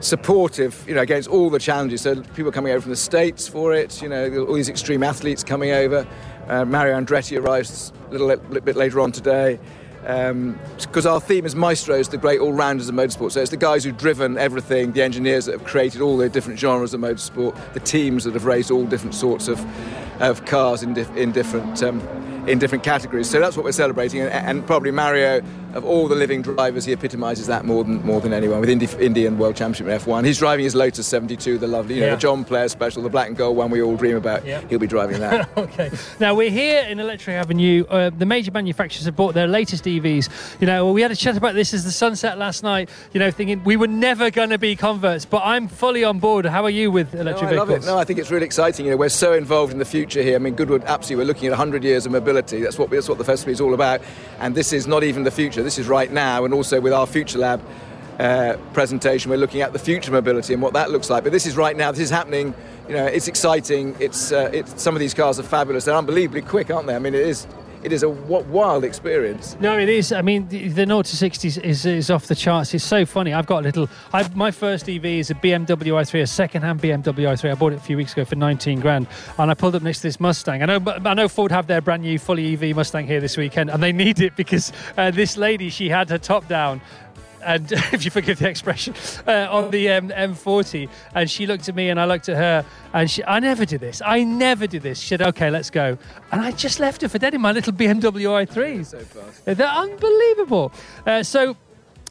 supportive, 0.00 0.84
you 0.86 0.94
know, 0.94 1.00
against 1.00 1.28
all 1.28 1.50
the 1.50 1.58
challenges. 1.58 2.02
So 2.02 2.22
people 2.22 2.52
coming 2.52 2.72
over 2.72 2.82
from 2.82 2.90
the 2.90 2.96
states 2.96 3.48
for 3.48 3.74
it, 3.74 4.00
you 4.00 4.08
know, 4.08 4.46
all 4.46 4.54
these 4.54 4.68
extreme 4.68 5.02
athletes 5.02 5.42
coming 5.42 5.72
over. 5.72 6.06
Uh, 6.46 6.64
Mario 6.64 6.98
Andretti 6.98 7.42
arrives 7.42 7.92
a 8.10 8.12
little 8.12 8.36
bit 8.60 8.76
later 8.76 9.00
on 9.00 9.12
today. 9.12 9.58
Because 10.00 11.06
our 11.06 11.20
theme 11.20 11.44
is 11.44 11.54
maestros, 11.54 12.08
the 12.08 12.16
great 12.16 12.40
all-rounders 12.40 12.88
of 12.88 12.94
motorsport. 12.94 13.32
So 13.32 13.40
it's 13.40 13.50
the 13.50 13.56
guys 13.56 13.84
who've 13.84 13.96
driven 13.96 14.38
everything, 14.38 14.92
the 14.92 15.02
engineers 15.02 15.46
that 15.46 15.52
have 15.52 15.64
created 15.64 16.00
all 16.00 16.16
the 16.16 16.28
different 16.28 16.58
genres 16.58 16.94
of 16.94 17.00
motorsport, 17.00 17.54
the 17.74 17.80
teams 17.80 18.24
that 18.24 18.34
have 18.34 18.44
raced 18.44 18.70
all 18.70 18.86
different 18.86 19.14
sorts 19.14 19.48
of, 19.48 19.64
of 20.20 20.44
cars 20.46 20.82
in, 20.82 20.94
dif- 20.94 21.14
in 21.16 21.32
different 21.32 21.82
um, 21.82 22.00
in 22.48 22.58
different 22.58 22.82
categories. 22.82 23.28
So 23.28 23.40
that's 23.40 23.56
what 23.56 23.64
we're 23.64 23.72
celebrating, 23.72 24.22
and, 24.22 24.30
and 24.30 24.66
probably 24.66 24.90
Mario, 24.90 25.42
of 25.74 25.84
all 25.84 26.08
the 26.08 26.14
living 26.14 26.42
drivers, 26.42 26.84
he 26.84 26.92
epitomises 26.92 27.46
that 27.46 27.64
more 27.64 27.84
than 27.84 28.04
more 28.04 28.20
than 28.20 28.32
anyone 28.32 28.60
with 28.60 28.68
Indy, 28.70 29.26
and 29.26 29.38
World 29.38 29.56
Championship 29.56 29.86
in 29.86 29.98
F1. 30.12 30.24
He's 30.24 30.38
driving 30.38 30.64
his 30.64 30.74
Lotus 30.74 31.06
72, 31.06 31.58
the 31.58 31.66
lovely, 31.66 31.96
you 31.96 32.00
know, 32.00 32.06
Yeah. 32.08 32.14
the 32.14 32.20
John 32.20 32.44
Player 32.44 32.68
Special, 32.68 33.02
the 33.02 33.08
black 33.08 33.28
and 33.28 33.36
gold 33.36 33.56
one 33.56 33.70
we 33.70 33.82
all 33.82 33.96
dream 33.96 34.16
about. 34.16 34.44
Yeah. 34.44 34.60
He'll 34.68 34.78
be 34.78 34.86
driving 34.86 35.20
that. 35.20 35.48
okay. 35.56 35.90
Now 36.20 36.34
we're 36.34 36.50
here 36.50 36.82
in 36.84 37.00
Electric 37.00 37.34
Avenue. 37.36 37.84
Uh, 37.88 38.10
the 38.16 38.26
major 38.26 38.50
manufacturers 38.50 39.04
have 39.04 39.16
bought 39.16 39.34
their 39.34 39.46
latest 39.46 39.84
EVs. 39.84 40.28
You 40.60 40.66
know, 40.66 40.92
we 40.92 41.02
had 41.02 41.10
a 41.10 41.16
chat 41.16 41.36
about 41.36 41.54
this 41.54 41.74
as 41.74 41.84
the 41.84 41.90
sunset 41.90 42.38
last 42.38 42.62
night. 42.62 42.88
You 43.12 43.20
know, 43.20 43.30
thinking 43.30 43.62
we 43.64 43.76
were 43.76 43.88
never 43.88 44.30
going 44.30 44.50
to 44.50 44.58
be 44.58 44.76
converts, 44.76 45.24
but 45.24 45.42
I'm 45.44 45.68
fully 45.68 46.04
on 46.04 46.18
board. 46.18 46.46
How 46.46 46.64
are 46.64 46.70
you 46.70 46.90
with 46.90 47.14
electric 47.14 47.50
no, 47.50 47.56
I 47.56 47.58
love 47.58 47.68
vehicles? 47.68 47.86
it. 47.86 47.90
No, 47.90 47.98
I 47.98 48.04
think 48.04 48.18
it's 48.18 48.30
really 48.30 48.46
exciting. 48.46 48.86
You 48.86 48.92
know, 48.92 48.96
we're 48.96 49.08
so 49.08 49.34
involved 49.34 49.72
in 49.72 49.78
the 49.78 49.84
future 49.84 50.22
here. 50.22 50.36
I 50.36 50.38
mean, 50.38 50.54
Goodwood, 50.54 50.84
absolutely, 50.84 51.24
we're 51.24 51.28
looking 51.28 51.46
at 51.48 51.52
100 51.52 51.84
years 51.84 52.06
of 52.06 52.12
mobility. 52.12 52.60
That's 52.60 52.78
what 52.78 52.90
that's 52.90 53.08
what 53.08 53.18
the 53.18 53.24
festival 53.24 53.52
is 53.52 53.60
all 53.60 53.74
about. 53.74 54.00
And 54.40 54.54
this 54.54 54.72
is 54.72 54.86
not 54.86 55.04
even 55.04 55.24
the 55.24 55.30
future. 55.30 55.62
This 55.68 55.78
is 55.78 55.86
right 55.86 56.10
now. 56.10 56.46
And 56.46 56.54
also 56.54 56.80
with 56.80 56.94
our 56.94 57.06
Future 57.06 57.38
Lab 57.38 57.60
uh, 58.18 58.56
presentation, 58.72 59.30
we're 59.30 59.36
looking 59.36 59.60
at 59.60 59.74
the 59.74 59.78
future 59.78 60.10
mobility 60.10 60.54
and 60.54 60.62
what 60.62 60.72
that 60.72 60.90
looks 60.90 61.10
like. 61.10 61.24
But 61.24 61.32
this 61.32 61.44
is 61.44 61.58
right 61.58 61.76
now. 61.76 61.90
This 61.90 62.00
is 62.00 62.08
happening. 62.08 62.54
You 62.88 62.94
know, 62.94 63.04
it's 63.04 63.28
exciting. 63.28 63.94
It's 64.00 64.32
uh, 64.32 64.48
it's 64.50 64.82
some 64.82 64.96
of 64.96 65.00
these 65.00 65.12
cars 65.12 65.38
are 65.38 65.42
fabulous. 65.42 65.84
They're 65.84 65.94
unbelievably 65.94 66.40
quick, 66.40 66.70
aren't 66.70 66.86
they? 66.86 66.96
I 66.96 66.98
mean, 66.98 67.14
it 67.14 67.20
is 67.20 67.46
it 67.82 67.92
is 67.92 68.02
a 68.02 68.08
wild 68.08 68.84
experience. 68.84 69.56
No, 69.60 69.78
it 69.78 69.88
is. 69.88 70.12
I 70.12 70.22
mean, 70.22 70.48
the, 70.48 70.68
the 70.68 70.86
0 70.86 71.02
to 71.02 71.16
60 71.16 71.48
is, 71.48 71.58
is, 71.58 71.86
is 71.86 72.10
off 72.10 72.26
the 72.26 72.34
charts. 72.34 72.74
It's 72.74 72.84
so 72.84 73.06
funny. 73.06 73.32
I've 73.32 73.46
got 73.46 73.60
a 73.60 73.62
little. 73.62 73.88
I, 74.12 74.28
my 74.34 74.50
first 74.50 74.88
EV 74.88 75.04
is 75.04 75.30
a 75.30 75.34
BMW 75.34 75.92
i3, 75.92 76.22
a 76.22 76.26
second-hand 76.26 76.80
BMW 76.80 77.14
i3. 77.14 77.50
I 77.50 77.54
bought 77.54 77.72
it 77.72 77.76
a 77.76 77.82
few 77.82 77.96
weeks 77.96 78.12
ago 78.12 78.24
for 78.24 78.36
19 78.36 78.80
grand, 78.80 79.06
and 79.38 79.50
I 79.50 79.54
pulled 79.54 79.74
up 79.74 79.82
next 79.82 79.98
to 79.98 80.08
this 80.08 80.20
Mustang. 80.20 80.62
I 80.62 80.66
know, 80.66 80.80
I 81.04 81.14
know 81.14 81.28
Ford 81.28 81.52
have 81.52 81.66
their 81.66 81.80
brand 81.80 82.02
new 82.02 82.18
fully 82.18 82.52
EV 82.54 82.74
Mustang 82.74 83.06
here 83.06 83.20
this 83.20 83.36
weekend, 83.36 83.70
and 83.70 83.82
they 83.82 83.92
need 83.92 84.20
it 84.20 84.36
because 84.36 84.72
uh, 84.96 85.10
this 85.10 85.36
lady 85.36 85.70
she 85.70 85.88
had 85.88 86.10
her 86.10 86.18
top 86.18 86.48
down. 86.48 86.80
And 87.44 87.70
if 87.92 88.04
you 88.04 88.10
forgive 88.10 88.38
the 88.38 88.48
expression, 88.48 88.94
uh, 89.26 89.48
on 89.50 89.70
the 89.70 89.88
um, 89.90 90.08
M40, 90.10 90.88
and 91.14 91.30
she 91.30 91.46
looked 91.46 91.68
at 91.68 91.74
me 91.74 91.88
and 91.90 92.00
I 92.00 92.04
looked 92.04 92.28
at 92.28 92.36
her, 92.36 92.64
and 92.92 93.10
she, 93.10 93.22
I 93.24 93.38
never 93.40 93.64
do 93.64 93.78
this. 93.78 94.02
I 94.04 94.24
never 94.24 94.66
do 94.66 94.78
this. 94.80 94.98
She 95.00 95.08
said, 95.08 95.22
"Okay, 95.22 95.50
let's 95.50 95.70
go," 95.70 95.96
and 96.32 96.40
I 96.40 96.50
just 96.52 96.80
left 96.80 97.02
her 97.02 97.08
for 97.08 97.18
dead 97.18 97.34
in 97.34 97.40
my 97.40 97.52
little 97.52 97.72
BMW 97.72 98.46
i3. 98.46 98.84
So 98.86 98.98
fast. 99.00 99.44
They're 99.44 99.66
unbelievable. 99.66 100.72
Uh, 101.06 101.22
so. 101.22 101.56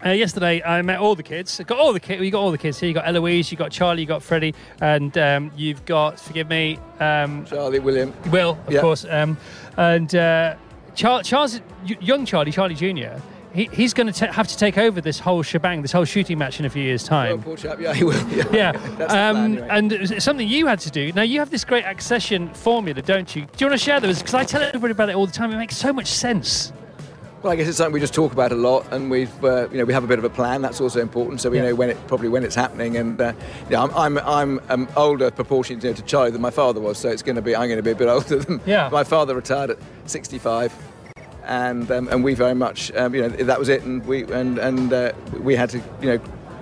Uh, 0.06 0.10
yesterday, 0.10 0.62
I 0.62 0.84
met 0.84 1.00
all 1.00 1.16
the 1.16 1.24
kids. 1.24 1.60
Got 1.66 1.80
all 1.80 1.92
the 1.92 2.00
kids. 2.00 2.22
You 2.22 2.30
got 2.30 2.42
all 2.42 2.52
the 2.52 2.58
kids 2.60 2.80
here. 2.80 2.88
You 2.88 2.94
got 2.94 3.08
Eloise, 3.08 3.52
you 3.52 3.58
got 3.58 3.72
Charlie, 3.72 4.02
you 4.02 4.08
got 4.08 4.22
Freddie, 4.22 4.54
and 4.80 5.18
um, 5.18 5.52
you've 5.58 5.84
got. 5.86 6.20
Forgive 6.20 6.48
me, 6.48 6.78
um, 7.00 7.46
Charlie, 7.48 7.80
William, 7.80 8.14
Will, 8.30 8.60
of 8.68 8.74
Yeah. 8.74 8.82
course, 8.82 9.08
um, 9.10 9.38
and 9.76 10.14
uh, 10.14 10.54
Char- 10.94 11.24
Charles, 11.24 11.60
y- 11.90 11.98
young 12.00 12.28
Charlie, 12.28 12.52
Charlie 12.52 12.76
Junior. 12.76 13.20
He, 13.58 13.66
he's 13.74 13.92
going 13.92 14.14
to 14.14 14.32
have 14.32 14.48
to 14.50 14.56
take 14.56 14.78
over 14.78 15.02
this 15.02 15.18
whole 15.18 15.42
shebang, 15.42 15.82
this 15.82 15.92
whole 15.92 16.06
shooting 16.06 16.38
match 16.38 16.60
in 16.60 16.66
a 16.68 16.70
few 16.70 16.84
years' 16.84 17.06
Oh, 17.06 17.08
time. 17.10 17.42
poor 17.42 17.58
chap. 17.58 17.80
Yeah, 17.82 17.92
he 17.92 18.04
will. 18.04 18.14
Yeah. 18.30 18.44
Yeah, 18.54 18.72
the 18.74 19.06
plan, 19.08 19.36
um, 19.36 19.58
anyway. 19.58 19.68
and 20.12 20.22
something 20.24 20.48
you 20.48 20.68
had 20.68 20.80
to 20.82 20.92
do. 20.92 21.12
Now 21.14 21.24
you 21.24 21.40
have 21.40 21.50
this 21.50 21.66
great 21.66 21.84
accession 21.86 22.54
formula, 22.54 23.02
don't 23.02 23.36
you? 23.36 23.42
Do 23.44 23.50
you 23.58 23.68
want 23.68 23.80
to 23.80 23.84
share 23.84 24.00
those? 24.00 24.20
Because 24.20 24.36
I 24.36 24.44
tell 24.44 24.62
everybody 24.62 24.92
about 24.92 25.10
it 25.10 25.16
all 25.16 25.26
the 25.26 25.32
time. 25.34 25.52
It 25.52 25.58
makes 25.58 25.76
so 25.76 25.92
much 25.92 26.06
sense. 26.06 26.72
Well, 27.42 27.52
I 27.52 27.56
guess 27.56 27.68
it's 27.68 27.78
something 27.78 27.94
we 27.94 28.00
just 28.00 28.14
talk 28.14 28.32
about 28.32 28.52
a 28.52 28.56
lot, 28.56 28.86
and 28.94 29.10
we've 29.10 29.44
uh, 29.44 29.68
you 29.72 29.80
know 29.80 29.86
we 29.86 29.94
have 29.94 30.04
a 30.04 30.08
bit 30.08 30.20
of 30.20 30.26
a 30.26 30.30
plan. 30.30 30.62
That's 30.62 30.80
also 30.80 31.00
important, 31.02 31.42
so 31.42 31.50
we 31.50 31.58
Yeah. 31.58 31.64
know 31.70 31.76
when 31.76 31.90
it 31.90 31.98
probably 32.08 32.30
when 32.30 32.44
it's 32.44 32.56
happening. 32.56 32.98
And 32.98 33.20
uh, 33.20 33.34
yeah, 33.72 33.82
I'm 33.82 33.92
I'm, 33.96 34.18
I'm 34.20 34.62
um, 34.70 34.88
older 34.96 35.32
proportionally 35.32 35.82
you 35.84 35.90
know, 35.94 35.96
to 35.96 36.04
Charlie 36.04 36.30
than 36.32 36.42
my 36.42 36.50
father 36.52 36.80
was, 36.80 37.00
so 37.00 37.10
it's 37.10 37.24
going 37.24 37.36
to 37.38 37.42
be 37.42 37.56
I'm 37.56 37.68
going 37.70 37.78
to 37.78 37.84
be 37.84 37.92
a 37.92 37.96
bit 37.96 38.08
older 38.16 38.38
than 38.38 38.62
Yeah. 38.68 38.90
my 38.92 39.04
father 39.04 39.34
retired 39.36 39.72
at 39.72 39.78
65. 40.06 40.74
And 41.48 41.90
um, 41.92 42.08
and 42.10 42.24
we 42.24 42.34
very 42.34 42.54
much 42.56 42.92
um, 42.96 43.16
you 43.16 43.22
know 43.22 43.30
that 43.30 43.58
was 43.58 43.70
it, 43.70 43.84
and 43.84 44.06
we 44.06 44.24
and 44.26 44.58
and 44.58 44.92
uh, 44.92 45.14
we 45.40 45.56
had 45.56 45.70
to 45.72 45.78
you 46.02 46.10
know 46.10 46.20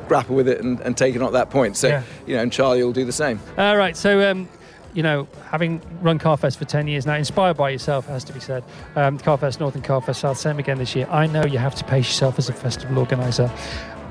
grapple 0.07 0.35
with 0.35 0.47
it 0.47 0.61
and, 0.63 0.79
and 0.81 0.95
take 0.95 1.15
it 1.15 1.21
on 1.21 1.27
at 1.27 1.33
that 1.33 1.49
point. 1.49 1.75
So 1.75 1.87
Yeah. 1.87 2.03
you 2.27 2.35
know, 2.35 2.43
and 2.43 2.51
Charlie 2.51 2.83
will 2.83 2.93
do 2.93 3.03
the 3.05 3.11
same. 3.11 3.39
All 3.57 3.75
right, 3.77 3.97
so 3.97 4.29
um, 4.29 4.47
you 4.93 5.01
know, 5.01 5.27
having 5.49 5.81
run 6.01 6.19
Carfest 6.19 6.57
for 6.57 6.65
ten 6.65 6.87
years 6.87 7.07
now, 7.07 7.15
inspired 7.15 7.57
by 7.57 7.71
yourself, 7.71 8.05
has 8.05 8.23
to 8.25 8.33
be 8.33 8.39
said. 8.39 8.63
Um, 8.95 9.17
Carfest 9.17 9.59
North 9.59 9.73
and 9.73 9.83
Carfest 9.83 10.17
South, 10.17 10.37
same 10.37 10.59
again 10.59 10.77
this 10.77 10.95
year. 10.95 11.07
I 11.09 11.25
know 11.25 11.43
you 11.45 11.57
have 11.57 11.73
to 11.75 11.83
pace 11.83 12.05
yourself 12.07 12.37
as 12.37 12.49
a 12.49 12.53
festival 12.53 12.99
organizer. 12.99 13.51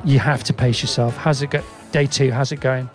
You 0.05 0.19
have 0.19 0.43
to 0.45 0.53
pace 0.53 0.83
yourself. 0.83 1.17
How's 1.17 1.41
it 1.41 1.51
go? 1.51 1.63
Day 1.93 2.07
two, 2.07 2.33
how's 2.33 2.51
it 2.51 2.59
going? 2.61 2.91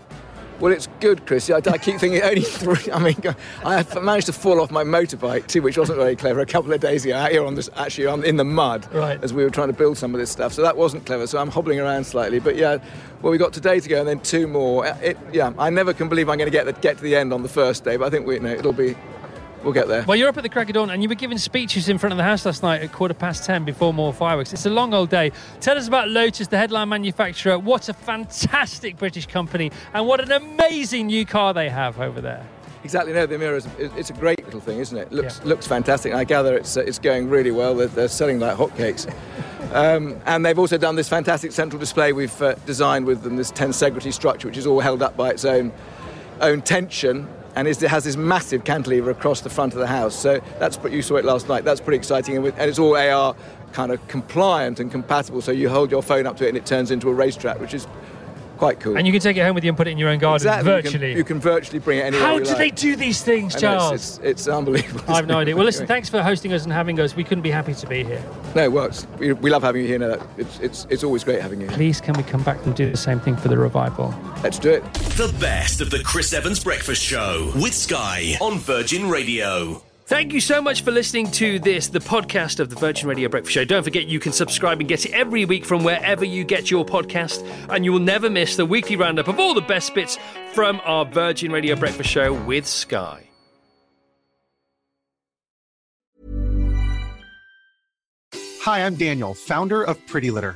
Well, 0.59 0.73
it's 0.73 0.87
good, 0.99 1.25
Chris. 1.25 1.49
I, 1.49 1.57
I 1.57 1.77
keep 1.77 1.99
thinking 2.01 2.21
only 2.21 2.41
three. 2.41 2.91
I 2.91 2.99
mean, 2.99 3.15
I 3.63 3.85
managed 4.01 4.25
to 4.25 4.33
fall 4.33 4.59
off 4.59 4.71
my 4.71 4.83
motorbike 4.83 5.47
too, 5.47 5.61
which 5.61 5.77
wasn't 5.77 5.99
very 5.99 6.17
clever. 6.17 6.41
A 6.41 6.45
couple 6.45 6.73
of 6.73 6.81
days 6.81 7.05
ago, 7.05 7.15
out 7.15 7.31
here 7.31 7.45
on 7.45 7.55
this, 7.55 7.69
actually 7.77 8.07
on, 8.07 8.25
in 8.25 8.35
the 8.35 8.43
mud, 8.43 8.85
Right. 8.93 9.23
as 9.23 9.33
we 9.33 9.41
were 9.45 9.49
trying 9.49 9.67
to 9.69 9.73
build 9.73 9.97
some 9.97 10.13
of 10.13 10.19
this 10.19 10.29
stuff. 10.29 10.51
So 10.51 10.61
that 10.63 10.75
wasn't 10.75 11.05
clever. 11.05 11.27
So 11.27 11.37
I'm 11.39 11.49
hobbling 11.49 11.79
around 11.79 12.03
slightly. 12.03 12.39
But 12.39 12.57
yeah, 12.57 12.79
well, 13.21 13.31
we 13.31 13.37
got 13.37 13.53
today 13.53 13.79
to 13.79 13.87
go, 13.87 13.99
and 13.99 14.07
then 14.07 14.19
two 14.19 14.47
more. 14.47 14.85
Uh, 14.85 14.97
it, 15.01 15.17
yeah, 15.31 15.53
I 15.57 15.69
never 15.69 15.93
can 15.93 16.09
believe 16.09 16.27
I'm 16.27 16.37
going 16.37 16.51
to 16.51 16.57
get 16.57 16.65
the, 16.65 16.73
get 16.73 16.97
to 16.97 17.03
the 17.03 17.15
end 17.15 17.31
on 17.31 17.41
the 17.41 17.47
first 17.49 17.85
day, 17.85 17.95
but 17.95 18.05
I 18.05 18.09
think 18.09 18.27
we, 18.27 18.33
you 18.33 18.41
know, 18.41 18.51
it'll 18.51 18.73
be, 18.73 18.97
we'll 19.63 19.73
get 19.73 19.87
there. 19.87 20.03
Well, 20.03 20.17
you're 20.17 20.29
up 20.29 20.37
at 20.37 20.43
the 20.43 20.49
crack 20.49 20.69
of 20.69 20.73
dawn 20.73 20.89
and 20.89 21.01
you 21.03 21.09
were 21.09 21.15
giving 21.15 21.37
speeches 21.37 21.89
in 21.89 21.97
front 21.97 22.11
of 22.13 22.17
the 22.17 22.23
house 22.23 22.45
last 22.45 22.63
night 22.63 22.81
at 22.81 22.91
quarter 22.91 23.13
past 23.13 23.45
ten 23.45 23.65
before 23.65 23.93
more 23.93 24.13
fireworks. 24.13 24.53
It's 24.53 24.65
a 24.65 24.69
long 24.69 24.93
old 24.93 25.09
day. 25.09 25.31
Tell 25.61 25.77
us 25.77 25.87
about 25.87 26.09
Lotus, 26.09 26.47
the 26.47 26.57
headline 26.57 26.89
manufacturer. 26.89 27.57
What 27.59 27.89
a 27.89 27.93
fantastic 27.93 28.97
British 28.97 29.25
company 29.25 29.71
and 29.93 30.07
what 30.07 30.19
an 30.19 30.31
amazing 30.31 31.07
new 31.07 31.25
car 31.25 31.53
they 31.53 31.69
have 31.69 31.99
over 31.99 32.21
there. 32.21 32.45
Exactly. 32.83 33.11
No, 33.11 33.25
the 33.25 33.35
Emira 33.35 33.57
is 33.57 33.67
it's 33.97 34.09
a 34.09 34.13
great 34.13 34.43
little 34.45 34.61
thing, 34.61 34.79
isn't 34.79 34.97
it? 34.97 35.11
Looks 35.11 35.43
looks 35.43 35.67
fantastic. 35.67 36.13
I 36.13 36.23
gather 36.23 36.55
it's 36.55 36.77
uh, 36.77 36.81
it's 36.81 36.99
going 36.99 37.29
really 37.29 37.51
well. 37.51 37.75
They're, 37.75 37.87
they're 37.87 38.07
selling 38.07 38.39
like 38.39 38.57
hotcakes. 38.57 39.13
Um, 39.71 40.19
and 40.25 40.43
they've 40.43 40.57
also 40.57 40.79
done 40.79 40.95
this 40.95 41.07
fantastic 41.07 41.51
central 41.51 41.79
display 41.79 42.11
we've 42.11 42.41
uh, 42.41 42.55
designed 42.65 43.05
with 43.05 43.21
them, 43.21 43.35
this 43.35 43.51
tensegrity 43.51 44.11
structure, 44.11 44.47
which 44.47 44.57
is 44.57 44.65
all 44.65 44.79
held 44.79 45.03
up 45.03 45.15
by 45.15 45.29
its 45.29 45.45
own 45.45 45.71
own 46.41 46.63
tension. 46.63 47.27
And 47.55 47.67
it 47.67 47.79
has 47.81 48.03
this 48.03 48.15
massive 48.15 48.63
cantilever 48.63 49.11
across 49.11 49.41
the 49.41 49.49
front 49.49 49.73
of 49.73 49.79
the 49.79 49.87
house. 49.87 50.15
So 50.15 50.39
that's 50.59 50.79
you 50.91 51.01
saw 51.01 51.15
it 51.15 51.25
last 51.25 51.49
night. 51.49 51.63
That's 51.63 51.81
pretty 51.81 51.97
exciting. 51.97 52.37
And, 52.37 52.45
and 52.45 52.69
it's 52.69 52.79
all 52.79 52.95
AR 52.95 53.35
kind 53.73 53.91
of 53.91 54.05
compliant 54.07 54.79
and 54.79 54.91
compatible. 54.91 55.41
So 55.41 55.51
you 55.51 55.69
hold 55.69 55.91
your 55.91 56.03
phone 56.03 56.25
up 56.25 56.37
to 56.37 56.45
it 56.45 56.49
and 56.49 56.57
it 56.57 56.65
turns 56.65 56.91
into 56.91 57.09
a 57.09 57.13
racetrack, 57.13 57.59
which 57.59 57.73
is 57.73 57.87
quite 58.59 58.79
cool. 58.79 58.97
And 58.97 59.07
you 59.07 59.13
can 59.13 59.21
take 59.21 59.37
it 59.37 59.41
home 59.41 59.55
with 59.55 59.63
you 59.63 59.69
and 59.69 59.77
put 59.77 59.87
it 59.87 59.91
in 59.91 59.97
your 59.97 60.09
own 60.09 60.19
garden 60.19 60.47
Exactly. 60.47 60.69
You 60.69 60.81
can- 60.81 60.91
virtually. 60.91 61.15
You 61.15 61.23
can, 61.23 61.39
virtually 61.39 61.79
bring 61.79 61.99
it 61.99 62.01
anywhere. 62.03 62.27
How 62.27 62.37
you 62.37 62.43
do 62.43 62.49
like. 62.49 62.57
they 62.57 62.69
do 62.69 62.95
these 62.95 63.21
things, 63.23 63.55
I 63.55 63.59
know, 63.61 63.73
it's- 63.73 63.79
Charles? 63.79 64.17
It's, 64.19 64.19
it's, 64.23 64.47
unbelievable. 64.47 65.03
I 65.07 65.15
have 65.15 65.27
no 65.27 65.39
idea. 65.39 65.55
Well, 65.55 65.65
listen, 65.65 65.87
thanks 65.87 66.09
for 66.09 66.21
hosting 66.21 66.53
us 66.53 66.65
and 66.65 66.73
having 66.73 66.99
us. 66.99 67.15
We 67.15 67.23
couldn't 67.23 67.41
be 67.41 67.49
happy 67.49 67.73
to 67.73 67.87
be 67.87 68.03
here. 68.03 68.23
No, 68.55 68.69
well, 68.69 68.85
it's, 68.85 69.07
we, 69.17 69.33
we 69.33 69.49
love 69.49 69.63
having 69.63 69.81
you 69.81 69.87
here. 69.87 69.99
No, 69.99 70.21
it's, 70.37 70.59
it's, 70.59 70.87
it's 70.89 71.03
always 71.03 71.23
great 71.23 71.41
having 71.41 71.61
you. 71.61 71.67
here. 71.67 71.75
Please, 71.75 72.01
can 72.01 72.13
we 72.15 72.23
come 72.23 72.43
back 72.43 72.63
and 72.65 72.75
do 72.75 72.89
the 72.91 72.97
same 72.97 73.19
thing 73.19 73.37
for 73.37 73.47
the 73.47 73.57
revival? 73.57 74.13
Let's 74.43 74.59
do 74.59 74.71
it. 74.71 74.83
The 74.93 75.33
best 75.39 75.81
of 75.81 75.89
the 75.89 76.03
Chris 76.03 76.33
Evans 76.33 76.63
Breakfast 76.63 77.01
Show 77.01 77.51
with 77.55 77.73
Sky 77.73 78.35
on 78.41 78.59
Virgin 78.59 79.09
Radio. 79.09 79.81
Thank 80.09 80.33
you 80.33 80.41
so 80.41 80.59
much 80.59 80.81
for 80.81 80.89
listening 80.89 81.29
to 81.33 81.59
this, 81.59 81.87
the 81.87 81.99
podcast 81.99 82.59
of 82.59 82.71
the 82.71 82.75
Virgin 82.75 83.07
Radio 83.07 83.29
Breakfast 83.29 83.53
Show. 83.53 83.63
Don't 83.63 83.83
forget 83.83 84.07
you 84.07 84.19
can 84.19 84.31
subscribe 84.31 84.79
and 84.79 84.89
get 84.89 85.05
it 85.05 85.11
every 85.11 85.45
week 85.45 85.63
from 85.63 85.83
wherever 85.83 86.25
you 86.25 86.43
get 86.43 86.71
your 86.71 86.83
podcast, 86.83 87.47
and 87.69 87.85
you 87.85 87.93
will 87.93 87.99
never 87.99 88.27
miss 88.27 88.55
the 88.55 88.65
weekly 88.65 88.95
roundup 88.95 89.27
of 89.27 89.39
all 89.39 89.53
the 89.53 89.61
best 89.61 89.93
bits 89.93 90.17
from 90.51 90.81
our 90.83 91.05
Virgin 91.05 91.51
Radio 91.51 91.75
Breakfast 91.75 92.09
Show 92.09 92.33
with 92.33 92.65
Sky. 92.65 93.29
Hi, 98.63 98.79
I'm 98.79 98.95
Daniel, 98.95 99.35
founder 99.35 99.83
of 99.83 100.03
Pretty 100.07 100.31
Litter. 100.31 100.55